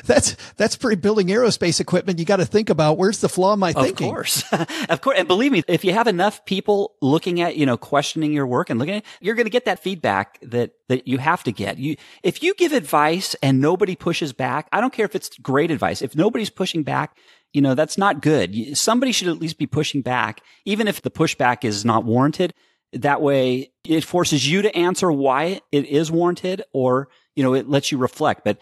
that's 0.04 0.36
that's 0.56 0.76
pretty 0.76 1.00
building 1.00 1.28
aerospace 1.28 1.80
equipment. 1.80 2.18
You 2.18 2.24
got 2.24 2.36
to 2.36 2.44
think 2.44 2.68
about 2.68 2.98
where's 2.98 3.20
the 3.20 3.28
flaw 3.28 3.54
in 3.54 3.58
my 3.58 3.72
thinking. 3.72 3.94
Of 4.04 4.14
course, 4.14 4.44
of 4.88 5.00
course. 5.00 5.18
And 5.18 5.28
believe 5.28 5.52
me, 5.52 5.62
if 5.68 5.84
you 5.84 5.92
have 5.92 6.06
enough 6.06 6.44
people 6.44 6.94
looking 7.00 7.40
at 7.40 7.56
you 7.56 7.64
know 7.64 7.76
questioning 7.76 8.32
your 8.32 8.46
work 8.46 8.70
and 8.70 8.78
looking, 8.78 8.96
at, 8.96 9.04
you're 9.20 9.34
going 9.34 9.46
to 9.46 9.50
get 9.50 9.64
that 9.64 9.82
feedback 9.82 10.38
that 10.42 10.72
that 10.88 11.08
you 11.08 11.18
have 11.18 11.42
to 11.44 11.52
get. 11.52 11.78
You 11.78 11.96
if 12.22 12.42
you 12.42 12.54
give 12.54 12.72
advice 12.72 13.34
and 13.42 13.60
nobody 13.60 13.96
pushes 13.96 14.32
back, 14.32 14.68
I 14.72 14.80
don't 14.80 14.92
care 14.92 15.06
if 15.06 15.14
it's 15.14 15.30
great 15.38 15.70
advice. 15.70 16.02
If 16.02 16.16
nobody's 16.16 16.50
pushing 16.50 16.82
back, 16.82 17.16
you 17.52 17.62
know 17.62 17.74
that's 17.74 17.96
not 17.96 18.20
good. 18.20 18.76
Somebody 18.76 19.12
should 19.12 19.28
at 19.28 19.38
least 19.38 19.58
be 19.58 19.66
pushing 19.66 20.02
back, 20.02 20.42
even 20.64 20.88
if 20.88 21.02
the 21.02 21.10
pushback 21.10 21.64
is 21.64 21.84
not 21.84 22.04
warranted. 22.04 22.52
That 22.92 23.20
way, 23.20 23.72
it 23.84 24.04
forces 24.04 24.48
you 24.48 24.62
to 24.62 24.76
answer 24.76 25.10
why 25.10 25.60
it 25.72 25.86
is 25.86 26.12
warranted 26.12 26.62
or 26.72 27.08
you 27.34 27.42
know, 27.42 27.54
it 27.54 27.68
lets 27.68 27.92
you 27.92 27.98
reflect. 27.98 28.44
But 28.44 28.58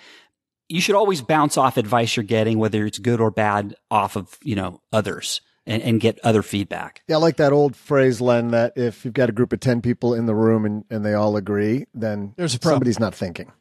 you 0.69 0.81
should 0.81 0.95
always 0.95 1.21
bounce 1.21 1.57
off 1.57 1.77
advice 1.77 2.17
you're 2.17 2.25
getting, 2.25 2.59
whether 2.59 2.87
it's 2.87 2.99
good 2.99 3.21
or 3.21 3.31
bad, 3.31 3.75
off 3.91 4.17
of, 4.17 4.39
you 4.43 4.55
know, 4.55 4.81
others. 4.93 5.41
And, 5.65 5.81
and, 5.81 6.01
get 6.01 6.19
other 6.25 6.43
feedback. 6.43 7.03
Yeah, 7.07 7.15
I 7.15 7.19
like 7.21 7.37
that 7.37 7.53
old 7.53 7.77
phrase, 7.77 8.21
Len, 8.21 8.49
that 8.49 8.73
if 8.75 9.05
you've 9.05 9.15
got 9.15 9.29
a 9.29 9.33
group 9.33 9.53
of 9.53 9.61
10 9.61 9.81
people 9.81 10.13
in 10.13 10.27
the 10.27 10.35
room 10.35 10.65
and, 10.65 10.85
and 10.91 11.07
they 11.07 11.15
all 11.15 11.37
agree, 11.37 11.87
then 11.95 12.35
There's 12.37 12.57
a 12.57 12.59
problem. 12.59 12.79
somebody's 12.79 12.99
not 12.99 13.15
thinking. 13.15 13.53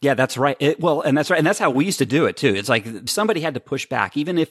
Yeah, 0.00 0.14
that's 0.14 0.38
right. 0.38 0.56
It, 0.60 0.78
well, 0.78 1.00
and 1.00 1.18
that's 1.18 1.28
right. 1.28 1.38
And 1.38 1.46
that's 1.46 1.58
how 1.58 1.70
we 1.70 1.86
used 1.86 1.98
to 1.98 2.06
do 2.06 2.26
it 2.26 2.36
too. 2.36 2.54
It's 2.54 2.68
like 2.68 2.86
somebody 3.06 3.40
had 3.40 3.54
to 3.54 3.60
push 3.60 3.84
back, 3.86 4.16
even 4.16 4.38
if 4.38 4.48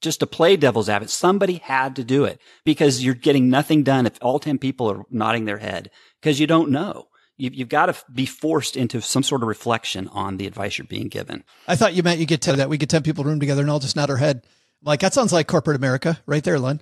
just 0.00 0.20
to 0.20 0.26
play 0.26 0.56
devil's 0.56 0.88
advocate, 0.88 1.10
somebody 1.10 1.56
had 1.56 1.96
to 1.96 2.04
do 2.04 2.24
it 2.24 2.40
because 2.64 3.04
you're 3.04 3.14
getting 3.14 3.50
nothing 3.50 3.82
done 3.82 4.06
if 4.06 4.18
all 4.22 4.38
10 4.38 4.56
people 4.56 4.90
are 4.90 5.02
nodding 5.10 5.44
their 5.44 5.58
head 5.58 5.90
because 6.22 6.40
you 6.40 6.46
don't 6.46 6.70
know 6.70 7.09
you, 7.40 7.50
have 7.58 7.68
got 7.68 7.86
to 7.86 7.96
be 8.12 8.26
forced 8.26 8.76
into 8.76 9.00
some 9.00 9.22
sort 9.22 9.42
of 9.42 9.48
reflection 9.48 10.08
on 10.08 10.36
the 10.36 10.46
advice 10.46 10.78
you're 10.78 10.86
being 10.86 11.08
given. 11.08 11.44
I 11.66 11.76
thought 11.76 11.94
you 11.94 12.02
meant 12.02 12.20
you 12.20 12.26
get 12.26 12.42
to 12.42 12.54
that. 12.54 12.68
We 12.68 12.76
get 12.76 12.88
10 12.88 13.02
people 13.02 13.24
room 13.24 13.40
together 13.40 13.62
and 13.62 13.70
all 13.70 13.80
just 13.80 13.96
nod 13.96 14.10
our 14.10 14.16
head. 14.16 14.44
Like 14.82 15.00
that 15.00 15.14
sounds 15.14 15.32
like 15.32 15.46
corporate 15.46 15.76
America 15.76 16.18
right 16.26 16.42
there, 16.42 16.58
Len. 16.58 16.80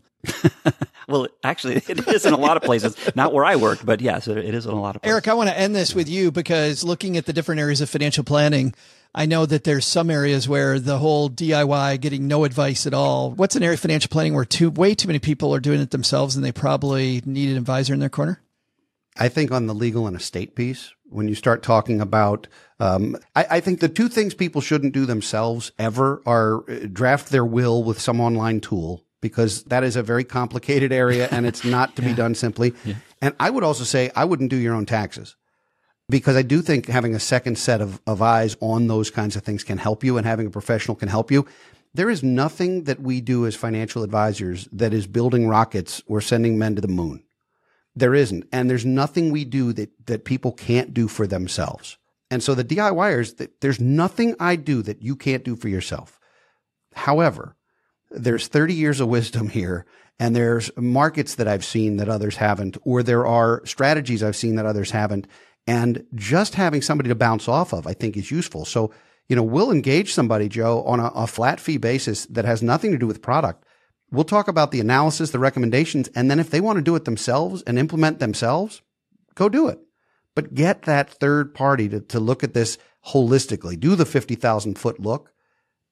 well, 1.08 1.28
actually, 1.42 1.76
it 1.88 2.06
is 2.08 2.26
in 2.26 2.32
a 2.32 2.38
lot 2.38 2.56
of 2.56 2.62
places. 2.62 2.96
Not 3.14 3.32
where 3.32 3.44
I 3.44 3.56
work, 3.56 3.80
but 3.84 4.00
yes, 4.00 4.28
it 4.28 4.54
is 4.54 4.66
in 4.66 4.72
a 4.72 4.80
lot 4.80 4.96
of 4.96 5.02
places. 5.02 5.12
Eric, 5.12 5.28
I 5.28 5.34
want 5.34 5.48
to 5.48 5.58
end 5.58 5.74
this 5.74 5.94
with 5.94 6.08
you 6.08 6.30
because 6.30 6.84
looking 6.84 7.16
at 7.16 7.26
the 7.26 7.32
different 7.32 7.60
areas 7.60 7.80
of 7.80 7.90
financial 7.90 8.24
planning, 8.24 8.74
I 9.14 9.26
know 9.26 9.46
that 9.46 9.64
there's 9.64 9.86
some 9.86 10.10
areas 10.10 10.48
where 10.48 10.78
the 10.78 10.98
whole 10.98 11.30
DIY 11.30 12.00
getting 12.00 12.28
no 12.28 12.44
advice 12.44 12.86
at 12.86 12.94
all. 12.94 13.32
What's 13.32 13.56
an 13.56 13.62
area 13.62 13.74
of 13.74 13.80
financial 13.80 14.10
planning 14.10 14.34
where 14.34 14.44
too 14.44 14.70
way 14.70 14.94
too 14.94 15.08
many 15.08 15.18
people 15.18 15.54
are 15.54 15.60
doing 15.60 15.80
it 15.80 15.90
themselves 15.90 16.36
and 16.36 16.44
they 16.44 16.52
probably 16.52 17.22
need 17.24 17.50
an 17.50 17.56
advisor 17.56 17.94
in 17.94 18.00
their 18.00 18.08
corner? 18.08 18.40
I 19.18 19.28
think 19.28 19.50
on 19.50 19.66
the 19.66 19.74
legal 19.74 20.06
and 20.06 20.16
estate 20.16 20.54
piece, 20.54 20.94
when 21.10 21.28
you 21.28 21.34
start 21.34 21.62
talking 21.62 22.00
about, 22.00 22.46
um, 22.80 23.16
I, 23.34 23.46
I, 23.50 23.60
think 23.60 23.80
the 23.80 23.88
two 23.88 24.08
things 24.08 24.34
people 24.34 24.60
shouldn't 24.60 24.92
do 24.94 25.06
themselves 25.06 25.72
ever 25.78 26.22
are 26.24 26.68
uh, 26.70 26.86
draft 26.92 27.30
their 27.30 27.44
will 27.44 27.82
with 27.82 28.00
some 28.00 28.20
online 28.20 28.60
tool 28.60 29.04
because 29.20 29.64
that 29.64 29.82
is 29.82 29.96
a 29.96 30.02
very 30.02 30.24
complicated 30.24 30.92
area 30.92 31.28
and 31.30 31.46
it's 31.46 31.64
not 31.64 31.96
to 31.96 32.02
yeah. 32.02 32.08
be 32.08 32.14
done 32.14 32.34
simply. 32.34 32.74
Yeah. 32.84 32.94
And 33.20 33.34
I 33.40 33.50
would 33.50 33.64
also 33.64 33.84
say 33.84 34.10
I 34.14 34.24
wouldn't 34.24 34.50
do 34.50 34.56
your 34.56 34.74
own 34.74 34.86
taxes 34.86 35.34
because 36.08 36.36
I 36.36 36.42
do 36.42 36.62
think 36.62 36.86
having 36.86 37.14
a 37.14 37.20
second 37.20 37.58
set 37.58 37.80
of, 37.80 38.00
of 38.06 38.22
eyes 38.22 38.56
on 38.60 38.86
those 38.86 39.10
kinds 39.10 39.34
of 39.34 39.42
things 39.42 39.64
can 39.64 39.78
help 39.78 40.04
you 40.04 40.16
and 40.16 40.26
having 40.26 40.46
a 40.46 40.50
professional 40.50 40.94
can 40.94 41.08
help 41.08 41.30
you. 41.30 41.46
There 41.94 42.10
is 42.10 42.22
nothing 42.22 42.84
that 42.84 43.00
we 43.00 43.20
do 43.20 43.46
as 43.46 43.56
financial 43.56 44.02
advisors 44.02 44.68
that 44.72 44.92
is 44.92 45.06
building 45.06 45.48
rockets 45.48 46.02
or 46.06 46.20
sending 46.20 46.58
men 46.58 46.76
to 46.76 46.80
the 46.80 46.88
moon. 46.88 47.24
There 47.98 48.14
isn't. 48.14 48.44
And 48.52 48.70
there's 48.70 48.86
nothing 48.86 49.30
we 49.30 49.44
do 49.44 49.72
that, 49.72 49.90
that 50.06 50.24
people 50.24 50.52
can't 50.52 50.94
do 50.94 51.08
for 51.08 51.26
themselves. 51.26 51.98
And 52.30 52.42
so 52.42 52.54
the 52.54 52.64
DIYers, 52.64 53.48
there's 53.60 53.80
nothing 53.80 54.36
I 54.38 54.56
do 54.56 54.82
that 54.82 55.02
you 55.02 55.16
can't 55.16 55.44
do 55.44 55.56
for 55.56 55.68
yourself. 55.68 56.20
However, 56.94 57.56
there's 58.10 58.46
30 58.46 58.74
years 58.74 59.00
of 59.00 59.08
wisdom 59.08 59.48
here 59.48 59.84
and 60.20 60.34
there's 60.34 60.70
markets 60.76 61.36
that 61.36 61.48
I've 61.48 61.64
seen 61.64 61.96
that 61.96 62.08
others 62.08 62.36
haven't, 62.36 62.76
or 62.82 63.02
there 63.02 63.26
are 63.26 63.64
strategies 63.64 64.22
I've 64.22 64.36
seen 64.36 64.56
that 64.56 64.66
others 64.66 64.90
haven't. 64.90 65.26
And 65.66 66.06
just 66.14 66.54
having 66.54 66.82
somebody 66.82 67.08
to 67.08 67.14
bounce 67.14 67.46
off 67.46 67.72
of, 67.72 67.86
I 67.86 67.92
think 67.92 68.16
is 68.16 68.30
useful. 68.30 68.64
So, 68.64 68.92
you 69.28 69.36
know, 69.36 69.42
we'll 69.42 69.70
engage 69.70 70.12
somebody, 70.14 70.48
Joe, 70.48 70.82
on 70.82 70.98
a, 70.98 71.06
a 71.08 71.26
flat 71.26 71.60
fee 71.60 71.76
basis 71.76 72.26
that 72.26 72.44
has 72.44 72.62
nothing 72.62 72.90
to 72.92 72.98
do 72.98 73.06
with 73.06 73.22
product. 73.22 73.64
We'll 74.10 74.24
talk 74.24 74.48
about 74.48 74.70
the 74.70 74.80
analysis, 74.80 75.30
the 75.30 75.38
recommendations, 75.38 76.08
and 76.14 76.30
then 76.30 76.40
if 76.40 76.50
they 76.50 76.60
want 76.60 76.76
to 76.76 76.82
do 76.82 76.96
it 76.96 77.04
themselves 77.04 77.62
and 77.62 77.78
implement 77.78 78.20
themselves, 78.20 78.80
go 79.34 79.48
do 79.48 79.68
it. 79.68 79.78
But 80.34 80.54
get 80.54 80.82
that 80.82 81.10
third 81.10 81.54
party 81.54 81.88
to, 81.90 82.00
to 82.00 82.20
look 82.20 82.42
at 82.42 82.54
this 82.54 82.78
holistically. 83.08 83.78
Do 83.78 83.96
the 83.96 84.06
50,000 84.06 84.78
foot 84.78 85.00
look 85.00 85.32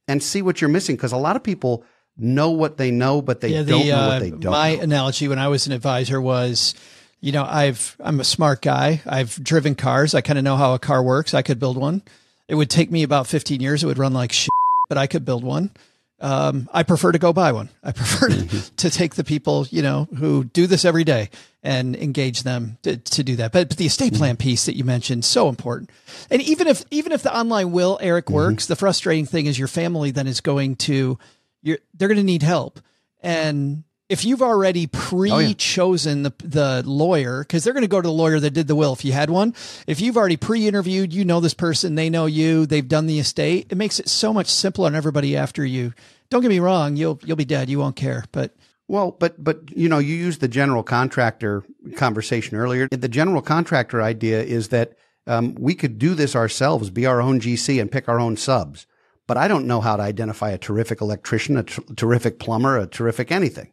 and 0.09 0.23
see 0.23 0.41
what 0.41 0.61
you're 0.61 0.71
missing. 0.71 0.97
Cause 0.97 1.12
a 1.12 1.17
lot 1.17 1.37
of 1.37 1.43
people 1.43 1.85
know 2.17 2.51
what 2.51 2.77
they 2.77 2.91
know, 2.91 3.21
but 3.21 3.41
they 3.41 3.49
yeah, 3.49 3.62
the, 3.62 3.73
don't 3.73 3.87
know 3.87 3.95
uh, 3.95 4.09
what 4.09 4.19
they 4.21 4.31
don't. 4.31 4.53
My 4.53 4.75
know. 4.77 4.83
analogy 4.83 5.29
when 5.29 5.39
I 5.39 5.49
was 5.49 5.67
an 5.67 5.73
advisor 5.73 6.21
was, 6.21 6.75
you 7.21 7.33
know, 7.33 7.45
I've 7.45 7.97
I'm 8.01 8.21
a 8.21 8.25
smart 8.25 8.62
guy. 8.62 9.03
I've 9.07 9.43
driven 9.43 9.75
cars. 9.75 10.14
I 10.14 10.21
kind 10.21 10.39
of 10.39 10.45
know 10.45 10.57
how 10.57 10.75
a 10.75 10.79
car 10.79 11.03
works. 11.03 11.35
I 11.35 11.43
could 11.43 11.59
build 11.59 11.77
one. 11.77 12.03
It 12.49 12.55
would 12.55 12.71
take 12.71 12.91
me 12.91 13.03
about 13.03 13.27
15 13.27 13.61
years. 13.61 13.83
It 13.83 13.87
would 13.87 13.99
run 13.99 14.12
like 14.12 14.33
shit, 14.33 14.49
but 14.89 14.97
I 14.97 15.07
could 15.07 15.25
build 15.25 15.45
one. 15.45 15.73
Um, 16.19 16.69
I 16.73 16.83
prefer 16.83 17.12
to 17.12 17.19
go 17.19 17.33
buy 17.33 17.53
one. 17.53 17.69
I 17.83 17.93
prefer 17.93 18.29
to, 18.29 18.35
mm-hmm. 18.35 18.75
to 18.77 18.91
take 18.91 19.14
the 19.17 19.25
people, 19.25 19.67
you 19.71 19.83
know, 19.83 20.09
who 20.17 20.45
do 20.45 20.67
this 20.67 20.85
every 20.85 21.05
day 21.05 21.31
and 21.62 21.95
engage 21.97 22.43
them 22.43 22.79
to, 22.83 22.97
to 22.97 23.23
do 23.23 23.37
that. 23.37 23.53
But, 23.53 23.69
but 23.69 23.77
the 23.77 23.87
estate 23.87 24.12
mm-hmm. 24.12 24.19
plan 24.19 24.37
piece 24.37 24.67
that 24.67 24.77
you 24.77 24.85
mentioned, 24.85 25.25
so 25.25 25.49
important. 25.49 25.91
And 26.31 26.41
even 26.43 26.69
if, 26.69 26.85
even 26.91 27.12
if 27.12 27.23
the 27.23 27.37
online 27.37 27.73
will, 27.73 27.99
Eric, 28.01 28.27
mm-hmm. 28.27 28.35
works, 28.35 28.64
mm-hmm. 28.64 28.73
the 28.73 28.77
frustrating 28.77 29.27
thing 29.27 29.47
is 29.47 29.59
your 29.59 29.69
family 29.69 30.11
then 30.11 30.27
is 30.27 30.41
going 30.41 30.77
to, 30.77 31.19
you're, 31.62 31.79
they're 31.95 32.09
going 32.09 32.19
to 32.19 32.25
need 32.25 32.43
help. 32.43 32.81
And 33.23 33.85
if 34.09 34.25
you've 34.25 34.43
already 34.43 34.87
pre-chosen 34.87 36.21
oh, 36.21 36.29
yeah. 36.29 36.35
the 36.39 36.83
the 36.83 36.83
lawyer 36.89 37.41
because 37.41 37.65
they're 37.65 37.73
going 37.73 37.83
to 37.83 37.89
go 37.89 38.01
to 38.01 38.09
the 38.09 38.13
lawyer 38.13 38.39
that 38.39 38.51
did 38.51 38.69
the 38.69 38.77
will 38.77 38.93
if 38.93 39.05
you 39.05 39.13
had 39.13 39.31
one. 39.31 39.55
If 39.87 40.01
you've 40.01 40.17
already 40.17 40.37
pre-interviewed 40.37 41.13
you 41.13 41.25
know 41.25 41.41
this 41.41 41.55
person 41.55 41.95
they 41.95 42.11
know 42.11 42.27
you 42.27 42.67
they've 42.67 42.87
done 42.87 43.07
the 43.07 43.19
estate 43.19 43.67
it 43.71 43.77
makes 43.77 43.99
it 43.99 44.09
so 44.09 44.33
much 44.33 44.49
simpler 44.49 44.87
on 44.87 44.95
everybody 44.95 45.37
after 45.37 45.65
you. 45.65 45.93
Don't 46.31 46.43
get 46.43 46.49
me 46.49 46.61
wrong 46.61 46.97
you'll 46.97 47.21
you'll 47.25 47.37
be 47.37 47.45
dead 47.45 47.69
you 47.69 47.79
won't 47.79 47.97
care 47.97 48.25
but 48.33 48.55
well 48.89 49.11
but 49.11 49.43
but 49.43 49.77
you 49.77 49.89
know 49.89 49.99
you 49.99 50.15
used 50.15 50.41
the 50.41 50.49
general 50.49 50.83
contractor 50.83 51.65
conversation 51.97 52.57
earlier. 52.57 52.89
The 52.91 53.09
general 53.09 53.43
contractor 53.43 54.03
idea 54.03 54.43
is 54.43 54.69
that 54.69 54.93
um, 55.29 55.57
we 55.59 55.75
could 55.75 55.99
do 55.99 56.15
this 56.15 56.37
ourselves 56.37 56.91
be 56.91 57.07
our 57.07 57.21
own 57.21 57.41
gc 57.41 57.81
and 57.81 57.91
pick 57.91 58.09
our 58.09 58.21
own 58.21 58.37
subs. 58.37 58.87
But 59.27 59.37
i 59.37 59.49
don't 59.49 59.67
know 59.67 59.81
how 59.81 59.97
to 59.97 60.03
identify 60.05 60.51
a 60.51 60.59
terrific 60.59 61.01
electrician 61.01 61.57
a 61.57 61.65
tr- 61.65 61.81
terrific 61.97 62.39
plumber 62.39 62.79
a 62.79 62.87
terrific 62.87 63.33
anything 63.33 63.73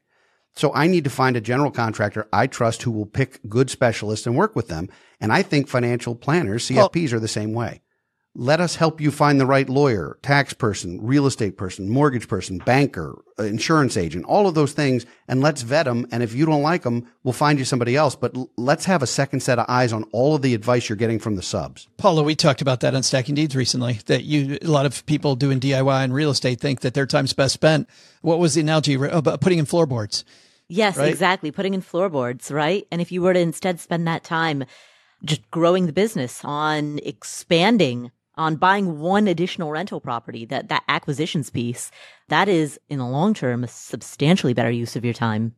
so 0.56 0.74
I 0.74 0.88
need 0.88 1.04
to 1.04 1.10
find 1.10 1.36
a 1.36 1.42
general 1.42 1.72
contractor 1.72 2.28
I 2.34 2.48
trust 2.48 2.84
who 2.84 2.92
will 2.92 3.06
pick 3.06 3.40
good 3.48 3.70
specialists 3.70 4.28
and 4.28 4.36
work 4.36 4.56
with 4.56 4.68
them. 4.68 4.90
And 5.20 5.32
I 5.32 5.42
think 5.42 5.68
financial 5.68 6.16
planners, 6.16 6.68
CFPs, 6.68 7.12
well, 7.12 7.18
are 7.18 7.20
the 7.20 7.28
same 7.28 7.54
way. 7.54 7.83
Let 8.36 8.60
us 8.60 8.78
help 8.78 9.00
you 9.00 9.12
find 9.12 9.40
the 9.40 9.46
right 9.46 9.70
lawyer, 9.70 10.18
tax 10.24 10.54
person, 10.54 11.00
real 11.06 11.28
estate 11.28 11.56
person, 11.56 11.88
mortgage 11.88 12.28
person, 12.28 12.58
banker, 12.58 13.24
uh, 13.38 13.44
insurance 13.44 13.96
agent, 13.96 14.26
all 14.26 14.48
of 14.48 14.56
those 14.56 14.74
things. 14.74 15.06
And 15.28 15.40
let's 15.40 15.62
vet 15.62 15.86
them. 15.86 16.08
And 16.12 16.24
if 16.24 16.34
you 16.34 16.48
don't 16.48 16.64
like 16.64 16.82
them, 16.82 17.08
we'll 17.24 17.34
find 17.34 17.60
you 17.60 17.66
somebody 17.66 17.96
else. 17.96 18.16
But 18.16 18.36
l- 18.36 18.50
let's 18.58 18.86
have 18.86 19.04
a 19.04 19.08
second 19.08 19.42
set 19.42 19.60
of 19.60 19.68
eyes 19.70 19.94
on 19.94 20.06
all 20.06 20.34
of 20.34 20.42
the 20.42 20.56
advice 20.56 20.90
you're 20.90 20.96
getting 20.96 21.20
from 21.20 21.36
the 21.36 21.44
subs. 21.44 21.88
Paula, 21.98 22.24
we 22.24 22.34
talked 22.34 22.64
about 22.64 22.80
that 22.80 22.96
on 22.96 23.04
Stacking 23.04 23.36
Deeds 23.36 23.56
recently, 23.56 24.00
that 24.08 24.24
you, 24.24 24.58
a 24.64 24.68
lot 24.68 24.88
of 24.88 25.06
people 25.06 25.36
doing 25.36 25.60
DIY 25.60 26.04
and 26.04 26.12
real 26.12 26.32
estate 26.32 26.60
think 26.60 26.80
that 26.80 26.96
their 26.96 27.06
time's 27.06 27.34
best 27.34 27.54
spent. 27.54 27.88
What 28.22 28.40
was 28.40 28.56
the 28.56 28.62
analogy 28.62 28.96
about 28.96 29.42
putting 29.42 29.60
in 29.60 29.66
floorboards? 29.66 30.26
Yes, 30.70 30.98
right? 30.98 31.10
exactly. 31.10 31.52
Putting 31.52 31.76
in 31.76 31.82
floorboards, 31.82 32.50
right? 32.50 32.88
And 32.92 33.00
if 33.00 33.12
you 33.12 33.22
were 33.22 33.34
to 33.34 33.40
instead 33.40 33.80
spend 33.80 34.08
that 34.08 34.24
time 34.24 34.66
just 35.24 35.52
growing 35.52 35.86
the 35.86 35.94
business 35.94 36.42
on 36.44 37.00
expanding 37.04 38.10
on 38.36 38.56
buying 38.56 39.00
one 39.00 39.28
additional 39.28 39.72
rental 39.72 40.02
property, 40.02 40.46
that, 40.46 40.70
that 40.70 40.84
acquisitions 40.88 41.50
piece, 41.50 41.92
that 42.30 42.50
is 42.50 42.80
in 42.90 43.00
the 43.00 43.08
long 43.08 43.34
term 43.34 43.64
a 43.64 43.68
substantially 43.68 44.54
better 44.54 44.72
use 44.72 44.96
of 44.96 45.06
your 45.06 45.14
time. 45.14 45.56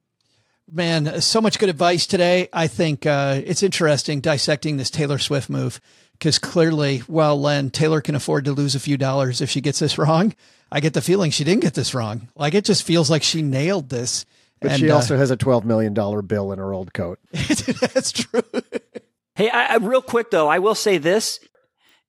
Man, 0.72 1.22
so 1.22 1.42
much 1.42 1.60
good 1.60 1.70
advice 1.70 2.08
today. 2.08 2.50
I 2.52 2.68
think 2.68 3.06
uh, 3.06 3.40
it's 3.46 3.62
interesting 3.62 4.20
dissecting 4.20 4.78
this 4.78 4.90
Taylor 4.90 5.20
Swift 5.20 5.48
move 5.48 5.80
because 6.14 6.40
clearly, 6.40 7.00
while 7.00 7.40
Len 7.40 7.70
Taylor 7.70 8.02
can 8.02 8.16
afford 8.16 8.46
to 8.46 8.52
lose 8.52 8.74
a 8.74 8.80
few 8.80 8.98
dollars 8.98 9.42
if 9.42 9.50
she 9.50 9.62
gets 9.62 9.80
this 9.80 9.98
wrong, 10.00 10.34
I 10.72 10.80
get 10.80 10.94
the 10.94 11.02
feeling 11.02 11.32
she 11.32 11.44
didn't 11.44 11.62
get 11.62 11.76
this 11.76 11.94
wrong. 11.94 12.30
Like 12.36 12.56
it 12.56 12.66
just 12.66 12.84
feels 12.84 13.10
like 13.10 13.22
she 13.22 13.42
nailed 13.42 13.90
this. 13.90 14.26
But 14.60 14.72
and, 14.72 14.80
she 14.80 14.90
uh, 14.90 14.96
also 14.96 15.16
uh, 15.16 15.20
has 15.20 15.30
a 15.30 15.38
$12 15.38 15.66
million 15.66 15.94
bill 15.94 16.52
in 16.52 16.60
her 16.60 16.74
old 16.74 16.94
coat. 16.94 17.20
That's 17.32 18.12
true. 18.12 18.42
hey, 19.36 19.50
I, 19.50 19.74
I, 19.74 19.76
real 19.78 20.02
quick 20.02 20.32
though, 20.32 20.48
I 20.48 20.60
will 20.60 20.76
say 20.76 20.98
this. 20.98 21.40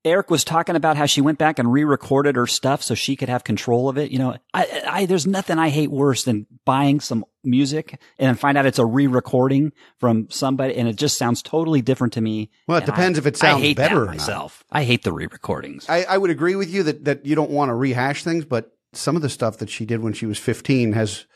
Eric 0.06 0.30
was 0.30 0.44
talking 0.44 0.76
about 0.76 0.96
how 0.96 1.04
she 1.06 1.20
went 1.20 1.36
back 1.36 1.58
and 1.58 1.72
re-recorded 1.72 2.36
her 2.36 2.46
stuff 2.46 2.80
so 2.80 2.94
she 2.94 3.16
could 3.16 3.28
have 3.28 3.42
control 3.42 3.88
of 3.88 3.98
it. 3.98 4.12
You 4.12 4.20
know, 4.20 4.36
I, 4.54 4.82
I, 4.88 5.06
there's 5.06 5.26
nothing 5.26 5.58
I 5.58 5.68
hate 5.68 5.90
worse 5.90 6.22
than 6.22 6.46
buying 6.64 7.00
some 7.00 7.24
music 7.42 8.00
and 8.18 8.28
then 8.28 8.36
find 8.36 8.56
out 8.56 8.66
it's 8.66 8.78
a 8.78 8.86
re-recording 8.86 9.72
from 9.98 10.30
somebody 10.30 10.76
and 10.76 10.86
it 10.88 10.94
just 10.94 11.18
sounds 11.18 11.42
totally 11.42 11.82
different 11.82 12.12
to 12.12 12.20
me. 12.20 12.50
Well, 12.68 12.78
it 12.78 12.86
depends 12.86 13.18
I, 13.18 13.20
if 13.20 13.26
it 13.26 13.36
sounds 13.36 13.58
I 13.58 13.60
hate 13.60 13.76
better 13.76 14.00
that 14.00 14.06
myself. 14.06 14.64
I 14.70 14.84
hate 14.84 15.02
the 15.02 15.12
re-recordings. 15.12 15.86
I, 15.88 16.04
I 16.04 16.18
would 16.18 16.30
agree 16.30 16.54
with 16.54 16.70
you 16.70 16.84
that, 16.84 17.04
that 17.04 17.26
you 17.26 17.34
don't 17.34 17.50
want 17.50 17.70
to 17.70 17.74
rehash 17.74 18.22
things, 18.22 18.44
but 18.44 18.76
some 18.92 19.16
of 19.16 19.22
the 19.22 19.28
stuff 19.28 19.58
that 19.58 19.68
she 19.68 19.84
did 19.84 20.00
when 20.02 20.12
she 20.12 20.26
was 20.26 20.38
15 20.38 20.92
has 20.92 21.26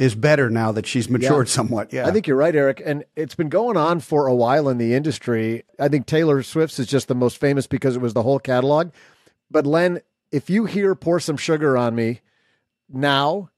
is 0.00 0.14
better 0.14 0.48
now 0.48 0.72
that 0.72 0.86
she's 0.86 1.10
matured 1.10 1.46
yeah. 1.46 1.52
somewhat. 1.52 1.92
Yeah. 1.92 2.06
I 2.06 2.10
think 2.10 2.26
you're 2.26 2.34
right, 2.34 2.56
Eric. 2.56 2.82
And 2.82 3.04
it's 3.16 3.34
been 3.34 3.50
going 3.50 3.76
on 3.76 4.00
for 4.00 4.26
a 4.26 4.34
while 4.34 4.70
in 4.70 4.78
the 4.78 4.94
industry. 4.94 5.62
I 5.78 5.88
think 5.88 6.06
Taylor 6.06 6.42
Swift's 6.42 6.78
is 6.78 6.86
just 6.86 7.06
the 7.06 7.14
most 7.14 7.36
famous 7.36 7.66
because 7.66 7.96
it 7.96 8.00
was 8.00 8.14
the 8.14 8.22
whole 8.22 8.38
catalog. 8.38 8.92
But 9.50 9.66
Len, 9.66 10.00
if 10.32 10.48
you 10.48 10.64
hear 10.64 10.94
Pour 10.94 11.20
Some 11.20 11.36
Sugar 11.36 11.76
on 11.76 11.94
Me 11.94 12.22
now, 12.88 13.50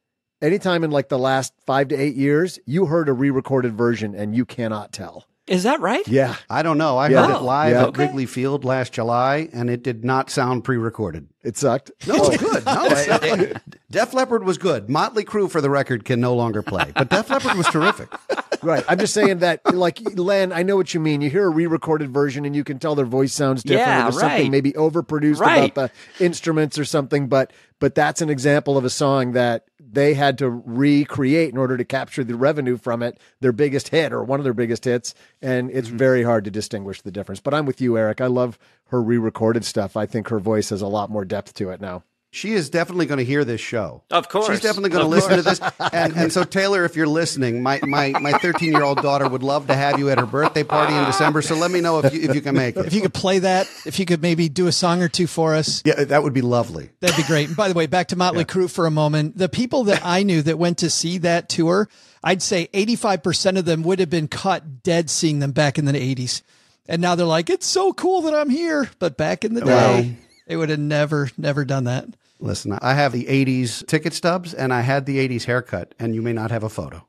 anytime 0.42 0.82
in 0.82 0.90
like 0.90 1.08
the 1.08 1.18
last 1.18 1.54
five 1.64 1.86
to 1.88 1.94
eight 1.94 2.16
years, 2.16 2.58
you 2.66 2.86
heard 2.86 3.08
a 3.08 3.12
re 3.12 3.30
recorded 3.30 3.74
version 3.74 4.12
and 4.12 4.34
you 4.34 4.44
cannot 4.44 4.90
tell. 4.90 5.26
Is 5.48 5.64
that 5.64 5.80
right? 5.80 6.06
Yeah. 6.06 6.36
I 6.48 6.62
don't 6.62 6.78
know. 6.78 6.98
I 6.98 7.08
yeah. 7.08 7.26
heard 7.26 7.34
it 7.34 7.40
oh, 7.40 7.44
live 7.44 7.72
yeah. 7.72 7.82
at 7.82 7.88
okay. 7.88 8.06
Wrigley 8.06 8.26
Field 8.26 8.64
last 8.64 8.92
July, 8.92 9.48
and 9.52 9.68
it 9.68 9.82
did 9.82 10.04
not 10.04 10.30
sound 10.30 10.62
pre-recorded. 10.62 11.28
It 11.42 11.56
sucked. 11.56 11.90
No, 12.06 12.14
it's 12.16 12.36
good. 12.42 12.64
No, 12.64 12.84
it, 12.86 13.50
sucked. 13.50 13.70
Def 13.90 14.14
Leppard 14.14 14.44
was 14.44 14.56
good. 14.56 14.88
Motley 14.88 15.24
Crue, 15.24 15.50
for 15.50 15.60
the 15.60 15.68
record, 15.68 16.04
can 16.04 16.20
no 16.20 16.34
longer 16.34 16.62
play, 16.62 16.92
but 16.94 17.08
Def 17.08 17.28
Leppard 17.28 17.56
was 17.56 17.66
terrific. 17.66 18.08
Right. 18.62 18.84
I'm 18.86 18.98
just 19.00 19.12
saying 19.12 19.38
that, 19.38 19.60
like, 19.74 19.98
Len, 20.14 20.52
I 20.52 20.62
know 20.62 20.76
what 20.76 20.94
you 20.94 21.00
mean. 21.00 21.20
You 21.20 21.28
hear 21.28 21.46
a 21.46 21.50
re-recorded 21.50 22.10
version, 22.12 22.44
and 22.44 22.54
you 22.54 22.62
can 22.62 22.78
tell 22.78 22.94
their 22.94 23.04
voice 23.04 23.32
sounds 23.32 23.64
different. 23.64 23.88
Yeah, 23.88 24.02
there's 24.02 24.14
right. 24.14 24.20
something 24.20 24.52
maybe 24.52 24.70
overproduced 24.74 25.40
right. 25.40 25.72
about 25.72 25.90
the 26.18 26.24
instruments 26.24 26.78
or 26.78 26.84
something. 26.84 27.26
But 27.26 27.52
but 27.80 27.96
that's 27.96 28.22
an 28.22 28.30
example 28.30 28.78
of 28.78 28.84
a 28.84 28.90
song 28.90 29.32
that 29.32 29.64
they 29.92 30.14
had 30.14 30.38
to 30.38 30.50
recreate 30.50 31.52
in 31.52 31.58
order 31.58 31.76
to 31.76 31.84
capture 31.84 32.24
the 32.24 32.34
revenue 32.34 32.78
from 32.78 33.02
it, 33.02 33.18
their 33.40 33.52
biggest 33.52 33.88
hit 33.88 34.12
or 34.12 34.24
one 34.24 34.40
of 34.40 34.44
their 34.44 34.54
biggest 34.54 34.84
hits. 34.86 35.14
And 35.42 35.70
it's 35.70 35.88
mm-hmm. 35.88 35.98
very 35.98 36.22
hard 36.22 36.44
to 36.46 36.50
distinguish 36.50 37.02
the 37.02 37.12
difference. 37.12 37.40
But 37.40 37.54
I'm 37.54 37.66
with 37.66 37.80
you, 37.80 37.98
Eric. 37.98 38.20
I 38.20 38.26
love 38.26 38.58
her 38.86 39.02
re 39.02 39.18
recorded 39.18 39.64
stuff. 39.64 39.96
I 39.96 40.06
think 40.06 40.28
her 40.28 40.40
voice 40.40 40.70
has 40.70 40.82
a 40.82 40.86
lot 40.86 41.10
more 41.10 41.24
depth 41.24 41.54
to 41.54 41.70
it 41.70 41.80
now. 41.80 42.02
She 42.34 42.54
is 42.54 42.70
definitely 42.70 43.04
going 43.04 43.18
to 43.18 43.24
hear 43.26 43.44
this 43.44 43.60
show. 43.60 44.04
Of 44.10 44.30
course. 44.30 44.46
She's 44.48 44.60
definitely 44.60 44.88
going 44.88 45.02
to 45.02 45.04
Of 45.04 45.10
listen 45.10 45.36
to 45.36 45.42
this. 45.42 45.60
And, 45.92 46.16
and 46.16 46.32
so, 46.32 46.44
Taylor, 46.44 46.86
if 46.86 46.96
you're 46.96 47.06
listening, 47.06 47.62
my, 47.62 47.78
my, 47.82 48.08
my 48.20 48.32
13 48.32 48.72
year 48.72 48.82
old 48.82 49.02
daughter 49.02 49.28
would 49.28 49.42
love 49.42 49.66
to 49.66 49.74
have 49.74 49.98
you 49.98 50.08
at 50.08 50.18
her 50.18 50.24
birthday 50.24 50.64
party 50.64 50.94
in 50.94 51.04
December. 51.04 51.42
So 51.42 51.54
let 51.56 51.70
me 51.70 51.82
know 51.82 51.98
if 51.98 52.14
you, 52.14 52.22
if 52.22 52.34
you 52.34 52.40
can 52.40 52.54
make 52.54 52.74
it. 52.78 52.86
If 52.86 52.94
you 52.94 53.02
could 53.02 53.12
play 53.12 53.40
that, 53.40 53.68
if 53.84 53.98
you 53.98 54.06
could 54.06 54.22
maybe 54.22 54.48
do 54.48 54.66
a 54.66 54.72
song 54.72 55.02
or 55.02 55.10
two 55.10 55.26
for 55.26 55.54
us, 55.54 55.82
Yeah, 55.84 56.04
that 56.04 56.22
would 56.22 56.32
be 56.32 56.40
lovely. 56.40 56.88
that'd 57.00 57.18
be 57.18 57.22
great. 57.24 57.48
And 57.48 57.56
by 57.56 57.68
the 57.68 57.74
way, 57.74 57.86
back 57.86 58.08
to 58.08 58.16
Motley 58.16 58.46
Crue 58.46 58.70
for 58.70 58.86
a 58.86 58.90
moment. 58.90 59.36
The 59.36 59.50
people 59.50 59.84
that 59.84 60.00
I 60.02 60.22
knew 60.22 60.40
that 60.40 60.58
went 60.58 60.78
to 60.78 60.88
see 60.88 61.18
that 61.18 61.50
tour, 61.50 61.86
I'd 62.24 62.40
say 62.40 62.68
85% 62.72 63.58
of 63.58 63.66
them 63.66 63.82
would 63.82 63.98
have 63.98 64.08
been 64.10 64.28
caught 64.28 64.82
dead 64.82 65.10
seeing 65.10 65.40
them 65.40 65.52
back 65.52 65.76
in 65.78 65.84
the 65.84 65.92
80s. 65.92 66.40
And 66.88 67.02
now 67.02 67.14
they're 67.14 67.26
like, 67.26 67.50
it's 67.50 67.66
so 67.66 67.92
cool 67.92 68.22
that 68.22 68.34
I'm 68.34 68.48
here. 68.48 68.88
But 68.98 69.18
back 69.18 69.44
in 69.44 69.52
the 69.52 69.60
day, 69.60 69.66
Well- 69.66 70.06
they 70.46 70.56
would 70.56 70.70
have 70.70 70.80
never, 70.80 71.28
never 71.36 71.66
done 71.66 71.84
that. 71.84 72.06
Listen, 72.42 72.76
I 72.82 72.94
have 72.94 73.12
the 73.12 73.24
80s 73.26 73.86
ticket 73.86 74.12
stubs 74.12 74.52
and 74.52 74.74
I 74.74 74.80
had 74.80 75.06
the 75.06 75.26
80s 75.28 75.44
haircut, 75.44 75.94
and 76.00 76.12
you 76.14 76.20
may 76.22 76.32
not 76.32 76.50
have 76.50 76.64
a 76.64 76.68
photo. 76.68 77.06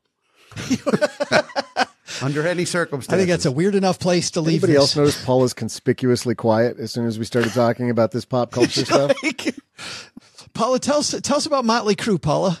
Under 2.22 2.46
any 2.46 2.64
circumstances. 2.64 3.12
I 3.12 3.16
think 3.18 3.28
that's 3.30 3.44
a 3.44 3.50
weird 3.50 3.74
enough 3.74 3.98
place 3.98 4.30
to 4.32 4.40
leave 4.40 4.62
Anybody 4.62 4.74
this. 4.74 4.80
else 4.80 4.96
notice 4.96 5.24
Paula's 5.24 5.52
conspicuously 5.52 6.36
quiet 6.36 6.78
as 6.78 6.92
soon 6.92 7.06
as 7.06 7.18
we 7.18 7.24
started 7.24 7.52
talking 7.52 7.90
about 7.90 8.12
this 8.12 8.24
pop 8.24 8.50
culture 8.52 8.84
stuff? 8.84 9.12
Paula, 10.54 10.78
tell 10.78 10.98
us, 10.98 11.10
tell 11.22 11.38
us 11.38 11.46
about 11.46 11.64
Motley 11.64 11.96
Crue, 11.96 12.22
Paula. 12.22 12.60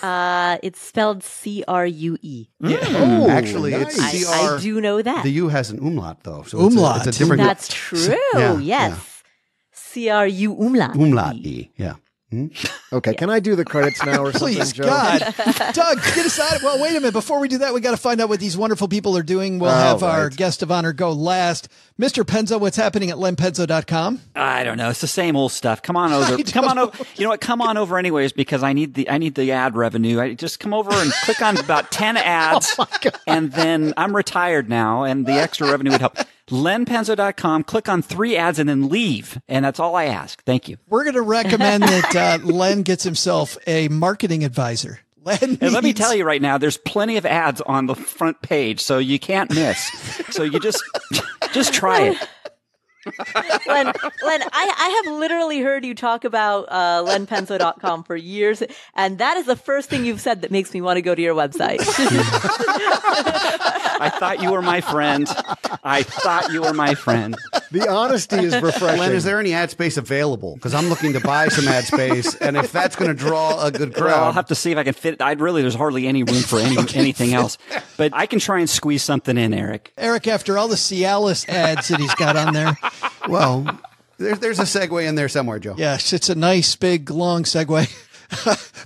Uh, 0.00 0.58
it's 0.62 0.80
spelled 0.80 1.24
C 1.24 1.64
R 1.66 1.84
U 1.84 2.16
E. 2.22 2.46
Oh, 2.62 3.28
Actually, 3.28 3.72
nice. 3.72 3.98
it's 3.98 4.28
I, 4.30 4.60
do 4.60 4.80
know 4.80 5.02
that. 5.02 5.24
The 5.24 5.32
U 5.32 5.48
has 5.48 5.70
an 5.70 5.80
umlaut, 5.80 6.22
though. 6.22 6.44
So 6.44 6.58
it's 6.58 6.76
a- 6.76 6.78
Umlaut. 6.78 7.06
It's 7.08 7.16
a, 7.16 7.18
different 7.18 7.42
That's 7.42 7.66
true. 7.66 8.16
Yeah, 8.34 8.58
yes. 8.60 9.15
C 9.96 10.10
R 10.10 10.26
U 10.26 10.52
umlaut. 10.60 10.94
umlaut 10.94 11.36
E. 11.36 11.70
Yeah. 11.76 11.94
Hmm? 12.30 12.48
Okay, 12.92 13.14
can 13.14 13.30
I 13.30 13.40
do 13.40 13.56
the 13.56 13.64
credits 13.64 14.04
now 14.06 14.22
or 14.22 14.32
something, 14.32 14.54
Please, 14.56 14.72
Joe? 14.72 14.84
God. 14.84 15.18
Doug, 15.74 15.98
get 16.14 16.24
us 16.24 16.38
out. 16.38 16.56
Of, 16.56 16.62
Well, 16.62 16.80
wait 16.80 16.90
a 16.90 17.00
minute. 17.00 17.12
Before 17.12 17.40
we 17.40 17.48
do 17.48 17.58
that, 17.58 17.74
we 17.74 17.80
got 17.80 17.90
to 17.90 17.96
find 17.96 18.20
out 18.20 18.28
what 18.28 18.38
these 18.38 18.56
wonderful 18.56 18.86
people 18.86 19.16
are 19.16 19.24
doing. 19.24 19.58
We'll 19.58 19.70
Oh, 19.70 19.74
have 19.74 20.02
our 20.04 20.30
guest 20.30 20.62
of 20.62 20.70
honor 20.70 20.92
go 20.92 21.10
last. 21.12 21.68
Mr. 22.00 22.22
Penzo, 22.24 22.60
what's 22.60 22.76
happening 22.76 23.10
at 23.10 23.16
lenpenzo.com? 23.16 24.20
I 24.36 24.62
don't 24.62 24.76
know. 24.78 24.88
It's 24.88 25.00
the 25.00 25.08
same 25.08 25.34
old 25.34 25.50
stuff. 25.50 25.82
Come 25.82 25.96
on 25.96 26.12
over. 26.12 26.42
Come 26.44 26.66
on 26.66 26.78
over. 26.78 27.04
You 27.16 27.24
know 27.24 27.30
what? 27.30 27.40
Come 27.40 27.60
on 27.60 27.76
over 27.76 27.98
anyways 27.98 28.32
because 28.32 28.62
I 28.62 28.72
need 28.72 28.94
the 28.94 29.10
I 29.10 29.18
need 29.18 29.34
the 29.34 29.50
ad 29.50 29.74
revenue. 29.74 30.20
I 30.20 30.34
just 30.34 30.60
come 30.60 30.72
over 30.72 30.92
and 30.92 31.10
click 31.24 31.42
on 31.42 31.58
about 31.58 31.90
ten 31.90 32.16
oh, 32.16 32.20
ads, 32.20 32.78
and 33.26 33.52
then 33.52 33.94
I'm 33.96 34.14
retired 34.14 34.68
now, 34.68 35.02
and 35.02 35.26
the 35.26 35.32
extra 35.32 35.68
revenue 35.70 35.90
would 35.90 36.00
help. 36.00 36.16
lenpenzo.com. 36.54 37.64
Click 37.64 37.88
on 37.88 38.02
three 38.02 38.36
ads 38.36 38.58
and 38.58 38.68
then 38.68 38.88
leave, 38.88 39.40
and 39.48 39.64
that's 39.64 39.80
all 39.80 39.94
I 39.94 40.04
ask. 40.04 40.42
Thank 40.44 40.68
you. 40.68 40.78
We're 40.88 41.04
going 41.04 41.14
to 41.14 41.22
recommend 41.22 41.82
that 41.84 42.16
uh, 42.16 42.44
Len 42.44 42.82
gets 42.82 43.04
himself 43.04 43.58
a 43.66 43.88
marketing 43.88 44.44
advisor. 44.44 45.00
Len 45.22 45.58
And 45.60 45.72
let 45.72 45.82
me 45.82 45.92
tell 45.92 46.14
you 46.14 46.24
right 46.24 46.40
now, 46.40 46.56
there's 46.56 46.76
plenty 46.76 47.16
of 47.16 47.26
ads 47.26 47.60
on 47.60 47.86
the 47.86 47.96
front 47.96 48.42
page, 48.42 48.80
so 48.80 48.98
you 48.98 49.18
can't 49.18 49.52
miss. 49.52 49.78
so 50.30 50.44
you 50.44 50.60
just 50.60 50.82
just 51.52 51.74
try 51.74 52.02
it. 52.02 52.28
Len, 53.66 53.86
Len, 53.86 54.42
I, 54.52 54.74
I 54.78 55.02
have 55.04 55.14
literally 55.14 55.60
heard 55.60 55.84
you 55.84 55.94
talk 55.94 56.24
about 56.24 56.66
uh, 56.68 57.04
lenpenzo.com 57.06 58.04
for 58.04 58.16
years, 58.16 58.62
and 58.94 59.18
that 59.18 59.36
is 59.36 59.46
the 59.46 59.56
first 59.56 59.88
thing 59.90 60.04
you've 60.04 60.20
said 60.20 60.42
that 60.42 60.50
makes 60.50 60.72
me 60.74 60.80
want 60.80 60.96
to 60.96 61.02
go 61.02 61.14
to 61.14 61.22
your 61.22 61.34
website. 61.34 61.78
I 63.98 64.10
thought 64.18 64.40
you 64.42 64.52
were 64.52 64.62
my 64.62 64.80
friend. 64.80 65.26
I 65.82 66.02
thought 66.02 66.52
you 66.52 66.62
were 66.62 66.74
my 66.74 66.94
friend. 66.94 67.36
The 67.70 67.88
honesty 67.88 68.36
is 68.36 68.54
refreshing. 68.60 69.00
Len, 69.00 69.12
is 69.12 69.24
there 69.24 69.40
any 69.40 69.52
ad 69.52 69.70
space 69.70 69.96
available? 69.96 70.54
Because 70.54 70.74
I'm 70.74 70.88
looking 70.88 71.12
to 71.14 71.20
buy 71.20 71.48
some 71.48 71.66
ad 71.68 71.84
space, 71.84 72.34
and 72.36 72.56
if 72.56 72.72
that's 72.72 72.96
going 72.96 73.10
to 73.10 73.14
draw 73.16 73.64
a 73.64 73.70
good 73.70 73.94
Well, 73.98 74.24
I'll 74.24 74.32
have 74.32 74.46
to 74.46 74.54
see 74.54 74.72
if 74.72 74.78
I 74.78 74.84
can 74.84 74.94
fit. 74.94 75.20
I 75.22 75.32
really, 75.32 75.62
there's 75.62 75.74
hardly 75.74 76.06
any 76.06 76.22
room 76.22 76.42
for 76.42 76.58
any 76.58 76.76
anything 76.94 77.32
else. 77.34 77.58
But 77.96 78.12
I 78.14 78.26
can 78.26 78.38
try 78.38 78.58
and 78.60 78.68
squeeze 78.68 79.02
something 79.02 79.36
in, 79.38 79.54
Eric. 79.54 79.92
Eric, 79.96 80.26
after 80.26 80.58
all 80.58 80.68
the 80.68 80.76
Cialis 80.76 81.48
ads 81.48 81.88
that 81.88 82.00
he's 82.00 82.14
got 82.14 82.36
on 82.36 82.54
there, 82.54 82.76
well, 83.28 83.66
there's 84.18 84.38
there's 84.38 84.58
a 84.58 84.62
segue 84.62 85.06
in 85.06 85.14
there 85.14 85.28
somewhere, 85.28 85.58
Joe. 85.58 85.74
yes, 85.76 86.12
it's 86.12 86.28
a 86.28 86.34
nice, 86.34 86.76
big, 86.76 87.10
long 87.10 87.44
segue. 87.44 87.86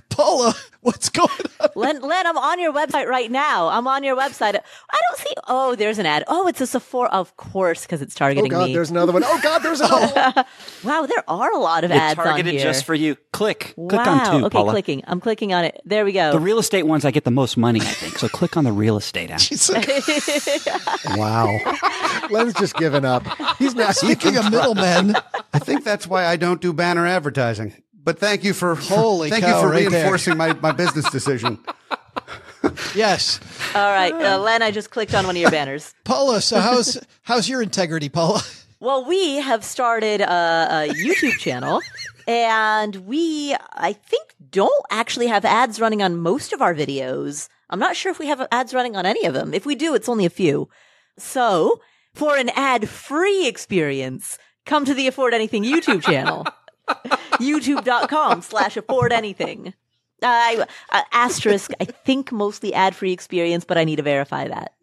Paula, 0.09 0.53
what's 0.91 1.09
going 1.09 1.29
on? 1.59 1.69
Len, 1.75 2.01
Len, 2.01 2.27
I'm 2.27 2.37
on 2.37 2.59
your 2.59 2.73
website 2.73 3.05
right 3.07 3.29
now. 3.29 3.67
I'm 3.69 3.87
on 3.87 4.03
your 4.03 4.15
website. 4.17 4.55
I 4.55 4.99
don't 5.09 5.17
see. 5.19 5.33
Oh, 5.47 5.75
there's 5.75 5.99
an 5.99 6.05
ad. 6.05 6.23
Oh, 6.27 6.47
it's 6.47 6.59
a 6.61 6.67
Sephora. 6.67 7.09
Of 7.09 7.37
course, 7.37 7.83
because 7.83 8.01
it's 8.01 8.15
targeting 8.15 8.45
Oh 8.45 8.47
targeting 8.49 8.59
God, 8.59 8.67
me. 8.69 8.73
there's 8.73 8.89
another 8.91 9.11
one. 9.13 9.23
Oh 9.25 9.39
God, 9.43 9.59
there's 9.59 9.79
another 9.79 10.07
one. 10.35 10.45
Wow, 10.83 11.05
there 11.05 11.23
are 11.27 11.51
a 11.53 11.57
lot 11.59 11.83
of 11.83 11.91
It's 11.91 11.99
ads 11.99 12.19
on 12.19 12.25
targeted 12.25 12.53
here. 12.53 12.63
just 12.63 12.85
for 12.85 12.95
you. 12.95 13.15
Click, 13.31 13.73
wow. 13.77 13.89
click 13.89 14.07
on 14.07 14.25
two, 14.39 14.45
okay, 14.47 14.53
Paula. 14.53 14.71
clicking. 14.71 15.03
I'm 15.07 15.19
clicking 15.19 15.53
on 15.53 15.63
it. 15.65 15.79
There 15.85 16.03
we 16.03 16.11
go. 16.13 16.31
The 16.31 16.39
real 16.39 16.59
estate 16.59 16.83
ones, 16.87 17.05
I 17.05 17.11
get 17.11 17.23
the 17.25 17.31
most 17.31 17.57
money, 17.57 17.79
I 17.81 17.83
think. 17.85 18.17
So 18.17 18.27
click 18.27 18.57
on 18.57 18.63
the 18.63 18.71
real 18.73 18.97
estate 18.97 19.29
ad. 19.31 19.41
He's 19.41 19.69
like, 19.69 19.87
Wow. 21.17 21.47
Len's 22.29 22.53
just 22.55 22.75
given 22.75 23.05
up. 23.05 23.23
He's 23.57 23.75
not 23.75 23.95
speaking 23.95 24.37
of 24.37 24.49
middlemen, 24.51 25.15
I 25.53 25.59
think 25.59 25.83
that's 25.83 26.07
why 26.07 26.25
I 26.25 26.35
don't 26.37 26.61
do 26.61 26.73
banner 26.73 27.05
advertising. 27.05 27.73
But 28.03 28.19
thank 28.19 28.43
you 28.43 28.53
for 28.53 28.75
Holy 28.75 29.29
thank 29.29 29.43
cow, 29.43 29.55
you 29.55 29.61
for 29.61 29.69
right 29.69 29.89
there. 29.89 30.01
reinforcing 30.01 30.37
my, 30.37 30.53
my 30.53 30.71
business 30.71 31.09
decision. 31.11 31.59
yes. 32.95 33.39
All 33.75 33.91
right, 33.91 34.13
uh, 34.13 34.39
Len, 34.39 34.61
I 34.61 34.71
just 34.71 34.89
clicked 34.91 35.13
on 35.13 35.25
one 35.25 35.35
of 35.35 35.41
your 35.41 35.51
banners. 35.51 35.93
Paula, 36.03 36.41
so 36.41 36.59
how's 36.59 36.99
how's 37.23 37.47
your 37.47 37.61
integrity, 37.61 38.09
Paula? 38.09 38.41
Well, 38.79 39.05
we 39.05 39.35
have 39.35 39.63
started 39.63 40.21
a, 40.21 40.87
a 40.89 40.93
YouTube 40.93 41.37
channel, 41.37 41.81
and 42.27 42.95
we, 43.05 43.55
I 43.73 43.93
think, 43.93 44.33
don't 44.49 44.85
actually 44.89 45.27
have 45.27 45.45
ads 45.45 45.79
running 45.79 46.01
on 46.01 46.17
most 46.17 46.51
of 46.51 46.61
our 46.63 46.73
videos. 46.73 47.47
I'm 47.69 47.77
not 47.77 47.95
sure 47.95 48.11
if 48.11 48.17
we 48.17 48.25
have 48.27 48.47
ads 48.51 48.73
running 48.73 48.95
on 48.95 49.05
any 49.05 49.25
of 49.25 49.35
them. 49.35 49.53
If 49.53 49.67
we 49.67 49.75
do, 49.75 49.93
it's 49.93 50.09
only 50.09 50.25
a 50.25 50.31
few. 50.31 50.67
So, 51.19 51.79
for 52.15 52.35
an 52.37 52.49
ad-free 52.49 53.47
experience, 53.47 54.39
come 54.65 54.83
to 54.85 54.95
the 54.95 55.05
Afford 55.07 55.35
Anything 55.35 55.63
YouTube 55.63 56.01
channel. 56.01 56.47
YouTube.com 57.39 58.41
slash 58.41 58.77
afford 58.77 59.11
anything. 59.13 59.73
I, 60.23 60.65
uh, 60.91 61.01
asterisk, 61.11 61.71
I 61.79 61.85
think 61.85 62.31
mostly 62.31 62.73
ad-free 62.73 63.11
experience, 63.11 63.65
but 63.65 63.77
I 63.77 63.83
need 63.83 63.95
to 63.95 64.03
verify 64.03 64.47
that. 64.47 64.73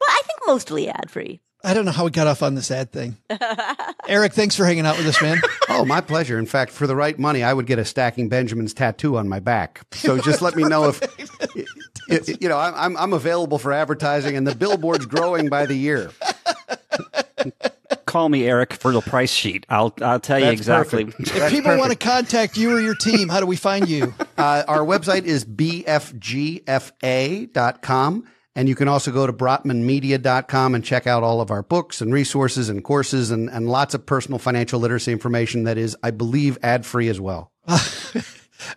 Well, 0.00 0.10
I 0.10 0.22
think 0.26 0.40
mostly 0.46 0.88
ad-free. 0.88 1.40
I 1.62 1.74
don't 1.74 1.84
know 1.84 1.90
how 1.92 2.06
we 2.06 2.10
got 2.10 2.26
off 2.26 2.42
on 2.42 2.54
this 2.54 2.70
ad 2.70 2.90
thing. 2.90 3.18
Eric, 4.08 4.32
thanks 4.32 4.56
for 4.56 4.64
hanging 4.64 4.86
out 4.86 4.96
with 4.96 5.06
us, 5.06 5.20
man. 5.20 5.38
Oh, 5.68 5.84
my 5.84 6.00
pleasure. 6.00 6.38
In 6.38 6.46
fact, 6.46 6.72
for 6.72 6.86
the 6.86 6.96
right 6.96 7.18
money, 7.18 7.42
I 7.42 7.52
would 7.52 7.66
get 7.66 7.78
a 7.78 7.84
stacking 7.84 8.30
Benjamins 8.30 8.72
tattoo 8.72 9.18
on 9.18 9.28
my 9.28 9.40
back. 9.40 9.82
So 9.92 10.18
just 10.18 10.40
let 10.40 10.56
me 10.56 10.62
know 10.64 10.88
if 10.88 12.42
you 12.42 12.48
know 12.48 12.58
I'm 12.58 12.74
I'm- 12.74 12.96
I'm 12.96 13.12
available 13.12 13.58
for 13.58 13.72
advertising, 13.74 14.36
and 14.38 14.46
the 14.46 14.54
billboard's 14.54 15.04
growing 15.04 15.50
by 15.50 15.66
the 15.66 15.74
year. 15.76 16.10
Call 18.06 18.28
me, 18.28 18.46
Eric, 18.46 18.72
for 18.74 18.92
the 18.92 19.00
price 19.00 19.32
sheet. 19.32 19.66
I'll 19.68 19.94
I'll 20.00 20.20
tell 20.20 20.38
you 20.38 20.50
exactly. 20.50 21.04
perfect. 21.06 21.28
If 21.28 21.34
That's 21.34 21.52
people 21.52 21.76
want 21.76 21.90
to 21.92 21.98
contact 21.98 22.56
you 22.56 22.72
or 22.74 22.80
your 22.80 22.94
team, 22.94 23.28
how 23.28 23.40
do 23.40 23.46
we 23.46 23.56
find 23.56 23.88
you? 23.88 24.14
Uh, 24.40 24.64
our 24.68 24.80
website 24.80 25.24
is 25.24 25.44
bfgfa.com. 25.44 25.84
And 28.56 28.68
you 28.70 28.74
can 28.74 28.88
also 28.88 29.12
go 29.12 29.26
to 29.26 29.34
brotmanmedia.com 29.34 30.74
and 30.74 30.82
check 30.82 31.06
out 31.06 31.22
all 31.22 31.42
of 31.42 31.50
our 31.50 31.62
books 31.62 32.00
and 32.00 32.10
resources 32.10 32.70
and 32.70 32.82
courses 32.82 33.30
and, 33.30 33.50
and 33.50 33.68
lots 33.68 33.92
of 33.92 34.06
personal 34.06 34.38
financial 34.38 34.80
literacy 34.80 35.12
information 35.12 35.64
that 35.64 35.76
is, 35.76 35.94
I 36.02 36.10
believe, 36.10 36.56
ad 36.62 36.86
free 36.86 37.08
as 37.08 37.20
well. 37.20 37.52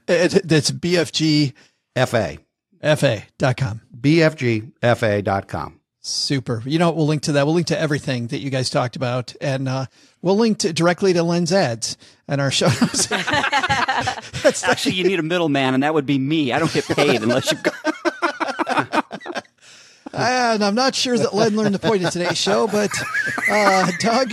It, 0.08 0.48
that's 0.48 0.72
bfgfa.com. 0.72 1.54
FA. 1.96 3.24
BFGFA.com. 4.00 5.80
Super. 6.06 6.62
You 6.66 6.80
know 6.80 6.90
what? 6.90 6.98
We'll 6.98 7.08
link 7.08 7.22
to 7.24 7.32
that. 7.32 7.46
We'll 7.46 7.56
link 7.56 7.68
to 7.68 7.80
everything 7.80 8.28
that 8.28 8.40
you 8.40 8.50
guys 8.50 8.70
talked 8.70 8.98
about. 8.98 9.34
And 9.40 9.70
uh, 9.70 9.86
we'll 10.22 10.36
link 10.36 10.60
to, 10.60 10.74
directly 10.74 11.14
to 11.14 11.24
Len's 11.24 11.54
ads 11.54 11.98
and 12.28 12.42
our 12.42 12.52
show 12.52 12.68
notes. 12.68 13.06
That's 13.08 14.66
Actually, 14.66 14.96
you 14.96 15.06
need 15.06 15.20
a 15.20 15.24
middleman, 15.24 15.74
and 15.74 15.84
that 15.84 15.94
would 15.94 16.06
be 16.06 16.20
me. 16.20 16.52
I 16.52 16.60
don't 16.60 16.74
get 16.74 16.86
paid 16.86 17.24
unless 17.24 17.52
you've. 17.52 17.64
And 20.16 20.64
I'm 20.64 20.76
not 20.76 20.94
sure 20.94 21.18
that 21.18 21.34
Len 21.34 21.56
learned 21.56 21.74
the 21.74 21.80
point 21.80 22.06
of 22.06 22.12
today's 22.12 22.38
show, 22.38 22.68
but 22.68 22.92
uh, 23.50 23.92
Doug, 24.00 24.32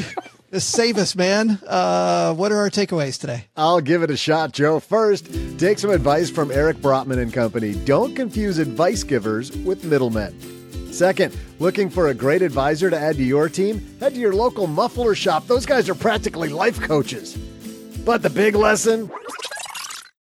save 0.53 0.99
us, 0.99 1.17
man. 1.17 1.59
Uh, 1.67 2.35
what 2.35 2.53
are 2.53 2.59
our 2.59 2.69
takeaways 2.69 3.19
today? 3.19 3.47
I'll 3.57 3.81
give 3.81 4.03
it 4.03 4.11
a 4.11 4.17
shot, 4.17 4.53
Joe. 4.53 4.79
First, 4.79 5.31
take 5.59 5.79
some 5.79 5.89
advice 5.89 6.29
from 6.29 6.51
Eric 6.51 6.77
Brotman 6.83 7.19
and 7.19 7.33
Company. 7.33 7.73
Don't 7.87 8.15
confuse 8.15 8.59
advice 8.59 9.03
givers 9.05 9.57
with 9.57 9.83
middlemen. 9.83 10.60
Second, 10.91 11.37
looking 11.59 11.89
for 11.89 12.09
a 12.09 12.15
great 12.15 12.43
advisor 12.43 12.91
to 12.91 12.99
add 12.99 13.17
to 13.17 13.23
your 13.23 13.49
team? 13.49 13.85
Head 14.01 14.15
to 14.15 14.21
your 14.21 14.35
local 14.35 14.67
muffler 14.67 15.15
shop. 15.15 15.47
Those 15.47 15.67
guys 15.67 15.89
are 15.89 15.95
practically 15.95 16.49
life 16.49 16.81
coaches. 16.81 17.37
But 18.05 18.23
the 18.23 18.31
big 18.31 18.55
lesson 18.55 19.11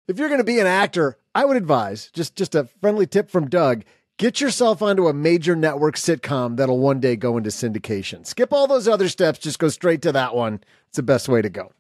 if 0.08 0.20
you're 0.20 0.30
going 0.30 0.40
to 0.40 0.44
be 0.44 0.60
an 0.60 0.68
actor, 0.68 1.18
I 1.34 1.46
would 1.46 1.58
advise 1.58 2.10
just, 2.14 2.36
just 2.36 2.54
a 2.54 2.66
friendly 2.80 3.08
tip 3.08 3.32
from 3.32 3.50
Doug 3.50 3.84
get 4.18 4.40
yourself 4.40 4.82
onto 4.82 5.08
a 5.08 5.14
major 5.14 5.56
network 5.56 5.96
sitcom 5.96 6.58
that'll 6.58 6.80
one 6.80 7.00
day 7.00 7.16
go 7.16 7.38
into 7.38 7.50
syndication. 7.50 8.26
Skip 8.26 8.54
all 8.54 8.68
those 8.68 8.88
other 8.88 9.10
steps, 9.10 9.40
just 9.40 9.60
go 9.60 9.68
straight 9.68 10.02
to 10.04 10.12
that 10.12 10.36
one. 10.36 10.62
It's 10.88 10.98
the 10.98 11.04
best 11.04 11.28
way 11.28 11.42
to 11.42 11.50
go. 11.50 11.72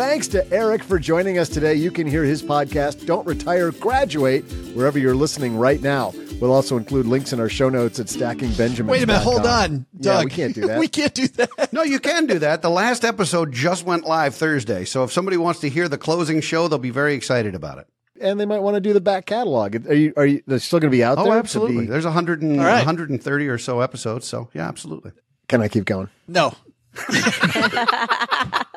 Thanks 0.00 0.28
to 0.28 0.50
Eric 0.50 0.82
for 0.82 0.98
joining 0.98 1.36
us 1.36 1.50
today. 1.50 1.74
You 1.74 1.90
can 1.90 2.06
hear 2.06 2.24
his 2.24 2.42
podcast, 2.42 3.04
Don't 3.04 3.26
Retire, 3.26 3.70
Graduate, 3.70 4.44
wherever 4.72 4.98
you're 4.98 5.14
listening 5.14 5.58
right 5.58 5.78
now. 5.82 6.14
We'll 6.40 6.54
also 6.54 6.78
include 6.78 7.04
links 7.04 7.34
in 7.34 7.38
our 7.38 7.50
show 7.50 7.68
notes 7.68 8.00
at 8.00 8.06
stackingbenjamin. 8.06 8.86
Wait 8.86 9.02
a 9.02 9.06
minute, 9.06 9.20
hold 9.22 9.44
on, 9.44 9.84
Yeah, 9.98 10.24
we 10.24 10.30
can't 10.30 10.54
do 10.54 10.62
that. 10.68 10.78
we 10.78 10.88
can't 10.88 11.12
do 11.12 11.28
that. 11.28 11.70
No, 11.74 11.82
you 11.82 11.98
can 12.00 12.24
do 12.24 12.38
that. 12.38 12.62
The 12.62 12.70
last 12.70 13.04
episode 13.04 13.52
just 13.52 13.84
went 13.84 14.06
live 14.06 14.34
Thursday. 14.34 14.86
So 14.86 15.04
if 15.04 15.12
somebody 15.12 15.36
wants 15.36 15.60
to 15.60 15.68
hear 15.68 15.86
the 15.86 15.98
closing 15.98 16.40
show, 16.40 16.66
they'll 16.66 16.78
be 16.78 16.88
very 16.88 17.12
excited 17.12 17.54
about 17.54 17.76
it. 17.76 17.86
and 18.22 18.40
they 18.40 18.46
might 18.46 18.60
want 18.60 18.76
to 18.76 18.80
do 18.80 18.94
the 18.94 19.02
back 19.02 19.26
catalog. 19.26 19.86
Are 19.86 19.92
you? 19.94 20.14
Are 20.16 20.24
you? 20.24 20.42
They're 20.46 20.60
still 20.60 20.80
going 20.80 20.90
to 20.90 20.96
be 20.96 21.04
out 21.04 21.18
Oh, 21.18 21.24
there? 21.24 21.32
to 21.34 21.38
absolutely. 21.40 21.84
be- 21.84 21.90
There's 21.90 22.06
100 22.06 22.40
and, 22.40 22.58
All 22.58 22.64
right. 22.64 22.76
130 22.86 23.48
or 23.48 23.58
so 23.58 23.80
episodes. 23.80 24.26
So, 24.26 24.48
yeah, 24.54 24.66
absolutely. 24.66 25.12
can 25.46 25.60
I 25.60 25.68
keep 25.68 25.84
going? 25.84 26.08
No. 26.26 26.54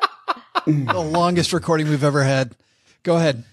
Mm. 0.66 0.90
the 0.90 0.98
longest 1.00 1.52
recording 1.52 1.88
we've 1.88 2.04
ever 2.04 2.22
had. 2.22 2.54
Go 3.02 3.16
ahead. 3.16 3.44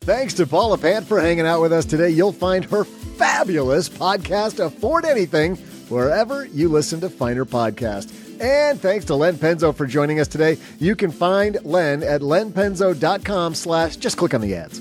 Thanks 0.00 0.34
to 0.34 0.46
Paula 0.46 0.78
Pant 0.78 1.06
for 1.06 1.20
hanging 1.20 1.46
out 1.46 1.60
with 1.62 1.72
us 1.72 1.84
today. 1.84 2.10
You'll 2.10 2.32
find 2.32 2.64
her 2.66 2.84
fabulous 2.84 3.88
podcast, 3.88 4.64
Afford 4.64 5.04
Anything, 5.04 5.56
wherever 5.88 6.44
you 6.46 6.68
listen 6.68 7.00
to 7.00 7.08
finer 7.08 7.44
Podcast. 7.44 8.12
And 8.40 8.80
thanks 8.80 9.06
to 9.06 9.14
Len 9.14 9.36
Penzo 9.36 9.74
for 9.74 9.86
joining 9.86 10.20
us 10.20 10.28
today. 10.28 10.58
You 10.78 10.94
can 10.94 11.10
find 11.10 11.58
Len 11.64 12.02
at 12.02 12.20
lenpenzo.com 12.20 13.54
slash, 13.54 13.96
just 13.96 14.18
click 14.18 14.34
on 14.34 14.42
the 14.42 14.54
ads. 14.54 14.80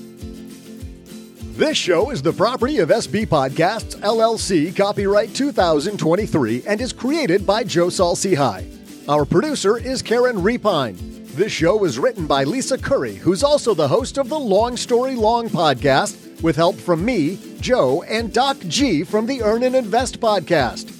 This 1.58 1.78
show 1.78 2.12
is 2.12 2.22
the 2.22 2.34
property 2.34 2.80
of 2.80 2.90
SB 2.90 3.28
Podcasts, 3.28 3.96
LLC, 4.02 4.76
copyright 4.76 5.34
2023, 5.34 6.64
and 6.68 6.82
is 6.82 6.92
created 6.92 7.48
by 7.48 7.64
Joe 7.64 7.90
Saul-Sehy. 7.90 9.08
Our 9.08 9.24
producer 9.24 9.78
is 9.78 10.02
Karen 10.02 10.36
Repine. 10.36 11.15
This 11.36 11.52
show 11.52 11.76
was 11.76 12.00
written 12.00 12.28
by 12.28 12.46
Lisa 12.46 12.78
Curry, 12.78 13.16
who's 13.16 13.44
also 13.44 13.74
the 13.74 13.90
host 13.90 14.18
of 14.18 14.30
the 14.30 14.40
Long 14.40 14.78
Story 14.78 15.16
Long 15.16 15.50
podcast, 15.50 16.42
with 16.42 16.56
help 16.56 16.78
from 16.78 17.04
me, 17.04 17.38
Joe, 17.60 18.04
and 18.04 18.32
Doc 18.32 18.56
G 18.70 19.04
from 19.04 19.26
the 19.26 19.42
Earn 19.44 19.64
and 19.64 19.76
Invest 19.76 20.22
podcast. 20.22 20.94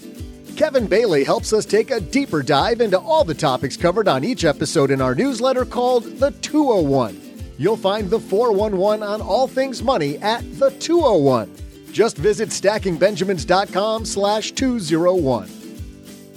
Kevin 0.58 0.88
Bailey 0.88 1.24
helps 1.24 1.54
us 1.54 1.66
take 1.66 1.90
a 1.90 2.02
deeper 2.02 2.44
dive 2.44 2.82
into 2.82 3.00
all 3.00 3.24
the 3.24 3.34
topics 3.34 3.78
covered 3.78 4.10
on 4.10 4.26
each 4.26 4.44
episode 4.44 4.92
in 4.92 5.00
our 5.00 5.16
newsletter 5.16 5.64
called 5.64 6.04
The 6.04 6.32
201. 6.32 7.22
You'll 7.58 7.78
find 7.78 8.10
the 8.10 8.20
411 8.20 9.08
on 9.08 9.22
all 9.22 9.48
things 9.48 9.82
money 9.82 10.18
at 10.18 10.42
The 10.60 10.72
201. 10.72 11.50
Just 11.94 12.18
visit 12.18 12.50
stackingbenjamins.com 12.50 14.04
slash 14.04 14.52
201. 14.52 15.65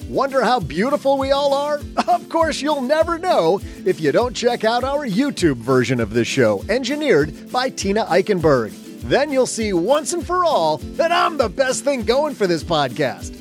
Wonder 0.09 0.43
how 0.43 0.59
beautiful 0.59 1.19
we 1.19 1.33
all 1.33 1.53
are? 1.53 1.81
Of 2.09 2.31
course, 2.31 2.63
you'll 2.63 2.81
never 2.81 3.19
know 3.19 3.61
if 3.85 4.01
you 4.01 4.13
don't 4.13 4.35
check 4.35 4.65
out 4.65 4.83
our 4.83 5.07
YouTube 5.07 5.57
version 5.57 6.01
of 6.01 6.11
this 6.15 6.27
show, 6.27 6.65
engineered 6.69 7.53
by 7.53 7.69
Tina 7.69 8.07
Eichenberg. 8.07 8.73
Then 9.03 9.31
you'll 9.31 9.47
see 9.47 9.73
once 9.73 10.15
and 10.15 10.27
for 10.27 10.45
all 10.45 10.79
that 10.97 11.13
I'm 11.13 11.37
the 11.37 11.49
best 11.51 11.85
thing 11.85 12.03
going 12.03 12.35
for 12.35 12.47
this 12.47 12.65
podcast. 12.65 13.35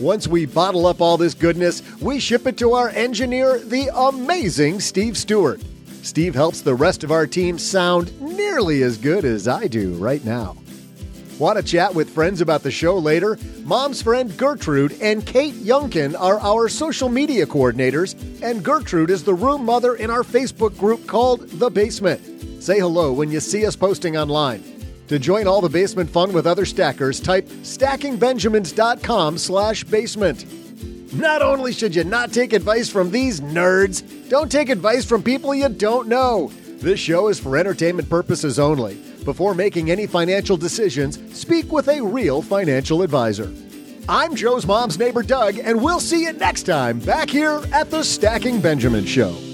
Once 0.00 0.28
we 0.28 0.46
bottle 0.46 0.86
up 0.86 1.00
all 1.00 1.16
this 1.16 1.34
goodness, 1.34 1.82
we 2.00 2.20
ship 2.20 2.46
it 2.46 2.56
to 2.58 2.72
our 2.72 2.90
engineer, 2.90 3.58
the 3.58 3.90
amazing 3.94 4.80
Steve 4.80 5.16
Stewart. 5.16 5.60
Steve 6.02 6.34
helps 6.34 6.62
the 6.62 6.74
rest 6.74 7.04
of 7.04 7.10
our 7.10 7.26
team 7.26 7.58
sound 7.58 8.18
nearly 8.20 8.82
as 8.82 8.96
good 8.96 9.24
as 9.24 9.46
I 9.48 9.66
do 9.66 9.94
right 9.94 10.24
now. 10.24 10.56
Want 11.40 11.56
to 11.56 11.64
chat 11.64 11.94
with 11.94 12.10
friends 12.10 12.42
about 12.42 12.62
the 12.62 12.70
show 12.70 12.98
later? 12.98 13.38
Mom's 13.64 14.02
friend 14.02 14.36
Gertrude 14.36 15.00
and 15.00 15.24
Kate 15.24 15.54
Youngkin 15.54 16.14
are 16.20 16.38
our 16.38 16.68
social 16.68 17.08
media 17.08 17.46
coordinators, 17.46 18.14
and 18.42 18.62
Gertrude 18.62 19.08
is 19.08 19.24
the 19.24 19.32
room 19.32 19.64
mother 19.64 19.94
in 19.94 20.10
our 20.10 20.22
Facebook 20.22 20.76
group 20.78 21.06
called 21.06 21.48
The 21.48 21.70
Basement. 21.70 22.62
Say 22.62 22.78
hello 22.78 23.10
when 23.14 23.30
you 23.30 23.40
see 23.40 23.64
us 23.64 23.74
posting 23.74 24.18
online. 24.18 24.62
To 25.08 25.18
join 25.18 25.46
all 25.46 25.62
the 25.62 25.70
basement 25.70 26.10
fun 26.10 26.34
with 26.34 26.46
other 26.46 26.66
stackers, 26.66 27.20
type 27.20 27.46
stackingbenjamins.com 27.48 29.38
slash 29.38 29.84
basement. 29.84 30.44
Not 31.14 31.40
only 31.40 31.72
should 31.72 31.94
you 31.94 32.04
not 32.04 32.34
take 32.34 32.52
advice 32.52 32.90
from 32.90 33.10
these 33.10 33.40
nerds, 33.40 34.28
don't 34.28 34.52
take 34.52 34.68
advice 34.68 35.06
from 35.06 35.22
people 35.22 35.54
you 35.54 35.70
don't 35.70 36.06
know. 36.06 36.52
This 36.80 37.00
show 37.00 37.28
is 37.28 37.40
for 37.40 37.56
entertainment 37.56 38.10
purposes 38.10 38.58
only. 38.58 38.98
Before 39.24 39.54
making 39.54 39.90
any 39.90 40.06
financial 40.06 40.56
decisions, 40.56 41.18
speak 41.38 41.70
with 41.70 41.88
a 41.88 42.00
real 42.00 42.40
financial 42.40 43.02
advisor. 43.02 43.52
I'm 44.08 44.34
Joe's 44.34 44.66
mom's 44.66 44.98
neighbor, 44.98 45.22
Doug, 45.22 45.58
and 45.58 45.82
we'll 45.82 46.00
see 46.00 46.24
you 46.24 46.32
next 46.32 46.62
time 46.62 46.98
back 47.00 47.28
here 47.28 47.62
at 47.72 47.90
the 47.90 48.02
Stacking 48.02 48.60
Benjamin 48.60 49.04
Show. 49.04 49.49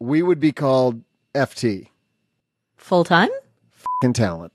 We 0.00 0.22
would 0.22 0.40
be 0.40 0.52
called 0.52 1.02
FT, 1.34 1.88
Full 2.76 3.04
time? 3.04 3.30
fucking 3.70 4.12
talent. 4.14 4.52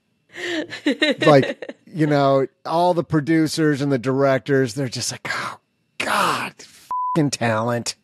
like, 1.26 1.76
you 1.86 2.06
know, 2.08 2.46
all 2.66 2.94
the 2.94 3.04
producers 3.04 3.82
and 3.82 3.92
the 3.92 3.98
directors, 3.98 4.74
they're 4.76 4.88
just 4.88 5.12
like, 5.12 5.28
oh, 5.32 5.60
God, 5.98 6.54
fucking 6.58 7.32
talent. 7.32 7.96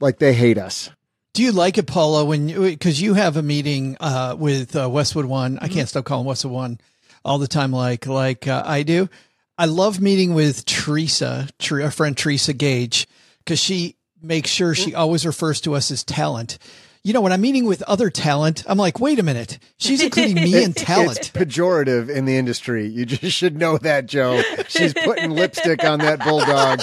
Like, 0.00 0.18
they 0.18 0.34
hate 0.34 0.58
us. 0.58 0.90
Do 1.34 1.42
you 1.42 1.52
like 1.52 1.78
it, 1.78 1.86
Paula, 1.86 2.24
when 2.24 2.48
because 2.48 3.00
you 3.00 3.14
have 3.14 3.36
a 3.36 3.42
meeting 3.42 3.96
uh, 4.00 4.34
with 4.38 4.74
uh, 4.74 4.88
Westwood 4.90 5.24
One? 5.26 5.58
I 5.60 5.68
can't 5.68 5.88
stop 5.88 6.04
calling 6.04 6.26
Westwood 6.26 6.52
One 6.52 6.80
all 7.24 7.38
the 7.38 7.46
time, 7.46 7.70
like 7.70 8.06
like 8.06 8.48
uh, 8.48 8.62
I 8.66 8.82
do. 8.82 9.08
I 9.56 9.66
love 9.66 10.00
meeting 10.00 10.34
with 10.34 10.64
Teresa, 10.64 11.48
Ter- 11.58 11.82
our 11.82 11.90
friend 11.92 12.16
Teresa 12.16 12.52
Gage, 12.54 13.06
because 13.38 13.60
she 13.60 13.94
makes 14.22 14.50
sure 14.50 14.74
she 14.74 14.94
always 14.94 15.24
refers 15.26 15.60
to 15.62 15.74
us 15.74 15.90
as 15.90 16.04
talent. 16.04 16.58
You 17.04 17.12
know, 17.12 17.20
when 17.20 17.32
I'm 17.32 17.40
meeting 17.40 17.64
with 17.64 17.80
other 17.82 18.10
talent, 18.10 18.64
I'm 18.66 18.76
like, 18.76 19.00
wait 19.00 19.18
a 19.18 19.22
minute, 19.22 19.58
she's 19.78 20.02
including 20.02 20.34
me 20.34 20.62
in 20.62 20.70
It's 20.76 20.82
talent. 20.82 21.32
pejorative 21.34 22.10
in 22.10 22.24
the 22.24 22.36
industry. 22.36 22.86
You 22.86 23.06
just 23.06 23.36
should 23.36 23.56
know 23.56 23.78
that, 23.78 24.06
Joe. 24.06 24.42
She's 24.68 24.92
putting 24.92 25.30
lipstick 25.30 25.84
on 25.84 26.00
that 26.00 26.18
bulldog. 26.20 26.80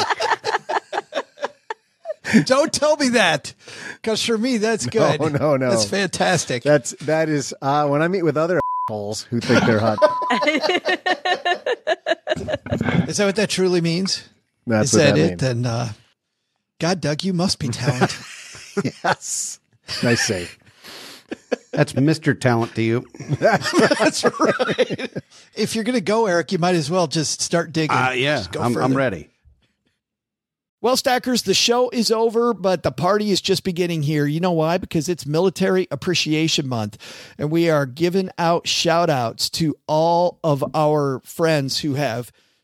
Don't 2.46 2.74
tell 2.74 2.98
me 2.98 3.10
that, 3.10 3.54
because 4.02 4.26
for 4.26 4.38
me, 4.38 4.58
that's 4.58 4.88
good. 4.88 5.22
No, 5.22 5.28
no, 5.28 5.58
no. 5.58 5.70
that's 5.70 5.86
fantastic. 5.86 6.64
That's 6.64 6.92
that 7.02 7.30
is 7.30 7.54
uh, 7.62 7.88
when 7.88 8.02
I 8.02 8.08
meet 8.08 8.24
with 8.24 8.36
other 8.36 8.60
assholes 8.90 9.24
who 9.24 9.40
think 9.40 9.64
they're 9.66 9.80
hot. 9.80 10.00
Is 13.08 13.18
that 13.18 13.26
what 13.26 13.36
that 13.36 13.50
truly 13.50 13.80
means? 13.80 14.28
That's 14.66 14.92
Is 14.92 14.98
what 14.98 15.06
that, 15.06 15.16
that 15.16 15.20
it? 15.20 15.28
means. 15.30 15.42
Then, 15.42 15.66
uh, 15.68 15.94
God, 16.80 17.02
Doug, 17.02 17.24
you 17.24 17.34
must 17.34 17.60
be 17.60 17.70
talent. 17.70 18.18
yes. 18.84 19.60
Nice 20.04 20.26
save. 20.26 20.58
That's 21.72 21.94
Mr. 21.94 22.40
Talent 22.40 22.76
to 22.76 22.82
you. 22.82 23.06
That's 23.40 24.24
right. 24.24 25.12
if 25.56 25.76
you're 25.76 25.84
going 25.84 25.96
to 25.96 26.02
go, 26.02 26.26
Eric, 26.28 26.52
you 26.52 26.58
might 26.58 26.76
as 26.76 26.90
well 26.90 27.08
just 27.08 27.42
start 27.42 27.72
digging. 27.72 27.96
Uh, 27.96 28.12
yeah, 28.12 28.44
go 28.52 28.62
I'm, 28.62 28.78
I'm 28.78 28.96
ready. 28.96 29.30
Well, 30.82 30.96
Stackers, 30.96 31.44
the 31.44 31.56
show 31.56 31.90
is 31.90 32.12
over, 32.12 32.54
but 32.54 32.84
the 32.84 32.92
party 32.92 33.32
is 33.32 33.42
just 33.42 33.64
beginning 33.64 34.04
here. 34.04 34.28
You 34.28 34.40
know 34.40 34.52
why? 34.52 34.78
Because 34.78 35.10
it's 35.10 35.26
Military 35.26 35.88
Appreciation 35.90 36.68
Month, 36.68 37.34
and 37.40 37.50
we 37.50 37.70
are 37.70 37.88
giving 37.88 38.30
out 38.38 38.68
shout 38.68 39.10
outs 39.10 39.50
to 39.52 39.76
all 39.88 40.40
of 40.44 40.64
our 40.76 41.22
friends 41.22 41.80
who 41.80 41.96
have 41.96 42.32